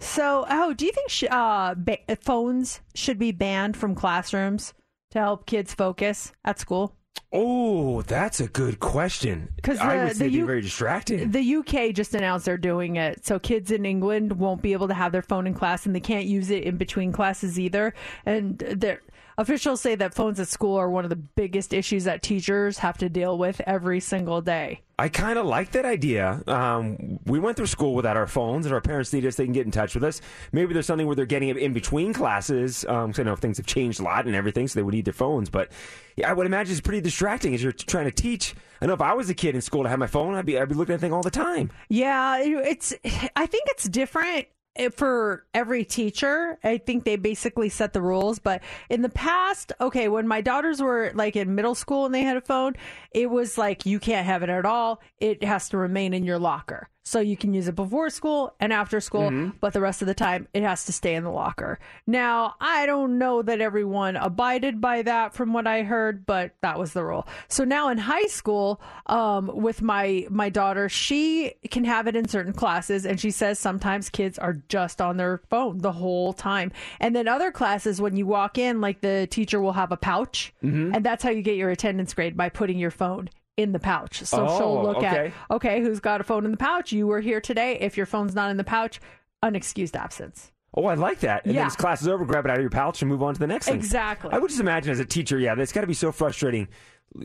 so, 0.00 0.44
oh, 0.50 0.72
do 0.72 0.84
you 0.86 0.90
think 0.90 1.08
sh- 1.08 1.24
uh, 1.30 1.76
ba- 1.76 1.98
phones 2.20 2.80
should 2.96 3.20
be 3.20 3.30
banned 3.30 3.76
from 3.76 3.94
classrooms 3.94 4.74
to 5.12 5.20
help 5.20 5.46
kids 5.46 5.72
focus 5.72 6.32
at 6.44 6.58
school? 6.58 6.96
Oh, 7.32 8.02
that's 8.02 8.40
a 8.40 8.48
good 8.48 8.78
question. 8.78 9.48
Because 9.56 9.78
I 9.78 10.04
would 10.04 10.16
say 10.16 10.26
it'd 10.26 10.32
be 10.32 10.38
U- 10.40 10.46
very 10.46 10.60
distracting. 10.60 11.30
The 11.30 11.56
UK 11.56 11.94
just 11.94 12.14
announced 12.14 12.44
they're 12.44 12.58
doing 12.58 12.96
it, 12.96 13.24
so 13.24 13.38
kids 13.38 13.70
in 13.70 13.86
England 13.86 14.34
won't 14.34 14.60
be 14.60 14.74
able 14.74 14.88
to 14.88 14.94
have 14.94 15.12
their 15.12 15.22
phone 15.22 15.46
in 15.46 15.54
class, 15.54 15.86
and 15.86 15.94
they 15.94 16.00
can't 16.00 16.26
use 16.26 16.50
it 16.50 16.64
in 16.64 16.76
between 16.76 17.10
classes 17.10 17.58
either. 17.58 17.94
And 18.26 18.58
their 18.58 19.00
officials 19.38 19.80
say 19.80 19.94
that 19.94 20.14
phones 20.14 20.38
at 20.40 20.48
school 20.48 20.76
are 20.76 20.90
one 20.90 21.04
of 21.04 21.10
the 21.10 21.16
biggest 21.16 21.72
issues 21.72 22.04
that 22.04 22.22
teachers 22.22 22.78
have 22.78 22.98
to 22.98 23.08
deal 23.08 23.38
with 23.38 23.62
every 23.66 24.00
single 24.00 24.42
day. 24.42 24.82
I 25.02 25.08
kind 25.08 25.36
of 25.36 25.46
like 25.46 25.72
that 25.72 25.84
idea. 25.84 26.40
Um, 26.46 27.18
we 27.26 27.40
went 27.40 27.56
through 27.56 27.66
school 27.66 27.92
without 27.96 28.16
our 28.16 28.28
phones, 28.28 28.66
and 28.66 28.72
our 28.72 28.80
parents 28.80 29.12
need 29.12 29.26
us. 29.26 29.34
They 29.34 29.42
can 29.42 29.52
get 29.52 29.66
in 29.66 29.72
touch 29.72 29.96
with 29.96 30.04
us. 30.04 30.20
Maybe 30.52 30.72
there's 30.72 30.86
something 30.86 31.08
where 31.08 31.16
they're 31.16 31.26
getting 31.26 31.48
it 31.48 31.56
in 31.56 31.72
between 31.72 32.12
classes. 32.12 32.84
Um, 32.84 33.12
I 33.18 33.24
know 33.24 33.34
things 33.34 33.56
have 33.56 33.66
changed 33.66 33.98
a 33.98 34.04
lot 34.04 34.26
and 34.26 34.36
everything, 34.36 34.68
so 34.68 34.78
they 34.78 34.84
would 34.84 34.94
need 34.94 35.04
their 35.04 35.12
phones. 35.12 35.50
But 35.50 35.72
yeah, 36.14 36.30
I 36.30 36.32
would 36.32 36.46
imagine 36.46 36.70
it's 36.70 36.80
pretty 36.80 37.00
distracting 37.00 37.52
as 37.52 37.64
you're 37.64 37.72
trying 37.72 38.04
to 38.04 38.12
teach. 38.12 38.54
I 38.80 38.86
know 38.86 38.92
if 38.92 39.00
I 39.00 39.12
was 39.14 39.28
a 39.28 39.34
kid 39.34 39.56
in 39.56 39.60
school 39.60 39.82
to 39.82 39.88
have 39.88 39.98
my 39.98 40.06
phone, 40.06 40.34
I'd 40.34 40.46
be 40.46 40.56
I'd 40.56 40.68
be 40.68 40.76
looking 40.76 40.94
at 40.94 41.00
that 41.00 41.04
thing 41.04 41.12
all 41.12 41.24
the 41.24 41.32
time. 41.32 41.72
Yeah, 41.88 42.38
it's. 42.38 42.94
I 43.34 43.46
think 43.46 43.64
it's 43.70 43.88
different 43.88 44.46
eh, 44.76 44.88
for 44.90 45.46
every 45.54 45.84
teacher. 45.84 46.58
I 46.62 46.78
think 46.78 47.04
they 47.04 47.16
basically 47.16 47.68
set 47.68 47.92
the 47.92 48.02
rules. 48.02 48.38
But 48.38 48.62
in 48.88 49.02
the 49.02 49.08
past, 49.08 49.72
okay, 49.80 50.08
when 50.08 50.26
my 50.26 50.40
daughters 50.40 50.80
were 50.80 51.12
like 51.14 51.36
in 51.36 51.54
middle 51.54 51.74
school 51.74 52.06
and 52.06 52.14
they 52.14 52.22
had 52.22 52.36
a 52.36 52.40
phone, 52.40 52.74
it 53.12 53.30
was 53.30 53.58
like 53.58 53.86
you 53.86 53.98
can't 53.98 54.26
have 54.26 54.42
it 54.42 54.48
at 54.48 54.66
all. 54.66 55.00
It 55.18 55.44
has 55.44 55.68
to 55.70 55.78
remain 55.78 56.14
in 56.14 56.24
your 56.24 56.38
locker. 56.38 56.88
So 57.04 57.18
you 57.18 57.36
can 57.36 57.52
use 57.52 57.66
it 57.66 57.74
before 57.74 58.10
school 58.10 58.54
and 58.60 58.72
after 58.72 59.00
school, 59.00 59.28
Mhm. 59.28 59.54
but 59.60 59.72
the 59.72 59.80
rest 59.80 60.02
of 60.02 60.06
the 60.08 60.14
time 60.14 60.46
it 60.54 60.62
has 60.62 60.84
to 60.84 60.92
stay 60.92 61.16
in 61.16 61.24
the 61.24 61.30
locker. 61.30 61.80
Now, 62.06 62.54
I 62.60 62.86
don't 62.86 63.18
know 63.18 63.42
that 63.42 63.60
everyone 63.60 64.14
abided 64.16 64.80
by 64.80 65.02
that 65.02 65.34
from 65.34 65.52
what 65.52 65.66
I 65.66 65.82
heard, 65.82 66.24
but 66.26 66.52
that 66.60 66.78
was 66.78 66.92
the 66.92 67.02
rule. 67.04 67.26
So 67.48 67.64
now 67.64 67.88
in 67.88 67.98
high 67.98 68.26
school, 68.26 68.80
um, 69.06 69.50
with 69.52 69.82
my 69.82 70.26
my 70.30 70.48
daughter, 70.48 70.88
she 70.88 71.54
can 71.70 71.84
have 71.84 72.06
it 72.06 72.14
in 72.14 72.28
certain 72.28 72.52
classes, 72.52 73.04
and 73.04 73.18
she 73.18 73.32
says 73.32 73.58
sometimes 73.58 74.08
kids 74.08 74.38
are 74.38 74.62
just 74.68 75.00
on 75.00 75.16
their 75.16 75.38
phone 75.50 75.78
the 75.78 75.92
whole 75.92 76.32
time. 76.32 76.70
And 77.00 77.16
then 77.16 77.26
other 77.26 77.50
classes, 77.50 78.00
when 78.00 78.16
you 78.16 78.26
walk 78.26 78.58
in, 78.58 78.80
like 78.80 79.00
the 79.00 79.26
teacher 79.28 79.60
will 79.60 79.72
have 79.72 79.90
a 79.90 79.96
pouch, 79.96 80.54
Mhm. 80.62 80.94
and 80.94 81.04
that's 81.04 81.24
how 81.24 81.30
you 81.30 81.42
get 81.42 81.56
your 81.56 81.70
attendance 81.70 82.14
grade 82.14 82.36
by 82.36 82.48
putting 82.48 82.78
your 82.78 82.92
phone 82.92 83.28
in 83.56 83.72
the 83.72 83.78
pouch. 83.78 84.22
So 84.24 84.46
Oh, 84.48 84.58
she'll 84.58 84.82
look 84.82 85.02
at 85.02 85.18
okay. 85.18 85.32
okay, 85.50 85.80
who's 85.82 86.00
got 86.00 86.20
a 86.20 86.24
phone 86.24 86.44
in 86.44 86.50
the 86.50 86.56
pouch? 86.56 86.92
You 86.92 87.06
were 87.06 87.20
here 87.20 87.40
today. 87.40 87.78
If 87.80 87.96
your 87.96 88.06
phone's 88.06 88.34
not 88.34 88.50
in 88.50 88.56
the 88.56 88.64
pouch, 88.64 89.00
unexcused 89.44 89.96
absence. 89.96 90.52
Oh, 90.74 90.86
I 90.86 90.94
like 90.94 91.20
that. 91.20 91.44
And 91.44 91.52
Yeah. 91.54 91.60
then 91.62 91.66
as 91.66 91.76
class 91.76 92.00
is 92.00 92.08
over, 92.08 92.24
grab 92.24 92.46
it 92.46 92.50
out 92.50 92.56
of 92.56 92.62
your 92.62 92.70
pouch 92.70 93.02
and 93.02 93.10
move 93.10 93.22
on 93.22 93.34
to 93.34 93.40
the 93.40 93.46
next 93.46 93.66
thing. 93.66 93.74
Exactly. 93.74 94.30
I 94.32 94.38
would 94.38 94.48
just 94.48 94.60
imagine 94.60 94.90
as 94.90 95.00
a 95.00 95.04
teacher, 95.04 95.38
yeah, 95.38 95.54
that's 95.54 95.72
got 95.72 95.82
to 95.82 95.86
be 95.86 95.92
so 95.94 96.10
frustrating 96.12 96.66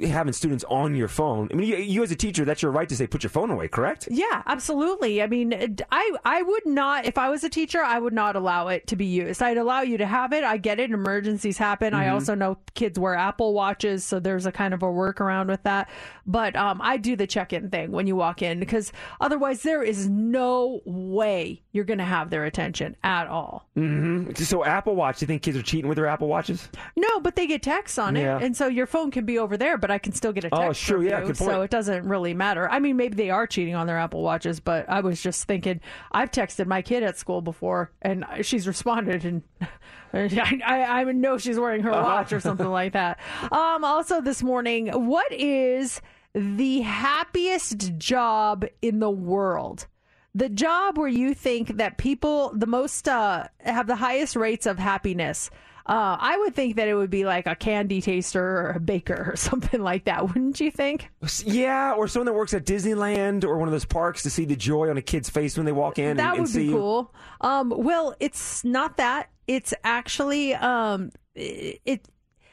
having 0.04 0.34
students 0.34 0.64
on 0.70 0.96
your 0.96 1.08
phone. 1.08 1.48
I 1.52 1.56
mean, 1.56 1.68
you, 1.68 1.78
you 1.78 2.04
as 2.04 2.12
a 2.12 2.16
teacher, 2.16 2.44
that's 2.46 2.62
your 2.62 2.72
right 2.72 2.88
to 2.90 2.96
say 2.96 3.08
put 3.08 3.24
your 3.24 3.30
phone 3.30 3.50
away, 3.52 3.68
correct? 3.68 4.08
Yeah, 4.12 4.44
absolutely. 4.46 5.22
I 5.22 5.28
mean, 5.28 5.78
I 5.92 6.12
I 6.26 6.42
would 6.42 6.66
not 6.66 7.06
if 7.06 7.18
I 7.18 7.30
was 7.30 7.44
a 7.44 7.50
teacher, 7.50 7.82
I 7.84 7.98
would 8.00 8.14
not 8.14 8.36
allow 8.36 8.68
it 8.68 8.88
to 8.88 8.96
be 8.96 9.06
used. 9.06 9.42
I'd 9.42 9.58
allow 9.58 9.82
you 9.82 9.98
to 9.98 10.06
have 10.06 10.34
it. 10.34 10.44
I 10.44 10.58
get 10.58 10.80
it. 10.80 10.92
Emergencies 10.92 11.58
happen. 11.58 11.94
I 11.94 12.06
Mhm. 12.06 12.14
also 12.14 12.36
know 12.36 12.58
kids 12.74 13.00
wear 13.00 13.16
Apple 13.16 13.54
watches, 13.54 14.04
so 14.04 14.20
there's 14.20 14.46
a 14.46 14.52
kind 14.52 14.74
of 14.74 14.84
a 14.84 14.88
workaround 14.88 15.48
with 15.48 15.64
that. 15.64 15.90
But 16.26 16.56
um, 16.56 16.80
I 16.84 16.98
do 16.98 17.16
the 17.16 17.28
check-in 17.28 17.70
thing 17.70 17.92
when 17.92 18.08
you 18.08 18.16
walk 18.16 18.42
in 18.42 18.60
because 18.60 18.92
otherwise 19.22 19.64
there 19.64 19.82
is 19.84 20.08
no 20.10 20.82
way 20.86 21.62
you're 21.72 21.86
going 21.86 22.00
to 22.00 22.04
have 22.04 22.30
their 22.30 22.44
attention 22.44 22.96
at 23.04 23.28
all. 23.28 23.68
Mm-hmm. 23.78 24.34
So 24.44 24.66
Apple 24.66 24.96
Watch, 24.96 25.22
you 25.22 25.28
think 25.28 25.42
kids 25.44 25.56
are 25.58 25.62
cheating 25.62 25.88
with 25.88 25.96
their 25.96 26.08
Apple 26.08 26.28
Watches? 26.28 26.68
No, 26.96 27.20
but 27.22 27.36
they 27.36 27.48
get 27.48 27.62
texts 27.64 27.98
on 27.98 28.18
it, 28.18 28.26
and 28.44 28.56
so 28.58 28.68
your 28.68 28.86
phone 28.88 29.12
can 29.12 29.26
be 29.26 29.38
over 29.40 29.56
there, 29.58 29.77
but 29.78 29.92
I 29.92 29.98
can 29.98 30.14
still 30.14 30.32
get 30.34 30.44
a 30.46 30.50
Oh, 30.52 30.68
text. 30.68 30.82
sure, 30.82 30.98
from 30.98 31.06
yeah, 31.08 31.26
you, 31.26 31.34
So 31.34 31.62
it 31.62 31.72
doesn't 31.72 32.08
really 32.08 32.34
matter. 32.34 32.70
I 32.70 32.80
mean, 32.80 32.98
maybe 32.98 33.16
they 33.16 33.30
are 33.30 33.46
cheating 33.48 33.76
on 33.76 33.88
their 33.88 33.98
Apple 33.98 34.22
Watches, 34.24 34.60
but 34.60 34.90
I 34.90 35.02
was 35.02 35.22
just 35.22 35.46
thinking, 35.48 35.82
I've 36.12 36.32
texted 36.32 36.66
my 36.68 36.82
kid 36.82 37.04
at 37.04 37.18
school 37.18 37.42
before, 37.42 37.92
and 38.02 38.26
she's 38.42 38.68
responded, 38.68 39.26
and 39.26 39.44
I, 40.14 40.62
I, 40.66 41.02
I 41.02 41.04
know 41.06 41.38
she's 41.38 41.60
wearing 41.60 41.82
her 41.84 41.92
Uh-huh. 41.92 42.04
watch 42.04 42.34
or 42.34 42.40
something 42.40 42.68
like 42.70 42.94
that. 42.94 43.20
Um, 43.52 43.84
also 43.84 44.22
this 44.22 44.42
morning, 44.44 44.88
what 44.88 45.32
is 45.32 46.02
the 46.34 46.82
happiest 46.82 47.98
job 47.98 48.66
in 48.82 49.00
the 49.00 49.10
world? 49.10 49.88
The 50.36 50.50
job 50.50 50.98
where 51.00 51.08
you 51.08 51.34
think 51.34 51.78
that 51.78 51.98
people 51.98 52.52
the 52.54 52.68
most 52.68 53.08
uh, 53.08 53.48
have 53.60 53.88
the 53.88 53.96
highest 53.96 54.36
rates 54.36 54.66
of 54.68 54.78
happiness. 54.78 55.50
Uh, 55.88 56.18
I 56.20 56.38
would 56.38 56.54
think 56.54 56.76
that 56.76 56.90
it 56.90 56.96
would 56.96 57.10
be 57.10 57.24
like 57.24 57.48
a 57.48 57.56
candy 57.56 58.02
taster 58.02 58.44
or 58.44 58.72
a 58.72 58.80
baker 58.80 59.32
or 59.32 59.36
something 59.38 59.82
like 59.82 60.06
that, 60.06 60.28
wouldn't 60.28 60.60
you 60.60 60.70
think? 60.70 61.10
Yeah, 61.46 61.94
or 61.94 62.10
someone 62.10 62.26
that 62.26 62.34
works 62.34 62.54
at 62.54 62.66
Disneyland 62.66 63.46
or 63.46 63.58
one 63.58 63.70
of 63.70 63.72
those 63.72 63.86
parks 63.86 64.24
to 64.24 64.30
see 64.30 64.44
the 64.44 64.58
joy 64.58 64.90
on 64.90 64.98
a 64.98 65.02
kid's 65.02 65.30
face 65.30 65.56
when 65.56 65.66
they 65.66 65.72
walk 65.72 65.98
in. 65.98 66.18
that 66.18 66.24
and, 66.24 66.32
and 66.34 66.42
would 66.42 66.50
see 66.50 66.68
be 66.68 66.74
cool. 66.74 67.14
Um, 67.40 67.74
well, 67.76 68.16
it's 68.20 68.66
not 68.66 68.98
that. 68.98 69.30
It's 69.48 69.74
actually 69.86 70.54
um, 70.56 71.12
it. 71.36 72.10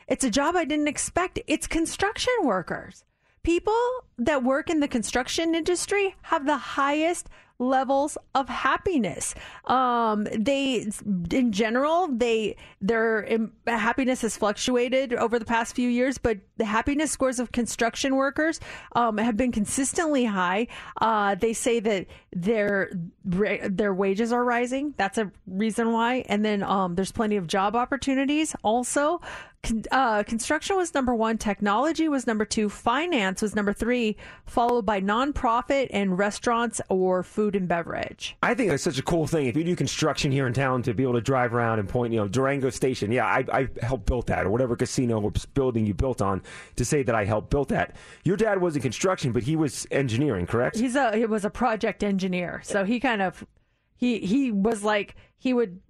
It's 0.06 0.23
a 0.23 0.31
job 0.31 0.55
I 0.55 0.65
didn't 0.65 0.89
expect. 0.89 1.40
It's 1.47 1.66
construction 1.66 2.32
workers. 2.43 3.05
People 3.43 3.74
that 4.19 4.44
work 4.44 4.70
in 4.70 4.81
the 4.81 4.89
construction 4.89 5.55
industry 5.55 6.15
have 6.23 6.47
the 6.47 6.56
highest 6.56 7.28
levels 7.59 8.18
of 8.35 8.48
happiness. 8.48 9.35
Um, 9.66 10.24
they, 10.36 10.86
in 11.31 11.52
general, 11.52 12.09
they 12.09 12.56
their 12.81 13.26
happiness 13.66 14.22
has 14.22 14.36
fluctuated 14.36 15.14
over 15.14 15.39
the 15.39 15.44
past 15.44 15.74
few 15.74 15.89
years, 15.89 16.18
but 16.18 16.39
the 16.56 16.64
happiness 16.64 17.10
scores 17.10 17.39
of 17.39 17.52
construction 17.52 18.16
workers 18.16 18.60
um, 18.93 19.18
have 19.18 19.36
been 19.36 19.52
consistently 19.52 20.24
high. 20.24 20.66
Uh, 21.01 21.35
they 21.36 21.52
say 21.52 21.81
that 21.81 22.06
their 22.32 22.90
their 23.24 23.94
wages 23.94 24.32
are 24.32 24.44
rising. 24.44 24.94
That's 24.97 25.18
a 25.18 25.31
reason 25.47 25.93
why. 25.93 26.24
And 26.28 26.44
then 26.44 26.62
um, 26.62 26.94
there's 26.94 27.12
plenty 27.12 27.36
of 27.36 27.47
job 27.47 27.76
opportunities. 27.76 28.55
Also, 28.62 29.20
uh, 29.91 30.23
construction 30.24 30.77
was 30.77 30.95
number 30.95 31.15
one. 31.15 31.39
Technology 31.39 32.09
was 32.09 32.27
number 32.27 32.45
two. 32.45 32.69
Finance 32.69 33.43
was 33.43 33.55
number 33.55 33.73
three, 33.73 34.16
followed 34.47 34.86
by 34.86 35.01
nonprofit 35.01 35.89
and 35.91 36.19
restaurants 36.19 36.81
or 36.89 37.23
food 37.23 37.57
and 37.57 37.69
beverage. 37.69 38.36
I 38.43 38.55
think 38.55 38.70
that's 38.70 38.82
such 38.82 38.99
a 38.99 39.03
cool 39.03 39.27
thing. 39.27 39.47
If 39.47 39.57
you 39.57 39.65
do 39.65 39.77
construction 39.77 40.32
here 40.32 40.47
in 40.47 40.53
town, 40.53 40.82
to 40.82 40.95
be 40.95 41.03
able 41.03 41.15
to 41.15 41.20
drive 41.20 41.55
around 41.55 41.78
and 41.78 41.89
point, 41.89 42.12
you 42.12 42.19
know, 42.19 42.28
Durango 42.28 42.70
Station. 42.70 43.12
Yeah, 43.12 43.27
I, 43.27 43.45
I 43.53 43.69
helped 43.82 44.07
build 44.07 44.27
that, 44.28 44.47
or 44.47 44.51
whatever 44.51 44.77
casino 44.77 45.20
or 45.20 45.32
building 45.55 45.86
you 45.86 45.95
built 45.95 46.23
on. 46.23 46.43
To 46.77 46.85
say 46.85 47.03
that 47.03 47.15
I 47.15 47.24
helped 47.24 47.51
build 47.51 47.69
that. 47.70 47.97
Your 48.24 48.36
dad 48.36 48.61
was 48.61 48.77
in 48.77 48.82
construction, 48.82 49.32
but 49.32 49.43
he 49.43 49.57
was 49.57 49.86
engineering, 49.91 50.47
correct? 50.47 50.77
He's 50.77 50.97
a 50.97 51.16
he 51.16 51.27
was 51.27 51.45
a 51.45 51.51
project 51.51 52.03
engineer, 52.03 52.61
so 52.65 52.85
he 52.85 53.01
kind 53.01 53.23
of 53.23 53.45
he 53.97 54.19
he 54.19 54.51
was 54.51 54.82
like 54.82 55.16
he 55.39 55.55
would 55.55 55.81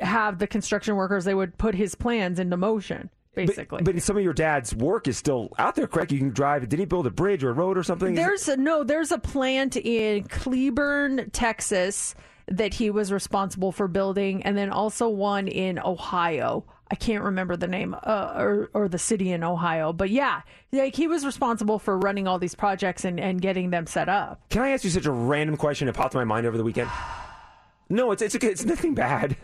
have 0.00 0.38
the 0.38 0.46
construction 0.46 0.96
workers. 0.96 1.24
They 1.24 1.34
would 1.34 1.58
put 1.58 1.74
his 1.74 1.94
plans 1.94 2.38
into 2.38 2.56
motion, 2.56 3.10
basically. 3.34 3.82
But, 3.82 3.94
but 3.94 4.02
some 4.02 4.16
of 4.16 4.22
your 4.22 4.32
dad's 4.32 4.74
work 4.74 5.08
is 5.08 5.16
still 5.16 5.52
out 5.58 5.74
there, 5.74 5.86
correct? 5.86 6.12
You 6.12 6.18
can 6.18 6.30
drive. 6.30 6.68
Did 6.68 6.78
he 6.78 6.84
build 6.84 7.06
a 7.06 7.10
bridge 7.10 7.44
or 7.44 7.50
a 7.50 7.54
road 7.54 7.76
or 7.76 7.82
something? 7.82 8.14
There's 8.14 8.48
a, 8.48 8.56
no, 8.56 8.84
there's 8.84 9.12
a 9.12 9.18
plant 9.18 9.76
in 9.76 10.24
Cleburne, 10.24 11.30
Texas, 11.32 12.14
that 12.48 12.74
he 12.74 12.90
was 12.90 13.12
responsible 13.12 13.72
for 13.72 13.88
building, 13.88 14.42
and 14.42 14.56
then 14.56 14.70
also 14.70 15.08
one 15.08 15.48
in 15.48 15.78
Ohio. 15.78 16.64
I 16.90 16.94
can't 16.94 17.24
remember 17.24 17.56
the 17.56 17.68
name 17.68 17.94
uh, 18.02 18.34
or 18.36 18.70
or 18.74 18.86
the 18.86 18.98
city 18.98 19.32
in 19.32 19.42
Ohio, 19.42 19.94
but 19.94 20.10
yeah, 20.10 20.42
like 20.72 20.94
he 20.94 21.08
was 21.08 21.24
responsible 21.24 21.78
for 21.78 21.96
running 21.96 22.28
all 22.28 22.38
these 22.38 22.54
projects 22.54 23.06
and, 23.06 23.18
and 23.18 23.40
getting 23.40 23.70
them 23.70 23.86
set 23.86 24.10
up. 24.10 24.42
Can 24.50 24.60
I 24.60 24.70
ask 24.70 24.84
you 24.84 24.90
such 24.90 25.06
a 25.06 25.10
random 25.10 25.56
question 25.56 25.88
It 25.88 25.94
popped 25.94 26.14
in 26.14 26.18
my 26.18 26.24
mind 26.24 26.46
over 26.46 26.56
the 26.56 26.64
weekend? 26.64 26.90
No, 27.88 28.10
it's 28.10 28.22
it's 28.22 28.34
okay. 28.34 28.46
It's 28.46 28.64
nothing 28.64 28.94
bad. 28.94 29.36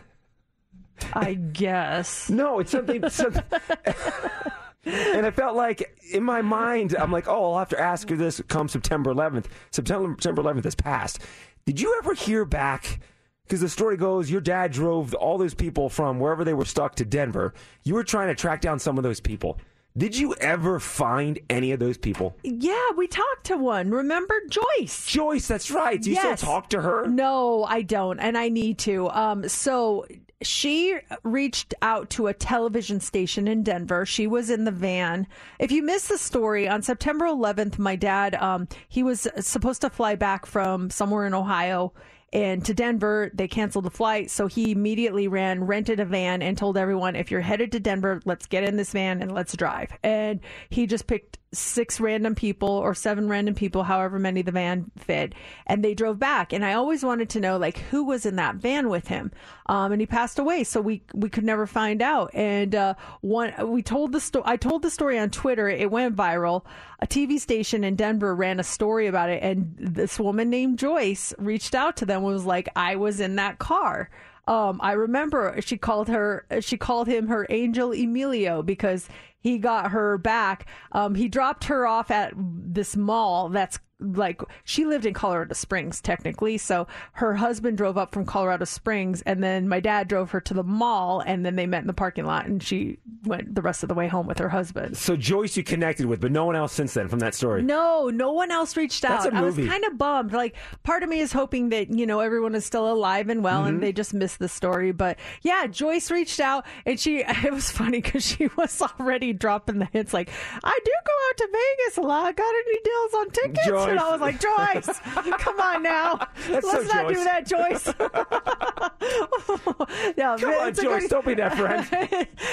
I 1.13 1.35
guess. 1.35 2.31
No, 2.31 2.59
it's 2.61 2.71
something. 2.73 3.09
something 3.09 3.43
and 4.85 5.27
I 5.27 5.31
felt 5.31 5.57
like 5.57 5.99
in 6.13 6.23
my 6.23 6.43
mind, 6.43 6.95
I'm 6.99 7.13
like, 7.13 7.29
oh, 7.29 7.53
I'll 7.53 7.59
have 7.59 7.69
to 7.71 7.81
ask 7.81 8.09
her 8.11 8.17
this 8.17 8.41
come 8.49 8.69
September 8.69 9.13
11th. 9.13 9.47
September 9.71 10.17
September 10.21 10.43
11th 10.43 10.65
has 10.65 10.75
passed. 10.75 11.21
Did 11.67 11.81
you 11.81 11.99
ever 12.03 12.15
hear 12.15 12.45
back? 12.45 13.01
Because 13.45 13.61
the 13.61 13.69
story 13.69 13.97
goes, 13.97 14.31
your 14.31 14.43
dad 14.43 14.73
drove 14.73 15.15
all 15.15 15.39
those 15.39 15.55
people 15.55 15.89
from 15.89 16.21
wherever 16.21 16.45
they 16.45 16.53
were 16.53 16.67
stuck 16.67 16.97
to 16.97 17.05
Denver. 17.05 17.55
You 17.83 17.95
were 17.95 18.05
trying 18.05 18.29
to 18.29 18.35
track 18.35 18.61
down 18.61 18.79
some 18.79 18.99
of 18.99 19.05
those 19.05 19.21
people. 19.21 19.59
Did 19.97 20.17
you 20.17 20.35
ever 20.35 20.79
find 20.79 21.41
any 21.51 21.73
of 21.73 21.81
those 21.81 21.97
people? 21.97 22.37
Yeah, 22.45 22.91
we 22.97 23.09
talked 23.09 23.47
to 23.47 23.57
one. 23.57 23.91
Remember 23.91 24.35
Joyce? 24.49 25.07
Joyce, 25.07 25.49
that's 25.49 25.71
right. 25.71 26.01
Do 26.01 26.11
you 26.11 26.17
still 26.17 26.37
talk 26.37 26.71
to 26.71 26.83
her? 26.83 27.07
No, 27.09 27.65
I 27.65 27.83
don't, 27.83 28.21
and 28.21 28.37
I 28.39 28.49
need 28.49 28.79
to. 28.81 29.09
Um, 29.11 29.49
so 29.49 30.07
she 30.43 30.99
reached 31.25 31.75
out 31.83 32.11
to 32.11 32.29
a 32.29 32.35
television 32.35 33.01
station 33.01 33.49
in 33.49 33.63
Denver. 33.63 34.07
She 34.07 34.27
was 34.27 34.51
in 34.51 34.65
the 34.65 34.71
van. 34.71 35.27
If 35.59 35.73
you 35.73 35.83
missed 35.83 36.09
the 36.09 36.19
story, 36.19 36.69
on 36.69 36.83
September 36.83 37.27
11th, 37.27 37.79
my 37.79 37.97
dad, 37.97 38.35
um, 38.37 38.69
he 38.89 39.03
was 39.03 39.27
supposed 39.41 39.81
to 39.81 39.91
fly 39.91 40.15
back 40.15 40.47
from 40.47 40.91
somewhere 40.91 41.27
in 41.27 41.35
Ohio. 41.35 41.93
and 42.31 42.63
to 42.67 42.75
Denver. 42.75 43.31
They 43.33 43.49
canceled 43.49 43.87
the 43.87 43.91
flight, 43.91 44.31
so 44.31 44.49
he 44.49 44.73
immediately 44.73 45.29
ran, 45.29 45.65
rented 45.65 45.99
a 45.99 46.05
van, 46.05 46.43
and 46.43 46.59
told 46.59 46.77
everyone, 46.77 47.17
"If 47.17 47.31
you're 47.31 47.41
headed 47.41 47.73
to 47.73 47.81
Denver, 47.81 48.21
let's 48.27 48.45
get 48.45 48.65
in 48.65 48.77
this 48.77 48.93
van 48.93 49.23
and 49.23 49.33
let's 49.33 49.57
drive." 49.57 49.91
And 50.03 50.41
he 50.69 50.87
just 50.87 51.07
picked 51.07 51.39
six 51.53 51.99
random 51.99 52.35
people 52.35 52.69
or 52.69 52.95
seven 52.95 53.29
random 53.29 53.55
people, 53.55 53.83
however 53.83 54.19
many 54.19 54.43
the 54.43 54.53
van 54.53 54.91
fit, 54.97 55.35
and 55.67 55.83
they 55.83 55.95
drove 55.95 56.19
back. 56.19 56.53
And 56.53 56.65
I 56.65 56.75
always 56.75 57.03
wanted 57.03 57.31
to 57.31 57.41
know 57.41 57.57
like 57.57 57.79
who 57.79 58.05
was 58.05 58.27
in 58.27 58.37
that 58.37 58.57
van 58.57 58.89
with 58.89 59.09
him. 59.09 59.33
Um, 59.67 59.93
and 59.93 60.01
he 60.01 60.07
passed 60.07 60.39
away, 60.39 60.65
so 60.65 60.81
we 60.81 61.03
we 61.15 61.29
could 61.29 61.45
never 61.45 61.67
find 61.67 62.03
out. 62.03 62.31
And 62.35 62.75
uh, 62.75 62.95
one 63.21 63.53
we 63.71 63.83
told 63.83 64.13
the 64.13 64.21
story. 64.21 64.45
I 64.47 64.57
told 64.57 64.83
the 64.83 64.91
story 64.91 65.19
on 65.19 65.31
Twitter. 65.31 65.69
It 65.69 65.91
went 65.91 66.17
viral. 66.17 66.65
A 67.01 67.07
TV 67.07 67.39
station 67.39 67.85
in 67.85 67.97
Denver 67.97 68.35
ran 68.35 68.61
a 68.61 68.65
story 68.65 69.07
about 69.07 69.31
it, 69.31 69.43
and 69.43 69.75
this 69.79 70.19
woman 70.19 70.51
named 70.51 70.79
Joyce 70.79 71.33
reached 71.39 71.75
out 71.75 71.97
to 71.99 72.07
them 72.07 72.25
and 72.25 72.33
was 72.33 72.45
like, 72.45 72.69
"I 72.77 72.97
was 72.97 73.21
in 73.21 73.37
that 73.37 73.59
car." 73.59 74.11
Um, 74.49 74.81
I 74.83 74.93
remember 74.93 75.61
she 75.61 75.77
called 75.77 76.09
her, 76.09 76.47
she 76.61 76.79
called 76.79 77.07
him 77.07 77.27
her 77.27 77.47
angel 77.51 77.93
Emilio 77.93 78.63
because 78.63 79.07
he 79.41 79.59
got 79.59 79.91
her 79.93 80.19
back. 80.19 80.67
Um, 80.93 81.15
he 81.15 81.29
dropped 81.29 81.65
her 81.65 81.87
off 81.87 82.11
at 82.11 82.33
this 82.37 82.97
mall 82.97 83.49
that's 83.49 83.79
like 84.01 84.41
she 84.63 84.85
lived 84.87 85.05
in 85.07 85.13
Colorado 85.13 85.55
Springs 85.55 86.01
technically. 86.01 86.57
So 86.57 86.87
her 87.15 87.35
husband 87.35 87.77
drove 87.77 87.99
up 87.99 88.13
from 88.15 88.25
Colorado 88.27 88.65
Springs 88.65 89.23
and 89.23 89.43
then 89.43 89.69
my 89.69 89.81
dad 89.81 90.07
drove 90.07 90.31
her 90.31 90.41
to 90.43 90.55
the 90.55 90.63
mall 90.63 91.19
and 91.27 91.45
then 91.45 91.57
they 91.57 91.67
met 91.67 91.81
in 91.81 91.89
the 91.89 91.93
parking 91.93 92.25
lot 92.25 92.47
and 92.47 92.63
she 92.63 92.99
went 93.25 93.57
the 93.57 93.61
rest 93.61 93.83
of 93.83 93.89
the 93.89 93.97
way 93.97 94.07
home 94.07 94.29
with 94.29 94.39
her 94.39 94.51
husband. 94.51 94.97
So 94.97 95.17
Joyce 95.17 95.57
you 95.57 95.65
connected 95.65 96.07
with, 96.07 96.21
but 96.21 96.31
no 96.31 96.45
one 96.45 96.55
else 96.55 96.73
since 96.75 96.95
then 96.95 97.09
from 97.09 97.19
that 97.19 97.35
story. 97.35 97.65
No, 97.65 98.09
no 98.09 98.31
one 98.31 98.53
else 98.53 98.77
reached 98.77 99.05
out. 99.05 99.25
That's 99.25 99.35
a 99.35 99.37
I 99.37 99.41
was 99.41 99.57
kind 99.57 99.85
of 99.85 99.99
bummed. 99.99 100.33
Like 100.33 100.55
part 100.85 101.03
of 101.03 101.09
me 101.09 101.19
is 101.19 101.33
hoping 101.33 101.71
that, 101.71 101.93
you 101.93 102.07
know, 102.07 102.21
everyone 102.21 102.55
is 102.55 102.65
still 102.65 102.89
alive 102.93 103.29
and 103.29 103.43
well 103.43 103.65
Mhm. 103.65 103.69
and 103.69 103.83
they 103.83 103.93
just 103.93 104.15
missed 104.15 104.39
the 104.39 104.49
story. 104.49 104.93
But 104.93 105.19
yeah, 105.43 105.67
Joyce 105.67 106.13
reached 106.13 106.39
out 106.39 106.65
and 106.87 107.01
she, 107.01 107.19
it 107.27 107.53
was 107.53 107.69
funny 107.69 108.01
because 108.01 108.25
she 108.25 108.49
was 108.57 108.81
already 108.81 109.28
dropping 109.33 109.79
the 109.79 109.87
hints 109.87 110.13
like, 110.15 110.31
I 110.65 110.79
do 110.85 110.93
go 111.07 111.13
out 111.29 111.37
to 111.39 111.49
Vegas 111.53 111.97
a 111.99 112.03
lot. 112.03 112.37
Got 112.37 112.55
any 112.55 112.79
deals 112.85 113.15
on 113.15 113.31
tickets? 113.31 113.67
Joyce. 113.67 113.89
And 113.91 113.99
I 114.01 114.11
was 114.13 114.21
like, 114.21 114.41
Joyce, 114.41 114.99
come 115.39 115.61
on 115.61 115.83
now. 115.83 116.17
That's 116.49 116.67
Let's 116.67 116.89
so 116.91 116.95
not 116.95 117.09
do 117.13 117.25
that, 117.25 117.47
Joyce. 117.47 117.87
yeah, 120.17 120.37
Come 120.39 120.51
on, 120.55 120.75
Joyce, 120.75 121.03
good- 121.03 121.11
don't 121.11 121.27
be 121.27 121.35
that 121.35 121.57
friend. 121.57 121.87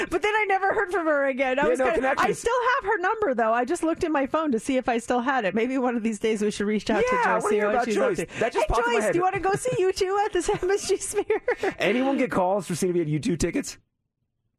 but 0.10 0.22
then 0.22 0.34
I 0.36 0.46
never 0.48 0.74
heard 0.74 0.92
from 0.92 1.06
her 1.06 1.26
again. 1.28 1.60
I 1.60 1.64
Yeah, 1.64 1.70
was 1.70 1.80
no 1.80 1.92
kinda- 1.92 2.16
I 2.18 2.32
still 2.32 2.54
have 2.76 2.86
her 2.86 2.98
number 3.00 3.34
though. 3.34 3.54
I 3.54 3.66
just 3.66 3.84
looked 3.84 4.04
in 4.04 4.12
my 4.12 4.26
phone 4.26 4.52
to 4.52 4.60
see 4.60 4.78
if 4.78 4.90
I 4.90 4.98
still 4.98 5.22
had 5.22 5.46
it. 5.46 5.56
Maybe 5.56 5.78
one 5.78 5.96
of 5.96 6.04
these 6.04 6.20
days 6.20 6.42
we 6.42 6.52
should 6.52 6.68
reach 6.68 6.90
out 6.90 7.04
Yeah, 7.12 7.18
to 7.18 7.24
Joyce. 7.42 7.50
see 7.50 7.56
hear 7.56 7.66
what 7.68 7.76
about 7.76 7.86
she's 7.86 7.96
Joyce. 7.96 8.20
up 8.20 8.28
to. 8.30 8.40
That 8.40 8.54
just 8.54 8.66
hey 8.68 8.74
popped 8.74 8.88
in 8.88 8.94
my 8.94 9.00
Joyce, 9.02 9.12
do 9.12 9.18
you 9.18 9.24
want 9.24 9.36
to 9.36 9.42
go 9.42 9.54
see 9.54 9.84
U2 9.84 10.26
at 10.26 10.34
this 10.34 10.48
MSG 10.50 11.02
Sphere? 11.02 11.42
Anyone 11.80 12.18
get 12.18 12.32
calls 12.32 12.68
for 12.68 12.76
seeing 12.76 12.96
had 12.96 13.08
U2 13.08 13.40
tickets? 13.40 13.78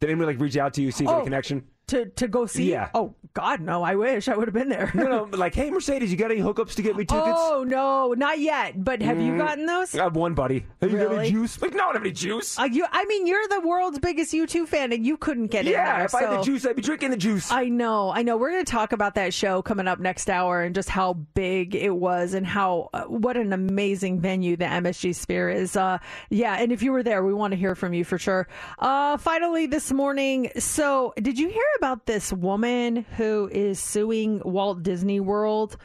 Did 0.00 0.10
anyone 0.10 0.26
like 0.26 0.40
reach 0.40 0.56
out 0.56 0.74
to 0.74 0.82
you, 0.82 0.90
see 0.90 1.04
if 1.04 1.10
Oh. 1.10 1.20
a 1.20 1.24
connection? 1.24 1.64
To 1.88 2.06
to 2.06 2.28
go 2.28 2.46
see? 2.46 2.70
Yeah. 2.70 2.88
Oh 2.94 3.14
God, 3.34 3.60
no! 3.60 3.82
I 3.82 3.94
wish 3.96 4.28
I 4.28 4.36
would 4.36 4.48
have 4.48 4.54
been 4.54 4.68
there. 4.70 4.90
No, 4.94 5.04
no, 5.04 5.24
like, 5.36 5.54
hey, 5.54 5.70
Mercedes, 5.70 6.10
you 6.10 6.16
got 6.16 6.30
any 6.30 6.40
hookups 6.40 6.74
to 6.76 6.82
get 6.82 6.96
me 6.96 7.04
tickets? 7.04 7.28
Oh 7.36 7.64
no, 7.66 8.12
not 8.14 8.38
yet. 8.38 8.82
But 8.82 9.02
have 9.02 9.20
you 9.20 9.32
Mm. 9.32 9.38
gotten 9.38 9.66
those? 9.66 9.94
I 9.94 10.04
have 10.04 10.16
one 10.16 10.34
buddy. 10.34 10.64
Hey, 10.80 10.88
you 10.88 10.96
got 10.98 11.10
Really? 11.10 11.18
any 11.26 11.30
juice? 11.30 11.60
Like, 11.60 11.72
no, 11.74 11.80
I 11.82 11.86
don't 11.86 11.94
have 11.96 12.02
any 12.02 12.12
juice. 12.12 12.58
Uh, 12.58 12.64
you, 12.64 12.86
I 12.90 13.04
mean, 13.04 13.26
you're 13.26 13.46
the 13.48 13.60
world's 13.60 13.98
biggest 13.98 14.32
U2 14.32 14.66
fan, 14.66 14.92
and 14.92 15.04
you 15.04 15.16
couldn't 15.16 15.48
get 15.48 15.66
in 15.66 15.72
yeah, 15.72 16.04
if 16.04 16.14
I 16.14 16.22
had 16.22 16.38
the 16.38 16.42
juice, 16.42 16.64
I'd 16.64 16.76
be 16.76 16.82
drinking 16.82 17.10
the 17.10 17.16
juice. 17.16 17.50
I 17.52 17.68
know, 17.68 18.10
I 18.10 18.22
know. 18.22 18.36
We're 18.36 18.50
going 18.52 18.64
to 18.64 18.70
talk 18.70 18.92
about 18.92 19.14
that 19.16 19.34
show 19.34 19.60
coming 19.62 19.86
up 19.88 19.98
next 20.00 20.30
hour 20.30 20.62
and 20.62 20.74
just 20.74 20.88
how 20.88 21.12
big 21.34 21.74
it 21.74 21.94
was 21.94 22.32
and 22.34 22.46
how 22.46 22.88
uh, 22.94 23.02
what 23.04 23.36
an 23.36 23.52
amazing 23.52 24.20
venue 24.20 24.56
the 24.56 24.64
MSG 24.64 25.14
Sphere 25.14 25.50
is. 25.50 25.76
Uh, 25.76 25.98
yeah, 26.30 26.54
and 26.58 26.72
if 26.72 26.82
you 26.82 26.92
were 26.92 27.02
there, 27.02 27.22
we 27.24 27.34
want 27.34 27.52
to 27.52 27.56
hear 27.58 27.74
from 27.74 27.92
you 27.92 28.04
for 28.04 28.16
sure. 28.18 28.48
Uh, 28.78 29.16
finally, 29.18 29.66
this 29.66 29.92
morning, 29.92 30.50
so 30.58 31.12
did 31.20 31.38
you 31.38 31.48
hear 31.48 31.64
about 31.78 32.06
this 32.06 32.32
woman 32.32 33.04
who 33.16 33.48
is 33.52 33.78
suing 33.80 34.40
Walt 34.44 34.82
Disney 34.82 35.20
World? 35.20 35.76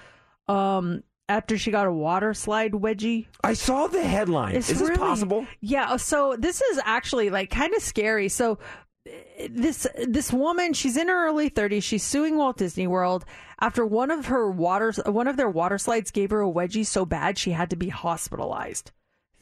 Um, 0.48 1.04
after 1.30 1.58
she 1.58 1.72
got 1.72 1.88
a 1.88 1.92
water 1.94 2.34
slide 2.34 2.74
wedgie. 2.74 3.28
I 3.44 3.54
saw 3.54 3.88
the 3.88 4.04
headline. 4.04 4.56
It's 4.56 4.70
Is 4.70 4.80
this 4.80 4.90
really- 4.90 5.00
possible? 5.00 5.48
Yeah. 5.62 5.96
So 5.96 6.36
this 6.38 6.62
is 6.62 6.80
actually 6.84 7.30
like 7.30 7.50
kind 7.50 7.74
of 7.74 7.82
scary. 7.82 8.28
So 8.28 8.60
uh, 9.08 9.12
this 9.50 9.88
this 10.08 10.34
woman, 10.34 10.74
she's 10.74 10.98
in 10.98 11.08
her 11.08 11.28
early 11.28 11.50
30s. 11.50 11.84
She's 11.84 12.04
suing 12.04 12.36
Walt 12.38 12.58
Disney 12.58 12.86
World 12.86 13.24
after 13.62 13.86
one 13.86 14.12
of 14.12 14.26
her 14.26 14.52
waters, 14.52 15.00
one 15.06 15.28
of 15.28 15.38
their 15.38 15.50
water 15.50 15.78
slides 15.78 16.12
gave 16.12 16.32
her 16.32 16.42
a 16.42 16.52
wedgie 16.52 16.86
so 16.86 17.06
bad 17.06 17.38
she 17.38 17.52
had 17.52 17.70
to 17.70 17.76
be 17.78 17.90
hospitalized. 17.90 18.92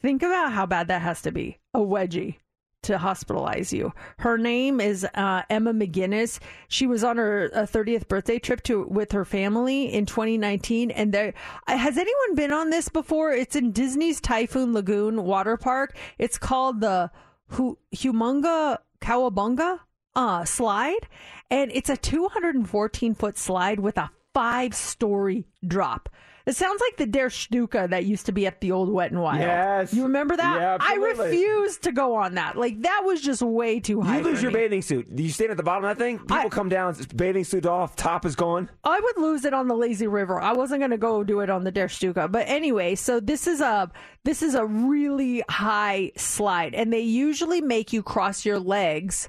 Think 0.00 0.22
about 0.22 0.52
how 0.52 0.66
bad 0.66 0.88
that 0.88 1.02
has 1.02 1.22
to 1.22 1.32
be. 1.32 1.58
A 1.74 1.80
wedgie 1.80 2.36
to 2.82 2.96
hospitalize 2.96 3.72
you. 3.72 3.92
Her 4.18 4.38
name 4.38 4.80
is 4.80 5.06
uh, 5.14 5.42
Emma 5.50 5.72
McGuinness. 5.72 6.38
She 6.68 6.86
was 6.86 7.04
on 7.04 7.16
her 7.16 7.50
uh, 7.54 7.58
30th 7.60 8.08
birthday 8.08 8.38
trip 8.38 8.62
to 8.64 8.84
with 8.84 9.12
her 9.12 9.24
family 9.24 9.92
in 9.92 10.06
2019. 10.06 10.90
And 10.90 11.12
there 11.12 11.34
uh, 11.66 11.76
has 11.76 11.98
anyone 11.98 12.34
been 12.34 12.52
on 12.52 12.70
this 12.70 12.88
before? 12.88 13.32
It's 13.32 13.56
in 13.56 13.72
Disney's 13.72 14.20
Typhoon 14.20 14.72
Lagoon 14.72 15.24
water 15.24 15.56
park. 15.56 15.96
It's 16.18 16.38
called 16.38 16.80
the 16.80 17.10
Hu- 17.48 17.78
Humunga 17.94 18.78
Kowabunga 19.00 19.80
uh, 20.14 20.44
slide, 20.44 21.08
and 21.50 21.70
it's 21.72 21.88
a 21.88 21.96
214 21.96 23.14
foot 23.14 23.38
slide 23.38 23.80
with 23.80 23.96
a 23.96 24.10
five 24.34 24.74
story 24.74 25.46
drop. 25.66 26.08
It 26.50 26.56
sounds 26.56 26.80
like 26.80 26.96
the 26.96 27.06
Der 27.06 27.30
Stuka 27.30 27.86
that 27.90 28.06
used 28.06 28.26
to 28.26 28.32
be 28.32 28.44
at 28.44 28.60
the 28.60 28.72
old 28.72 28.88
Wet 28.88 29.12
and 29.12 29.22
Wild. 29.22 29.38
Yes. 29.38 29.94
You 29.94 30.02
remember 30.02 30.36
that? 30.36 30.60
Yeah, 30.60 30.78
I 30.80 30.96
refuse 30.96 31.78
to 31.78 31.92
go 31.92 32.16
on 32.16 32.34
that. 32.34 32.56
Like 32.56 32.82
that 32.82 33.02
was 33.04 33.20
just 33.20 33.40
way 33.40 33.78
too 33.78 34.00
high. 34.00 34.18
You 34.18 34.24
lose 34.24 34.42
your 34.42 34.50
me. 34.50 34.58
bathing 34.58 34.82
suit. 34.82 35.14
Do 35.14 35.22
you 35.22 35.30
stand 35.30 35.52
at 35.52 35.56
the 35.56 35.62
bottom 35.62 35.84
of 35.84 35.96
that 35.96 36.02
thing? 36.02 36.18
People 36.18 36.50
come 36.50 36.68
down, 36.68 36.96
bathing 37.14 37.44
suit 37.44 37.66
off, 37.66 37.94
top 37.94 38.26
is 38.26 38.34
gone. 38.34 38.68
I 38.82 38.98
would 38.98 39.16
lose 39.18 39.44
it 39.44 39.54
on 39.54 39.68
the 39.68 39.76
lazy 39.76 40.08
river. 40.08 40.40
I 40.40 40.52
wasn't 40.52 40.80
going 40.80 40.90
to 40.90 40.98
go 40.98 41.22
do 41.22 41.38
it 41.38 41.50
on 41.50 41.62
the 41.62 41.70
Der 41.70 41.86
Stuka. 41.86 42.26
But 42.26 42.48
anyway, 42.48 42.96
so 42.96 43.20
this 43.20 43.46
is 43.46 43.60
a 43.60 43.88
this 44.24 44.42
is 44.42 44.56
a 44.56 44.66
really 44.66 45.44
high 45.48 46.10
slide 46.16 46.74
and 46.74 46.92
they 46.92 46.98
usually 46.98 47.60
make 47.60 47.92
you 47.92 48.02
cross 48.02 48.44
your 48.44 48.58
legs 48.58 49.28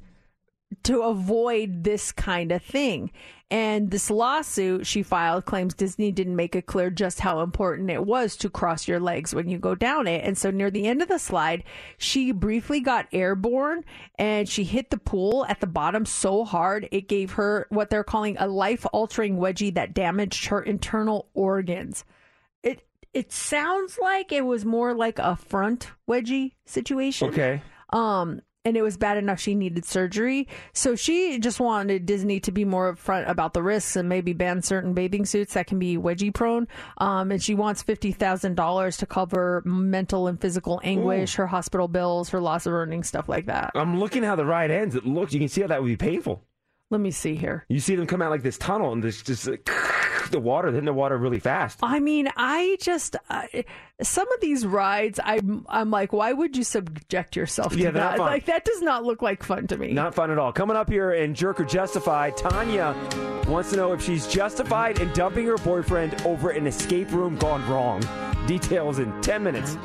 to 0.85 1.01
avoid 1.01 1.83
this 1.83 2.11
kind 2.11 2.51
of 2.51 2.63
thing. 2.63 3.11
And 3.51 3.91
this 3.91 4.09
lawsuit 4.09 4.87
she 4.87 5.03
filed 5.03 5.43
claims 5.45 5.73
Disney 5.73 6.13
didn't 6.13 6.37
make 6.37 6.55
it 6.55 6.67
clear 6.67 6.89
just 6.89 7.19
how 7.19 7.41
important 7.41 7.89
it 7.89 8.05
was 8.05 8.37
to 8.37 8.49
cross 8.49 8.87
your 8.87 9.01
legs 9.01 9.35
when 9.35 9.49
you 9.49 9.59
go 9.59 9.75
down 9.75 10.07
it. 10.07 10.23
And 10.23 10.37
so 10.37 10.51
near 10.51 10.71
the 10.71 10.87
end 10.87 11.01
of 11.01 11.09
the 11.09 11.19
slide, 11.19 11.65
she 11.97 12.31
briefly 12.31 12.79
got 12.79 13.09
airborne 13.11 13.83
and 14.17 14.47
she 14.47 14.63
hit 14.63 14.89
the 14.89 14.97
pool 14.97 15.45
at 15.49 15.59
the 15.59 15.67
bottom 15.67 16.05
so 16.05 16.45
hard 16.45 16.87
it 16.93 17.09
gave 17.09 17.33
her 17.33 17.67
what 17.69 17.89
they're 17.89 18.05
calling 18.05 18.37
a 18.37 18.47
life 18.47 18.85
altering 18.93 19.35
wedgie 19.35 19.73
that 19.73 19.93
damaged 19.93 20.45
her 20.45 20.61
internal 20.61 21.27
organs. 21.33 22.05
It 22.63 22.87
it 23.13 23.33
sounds 23.33 23.99
like 24.01 24.31
it 24.31 24.45
was 24.45 24.63
more 24.63 24.93
like 24.93 25.19
a 25.19 25.35
front 25.35 25.91
wedgie 26.07 26.53
situation. 26.65 27.27
Okay. 27.29 27.61
Um, 27.89 28.41
and 28.63 28.77
it 28.77 28.81
was 28.81 28.97
bad 28.97 29.17
enough 29.17 29.39
she 29.39 29.55
needed 29.55 29.85
surgery. 29.85 30.47
So 30.73 30.95
she 30.95 31.39
just 31.39 31.59
wanted 31.59 32.05
Disney 32.05 32.39
to 32.41 32.51
be 32.51 32.65
more 32.65 32.93
upfront 32.93 33.29
about 33.29 33.53
the 33.53 33.63
risks 33.63 33.95
and 33.95 34.07
maybe 34.07 34.33
ban 34.33 34.61
certain 34.61 34.93
bathing 34.93 35.25
suits 35.25 35.53
that 35.53 35.67
can 35.67 35.79
be 35.79 35.97
wedgie 35.97 36.33
prone. 36.33 36.67
Um, 36.97 37.31
and 37.31 37.41
she 37.41 37.55
wants 37.55 37.81
fifty 37.81 38.11
thousand 38.11 38.55
dollars 38.55 38.97
to 38.97 39.05
cover 39.05 39.61
mental 39.65 40.27
and 40.27 40.39
physical 40.39 40.79
anguish, 40.83 41.35
her 41.35 41.47
hospital 41.47 41.87
bills, 41.87 42.29
her 42.29 42.39
loss 42.39 42.65
of 42.65 42.73
earnings, 42.73 43.07
stuff 43.07 43.27
like 43.27 43.47
that. 43.47 43.71
I'm 43.75 43.99
looking 43.99 44.23
how 44.23 44.35
the 44.35 44.45
ride 44.45 44.71
ends. 44.71 44.95
It 44.95 45.05
looks. 45.05 45.33
You 45.33 45.39
can 45.39 45.49
see 45.49 45.61
how 45.61 45.67
that 45.67 45.81
would 45.81 45.87
be 45.87 45.97
painful. 45.97 46.43
Let 46.91 46.99
me 46.99 47.09
see 47.09 47.35
here. 47.35 47.65
You 47.69 47.79
see 47.79 47.95
them 47.95 48.05
come 48.05 48.21
out 48.21 48.31
like 48.31 48.43
this 48.43 48.57
tunnel, 48.57 48.91
and 48.91 49.01
there's 49.01 49.23
just 49.23 49.47
like, 49.47 49.67
the 50.31 50.39
water. 50.39 50.71
Then 50.71 50.83
the 50.83 50.93
water 50.93 51.17
really 51.17 51.39
fast. 51.39 51.79
I 51.81 51.99
mean, 51.99 52.27
I 52.35 52.77
just 52.81 53.15
uh, 53.29 53.43
some 54.01 54.29
of 54.31 54.41
these 54.41 54.65
rides, 54.65 55.17
I'm 55.23 55.65
I'm 55.69 55.89
like, 55.89 56.11
why 56.11 56.33
would 56.33 56.57
you 56.57 56.65
subject 56.65 57.37
yourself 57.37 57.71
to 57.71 57.77
Yeah, 57.77 57.91
they're 57.91 58.03
that? 58.03 58.19
Like 58.19 58.45
that 58.45 58.65
does 58.65 58.81
not 58.81 59.05
look 59.05 59.21
like 59.21 59.41
fun 59.41 59.67
to 59.67 59.77
me. 59.77 59.93
Not 59.93 60.13
fun 60.13 60.31
at 60.31 60.37
all. 60.37 60.51
Coming 60.51 60.75
up 60.75 60.89
here 60.89 61.13
in 61.13 61.33
Jerk 61.33 61.61
or 61.61 61.65
Justified, 61.65 62.35
Tanya 62.35 62.93
wants 63.47 63.69
to 63.71 63.77
know 63.77 63.93
if 63.93 64.03
she's 64.03 64.27
justified 64.27 64.99
in 64.99 65.11
dumping 65.13 65.45
her 65.45 65.57
boyfriend 65.57 66.21
over 66.25 66.49
an 66.49 66.67
escape 66.67 67.09
room 67.11 67.37
gone 67.37 67.67
wrong. 67.69 68.03
Details 68.47 68.99
in 68.99 69.21
10 69.21 69.43
minutes. 69.43 69.77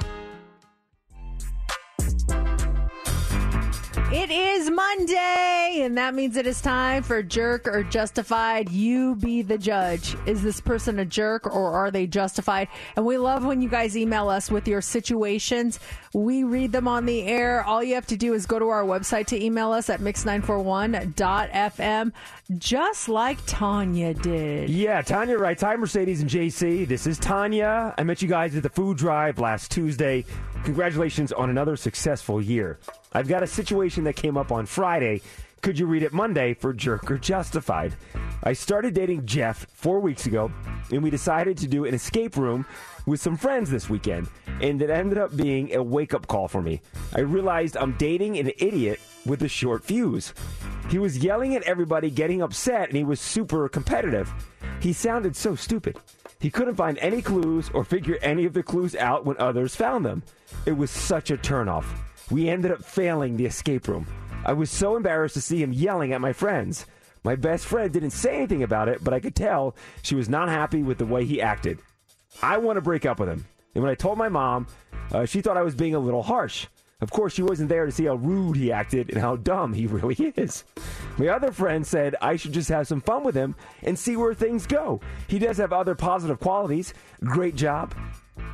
It 4.12 4.30
is 4.30 4.70
Monday, 4.70 5.80
and 5.82 5.98
that 5.98 6.14
means 6.14 6.36
it 6.36 6.46
is 6.46 6.60
time 6.60 7.02
for 7.02 7.24
Jerk 7.24 7.66
or 7.66 7.82
Justified. 7.82 8.70
You 8.70 9.16
be 9.16 9.42
the 9.42 9.58
judge. 9.58 10.14
Is 10.26 10.44
this 10.44 10.60
person 10.60 11.00
a 11.00 11.04
jerk 11.04 11.44
or 11.44 11.72
are 11.72 11.90
they 11.90 12.06
justified? 12.06 12.68
And 12.94 13.04
we 13.04 13.18
love 13.18 13.44
when 13.44 13.60
you 13.60 13.68
guys 13.68 13.96
email 13.96 14.28
us 14.28 14.48
with 14.48 14.68
your 14.68 14.80
situations. 14.80 15.80
We 16.14 16.44
read 16.44 16.70
them 16.70 16.86
on 16.86 17.04
the 17.04 17.24
air. 17.24 17.64
All 17.64 17.82
you 17.82 17.96
have 17.96 18.06
to 18.06 18.16
do 18.16 18.32
is 18.32 18.46
go 18.46 18.60
to 18.60 18.68
our 18.68 18.84
website 18.84 19.26
to 19.26 19.44
email 19.44 19.72
us 19.72 19.90
at 19.90 19.98
mix941.fm, 19.98 22.12
just 22.58 23.08
like 23.08 23.38
Tanya 23.46 24.14
did. 24.14 24.70
Yeah, 24.70 25.02
Tanya 25.02 25.36
writes 25.36 25.62
Hi, 25.62 25.74
Mercedes 25.74 26.20
and 26.20 26.30
JC. 26.30 26.86
This 26.86 27.08
is 27.08 27.18
Tanya. 27.18 27.92
I 27.98 28.04
met 28.04 28.22
you 28.22 28.28
guys 28.28 28.54
at 28.54 28.62
the 28.62 28.70
food 28.70 28.98
drive 28.98 29.40
last 29.40 29.72
Tuesday. 29.72 30.24
Congratulations 30.64 31.32
on 31.32 31.50
another 31.50 31.76
successful 31.76 32.40
year. 32.42 32.78
I've 33.12 33.28
got 33.28 33.42
a 33.42 33.46
situation 33.46 34.04
that 34.04 34.16
came 34.16 34.36
up 34.36 34.50
on 34.50 34.66
Friday. 34.66 35.22
Could 35.62 35.78
you 35.78 35.86
read 35.86 36.02
it 36.02 36.12
Monday 36.12 36.54
for 36.54 36.72
Jerk 36.72 37.10
or 37.10 37.18
Justified? 37.18 37.94
I 38.42 38.52
started 38.52 38.94
dating 38.94 39.26
Jeff 39.26 39.66
four 39.72 40.00
weeks 40.00 40.26
ago, 40.26 40.52
and 40.92 41.02
we 41.02 41.10
decided 41.10 41.56
to 41.58 41.66
do 41.66 41.84
an 41.84 41.94
escape 41.94 42.36
room 42.36 42.66
with 43.06 43.20
some 43.20 43.36
friends 43.36 43.70
this 43.70 43.88
weekend, 43.88 44.28
and 44.60 44.80
it 44.82 44.90
ended 44.90 45.18
up 45.18 45.36
being 45.36 45.74
a 45.74 45.82
wake 45.82 46.14
up 46.14 46.26
call 46.26 46.46
for 46.46 46.62
me. 46.62 46.80
I 47.14 47.20
realized 47.20 47.76
I'm 47.76 47.92
dating 47.92 48.38
an 48.38 48.52
idiot 48.58 49.00
with 49.26 49.42
a 49.42 49.48
short 49.48 49.84
fuse. 49.84 50.32
He 50.88 50.98
was 50.98 51.18
yelling 51.18 51.54
at 51.56 51.62
everybody, 51.64 52.10
getting 52.10 52.42
upset, 52.42 52.88
and 52.88 52.96
he 52.96 53.04
was 53.04 53.20
super 53.20 53.68
competitive. 53.68 54.32
He 54.80 54.92
sounded 54.92 55.36
so 55.36 55.54
stupid. 55.54 55.98
He 56.38 56.50
couldn't 56.50 56.76
find 56.76 56.98
any 56.98 57.22
clues 57.22 57.70
or 57.72 57.84
figure 57.84 58.18
any 58.22 58.44
of 58.44 58.52
the 58.52 58.62
clues 58.62 58.94
out 58.94 59.24
when 59.24 59.38
others 59.38 59.74
found 59.74 60.04
them. 60.04 60.22
It 60.64 60.76
was 60.76 60.90
such 60.90 61.30
a 61.30 61.36
turnoff. 61.36 61.86
We 62.30 62.48
ended 62.48 62.72
up 62.72 62.84
failing 62.84 63.36
the 63.36 63.46
escape 63.46 63.88
room. 63.88 64.06
I 64.44 64.52
was 64.52 64.70
so 64.70 64.96
embarrassed 64.96 65.34
to 65.34 65.40
see 65.40 65.62
him 65.62 65.72
yelling 65.72 66.12
at 66.12 66.20
my 66.20 66.32
friends. 66.32 66.86
My 67.24 67.34
best 67.34 67.66
friend 67.66 67.92
didn't 67.92 68.10
say 68.10 68.36
anything 68.36 68.62
about 68.62 68.88
it, 68.88 69.02
but 69.02 69.12
I 69.12 69.18
could 69.18 69.34
tell 69.34 69.74
she 70.02 70.14
was 70.14 70.28
not 70.28 70.48
happy 70.48 70.82
with 70.82 70.98
the 70.98 71.06
way 71.06 71.24
he 71.24 71.42
acted. 71.42 71.78
I 72.42 72.58
want 72.58 72.76
to 72.76 72.82
break 72.82 73.06
up 73.06 73.18
with 73.18 73.28
him. 73.28 73.44
And 73.74 73.82
when 73.82 73.90
I 73.90 73.96
told 73.96 74.18
my 74.18 74.28
mom, 74.28 74.68
uh, 75.12 75.24
she 75.24 75.40
thought 75.40 75.56
I 75.56 75.62
was 75.62 75.74
being 75.74 75.94
a 75.94 75.98
little 75.98 76.22
harsh. 76.22 76.66
Of 77.00 77.10
course, 77.10 77.34
she 77.34 77.42
wasn't 77.42 77.68
there 77.68 77.84
to 77.84 77.92
see 77.92 78.06
how 78.06 78.14
rude 78.14 78.56
he 78.56 78.72
acted 78.72 79.10
and 79.10 79.18
how 79.18 79.36
dumb 79.36 79.74
he 79.74 79.86
really 79.86 80.32
is. 80.36 80.64
My 81.18 81.28
other 81.28 81.52
friend 81.52 81.86
said 81.86 82.16
I 82.22 82.36
should 82.36 82.52
just 82.52 82.70
have 82.70 82.88
some 82.88 83.02
fun 83.02 83.22
with 83.22 83.34
him 83.34 83.54
and 83.82 83.98
see 83.98 84.16
where 84.16 84.34
things 84.34 84.66
go. 84.66 85.00
He 85.28 85.38
does 85.38 85.58
have 85.58 85.72
other 85.72 85.94
positive 85.94 86.40
qualities 86.40 86.94
great 87.20 87.54
job, 87.54 87.94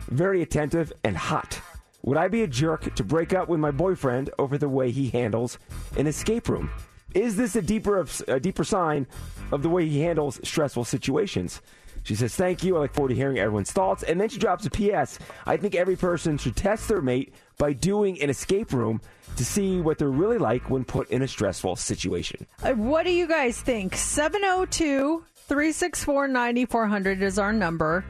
very 0.09 0.43
attentive, 0.43 0.93
and 1.05 1.16
hot. 1.16 1.60
Would 2.02 2.16
I 2.16 2.27
be 2.27 2.43
a 2.43 2.48
jerk 2.48 2.94
to 2.97 3.05
break 3.05 3.32
up 3.32 3.48
with 3.48 3.60
my 3.60 3.70
boyfriend 3.70 4.31
over 4.39 4.59
the 4.59 4.69
way 4.69 4.90
he 4.90 5.10
handles 5.10 5.59
an 5.97 6.09
escape 6.09 6.48
room? 6.48 6.70
Is 7.14 7.36
this 7.36 7.55
a 7.55 7.62
deeper, 7.62 8.05
a 8.27 8.40
deeper 8.40 8.64
sign 8.64 9.06
of 9.52 9.62
the 9.62 9.69
way 9.69 9.86
he 9.86 10.01
handles 10.01 10.40
stressful 10.43 10.85
situations? 10.85 11.60
She 12.03 12.15
says, 12.15 12.35
Thank 12.35 12.65
you. 12.65 12.77
I 12.77 12.81
look 12.81 12.95
forward 12.95 13.11
to 13.11 13.15
hearing 13.15 13.39
everyone's 13.39 13.73
thoughts. 13.73 14.03
And 14.03 14.20
then 14.20 14.29
she 14.29 14.39
drops 14.39 14.66
a 14.66 14.70
PS. 14.70 15.19
I 15.47 15.57
think 15.57 15.74
every 15.74 15.97
person 15.97 16.39
should 16.39 16.57
test 16.57 16.89
their 16.89 17.01
mate 17.01 17.35
by 17.59 17.73
doing 17.73 18.20
an 18.20 18.31
escape 18.31 18.73
room 18.73 19.01
to 19.37 19.45
see 19.45 19.81
what 19.81 19.99
they're 19.99 20.09
really 20.09 20.39
like 20.39 20.69
when 20.69 20.85
put 20.85 21.11
in 21.11 21.23
a 21.23 21.29
stressful 21.29 21.77
situation. 21.77 22.47
Uh, 22.62 22.73
what 22.73 23.05
do 23.05 23.12
you 23.12 23.27
guys 23.27 23.61
think? 23.61 23.95
702 23.95 25.24
364 25.49 26.29
9400 26.29 27.23
is 27.23 27.39
our 27.39 27.53
number. 27.53 28.05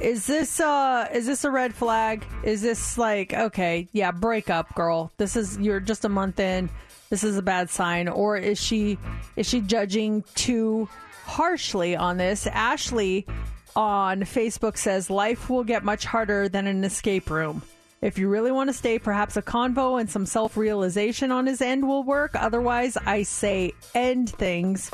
Is 0.00 0.26
this 0.26 0.60
uh 0.60 1.08
is 1.12 1.26
this 1.26 1.44
a 1.44 1.50
red 1.50 1.74
flag? 1.74 2.24
Is 2.42 2.62
this 2.62 2.98
like 2.98 3.32
okay, 3.32 3.88
yeah, 3.92 4.12
break 4.12 4.50
up, 4.50 4.74
girl. 4.74 5.10
This 5.16 5.36
is 5.36 5.58
you're 5.58 5.80
just 5.80 6.04
a 6.04 6.08
month 6.08 6.38
in. 6.38 6.68
This 7.08 7.24
is 7.24 7.36
a 7.36 7.42
bad 7.42 7.70
sign 7.70 8.08
or 8.08 8.36
is 8.36 8.60
she 8.60 8.98
is 9.36 9.48
she 9.48 9.60
judging 9.60 10.22
too 10.34 10.88
harshly 11.26 11.96
on 11.96 12.16
this? 12.16 12.46
Ashley 12.46 13.26
on 13.74 14.22
Facebook 14.22 14.78
says 14.78 15.10
life 15.10 15.50
will 15.50 15.64
get 15.64 15.84
much 15.84 16.04
harder 16.04 16.48
than 16.48 16.66
an 16.66 16.84
escape 16.84 17.28
room. 17.28 17.62
If 18.02 18.18
you 18.18 18.28
really 18.28 18.52
want 18.52 18.68
to 18.68 18.74
stay, 18.74 18.98
perhaps 18.98 19.36
a 19.36 19.42
convo 19.42 20.00
and 20.00 20.08
some 20.08 20.26
self 20.26 20.56
realization 20.56 21.32
on 21.32 21.46
his 21.46 21.60
end 21.60 21.86
will 21.86 22.04
work. 22.04 22.32
Otherwise, 22.34 22.96
I 22.96 23.22
say 23.22 23.72
end 23.94 24.30
things. 24.30 24.90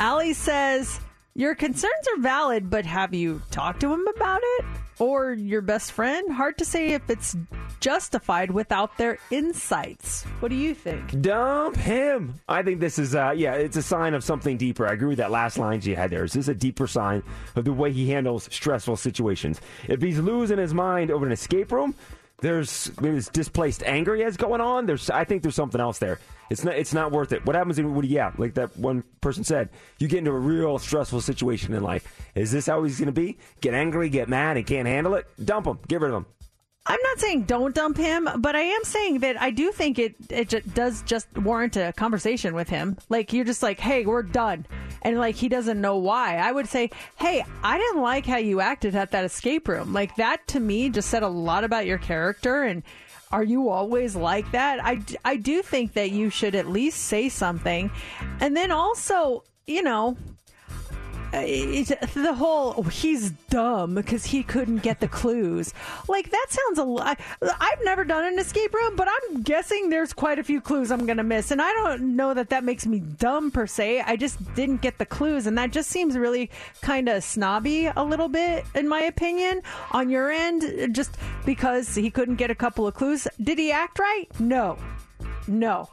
Ali 0.00 0.32
says, 0.32 1.00
Your 1.34 1.54
concerns 1.54 2.08
are 2.14 2.20
valid, 2.20 2.70
but 2.70 2.86
have 2.86 3.12
you 3.12 3.42
talked 3.50 3.80
to 3.80 3.92
him 3.92 4.06
about 4.16 4.40
it? 4.42 4.64
Or 4.98 5.32
your 5.32 5.60
best 5.60 5.92
friend? 5.92 6.32
Hard 6.32 6.58
to 6.58 6.64
say 6.64 6.88
if 6.88 7.08
it's 7.08 7.36
justified 7.80 8.50
without 8.50 8.96
their 8.98 9.18
insights. 9.30 10.24
What 10.40 10.48
do 10.48 10.56
you 10.56 10.74
think? 10.74 11.20
Dump 11.20 11.76
him. 11.76 12.34
I 12.48 12.62
think 12.62 12.80
this 12.80 12.98
is, 12.98 13.14
uh, 13.14 13.32
yeah, 13.36 13.54
it's 13.54 13.76
a 13.76 13.82
sign 13.82 14.14
of 14.14 14.24
something 14.24 14.56
deeper. 14.56 14.86
I 14.86 14.92
agree 14.92 15.08
with 15.08 15.18
that 15.18 15.30
last 15.30 15.58
line 15.58 15.80
you 15.82 15.94
had 15.94 16.10
there. 16.10 16.24
Is 16.24 16.32
this 16.32 16.48
a 16.48 16.54
deeper 16.54 16.86
sign 16.86 17.22
of 17.54 17.64
the 17.64 17.72
way 17.72 17.92
he 17.92 18.10
handles 18.10 18.48
stressful 18.50 18.96
situations? 18.96 19.60
If 19.86 20.02
he's 20.02 20.18
losing 20.18 20.58
his 20.58 20.74
mind 20.74 21.10
over 21.10 21.24
an 21.24 21.32
escape 21.32 21.70
room, 21.70 21.94
there's 22.40 22.90
maybe 23.00 23.16
this 23.16 23.28
displaced 23.28 23.82
anger 23.84 24.14
he 24.14 24.22
has 24.22 24.36
going 24.36 24.60
on. 24.60 24.86
There's, 24.86 25.10
I 25.10 25.24
think 25.24 25.42
there's 25.42 25.54
something 25.54 25.80
else 25.80 25.98
there. 25.98 26.18
It's 26.50 26.64
not, 26.64 26.76
it's 26.76 26.94
not 26.94 27.12
worth 27.12 27.32
it. 27.32 27.44
What 27.44 27.56
happens 27.56 27.78
yeah, 28.08 28.32
like 28.38 28.54
that 28.54 28.76
one 28.76 29.02
person 29.20 29.44
said, 29.44 29.68
you 29.98 30.08
get 30.08 30.18
into 30.18 30.30
a 30.30 30.38
real 30.38 30.78
stressful 30.78 31.20
situation 31.20 31.74
in 31.74 31.82
life. 31.82 32.30
Is 32.34 32.52
this 32.52 32.66
how 32.66 32.82
he's 32.84 32.98
going 32.98 33.06
to 33.06 33.12
be? 33.12 33.38
Get 33.60 33.74
angry, 33.74 34.08
get 34.08 34.28
mad, 34.28 34.56
and 34.56 34.66
can't 34.66 34.86
handle 34.86 35.14
it? 35.14 35.26
Dump 35.44 35.66
him. 35.66 35.78
Get 35.88 36.00
rid 36.00 36.12
of 36.12 36.18
him. 36.18 36.26
I'm 36.88 37.00
not 37.02 37.18
saying 37.18 37.42
don't 37.42 37.74
dump 37.74 37.98
him, 37.98 38.28
but 38.38 38.56
I 38.56 38.62
am 38.62 38.82
saying 38.82 39.18
that 39.18 39.40
I 39.40 39.50
do 39.50 39.70
think 39.70 39.98
it 39.98 40.14
it 40.30 40.74
does 40.74 41.02
just 41.02 41.28
warrant 41.36 41.76
a 41.76 41.92
conversation 41.92 42.54
with 42.54 42.70
him. 42.70 42.96
Like 43.10 43.32
you're 43.32 43.44
just 43.44 43.62
like, 43.62 43.78
hey, 43.78 44.06
we're 44.06 44.22
done, 44.22 44.66
and 45.02 45.18
like 45.18 45.36
he 45.36 45.50
doesn't 45.50 45.80
know 45.80 45.98
why. 45.98 46.38
I 46.38 46.50
would 46.50 46.66
say, 46.66 46.90
hey, 47.16 47.44
I 47.62 47.76
didn't 47.76 48.00
like 48.00 48.24
how 48.24 48.38
you 48.38 48.60
acted 48.60 48.94
at 48.94 49.10
that 49.10 49.24
escape 49.24 49.68
room. 49.68 49.92
Like 49.92 50.16
that 50.16 50.46
to 50.48 50.60
me 50.60 50.88
just 50.88 51.10
said 51.10 51.22
a 51.22 51.28
lot 51.28 51.64
about 51.64 51.86
your 51.86 51.98
character 51.98 52.62
and. 52.62 52.82
Are 53.30 53.44
you 53.44 53.68
always 53.68 54.16
like 54.16 54.50
that? 54.52 54.82
I, 54.82 55.02
I 55.22 55.36
do 55.36 55.60
think 55.60 55.92
that 55.92 56.12
you 56.12 56.30
should 56.30 56.54
at 56.54 56.66
least 56.66 56.98
say 56.98 57.28
something. 57.28 57.90
And 58.40 58.56
then 58.56 58.70
also, 58.70 59.44
you 59.66 59.82
know, 59.82 60.16
uh, 61.32 61.42
the 61.42 62.34
whole 62.34 62.74
oh, 62.76 62.82
he's 62.82 63.30
dumb 63.50 63.94
because 63.94 64.24
he 64.24 64.42
couldn't 64.42 64.78
get 64.78 65.00
the 65.00 65.08
clues. 65.08 65.74
Like 66.08 66.30
that 66.30 66.46
sounds 66.48 66.78
a 66.78 66.84
lot. 66.84 67.20
I've 67.42 67.84
never 67.84 68.04
done 68.04 68.24
an 68.24 68.38
escape 68.38 68.72
room, 68.74 68.96
but 68.96 69.08
I'm 69.08 69.42
guessing 69.42 69.90
there's 69.90 70.12
quite 70.12 70.38
a 70.38 70.44
few 70.44 70.60
clues 70.60 70.90
I'm 70.90 71.06
gonna 71.06 71.22
miss, 71.22 71.50
and 71.50 71.60
I 71.60 71.72
don't 71.72 72.16
know 72.16 72.34
that 72.34 72.50
that 72.50 72.64
makes 72.64 72.86
me 72.86 73.00
dumb 73.00 73.50
per 73.50 73.66
se. 73.66 74.00
I 74.00 74.16
just 74.16 74.54
didn't 74.54 74.80
get 74.80 74.98
the 74.98 75.06
clues, 75.06 75.46
and 75.46 75.56
that 75.58 75.70
just 75.70 75.90
seems 75.90 76.16
really 76.16 76.50
kind 76.80 77.08
of 77.08 77.22
snobby 77.22 77.86
a 77.86 78.02
little 78.02 78.28
bit, 78.28 78.64
in 78.74 78.88
my 78.88 79.02
opinion, 79.02 79.62
on 79.92 80.10
your 80.10 80.30
end, 80.30 80.94
just 80.94 81.16
because 81.44 81.94
he 81.94 82.10
couldn't 82.10 82.36
get 82.36 82.50
a 82.50 82.54
couple 82.54 82.86
of 82.86 82.94
clues. 82.94 83.28
Did 83.42 83.58
he 83.58 83.70
act 83.72 83.98
right? 83.98 84.26
No, 84.40 84.78
no. 85.46 85.88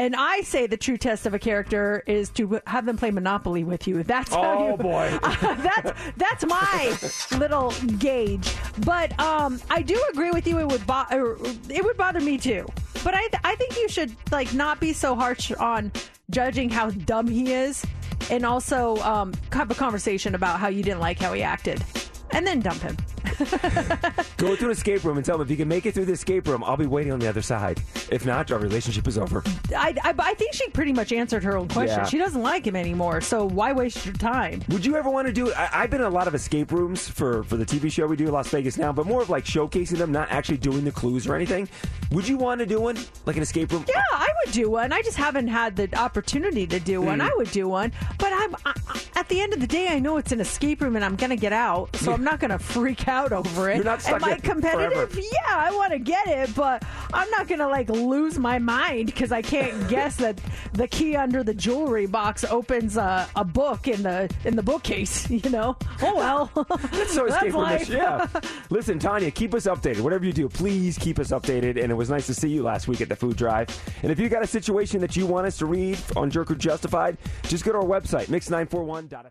And 0.00 0.16
I 0.16 0.40
say 0.40 0.66
the 0.66 0.78
true 0.78 0.96
test 0.96 1.26
of 1.26 1.34
a 1.34 1.38
character 1.38 2.02
is 2.06 2.30
to 2.30 2.58
have 2.66 2.86
them 2.86 2.96
play 2.96 3.10
Monopoly 3.10 3.64
with 3.64 3.86
you. 3.86 4.02
That's 4.02 4.30
how 4.30 4.56
oh 4.58 4.70
you, 4.70 4.76
boy. 4.78 5.18
Uh, 5.22 5.54
that's 5.56 5.92
that's 6.16 6.46
my 6.46 6.98
little 7.38 7.70
gauge. 7.98 8.50
But 8.86 9.18
um, 9.20 9.60
I 9.68 9.82
do 9.82 10.02
agree 10.10 10.30
with 10.30 10.46
you. 10.46 10.58
It 10.58 10.68
would 10.68 10.86
bo- 10.86 11.04
it 11.10 11.84
would 11.84 11.98
bother 11.98 12.20
me 12.20 12.38
too. 12.38 12.66
But 13.04 13.14
I 13.14 13.26
th- 13.28 13.42
I 13.44 13.54
think 13.56 13.76
you 13.76 13.90
should 13.90 14.16
like 14.32 14.54
not 14.54 14.80
be 14.80 14.94
so 14.94 15.14
harsh 15.14 15.52
on 15.52 15.92
judging 16.30 16.70
how 16.70 16.88
dumb 16.88 17.28
he 17.28 17.52
is, 17.52 17.84
and 18.30 18.46
also 18.46 18.96
um, 18.98 19.34
have 19.52 19.70
a 19.70 19.74
conversation 19.74 20.34
about 20.34 20.60
how 20.60 20.68
you 20.68 20.82
didn't 20.82 21.00
like 21.00 21.18
how 21.18 21.34
he 21.34 21.42
acted, 21.42 21.84
and 22.30 22.46
then 22.46 22.60
dump 22.60 22.80
him. 22.80 22.96
Go 24.36 24.56
to 24.56 24.64
an 24.66 24.70
escape 24.70 25.04
room 25.04 25.16
and 25.16 25.24
tell 25.24 25.38
them 25.38 25.46
if 25.46 25.50
you 25.50 25.56
can 25.56 25.68
make 25.68 25.86
it 25.86 25.94
through 25.94 26.06
the 26.06 26.12
escape 26.12 26.48
room, 26.48 26.62
I'll 26.64 26.76
be 26.76 26.86
waiting 26.86 27.12
on 27.12 27.18
the 27.18 27.28
other 27.28 27.42
side. 27.42 27.82
If 28.10 28.26
not, 28.26 28.50
our 28.50 28.58
relationship 28.58 29.06
is 29.06 29.18
over. 29.18 29.42
I, 29.76 29.94
I, 30.02 30.14
I 30.18 30.34
think 30.34 30.54
she 30.54 30.68
pretty 30.70 30.92
much 30.92 31.12
answered 31.12 31.44
her 31.44 31.56
own 31.56 31.68
question. 31.68 31.98
Yeah. 31.98 32.06
She 32.06 32.18
doesn't 32.18 32.42
like 32.42 32.66
him 32.66 32.76
anymore, 32.76 33.20
so 33.20 33.46
why 33.46 33.72
waste 33.72 34.04
your 34.04 34.14
time? 34.14 34.62
Would 34.68 34.84
you 34.84 34.96
ever 34.96 35.10
want 35.10 35.26
to 35.26 35.32
do 35.32 35.48
it? 35.48 35.56
I, 35.56 35.66
have 35.66 35.90
been 35.90 36.00
in 36.00 36.06
a 36.06 36.10
lot 36.10 36.28
of 36.28 36.34
escape 36.34 36.72
rooms 36.72 37.08
for, 37.08 37.42
for 37.44 37.56
the 37.56 37.66
TV 37.66 37.90
show 37.90 38.06
we 38.06 38.16
do 38.16 38.26
in 38.26 38.32
Las 38.32 38.48
Vegas 38.48 38.76
now, 38.76 38.92
but 38.92 39.06
more 39.06 39.22
of 39.22 39.30
like 39.30 39.44
showcasing 39.44 39.98
them, 39.98 40.12
not 40.12 40.30
actually 40.30 40.58
doing 40.58 40.84
the 40.84 40.92
clues 40.92 41.26
or 41.26 41.34
anything. 41.34 41.68
Would 42.12 42.26
you 42.26 42.36
want 42.36 42.60
to 42.60 42.66
do 42.66 42.80
one? 42.80 42.98
Like 43.26 43.36
an 43.36 43.42
escape 43.42 43.72
room? 43.72 43.84
Yeah, 43.88 44.02
I 44.12 44.28
would 44.44 44.52
do 44.52 44.70
one. 44.70 44.92
I 44.92 45.02
just 45.02 45.16
haven't 45.16 45.48
had 45.48 45.76
the 45.76 45.94
opportunity 45.98 46.66
to 46.66 46.80
do 46.80 47.00
one. 47.00 47.20
Mm. 47.20 47.30
I 47.30 47.34
would 47.36 47.50
do 47.50 47.68
one. 47.68 47.92
But 48.18 48.32
I'm 48.32 48.56
I, 48.64 48.74
at 49.16 49.28
the 49.28 49.40
end 49.40 49.52
of 49.52 49.60
the 49.60 49.66
day, 49.66 49.88
I 49.88 49.98
know 49.98 50.16
it's 50.16 50.32
an 50.32 50.40
escape 50.40 50.80
room 50.80 50.96
and 50.96 51.04
I'm 51.04 51.16
going 51.16 51.30
to 51.30 51.36
get 51.36 51.52
out, 51.52 51.94
so 51.96 52.12
I'm 52.12 52.24
not 52.24 52.40
going 52.40 52.50
to 52.50 52.58
freak 52.58 53.06
out 53.06 53.09
over 53.10 53.70
it. 53.70 53.76
You're 53.76 53.84
not 53.84 54.06
Am 54.08 54.24
I 54.24 54.36
competitive? 54.36 55.10
Forever. 55.10 55.20
Yeah, 55.20 55.56
I 55.56 55.70
want 55.72 55.92
to 55.92 55.98
get 55.98 56.26
it, 56.26 56.54
but 56.54 56.84
I'm 57.12 57.30
not 57.30 57.48
gonna 57.48 57.68
like 57.68 57.88
lose 57.88 58.38
my 58.38 58.58
mind 58.58 59.06
because 59.06 59.32
I 59.32 59.42
can't 59.42 59.88
guess 59.88 60.16
that 60.16 60.40
the 60.72 60.88
key 60.88 61.16
under 61.16 61.42
the 61.42 61.54
jewelry 61.54 62.06
box 62.06 62.44
opens 62.44 62.96
a, 62.96 63.28
a 63.36 63.44
book 63.44 63.88
in 63.88 64.02
the 64.02 64.30
in 64.44 64.56
the 64.56 64.62
bookcase. 64.62 65.28
You 65.40 65.48
know? 65.48 65.76
Oh 66.02 66.16
well. 66.16 66.50
That's 66.92 67.14
so 67.14 67.24
escape 67.24 67.54
life. 67.54 67.88
Yeah. 67.88 68.26
Listen, 68.68 68.98
Tanya, 68.98 69.30
keep 69.30 69.54
us 69.54 69.66
updated. 69.66 70.00
Whatever 70.00 70.26
you 70.26 70.34
do, 70.34 70.48
please 70.50 70.98
keep 70.98 71.18
us 71.18 71.28
updated. 71.30 71.82
And 71.82 71.90
it 71.90 71.94
was 71.94 72.10
nice 72.10 72.26
to 72.26 72.34
see 72.34 72.48
you 72.48 72.62
last 72.62 72.86
week 72.88 73.00
at 73.00 73.08
the 73.08 73.16
food 73.16 73.36
drive. 73.36 73.68
And 74.02 74.12
if 74.12 74.20
you 74.20 74.28
got 74.28 74.42
a 74.42 74.46
situation 74.46 75.00
that 75.00 75.16
you 75.16 75.24
want 75.24 75.46
us 75.46 75.56
to 75.58 75.66
read 75.66 75.98
on 76.14 76.30
Jerk 76.30 76.50
or 76.50 76.56
Justified, 76.56 77.16
just 77.44 77.64
go 77.64 77.72
to 77.72 77.78
our 77.78 77.84
website, 77.84 78.26
mix941.fm. 78.26 79.30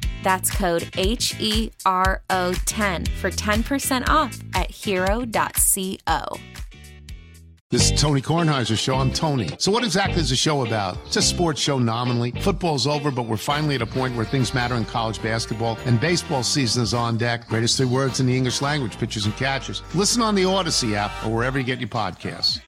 That's 0.23 0.51
code 0.51 0.89
H 0.97 1.35
E 1.39 1.71
R 1.85 2.21
O 2.29 2.53
10 2.53 3.05
for 3.05 3.29
10% 3.29 4.09
off 4.09 4.39
at 4.53 4.71
hero.co. 4.71 6.37
This 7.71 7.89
is 7.89 8.01
Tony 8.01 8.21
Kornheiser's 8.21 8.79
show. 8.79 8.95
I'm 8.95 9.13
Tony. 9.13 9.49
So, 9.57 9.71
what 9.71 9.85
exactly 9.85 10.19
is 10.19 10.29
the 10.29 10.35
show 10.35 10.65
about? 10.65 10.97
It's 11.05 11.15
a 11.15 11.21
sports 11.21 11.61
show 11.61 11.79
nominally. 11.79 12.31
Football's 12.41 12.85
over, 12.85 13.11
but 13.11 13.27
we're 13.27 13.37
finally 13.37 13.75
at 13.75 13.81
a 13.81 13.85
point 13.85 14.13
where 14.13 14.25
things 14.25 14.53
matter 14.53 14.75
in 14.75 14.83
college 14.83 15.23
basketball, 15.23 15.77
and 15.85 15.97
baseball 15.97 16.43
season 16.43 16.83
is 16.83 16.93
on 16.93 17.17
deck. 17.17 17.47
Greatest 17.47 17.77
three 17.77 17.85
words 17.85 18.19
in 18.19 18.25
the 18.25 18.35
English 18.35 18.61
language 18.61 18.97
pitchers 18.97 19.25
and 19.25 19.33
catchers. 19.37 19.83
Listen 19.95 20.21
on 20.21 20.35
the 20.35 20.43
Audacy 20.43 20.95
app 20.95 21.11
or 21.25 21.33
wherever 21.33 21.57
you 21.57 21.63
get 21.63 21.79
your 21.79 21.87
podcasts. 21.87 22.59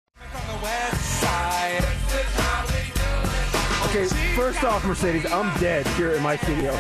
Off, 4.61 4.85
Mercedes, 4.85 5.25
I'm 5.30 5.59
dead 5.59 5.85
here 5.88 6.13
in 6.13 6.21
my 6.21 6.38
studio. 6.38 6.71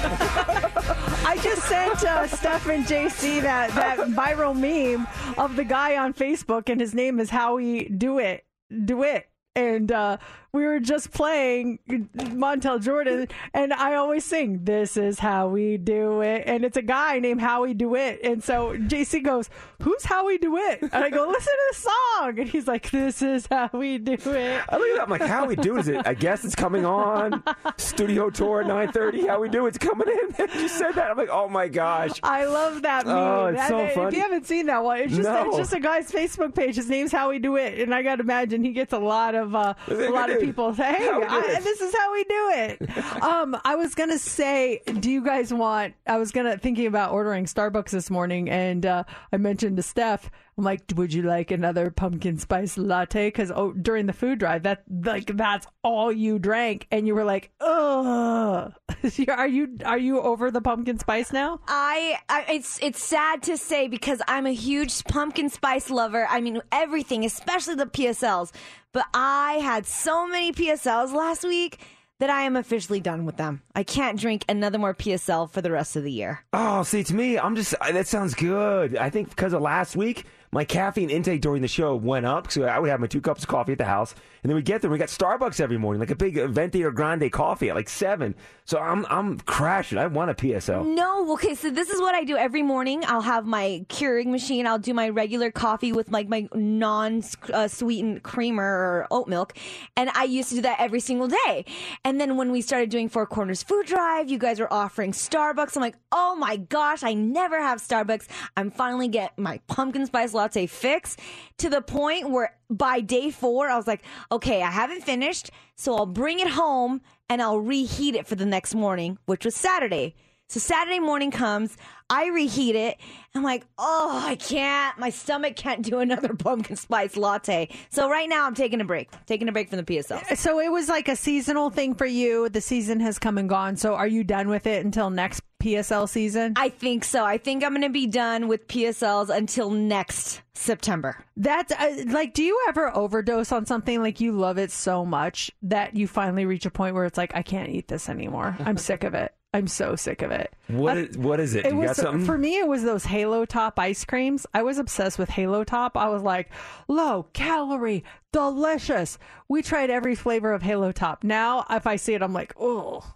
I 1.25 1.37
just 1.41 1.63
sent 1.67 2.03
uh, 2.03 2.27
Steph 2.27 2.67
and 2.67 2.85
JC 2.85 3.41
that, 3.41 3.71
that 3.71 3.97
viral 4.09 4.55
meme 4.55 5.07
of 5.37 5.55
the 5.55 5.65
guy 5.65 5.97
on 5.97 6.13
Facebook, 6.13 6.69
and 6.69 6.79
his 6.79 6.93
name 6.93 7.19
is 7.19 7.29
Howie 7.29 7.85
Do 7.89 8.19
It. 8.19 8.45
Do 8.85 9.03
It. 9.03 9.29
And 9.55 9.91
uh, 9.91 10.17
we 10.53 10.65
were 10.65 10.79
just 10.79 11.11
playing 11.11 11.79
Montel 11.89 12.79
Jordan, 12.79 13.27
and 13.55 13.73
I 13.73 13.95
always 13.95 14.23
sing, 14.23 14.63
This 14.65 14.97
is 14.97 15.17
how 15.17 15.47
we 15.47 15.77
do 15.77 16.21
it. 16.21 16.43
And 16.45 16.63
it's 16.63 16.77
a 16.77 16.83
guy 16.83 17.17
named 17.17 17.41
Howie 17.41 17.73
Do 17.73 17.95
It. 17.95 18.19
And 18.23 18.43
so 18.43 18.77
JC 18.77 19.23
goes, 19.23 19.49
Who's 19.81 20.03
Howie 20.03 20.37
Do 20.37 20.55
It? 20.57 20.83
And 20.83 20.93
I 20.93 21.09
go, 21.09 21.27
Listen 21.27 21.51
to 21.53 21.59
the 21.71 21.89
song. 22.19 22.39
And 22.39 22.47
he's 22.47 22.67
like, 22.67 22.91
This 22.91 23.23
is 23.23 23.47
how 23.47 23.71
we 23.73 23.97
do 23.97 24.13
it. 24.13 24.61
I 24.69 24.77
look 24.77 24.87
at 24.89 24.95
that. 24.97 25.01
I'm 25.03 25.09
like, 25.09 25.21
how 25.23 25.47
we 25.47 25.55
do 25.55 25.77
is 25.77 25.87
it? 25.87 26.05
I 26.05 26.13
guess 26.13 26.45
it's 26.45 26.53
coming 26.55 26.85
on. 26.85 27.43
Studio 27.77 28.29
tour 28.29 28.61
at 28.61 28.67
9:30. 28.67 29.27
How 29.27 29.39
we 29.39 29.49
do? 29.49 29.65
It's 29.65 29.79
coming 29.79 30.07
in. 30.07 30.47
you 30.61 30.67
said 30.67 30.91
that. 30.91 31.09
I'm 31.09 31.17
like, 31.17 31.29
oh 31.31 31.49
my 31.49 31.67
gosh. 31.67 32.11
I 32.21 32.45
love 32.45 32.83
that 32.83 33.07
meme. 33.07 33.17
Oh, 33.17 33.45
it's 33.47 33.67
so 33.67 33.79
If 33.79 33.95
funny. 33.95 34.17
you 34.17 34.21
haven't 34.21 34.45
seen 34.45 34.67
that 34.67 34.83
one, 34.83 34.99
it's 34.99 35.15
just 35.15 35.23
No. 35.23 35.47
it's 35.47 35.57
just 35.57 35.73
a 35.73 35.79
guy's 35.79 36.11
Facebook 36.11 36.53
page. 36.53 36.75
His 36.75 36.89
name's 36.91 37.11
How 37.11 37.29
We 37.31 37.39
Do 37.39 37.55
It, 37.55 37.79
and 37.79 37.91
I 37.95 38.03
got 38.03 38.17
to 38.17 38.21
imagine 38.21 38.63
he 38.63 38.71
gets 38.71 38.93
a 38.93 38.99
lot 38.99 39.33
of 39.33 39.55
uh, 39.55 39.73
a 39.87 39.93
lot 40.11 40.29
of. 40.29 40.42
People 40.45 40.73
say, 40.73 40.93
"Hey, 40.93 41.07
How 41.07 41.19
we 41.19 41.25
do 41.25 41.31
I, 41.31 41.59
this 41.59 41.81
is 41.81 41.95
how 41.95 42.13
we 42.13 42.23
do 42.23 42.51
it." 42.53 42.97
um, 43.23 43.57
I 43.63 43.75
was 43.75 43.95
gonna 43.95 44.19
say, 44.19 44.81
do 44.99 45.11
you 45.11 45.23
guys 45.23 45.53
want? 45.53 45.93
I 46.07 46.17
was 46.17 46.31
gonna 46.31 46.57
thinking 46.57 46.87
about 46.87 47.11
ordering 47.11 47.45
Starbucks 47.45 47.91
this 47.91 48.09
morning, 48.09 48.49
and 48.49 48.85
uh, 48.85 49.03
I 49.31 49.37
mentioned 49.37 49.77
to 49.77 49.83
Steph. 49.83 50.29
I'm 50.57 50.63
like, 50.63 50.81
would 50.95 51.13
you 51.13 51.23
like 51.23 51.51
another 51.51 51.89
pumpkin 51.89 52.37
spice 52.37 52.77
latte? 52.77 53.27
Because 53.27 53.51
oh, 53.51 53.73
during 53.73 54.05
the 54.05 54.13
food 54.13 54.39
drive, 54.39 54.63
that 54.63 54.83
like 54.89 55.35
that's 55.35 55.65
all 55.83 56.11
you 56.11 56.37
drank, 56.39 56.87
and 56.91 57.07
you 57.07 57.15
were 57.15 57.23
like, 57.23 57.51
ugh. 57.59 58.73
are 59.27 59.47
you 59.47 59.77
are 59.85 59.97
you 59.97 60.21
over 60.21 60.51
the 60.51 60.61
pumpkin 60.61 60.99
spice 60.99 61.33
now? 61.33 61.59
I, 61.67 62.17
I 62.29 62.45
it's 62.49 62.79
it's 62.81 63.03
sad 63.03 63.43
to 63.43 63.57
say 63.57 63.87
because 63.87 64.21
I'm 64.27 64.45
a 64.45 64.53
huge 64.53 65.03
pumpkin 65.05 65.49
spice 65.49 65.89
lover. 65.89 66.27
I 66.29 66.41
mean 66.41 66.61
everything, 66.71 67.25
especially 67.25 67.75
the 67.75 67.85
PSLs. 67.85 68.51
But 68.91 69.05
I 69.13 69.53
had 69.53 69.87
so 69.87 70.27
many 70.27 70.51
PSLs 70.51 71.13
last 71.13 71.43
week 71.43 71.79
that 72.19 72.29
I 72.29 72.43
am 72.43 72.55
officially 72.55 72.99
done 72.99 73.25
with 73.25 73.37
them. 73.37 73.63
I 73.75 73.83
can't 73.83 74.19
drink 74.19 74.45
another 74.47 74.77
more 74.77 74.93
PSL 74.93 75.49
for 75.49 75.61
the 75.61 75.71
rest 75.71 75.95
of 75.95 76.03
the 76.03 76.11
year. 76.11 76.45
Oh, 76.53 76.83
see, 76.83 77.03
to 77.03 77.13
me, 77.13 77.37
I'm 77.39 77.55
just, 77.55 77.75
that 77.79 78.07
sounds 78.07 78.33
good. 78.33 78.95
I 78.95 79.09
think 79.09 79.29
because 79.29 79.51
of 79.51 79.61
last 79.61 79.95
week, 79.95 80.25
my 80.53 80.63
caffeine 80.63 81.09
intake 81.09 81.41
during 81.41 81.63
the 81.63 81.67
show 81.67 81.95
went 81.95 82.25
up. 82.25 82.51
So 82.51 82.63
I 82.63 82.77
would 82.77 82.89
have 82.89 82.99
my 82.99 83.07
two 83.07 83.21
cups 83.21 83.43
of 83.43 83.49
coffee 83.49 83.71
at 83.71 83.79
the 83.79 83.85
house. 83.85 84.13
And 84.43 84.49
then 84.49 84.55
we 84.55 84.61
get 84.61 84.81
there, 84.81 84.91
we 84.91 84.97
got 84.97 85.07
Starbucks 85.07 85.59
every 85.59 85.77
morning, 85.77 85.99
like 85.99 86.11
a 86.11 86.15
big 86.15 86.35
Venti 86.49 86.83
or 86.83 86.91
Grande 86.91 87.31
coffee 87.31 87.69
at 87.69 87.75
like 87.75 87.89
seven. 87.89 88.35
So 88.65 88.77
I'm, 88.77 89.05
I'm 89.09 89.39
crashing. 89.39 89.97
I 89.97 90.05
want 90.07 90.29
a 90.29 90.33
PSL. 90.33 90.85
No, 90.85 91.31
okay, 91.33 91.55
so 91.55 91.71
this 91.71 91.89
is 91.89 91.99
what 91.99 92.13
I 92.13 92.23
do 92.23 92.37
every 92.37 92.61
morning. 92.61 93.03
I'll 93.07 93.21
have 93.21 93.45
my 93.47 93.85
Keurig 93.89 94.27
machine. 94.27 94.67
I'll 94.67 94.79
do 94.79 94.93
my 94.93 95.09
regular 95.09 95.49
coffee 95.49 95.91
with 95.91 96.11
like 96.11 96.29
my 96.29 96.47
non-sweetened 96.53 98.17
uh, 98.17 98.21
creamer 98.21 98.63
or 98.63 99.07
oat 99.11 99.27
milk, 99.27 99.53
and 99.97 100.09
I 100.11 100.25
used 100.25 100.49
to 100.49 100.55
do 100.55 100.61
that 100.61 100.79
every 100.79 100.99
single 100.99 101.27
day. 101.27 101.65
And 102.03 102.19
then 102.19 102.37
when 102.37 102.51
we 102.51 102.61
started 102.61 102.89
doing 102.89 103.09
Four 103.09 103.25
Corners 103.25 103.63
Food 103.63 103.87
Drive, 103.87 104.29
you 104.29 104.37
guys 104.37 104.59
were 104.59 104.71
offering 104.71 105.13
Starbucks. 105.13 105.75
I'm 105.75 105.81
like, 105.81 105.95
oh 106.11 106.35
my 106.35 106.57
gosh, 106.57 107.03
I 107.03 107.13
never 107.13 107.61
have 107.61 107.79
Starbucks. 107.79 108.27
I'm 108.55 108.71
finally 108.71 109.07
get 109.07 109.37
my 109.37 109.59
pumpkin 109.67 110.05
spice 110.05 110.33
latte 110.33 110.42
fix 110.49 111.17
to 111.57 111.69
the 111.69 111.81
point 111.81 112.29
where 112.29 112.55
by 112.69 113.01
day 113.01 113.31
four, 113.31 113.69
I 113.69 113.77
was 113.77 113.87
like, 113.87 114.03
okay, 114.31 114.61
I 114.61 114.71
haven't 114.71 115.03
finished, 115.03 115.51
so 115.75 115.95
I'll 115.95 116.05
bring 116.05 116.39
it 116.39 116.49
home 116.49 117.01
and 117.29 117.41
I'll 117.41 117.59
reheat 117.59 118.15
it 118.15 118.27
for 118.27 118.35
the 118.35 118.45
next 118.45 118.75
morning, 118.75 119.17
which 119.25 119.45
was 119.45 119.55
Saturday. 119.55 120.15
So 120.49 120.59
Saturday 120.59 120.99
morning 120.99 121.31
comes, 121.31 121.77
I 122.09 122.27
reheat 122.27 122.75
it. 122.75 122.97
I'm 123.33 123.41
like, 123.41 123.65
oh, 123.79 124.21
I 124.23 124.35
can't. 124.35 124.97
My 124.99 125.09
stomach 125.09 125.55
can't 125.55 125.81
do 125.81 125.99
another 125.99 126.33
pumpkin 126.37 126.75
spice 126.75 127.17
latte. 127.17 127.69
So 127.89 128.07
right 128.07 128.29
now 128.29 128.45
I'm 128.45 128.53
taking 128.53 128.81
a 128.81 128.85
break. 128.85 129.09
Taking 129.25 129.47
a 129.49 129.51
break 129.51 129.69
from 129.69 129.77
the 129.77 129.83
PSL. 129.83 130.31
Uh, 130.31 130.35
so 130.35 130.59
it 130.59 130.71
was 130.71 130.89
like 130.89 131.07
a 131.07 131.15
seasonal 131.15 131.71
thing 131.71 131.95
for 131.95 132.05
you. 132.05 132.49
The 132.49 132.61
season 132.61 132.99
has 132.99 133.17
come 133.17 133.39
and 133.39 133.49
gone. 133.49 133.77
So 133.77 133.95
are 133.95 134.07
you 134.07 134.23
done 134.23 134.47
with 134.47 134.67
it 134.67 134.85
until 134.85 135.09
next 135.09 135.41
PSL 135.63 136.09
season? 136.09 136.53
I 136.55 136.69
think 136.69 137.03
so. 137.03 137.23
I 137.23 137.37
think 137.37 137.63
I'm 137.63 137.71
going 137.71 137.81
to 137.83 137.89
be 137.89 138.07
done 138.07 138.47
with 138.47 138.67
PSLs 138.67 139.29
until 139.29 139.69
next 139.69 140.41
September. 140.53 141.17
That's 141.37 141.71
uh, 141.71 142.03
like, 142.07 142.33
do 142.33 142.43
you 142.43 142.59
ever 142.67 142.95
overdose 142.95 143.51
on 143.51 143.65
something 143.65 144.01
like 144.01 144.19
you 144.19 144.31
love 144.33 144.57
it 144.57 144.71
so 144.71 145.05
much 145.05 145.51
that 145.63 145.95
you 145.95 146.07
finally 146.07 146.45
reach 146.45 146.65
a 146.65 146.71
point 146.71 146.95
where 146.95 147.05
it's 147.05 147.17
like, 147.17 147.35
I 147.35 147.41
can't 147.41 147.69
eat 147.69 147.87
this 147.87 148.09
anymore. 148.09 148.55
I'm 148.59 148.77
sick 148.77 149.03
of 149.03 149.13
it. 149.13 149.33
I'm 149.55 149.67
so 149.67 149.95
sick 149.95 150.23
of 150.23 150.31
it. 150.31 150.51
What 150.67 150.97
Uh, 150.97 151.01
is, 151.01 151.17
what 151.17 151.39
is 151.39 151.53
it? 151.53 151.67
It 151.67 151.73
you 151.73 151.77
was 151.77 151.89
got 151.89 151.95
something? 151.97 152.25
for 152.25 152.39
me. 152.39 152.57
It 152.57 152.67
was 152.67 152.81
those 152.81 153.05
Halo 153.05 153.45
Top 153.45 153.77
ice 153.77 154.03
creams. 154.03 154.47
I 154.51 154.63
was 154.63 154.79
obsessed 154.79 155.19
with 155.19 155.29
Halo 155.29 155.63
Top. 155.63 155.95
I 155.95 156.09
was 156.09 156.23
like, 156.23 156.49
low 156.87 157.27
calorie, 157.33 158.03
delicious. 158.31 159.19
We 159.47 159.61
tried 159.61 159.91
every 159.91 160.15
flavor 160.15 160.53
of 160.53 160.63
Halo 160.63 160.91
Top. 160.91 161.23
Now, 161.23 161.65
if 161.69 161.85
I 161.85 161.97
see 161.97 162.15
it, 162.15 162.23
I'm 162.23 162.33
like, 162.33 162.53
oh, 162.59 163.13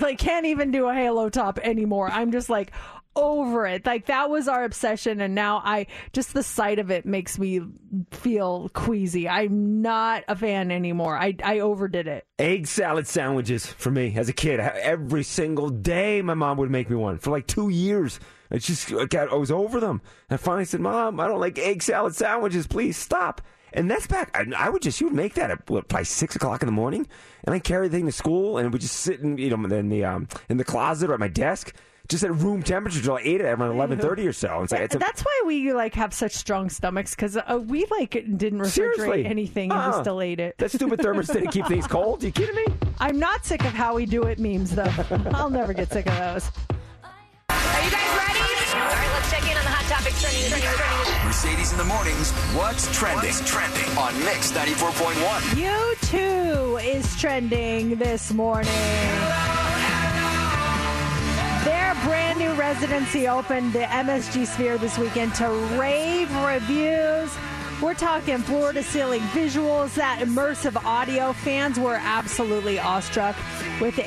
like 0.00 0.18
can't 0.18 0.46
even 0.46 0.70
do 0.70 0.88
a 0.88 0.94
halo 0.94 1.28
top 1.28 1.58
anymore. 1.58 2.10
I'm 2.10 2.32
just 2.32 2.50
like 2.50 2.72
over 3.14 3.66
it. 3.66 3.84
Like 3.84 4.06
that 4.06 4.30
was 4.30 4.48
our 4.48 4.64
obsession 4.64 5.20
and 5.20 5.34
now 5.34 5.60
I 5.64 5.86
just 6.12 6.34
the 6.34 6.42
sight 6.42 6.78
of 6.78 6.90
it 6.90 7.04
makes 7.04 7.38
me 7.38 7.60
feel 8.10 8.68
queasy. 8.70 9.28
I'm 9.28 9.82
not 9.82 10.24
a 10.28 10.36
fan 10.36 10.70
anymore. 10.70 11.16
I 11.16 11.36
I 11.44 11.60
overdid 11.60 12.06
it. 12.06 12.26
Egg 12.38 12.66
salad 12.66 13.06
sandwiches 13.06 13.66
for 13.66 13.90
me 13.90 14.14
as 14.16 14.28
a 14.28 14.32
kid. 14.32 14.60
Every 14.60 15.22
single 15.22 15.68
day 15.68 16.22
my 16.22 16.34
mom 16.34 16.56
would 16.58 16.70
make 16.70 16.88
me 16.90 16.96
one 16.96 17.18
for 17.18 17.30
like 17.30 17.46
2 17.46 17.68
years. 17.68 18.18
It's 18.50 18.66
just 18.66 18.92
I, 18.92 19.06
got, 19.06 19.32
I 19.32 19.36
was 19.36 19.50
over 19.50 19.80
them. 19.80 20.02
And 20.28 20.34
I 20.34 20.36
finally 20.36 20.66
said, 20.66 20.80
"Mom, 20.80 21.18
I 21.20 21.26
don't 21.26 21.40
like 21.40 21.58
egg 21.58 21.82
salad 21.82 22.14
sandwiches. 22.14 22.66
Please 22.66 22.96
stop." 22.98 23.40
And 23.74 23.90
that's 23.90 24.06
back. 24.06 24.30
I, 24.36 24.44
I 24.66 24.68
would 24.70 24.82
just, 24.82 25.00
you 25.00 25.06
would 25.06 25.16
make 25.16 25.34
that 25.34 25.50
at 25.50 25.68
what, 25.70 25.88
probably 25.88 26.04
six 26.04 26.36
o'clock 26.36 26.62
in 26.62 26.66
the 26.66 26.72
morning, 26.72 27.06
and 27.44 27.54
I 27.54 27.58
carry 27.58 27.88
the 27.88 27.96
thing 27.96 28.06
to 28.06 28.12
school, 28.12 28.58
and 28.58 28.66
it 28.66 28.70
would 28.70 28.80
just 28.82 28.96
sit 28.96 29.20
in, 29.20 29.38
you 29.38 29.50
know, 29.56 29.64
in 29.76 29.88
the 29.88 30.04
um, 30.04 30.28
in 30.48 30.56
the 30.58 30.64
closet 30.64 31.08
or 31.10 31.14
at 31.14 31.20
my 31.20 31.28
desk, 31.28 31.74
just 32.08 32.22
at 32.24 32.32
room 32.34 32.62
temperature 32.62 33.00
till 33.00 33.14
I 33.16 33.20
ate 33.22 33.40
it 33.40 33.44
around 33.44 33.70
eleven 33.74 33.98
thirty 33.98 34.26
or 34.26 34.32
so. 34.32 34.62
It's 34.62 34.72
like, 34.72 34.82
it's 34.82 34.94
a, 34.94 34.98
That's 34.98 35.22
why 35.22 35.42
we 35.46 35.72
like 35.72 35.94
have 35.94 36.12
such 36.12 36.32
strong 36.32 36.68
stomachs 36.68 37.14
because 37.14 37.36
uh, 37.36 37.60
we 37.64 37.86
like 37.86 38.10
didn't 38.10 38.58
refrigerate 38.60 38.68
Seriously? 38.70 39.24
anything 39.26 39.70
and 39.70 39.80
Uh-uh. 39.80 39.96
we 39.98 40.02
still 40.02 40.20
ate 40.20 40.40
it. 40.40 40.58
that 40.58 40.70
stupid 40.70 41.00
thermostat 41.00 41.42
to 41.44 41.48
keep 41.50 41.66
things 41.66 41.86
cold. 41.88 42.22
You 42.22 42.30
kidding 42.32 42.54
me? 42.56 42.66
I'm 43.00 43.18
not 43.18 43.46
sick 43.46 43.64
of 43.64 43.72
how 43.72 43.94
we 43.94 44.04
do 44.04 44.24
it 44.24 44.38
memes 44.38 44.74
though. 44.74 44.92
I'll 45.32 45.48
never 45.50 45.72
get 45.72 45.90
sick 45.92 46.06
of 46.06 46.16
those. 46.18 46.50
Are 47.48 47.84
you 47.84 47.90
guys 47.90 48.18
ready? 48.18 48.31
All 49.92 49.98
right, 49.98 50.04
let's 50.06 50.22
check 50.22 50.32
in 50.32 50.52
on 50.52 50.58
the 50.58 50.66
hot 50.66 50.72
topics 50.72 50.72
trending, 50.72 50.72
trending, 50.72 51.04
trending. 51.04 51.26
Mercedes 51.26 51.72
in 51.72 51.78
the 51.78 51.84
mornings. 51.84 52.30
What's 52.56 52.96
trending? 52.96 53.28
What's 53.28 53.50
trending 53.50 53.98
on 53.98 54.18
Mix 54.24 54.52
94.1? 54.52 55.40
U2 55.60 56.94
is 56.94 57.20
trending 57.20 57.96
this 57.96 58.32
morning. 58.32 58.72
Their 61.64 61.94
brand 62.04 62.38
new 62.38 62.52
residency 62.54 63.28
opened 63.28 63.74
the 63.74 63.84
MSG 63.84 64.46
Sphere 64.46 64.78
this 64.78 64.96
weekend 64.96 65.34
to 65.36 65.50
rave 65.78 66.34
reviews. 66.36 67.30
We're 67.82 67.94
talking 67.94 68.38
floor 68.38 68.72
to 68.72 68.82
ceiling 68.84 69.22
visuals, 69.32 69.94
that 69.96 70.20
immersive 70.20 70.76
audio. 70.84 71.32
Fans 71.32 71.80
were 71.80 71.98
absolutely 72.00 72.78
awestruck 72.78 73.34
with 73.80 73.98
UT, 73.98 74.04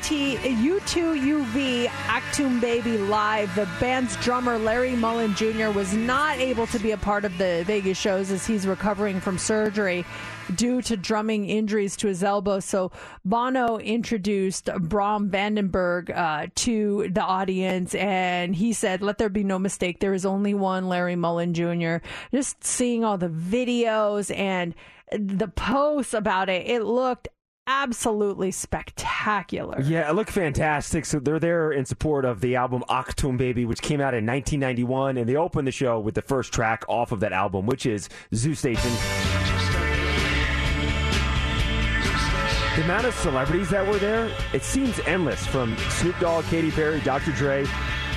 U2UV 0.00 1.88
Achtung 1.88 2.58
Baby 2.58 2.96
Live. 2.96 3.54
The 3.54 3.68
band's 3.80 4.16
drummer, 4.16 4.56
Larry 4.58 4.96
Mullen 4.96 5.34
Jr., 5.34 5.68
was 5.68 5.92
not 5.92 6.38
able 6.38 6.66
to 6.68 6.78
be 6.78 6.92
a 6.92 6.96
part 6.96 7.26
of 7.26 7.36
the 7.36 7.64
Vegas 7.66 7.98
shows 7.98 8.30
as 8.30 8.46
he's 8.46 8.66
recovering 8.66 9.20
from 9.20 9.36
surgery 9.36 10.06
due 10.54 10.82
to 10.82 10.96
drumming 10.96 11.46
injuries 11.48 11.96
to 11.96 12.08
his 12.08 12.22
elbow. 12.22 12.60
So 12.60 12.92
Bono 13.24 13.78
introduced 13.78 14.70
Bram 14.80 15.30
van 15.30 15.54
den 15.54 15.68
Berg 15.68 16.10
uh, 16.10 16.46
to 16.56 17.08
the 17.10 17.22
audience, 17.22 17.94
and 17.94 18.54
he 18.54 18.72
said, 18.72 19.02
"Let 19.02 19.18
there 19.18 19.28
be 19.28 19.44
no 19.44 19.58
mistake. 19.58 20.00
There 20.00 20.14
is 20.14 20.26
only 20.26 20.54
one 20.54 20.88
Larry 20.88 21.16
Mullen 21.16 21.54
Jr." 21.54 21.96
Just 22.32 22.64
seeing 22.64 23.04
all 23.04 23.18
the 23.18 23.28
videos 23.28 24.34
and 24.34 24.74
the 25.12 25.48
posts 25.48 26.14
about 26.14 26.48
it, 26.48 26.66
it 26.66 26.82
looked 26.82 27.28
absolutely 27.68 28.50
spectacular. 28.50 29.80
Yeah, 29.82 30.08
it 30.08 30.14
looked 30.14 30.30
fantastic. 30.30 31.04
So 31.04 31.20
they're 31.20 31.38
there 31.38 31.70
in 31.70 31.84
support 31.84 32.24
of 32.24 32.40
the 32.40 32.56
album 32.56 32.82
Achtung 32.88 33.36
Baby, 33.36 33.64
which 33.64 33.82
came 33.82 34.00
out 34.00 34.14
in 34.14 34.26
1991, 34.26 35.18
and 35.18 35.28
they 35.28 35.36
opened 35.36 35.68
the 35.68 35.72
show 35.72 36.00
with 36.00 36.14
the 36.14 36.22
first 36.22 36.52
track 36.52 36.84
off 36.88 37.12
of 37.12 37.20
that 37.20 37.32
album, 37.32 37.66
which 37.66 37.86
is 37.86 38.08
Zoo 38.34 38.54
Station. 38.54 39.57
The 42.78 42.84
amount 42.84 43.06
of 43.06 43.14
celebrities 43.14 43.70
that 43.70 43.84
were 43.84 43.98
there, 43.98 44.30
it 44.52 44.62
seems 44.62 45.00
endless. 45.00 45.44
From 45.44 45.76
Snoop 45.90 46.16
Dogg, 46.20 46.44
Katy 46.44 46.70
Perry, 46.70 47.00
Dr. 47.00 47.32
Dre, 47.32 47.66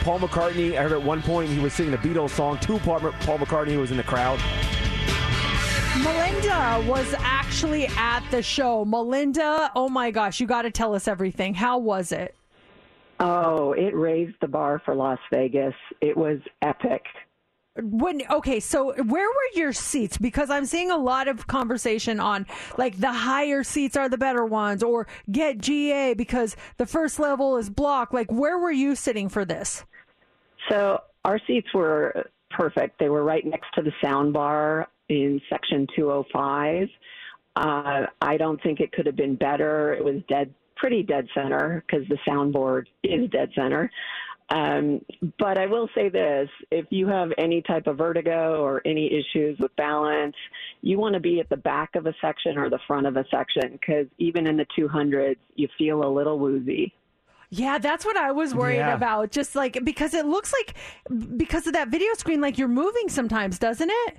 Paul 0.02 0.20
McCartney. 0.20 0.78
I 0.78 0.84
heard 0.84 0.92
at 0.92 1.02
one 1.02 1.24
point 1.24 1.50
he 1.50 1.58
was 1.58 1.74
singing 1.74 1.96
a 1.96 1.98
Beatles 1.98 2.30
song 2.30 2.60
to 2.60 2.78
Paul, 2.78 3.00
Paul 3.00 3.40
McCartney, 3.40 3.72
who 3.72 3.80
was 3.80 3.90
in 3.90 3.98
the 3.98 4.04
crowd. 4.04 4.40
Melinda 6.04 6.86
was 6.88 7.12
actually 7.18 7.88
at 7.98 8.22
the 8.30 8.44
show. 8.44 8.86
Melinda, 8.86 9.72
oh 9.76 9.90
my 9.90 10.12
gosh, 10.12 10.40
you 10.40 10.46
got 10.46 10.62
to 10.62 10.70
tell 10.70 10.94
us 10.94 11.08
everything. 11.08 11.56
How 11.56 11.80
was 11.80 12.12
it? 12.12 12.36
Oh, 13.20 13.74
it 13.74 13.96
raised 13.96 14.36
the 14.42 14.48
bar 14.48 14.80
for 14.86 14.94
Las 14.94 15.18
Vegas. 15.32 15.74
It 16.02 16.16
was 16.16 16.38
epic. 16.62 17.02
When 17.80 18.22
okay, 18.30 18.60
so 18.60 18.94
where 19.04 19.28
were 19.28 19.50
your 19.60 19.72
seats? 19.72 20.18
Because 20.18 20.50
I'm 20.50 20.66
seeing 20.66 20.92
a 20.92 20.98
lot 20.98 21.30
of 21.30 21.48
conversation 21.48 22.20
on 22.20 22.46
like 22.78 23.00
the 23.00 23.14
higher 23.14 23.64
seats 23.64 23.96
are 23.96 24.10
the 24.10 24.18
better 24.18 24.46
ones, 24.46 24.84
or 24.84 25.08
get 25.32 25.60
GA 25.60 26.14
because 26.14 26.58
the 26.78 26.86
first 26.86 27.18
level 27.18 27.56
is 27.56 27.70
blocked. 27.70 28.14
Like, 28.14 28.30
where 28.30 28.58
were 28.58 28.72
you 28.72 28.96
sitting 28.96 29.30
for 29.30 29.46
this? 29.46 29.86
So 30.70 31.00
our 31.24 31.40
seats 31.48 31.68
were 31.74 32.30
perfect. 32.50 33.00
They 33.00 33.10
were 33.10 33.24
right 33.24 33.46
next 33.46 33.68
to 33.76 33.82
the 33.82 33.94
sound 34.04 34.34
bar 34.34 34.88
in 35.08 35.40
section 35.50 35.88
205. 35.96 36.88
Uh, 37.56 38.06
I 38.22 38.38
don't 38.38 38.62
think 38.64 38.80
it 38.80 38.92
could 38.92 39.06
have 39.06 39.16
been 39.16 39.36
better. 39.36 39.94
It 39.94 40.04
was 40.04 40.22
dead, 40.28 40.54
pretty 40.76 41.04
dead 41.04 41.28
center 41.34 41.84
because 41.88 42.08
the 42.08 42.18
soundboard 42.28 42.86
is 43.04 43.30
dead 43.30 43.50
center. 43.56 43.90
Um, 44.52 45.00
but 45.40 45.58
I 45.58 45.66
will 45.66 45.90
say 45.96 46.10
this 46.10 46.50
if 46.72 46.86
you 46.90 47.08
have 47.08 47.30
any 47.38 47.62
type 47.62 47.88
of 47.88 47.98
vertigo 47.98 48.62
or 48.62 48.82
any 48.86 49.08
issues 49.08 49.58
with 49.60 49.74
balance, 49.78 50.36
you 50.82 51.00
want 51.00 51.14
to 51.14 51.22
be 51.22 51.40
at 51.40 51.48
the 51.48 51.56
back 51.56 51.96
of 51.96 52.06
a 52.06 52.14
section 52.20 52.58
or 52.58 52.70
the 52.70 52.80
front 52.86 53.08
of 53.08 53.16
a 53.16 53.24
section 53.32 53.72
because 53.72 54.08
even 54.18 54.48
in 54.48 54.58
the 54.58 54.66
200s, 54.78 55.38
you 55.56 55.70
feel 55.78 56.04
a 56.04 56.12
little 56.12 56.38
woozy. 56.38 56.94
Yeah, 57.50 57.78
that's 57.78 58.04
what 58.04 58.18
I 58.18 58.32
was 58.32 58.54
worried 58.54 58.78
Yeah. 58.78 58.94
about. 58.96 59.32
Just 59.32 59.56
like 59.56 59.78
because 59.86 60.14
it 60.14 60.26
looks 60.26 60.54
like 60.54 60.76
because 61.38 61.66
of 61.66 61.74
that 61.74 61.88
video 61.88 62.14
screen, 62.16 62.42
like 62.42 62.58
you're 62.58 62.68
moving 62.68 63.08
sometimes, 63.08 63.58
doesn't 63.58 63.90
it? 63.90 64.18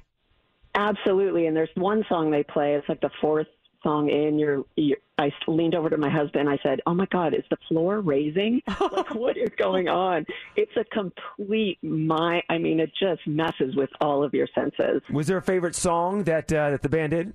Absolutely. 0.74 1.46
And 1.46 1.54
there's 1.54 1.70
one 1.74 2.04
song 2.08 2.30
they 2.30 2.42
play. 2.42 2.74
It's 2.74 2.88
like 2.88 3.00
the 3.02 3.10
fourth 3.20 3.48
song 3.82 4.08
in. 4.08 4.38
You're, 4.38 4.64
you're 4.76 4.98
I 5.18 5.30
leaned 5.46 5.74
over 5.74 5.88
to 5.88 5.96
my 5.96 6.10
husband. 6.10 6.48
I 6.48 6.58
said, 6.62 6.80
"Oh 6.86 6.94
my 6.94 7.06
God, 7.06 7.34
is 7.34 7.44
the 7.50 7.56
floor 7.68 8.00
raising? 8.00 8.62
like, 8.80 9.14
what 9.14 9.36
is 9.36 9.50
going 9.56 9.88
on?" 9.88 10.26
It's 10.56 10.72
a 10.76 10.84
complete 10.84 11.78
my. 11.82 12.42
I 12.48 12.58
mean, 12.58 12.80
it 12.80 12.90
just 12.98 13.26
messes 13.26 13.76
with 13.76 13.90
all 14.00 14.24
of 14.24 14.34
your 14.34 14.48
senses. 14.54 15.02
Was 15.12 15.26
there 15.26 15.36
a 15.36 15.42
favorite 15.42 15.74
song 15.74 16.24
that 16.24 16.52
uh, 16.52 16.70
that 16.70 16.82
the 16.82 16.88
band 16.88 17.10
did? 17.10 17.34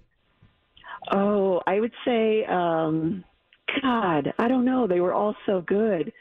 Oh, 1.12 1.62
I 1.66 1.80
would 1.80 1.94
say, 2.06 2.44
um, 2.46 3.24
God, 3.82 4.34
I 4.38 4.48
don't 4.48 4.66
know. 4.66 4.88
They 4.88 5.00
were 5.00 5.14
all 5.14 5.36
so 5.46 5.62
good. 5.62 6.12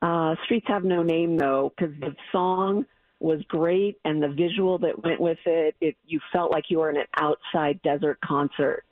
Uh, 0.00 0.34
Streets 0.44 0.66
Have 0.68 0.84
No 0.84 1.02
Name, 1.02 1.36
though, 1.36 1.72
because 1.76 1.94
the 2.00 2.14
song 2.30 2.86
was 3.20 3.40
great 3.48 3.98
and 4.04 4.20
the 4.22 4.28
visual 4.28 4.78
that 4.78 5.02
went 5.04 5.20
with 5.20 5.38
it, 5.46 5.76
it 5.80 5.96
you 6.06 6.18
felt 6.32 6.50
like 6.50 6.64
you 6.68 6.80
were 6.80 6.90
in 6.90 6.96
an 6.96 7.06
outside 7.16 7.80
desert 7.82 8.18
concert. 8.24 8.84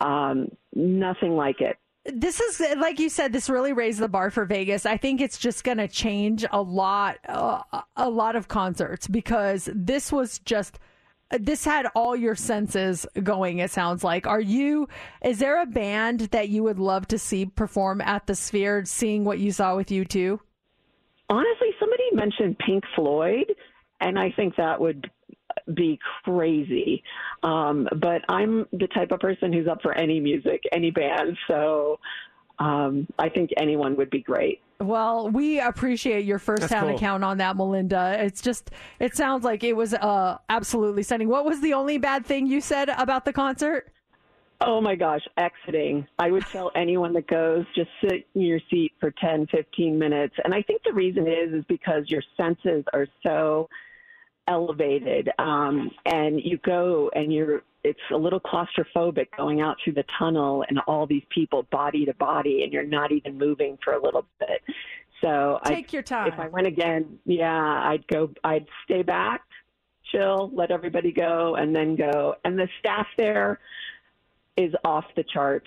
Um, 0.00 0.48
nothing 0.74 1.36
like 1.36 1.60
it. 1.60 1.78
This 2.04 2.38
is 2.38 2.60
like 2.76 2.98
you 2.98 3.08
said. 3.08 3.32
This 3.32 3.48
really 3.48 3.72
raised 3.72 3.98
the 3.98 4.08
bar 4.08 4.30
for 4.30 4.44
Vegas. 4.44 4.84
I 4.84 4.98
think 4.98 5.20
it's 5.20 5.38
just 5.38 5.64
going 5.64 5.78
to 5.78 5.88
change 5.88 6.44
a 6.50 6.60
lot, 6.60 7.16
uh, 7.26 7.62
a 7.96 8.10
lot 8.10 8.36
of 8.36 8.48
concerts 8.48 9.08
because 9.08 9.70
this 9.74 10.12
was 10.12 10.38
just. 10.40 10.78
This 11.30 11.64
had 11.64 11.86
all 11.96 12.14
your 12.14 12.36
senses 12.36 13.06
going. 13.22 13.58
It 13.58 13.70
sounds 13.70 14.04
like. 14.04 14.26
Are 14.26 14.40
you? 14.40 14.86
Is 15.24 15.38
there 15.38 15.60
a 15.60 15.66
band 15.66 16.20
that 16.32 16.50
you 16.50 16.62
would 16.62 16.78
love 16.78 17.08
to 17.08 17.18
see 17.18 17.46
perform 17.46 18.02
at 18.02 18.26
the 18.26 18.34
Sphere? 18.34 18.84
Seeing 18.84 19.24
what 19.24 19.38
you 19.38 19.50
saw 19.50 19.74
with 19.74 19.88
U2. 19.88 20.38
Honestly, 21.30 21.68
somebody 21.80 22.04
mentioned 22.12 22.58
Pink 22.58 22.84
Floyd, 22.94 23.46
and 24.00 24.18
I 24.18 24.30
think 24.30 24.56
that 24.56 24.78
would 24.78 25.10
be 25.74 25.98
crazy. 26.24 27.02
Um, 27.42 27.88
but 28.00 28.22
I'm 28.28 28.66
the 28.72 28.88
type 28.88 29.12
of 29.12 29.20
person 29.20 29.52
who's 29.52 29.68
up 29.68 29.82
for 29.82 29.92
any 29.92 30.20
music, 30.20 30.62
any 30.72 30.90
band. 30.90 31.36
So 31.48 31.98
um, 32.58 33.06
I 33.18 33.28
think 33.28 33.50
anyone 33.56 33.96
would 33.96 34.10
be 34.10 34.20
great. 34.20 34.60
Well, 34.80 35.30
we 35.30 35.60
appreciate 35.60 36.24
your 36.24 36.38
first 36.38 36.62
That's 36.62 36.72
hand 36.72 36.88
cool. 36.88 36.96
account 36.96 37.24
on 37.24 37.38
that, 37.38 37.56
Melinda. 37.56 38.16
It's 38.18 38.40
just, 38.40 38.70
it 38.98 39.16
sounds 39.16 39.44
like 39.44 39.62
it 39.64 39.74
was 39.74 39.94
uh, 39.94 40.38
absolutely 40.48 41.04
stunning. 41.04 41.28
What 41.28 41.44
was 41.44 41.60
the 41.60 41.74
only 41.74 41.98
bad 41.98 42.26
thing 42.26 42.46
you 42.46 42.60
said 42.60 42.88
about 42.88 43.24
the 43.24 43.32
concert? 43.32 43.92
Oh 44.60 44.80
my 44.80 44.94
gosh, 44.94 45.22
exiting. 45.36 46.06
I 46.18 46.30
would 46.30 46.44
tell 46.46 46.70
anyone 46.76 47.12
that 47.14 47.26
goes, 47.26 47.64
just 47.74 47.90
sit 48.00 48.26
in 48.34 48.42
your 48.42 48.60
seat 48.70 48.92
for 49.00 49.10
10, 49.10 49.46
15 49.48 49.98
minutes. 49.98 50.34
And 50.44 50.54
I 50.54 50.62
think 50.62 50.82
the 50.84 50.92
reason 50.92 51.26
is, 51.26 51.52
is 51.52 51.64
because 51.68 52.04
your 52.08 52.22
senses 52.36 52.84
are 52.92 53.06
so 53.22 53.68
elevated. 54.48 55.30
Um, 55.38 55.90
and 56.06 56.40
you 56.42 56.58
go 56.58 57.10
and 57.14 57.32
you're, 57.32 57.62
it's 57.82 58.00
a 58.12 58.16
little 58.16 58.40
claustrophobic 58.40 59.26
going 59.36 59.60
out 59.60 59.76
through 59.82 59.94
the 59.94 60.04
tunnel 60.18 60.64
and 60.68 60.78
all 60.86 61.06
these 61.06 61.24
people 61.30 61.66
body 61.70 62.04
to 62.06 62.14
body 62.14 62.62
and 62.62 62.72
you're 62.72 62.82
not 62.82 63.12
even 63.12 63.38
moving 63.38 63.78
for 63.84 63.94
a 63.94 64.02
little 64.02 64.26
bit. 64.40 64.62
So 65.22 65.58
Take 65.64 65.90
I, 65.90 65.92
your 65.92 66.02
time. 66.02 66.32
If 66.32 66.38
I 66.38 66.48
went 66.48 66.66
again, 66.66 67.18
yeah, 67.24 67.82
I'd 67.88 68.06
go, 68.08 68.30
I'd 68.42 68.66
stay 68.84 69.02
back, 69.02 69.42
chill, 70.10 70.50
let 70.54 70.70
everybody 70.70 71.12
go 71.12 71.56
and 71.56 71.74
then 71.74 71.96
go. 71.96 72.34
And 72.44 72.58
the 72.58 72.68
staff 72.80 73.06
there, 73.16 73.60
is 74.56 74.72
off 74.84 75.04
the 75.16 75.24
charts. 75.24 75.66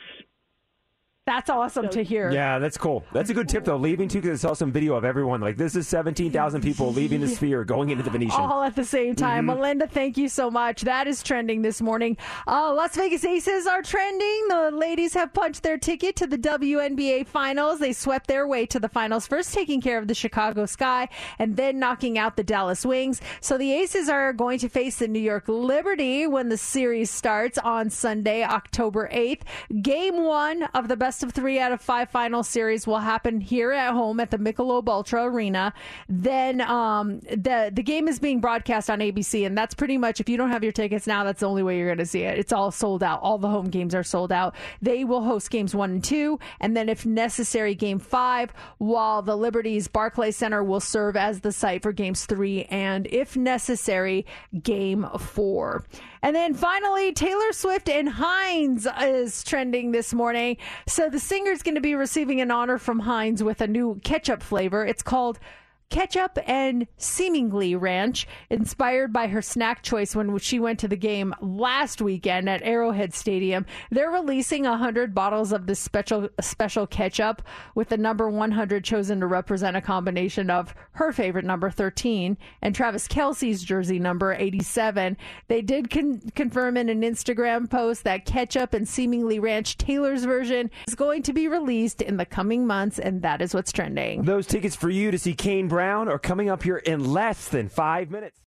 That's 1.28 1.50
awesome 1.50 1.90
to 1.90 2.04
hear. 2.04 2.32
Yeah, 2.32 2.58
that's 2.58 2.78
cool. 2.78 3.04
That's 3.12 3.30
a 3.30 3.34
good 3.34 3.50
tip, 3.50 3.66
though. 3.66 3.76
Leaving 3.76 4.08
too, 4.08 4.22
because 4.22 4.44
I 4.44 4.48
saw 4.48 4.54
some 4.54 4.72
video 4.72 4.96
of 4.96 5.04
everyone. 5.04 5.42
Like, 5.42 5.58
this 5.58 5.76
is 5.76 5.86
17,000 5.90 6.62
people 6.62 6.94
leaving 6.94 7.20
the 7.20 7.28
sphere, 7.28 7.66
going 7.66 7.90
into 7.90 8.02
the 8.02 8.10
Venetian. 8.10 8.40
All 8.40 8.64
at 8.64 8.78
the 8.78 8.86
same 8.86 9.14
time. 9.14 9.44
Mhm. 9.44 9.58
Melinda, 9.58 9.88
thank 9.88 10.18
you 10.18 10.30
so 10.30 10.50
much. 10.50 10.84
That 10.84 11.06
is 11.06 11.22
trending 11.22 11.64
this 11.64 11.82
morning. 11.82 12.16
Uh, 12.48 12.74
Las 12.74 12.96
Vegas 12.96 13.26
Aces 13.26 13.68
are 13.68 13.82
trending. 13.82 14.48
The 14.48 14.72
ladies 14.72 15.14
have 15.16 15.34
punched 15.34 15.64
their 15.64 15.78
ticket 15.78 16.16
to 16.16 16.28
the 16.28 16.38
WNBA 16.38 17.26
Finals. 17.26 17.80
They 17.80 17.92
swept 17.92 18.28
their 18.28 18.48
way 18.48 18.66
to 18.68 18.80
the 18.80 18.88
finals, 18.88 19.28
first 19.28 19.54
taking 19.54 19.82
care 19.82 19.98
of 19.98 20.08
the 20.08 20.16
Chicago 20.16 20.66
Sky 20.66 21.10
and 21.40 21.58
then 21.58 21.78
knocking 21.78 22.18
out 22.18 22.38
the 22.38 22.44
Dallas 22.44 22.86
Wings. 22.86 23.20
So 23.42 23.58
the 23.58 23.74
Aces 23.74 24.08
are 24.08 24.32
going 24.32 24.60
to 24.60 24.70
face 24.70 25.00
the 25.00 25.10
New 25.10 25.20
York 25.20 25.44
Liberty 25.50 26.26
when 26.26 26.48
the 26.48 26.58
series 26.58 27.10
starts 27.12 27.58
on 27.58 27.90
Sunday, 27.90 28.44
October 28.46 29.10
8th. 29.12 29.42
Game 29.82 30.24
one 30.24 30.64
of 30.74 30.88
the 30.88 30.96
best 30.96 31.17
of 31.24 31.32
three 31.32 31.60
out 31.60 31.72
of 31.72 31.82
five 31.82 32.10
final 32.10 32.44
series 32.44 32.88
will 32.88 33.00
happen 33.00 33.42
here 33.42 33.72
at 33.72 33.94
home 33.94 34.20
at 34.20 34.32
the 34.32 34.38
Michelob 34.38 34.88
Ultra 34.88 35.26
Arena. 35.26 35.74
Then 36.10 36.62
um, 36.62 37.20
the 37.22 37.72
the 37.74 37.84
game 37.84 38.08
is 38.08 38.20
being 38.20 38.40
broadcast 38.40 38.90
on 38.90 39.00
ABC, 39.00 39.46
and 39.46 39.58
that's 39.58 39.74
pretty 39.74 39.98
much 39.98 40.20
if 40.20 40.30
you 40.30 40.38
don't 40.38 40.52
have 40.52 40.64
your 40.64 40.72
tickets 40.72 41.08
now, 41.08 41.24
that's 41.24 41.40
the 41.42 41.48
only 41.48 41.64
way 41.64 41.78
you're 41.78 41.88
going 41.88 41.98
to 41.98 42.06
see 42.06 42.22
it. 42.22 42.38
It's 42.38 42.54
all 42.54 42.72
sold 42.72 43.04
out. 43.04 43.22
All 43.22 43.38
the 43.38 43.50
home 43.50 43.70
games 43.70 43.94
are 43.96 44.04
sold 44.04 44.32
out. 44.32 44.56
They 44.82 45.04
will 45.04 45.24
host 45.24 45.50
games 45.50 45.76
one 45.76 45.92
and 45.92 46.04
two, 46.04 46.40
and 46.60 46.76
then 46.76 46.90
if 46.90 47.06
necessary, 47.06 47.76
game 47.76 48.00
five. 48.00 48.54
While 48.78 49.22
the 49.22 49.36
Liberties 49.36 49.88
Barclay 49.88 50.32
Center 50.32 50.64
will 50.64 50.80
serve 50.80 51.16
as 51.16 51.42
the 51.42 51.52
site 51.52 51.82
for 51.84 51.92
games 51.92 52.26
three 52.26 52.64
and, 52.66 53.08
if 53.08 53.36
necessary, 53.38 54.26
game 54.62 55.08
four. 55.20 55.84
And 56.22 56.36
then 56.36 56.54
finally, 56.54 57.12
Taylor 57.14 57.52
Swift 57.52 57.90
and 57.90 58.10
Heinz 58.10 58.88
is 59.02 59.44
trending 59.44 59.92
this 59.92 60.14
morning. 60.14 60.58
So 60.88 61.10
the 61.10 61.20
singer's 61.20 61.62
going 61.62 61.76
to 61.76 61.82
be 61.82 61.96
receiving 61.96 62.42
an 62.42 62.52
honor 62.52 62.78
from 62.78 63.00
Heinz 63.00 63.44
with 63.44 63.62
a 63.62 63.68
new 63.68 64.00
ketchup 64.04 64.42
flavor. 64.42 64.86
It's 64.86 65.04
called 65.04 65.40
ketchup 65.90 66.38
and 66.46 66.88
seemingly 66.98 67.76
ranch, 67.76 68.28
inspired 68.50 69.14
by 69.14 69.28
her 69.28 69.42
snack 69.42 69.82
choice 69.84 70.16
when 70.16 70.38
she 70.40 70.60
went 70.60 70.80
to 70.80 70.88
the 70.88 70.96
game 70.96 71.34
last 71.42 72.02
weekend 72.02 72.50
at 72.50 72.62
Arrowhead 72.64 73.14
Stadium. 73.14 73.66
They're 73.92 74.12
releasing 74.12 74.64
100 74.64 75.14
bottles 75.14 75.52
of 75.52 75.66
this 75.66 75.80
special 75.80 76.30
special 76.42 76.88
ketchup 76.88 77.42
with 77.76 77.90
the 77.90 77.98
number 77.98 78.30
100 78.30 78.84
chosen 78.84 79.20
to 79.20 79.28
represent 79.28 79.78
a 79.78 79.82
combination 79.82 80.50
of 80.50 80.74
her 80.92 81.12
favorite 81.12 81.46
number 81.46 81.70
13 81.70 82.38
and 82.62 82.76
Travis 82.76 83.08
Kelce's 83.08 83.64
jersey 83.64 84.00
number 84.00 84.34
87. 84.34 85.18
They 85.48 85.62
did 85.62 85.90
con- 85.90 86.22
confirm 86.36 86.78
in 86.78 86.90
an 86.90 87.02
Instagram 87.02 87.70
post 87.70 88.04
that 88.04 88.26
ketchup 88.26 88.74
and 88.74 88.88
seemingly 88.88 89.40
ranch 89.40 89.78
Taylor's 89.78 90.26
version 90.26 90.70
is 90.88 90.96
going 90.96 91.24
to 91.24 91.34
be 91.34 91.48
released 91.48 92.02
in 92.02 92.18
the 92.18 92.26
coming 92.26 92.66
months, 92.66 93.00
and 93.00 93.22
that 93.22 93.42
is 93.42 93.54
what's 93.54 93.72
trending. 93.72 94.24
Those 94.24 94.48
tickets 94.48 94.76
for 94.76 94.90
you 94.90 95.12
to 95.12 95.18
see 95.18 95.34
Kane 95.34 95.68
Brown 95.78 96.10
are 96.10 96.18
coming 96.18 96.50
up 96.50 96.64
here 96.64 96.78
in 96.78 97.14
less 97.14 97.50
than 97.50 97.70
five 97.70 98.10
minutes. 98.10 98.42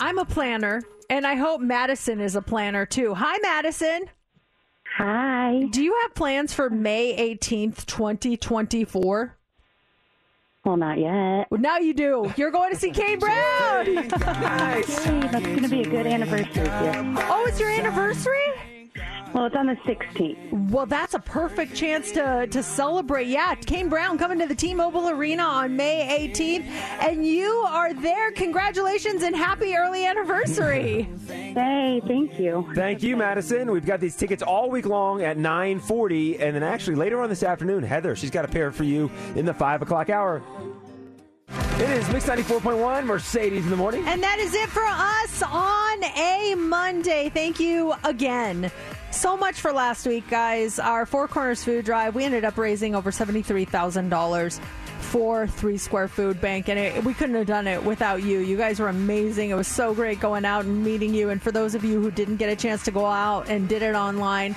I'm 0.00 0.16
a 0.16 0.24
planner, 0.24 0.80
and 1.10 1.26
I 1.26 1.34
hope 1.34 1.60
Madison 1.60 2.18
is 2.18 2.34
a 2.34 2.40
planner 2.40 2.86
too. 2.86 3.12
Hi, 3.12 3.36
Madison. 3.42 4.08
Hi. 4.96 5.68
Do 5.70 5.84
you 5.84 5.94
have 6.00 6.14
plans 6.14 6.54
for 6.54 6.70
May 6.70 7.36
18th, 7.36 7.84
2024? 7.84 9.36
Well, 10.64 10.76
not 10.78 10.96
yet. 10.98 11.46
Well, 11.50 11.60
now 11.60 11.76
you 11.76 11.92
do. 11.92 12.32
You're 12.38 12.50
going 12.50 12.72
to 12.72 12.78
see 12.78 12.90
Kane 12.90 13.18
Brown. 13.18 13.94
nice. 13.94 14.96
That's 15.04 15.44
going 15.44 15.62
to 15.62 15.68
be 15.68 15.82
a 15.82 15.90
good 15.90 16.06
anniversary 16.06 16.44
gift. 16.64 17.26
Oh, 17.28 17.44
it's 17.46 17.60
your 17.60 17.68
anniversary? 17.68 18.40
Well, 19.34 19.46
it's 19.46 19.56
on 19.56 19.66
the 19.66 19.76
16th. 19.76 20.70
Well, 20.70 20.84
that's 20.84 21.14
a 21.14 21.18
perfect 21.18 21.74
chance 21.74 22.12
to 22.12 22.46
to 22.48 22.62
celebrate. 22.62 23.28
Yeah, 23.28 23.54
Kane 23.54 23.88
Brown 23.88 24.18
coming 24.18 24.38
to 24.40 24.46
the 24.46 24.54
T-Mobile 24.54 25.08
Arena 25.08 25.42
on 25.42 25.74
May 25.74 26.30
18th, 26.30 26.66
and 27.00 27.26
you 27.26 27.50
are 27.50 27.94
there. 27.94 28.32
Congratulations 28.32 29.22
and 29.22 29.34
happy 29.34 29.74
early 29.74 30.06
anniversary. 30.06 31.08
Hey, 31.52 32.00
thank 32.06 32.38
you. 32.38 32.66
Thank 32.74 33.02
you, 33.02 33.14
Madison. 33.14 33.70
We've 33.70 33.84
got 33.84 34.00
these 34.00 34.16
tickets 34.16 34.42
all 34.42 34.70
week 34.70 34.86
long 34.86 35.22
at 35.22 35.36
9:40, 35.36 36.40
and 36.40 36.56
then 36.56 36.62
actually 36.62 36.96
later 36.96 37.20
on 37.20 37.28
this 37.28 37.42
afternoon, 37.42 37.82
Heather, 37.82 38.16
she's 38.16 38.30
got 38.30 38.46
a 38.46 38.48
pair 38.48 38.72
for 38.72 38.84
you 38.84 39.10
in 39.36 39.44
the 39.44 39.52
five 39.52 39.82
o'clock 39.82 40.08
hour. 40.08 40.42
It 41.82 41.90
is 41.90 42.08
Mix 42.10 42.26
94.1 42.26 43.04
Mercedes 43.04 43.64
in 43.64 43.70
the 43.70 43.76
morning. 43.76 44.06
And 44.06 44.22
that 44.22 44.38
is 44.38 44.54
it 44.54 44.68
for 44.68 44.84
us 44.84 45.42
on 45.42 46.04
a 46.04 46.54
Monday. 46.54 47.28
Thank 47.28 47.60
you 47.60 47.92
again. 48.04 48.70
So 49.12 49.36
much 49.36 49.60
for 49.60 49.74
last 49.74 50.06
week, 50.06 50.28
guys. 50.30 50.78
Our 50.78 51.04
Four 51.04 51.28
Corners 51.28 51.62
Food 51.62 51.84
Drive, 51.84 52.14
we 52.14 52.24
ended 52.24 52.46
up 52.46 52.56
raising 52.56 52.94
over 52.94 53.10
$73,000 53.10 54.60
for 55.00 55.46
Three 55.46 55.76
Square 55.76 56.08
Food 56.08 56.40
Bank, 56.40 56.70
and 56.70 56.78
it, 56.78 57.04
we 57.04 57.12
couldn't 57.12 57.34
have 57.34 57.46
done 57.46 57.66
it 57.66 57.84
without 57.84 58.22
you. 58.22 58.38
You 58.38 58.56
guys 58.56 58.80
were 58.80 58.88
amazing. 58.88 59.50
It 59.50 59.54
was 59.54 59.68
so 59.68 59.92
great 59.92 60.18
going 60.18 60.46
out 60.46 60.64
and 60.64 60.82
meeting 60.82 61.12
you. 61.12 61.28
And 61.28 61.42
for 61.42 61.52
those 61.52 61.74
of 61.74 61.84
you 61.84 62.00
who 62.00 62.10
didn't 62.10 62.38
get 62.38 62.48
a 62.48 62.56
chance 62.56 62.82
to 62.84 62.90
go 62.90 63.04
out 63.04 63.50
and 63.50 63.68
did 63.68 63.82
it 63.82 63.94
online, 63.94 64.56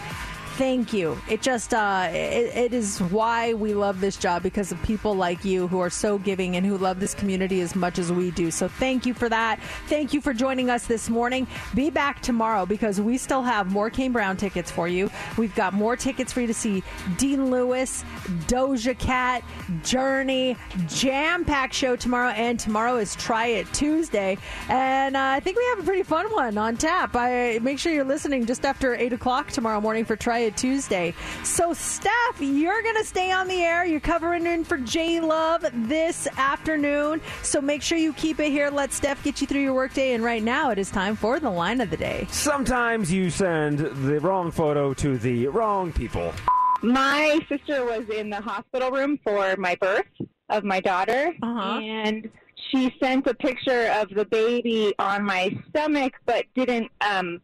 thank 0.57 0.93
you. 0.93 1.17
It 1.29 1.41
just 1.41 1.73
uh, 1.73 2.09
it, 2.11 2.55
it 2.55 2.73
is 2.73 2.99
why 2.99 3.53
we 3.53 3.73
love 3.73 3.99
this 3.99 4.15
job 4.15 4.41
because 4.41 4.71
of 4.71 4.81
people 4.83 5.13
like 5.13 5.43
you 5.43 5.67
who 5.67 5.79
are 5.79 5.89
so 5.89 6.17
giving 6.17 6.55
and 6.55 6.65
who 6.65 6.77
love 6.77 6.99
this 6.99 7.13
community 7.13 7.61
as 7.61 7.75
much 7.75 7.99
as 7.99 8.11
we 8.11 8.31
do. 8.31 8.51
So 8.51 8.67
thank 8.67 9.05
you 9.05 9.13
for 9.13 9.27
that. 9.27 9.59
Thank 9.87 10.13
you 10.13 10.21
for 10.21 10.33
joining 10.33 10.69
us 10.69 10.87
this 10.87 11.09
morning. 11.09 11.45
Be 11.73 11.89
back 11.89 12.21
tomorrow 12.21 12.65
because 12.65 13.01
we 13.01 13.17
still 13.17 13.43
have 13.43 13.71
more 13.71 13.89
Kane 13.89 14.13
Brown 14.13 14.37
tickets 14.37 14.71
for 14.71 14.87
you. 14.87 15.09
We've 15.37 15.53
got 15.55 15.73
more 15.73 15.95
tickets 15.97 16.31
for 16.31 16.41
you 16.41 16.47
to 16.47 16.53
see 16.53 16.83
Dean 17.17 17.51
Lewis, 17.51 18.05
Doja 18.47 18.97
Cat, 18.97 19.43
Journey, 19.83 20.55
jam 20.87 21.43
packed 21.43 21.73
show 21.73 21.95
tomorrow, 21.95 22.29
and 22.29 22.59
tomorrow 22.59 22.95
is 22.97 23.15
Try 23.15 23.47
It 23.47 23.71
Tuesday. 23.73 24.37
And 24.69 25.17
uh, 25.17 25.21
I 25.21 25.39
think 25.41 25.57
we 25.57 25.65
have 25.65 25.79
a 25.79 25.83
pretty 25.83 26.03
fun 26.03 26.31
one 26.31 26.57
on 26.57 26.77
tap. 26.77 27.15
I 27.15 27.59
make 27.61 27.77
sure 27.77 27.91
you're 27.91 28.05
listening 28.05 28.45
just 28.45 28.63
after 28.63 28.95
eight 28.95 29.11
o'clock 29.11 29.51
tomorrow 29.51 29.81
morning 29.81 30.05
for 30.05 30.15
Try 30.15 30.39
It 30.39 30.44
Tuesday. 30.51 31.13
So, 31.43 31.73
Steph, 31.73 32.39
you're 32.39 32.81
going 32.81 32.95
to 32.97 33.03
stay 33.05 33.31
on 33.31 33.47
the 33.47 33.61
air. 33.61 33.85
You're 33.85 33.99
covering 33.99 34.45
in 34.45 34.63
for 34.63 34.77
J 34.77 35.19
Love 35.19 35.65
this 35.73 36.27
afternoon. 36.37 37.21
So 37.43 37.61
make 37.61 37.81
sure 37.81 37.97
you 37.97 38.13
keep 38.13 38.39
it 38.39 38.51
here. 38.51 38.69
Let 38.69 38.93
Steph 38.93 39.23
get 39.23 39.41
you 39.41 39.47
through 39.47 39.61
your 39.61 39.73
workday. 39.73 40.13
And 40.13 40.23
right 40.23 40.43
now, 40.43 40.71
it 40.71 40.77
is 40.79 40.89
time 40.91 41.15
for 41.15 41.39
the 41.39 41.49
line 41.49 41.81
of 41.81 41.89
the 41.89 41.97
day. 41.97 42.27
Sometimes 42.29 43.11
you 43.11 43.29
send 43.29 43.79
the 43.79 44.19
wrong 44.19 44.51
photo 44.51 44.93
to 44.95 45.17
the 45.17 45.47
wrong 45.47 45.91
people. 45.91 46.33
My 46.81 47.39
sister 47.49 47.85
was 47.85 48.07
in 48.09 48.29
the 48.29 48.41
hospital 48.41 48.91
room 48.91 49.19
for 49.23 49.55
my 49.57 49.75
birth 49.75 50.05
of 50.49 50.63
my 50.63 50.79
daughter, 50.79 51.33
Uh-huh. 51.41 51.79
and 51.79 52.29
she 52.69 52.93
sent 53.01 53.25
a 53.27 53.33
picture 53.33 53.87
of 53.95 54.09
the 54.09 54.25
baby 54.25 54.93
on 54.99 55.23
my 55.23 55.57
stomach, 55.69 56.13
but 56.25 56.45
didn't 56.55 56.91
um, 57.01 57.41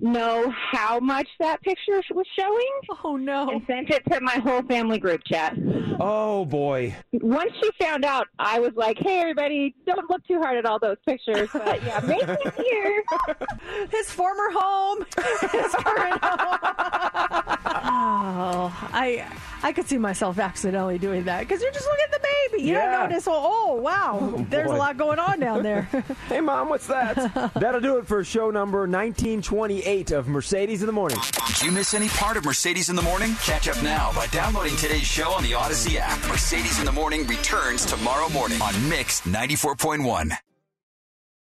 know 0.00 0.52
how 0.72 0.98
much 1.00 1.28
that 1.38 1.62
picture 1.62 2.00
was 2.12 2.26
showing. 2.38 2.68
Oh 3.04 3.16
no! 3.16 3.48
And 3.50 3.62
sent 3.66 3.90
it 3.90 4.02
to 4.10 4.20
my 4.20 4.38
whole 4.38 4.62
family 4.62 4.98
group 4.98 5.22
chat. 5.26 5.56
Oh 6.00 6.44
boy. 6.44 6.94
Once 7.12 7.52
she 7.62 7.70
found 7.80 8.04
out, 8.04 8.28
I 8.38 8.58
was 8.58 8.72
like, 8.74 8.98
"Hey, 8.98 9.20
everybody, 9.20 9.74
don't 9.86 10.08
look 10.10 10.26
too 10.26 10.40
hard 10.40 10.56
at 10.56 10.66
all 10.66 10.78
those 10.78 10.96
pictures." 11.06 11.48
But 11.52 11.82
yeah, 11.84 12.00
maybe 12.06 12.36
here. 12.56 13.02
His 13.90 14.10
former 14.10 14.50
home, 14.52 15.04
his 15.52 15.72
current 15.74 16.20
home. 16.22 17.71
Oh, 17.94 18.88
I 18.92 19.26
I 19.62 19.72
could 19.72 19.86
see 19.86 19.98
myself 19.98 20.38
accidentally 20.38 20.98
doing 20.98 21.24
that 21.24 21.40
because 21.40 21.60
you're 21.60 21.70
just 21.72 21.86
looking 21.86 22.04
at 22.04 22.10
the 22.12 22.28
baby. 22.50 22.62
You 22.64 22.72
Yeah. 22.74 22.90
don't 23.00 23.10
notice. 23.10 23.26
Well, 23.26 23.40
oh 23.44 23.74
wow, 23.74 24.18
Oh, 24.22 24.46
there's 24.48 24.70
a 24.70 24.74
lot 24.74 24.96
going 24.96 25.18
on 25.18 25.38
down 25.40 25.62
there. 25.62 25.82
hey, 26.28 26.40
Mom, 26.40 26.68
what's 26.70 26.86
that? 26.86 27.52
That'll 27.54 27.80
do 27.82 27.98
it 27.98 28.06
for 28.06 28.24
show 28.24 28.50
number 28.50 28.80
1928 28.80 30.10
of 30.12 30.26
Mercedes 30.26 30.80
in 30.82 30.86
the 30.86 30.92
Morning. 30.92 31.18
Did 31.48 31.62
you 31.62 31.70
miss 31.70 31.92
any 31.94 32.08
part 32.08 32.36
of 32.38 32.44
Mercedes 32.46 32.88
in 32.88 32.96
the 32.96 33.02
Morning? 33.02 33.34
Catch 33.42 33.68
up 33.68 33.80
now 33.82 34.10
by 34.14 34.26
downloading 34.28 34.74
today's 34.76 35.02
show 35.06 35.30
on 35.32 35.42
the 35.42 35.52
Audacy 35.52 35.96
app. 35.98 36.18
Mercedes 36.28 36.78
in 36.78 36.86
the 36.86 36.92
Morning 36.92 37.26
returns 37.26 37.84
tomorrow 37.84 38.28
morning 38.30 38.60
on 38.62 38.88
Mix 38.88 39.20
94.1. 39.22 40.32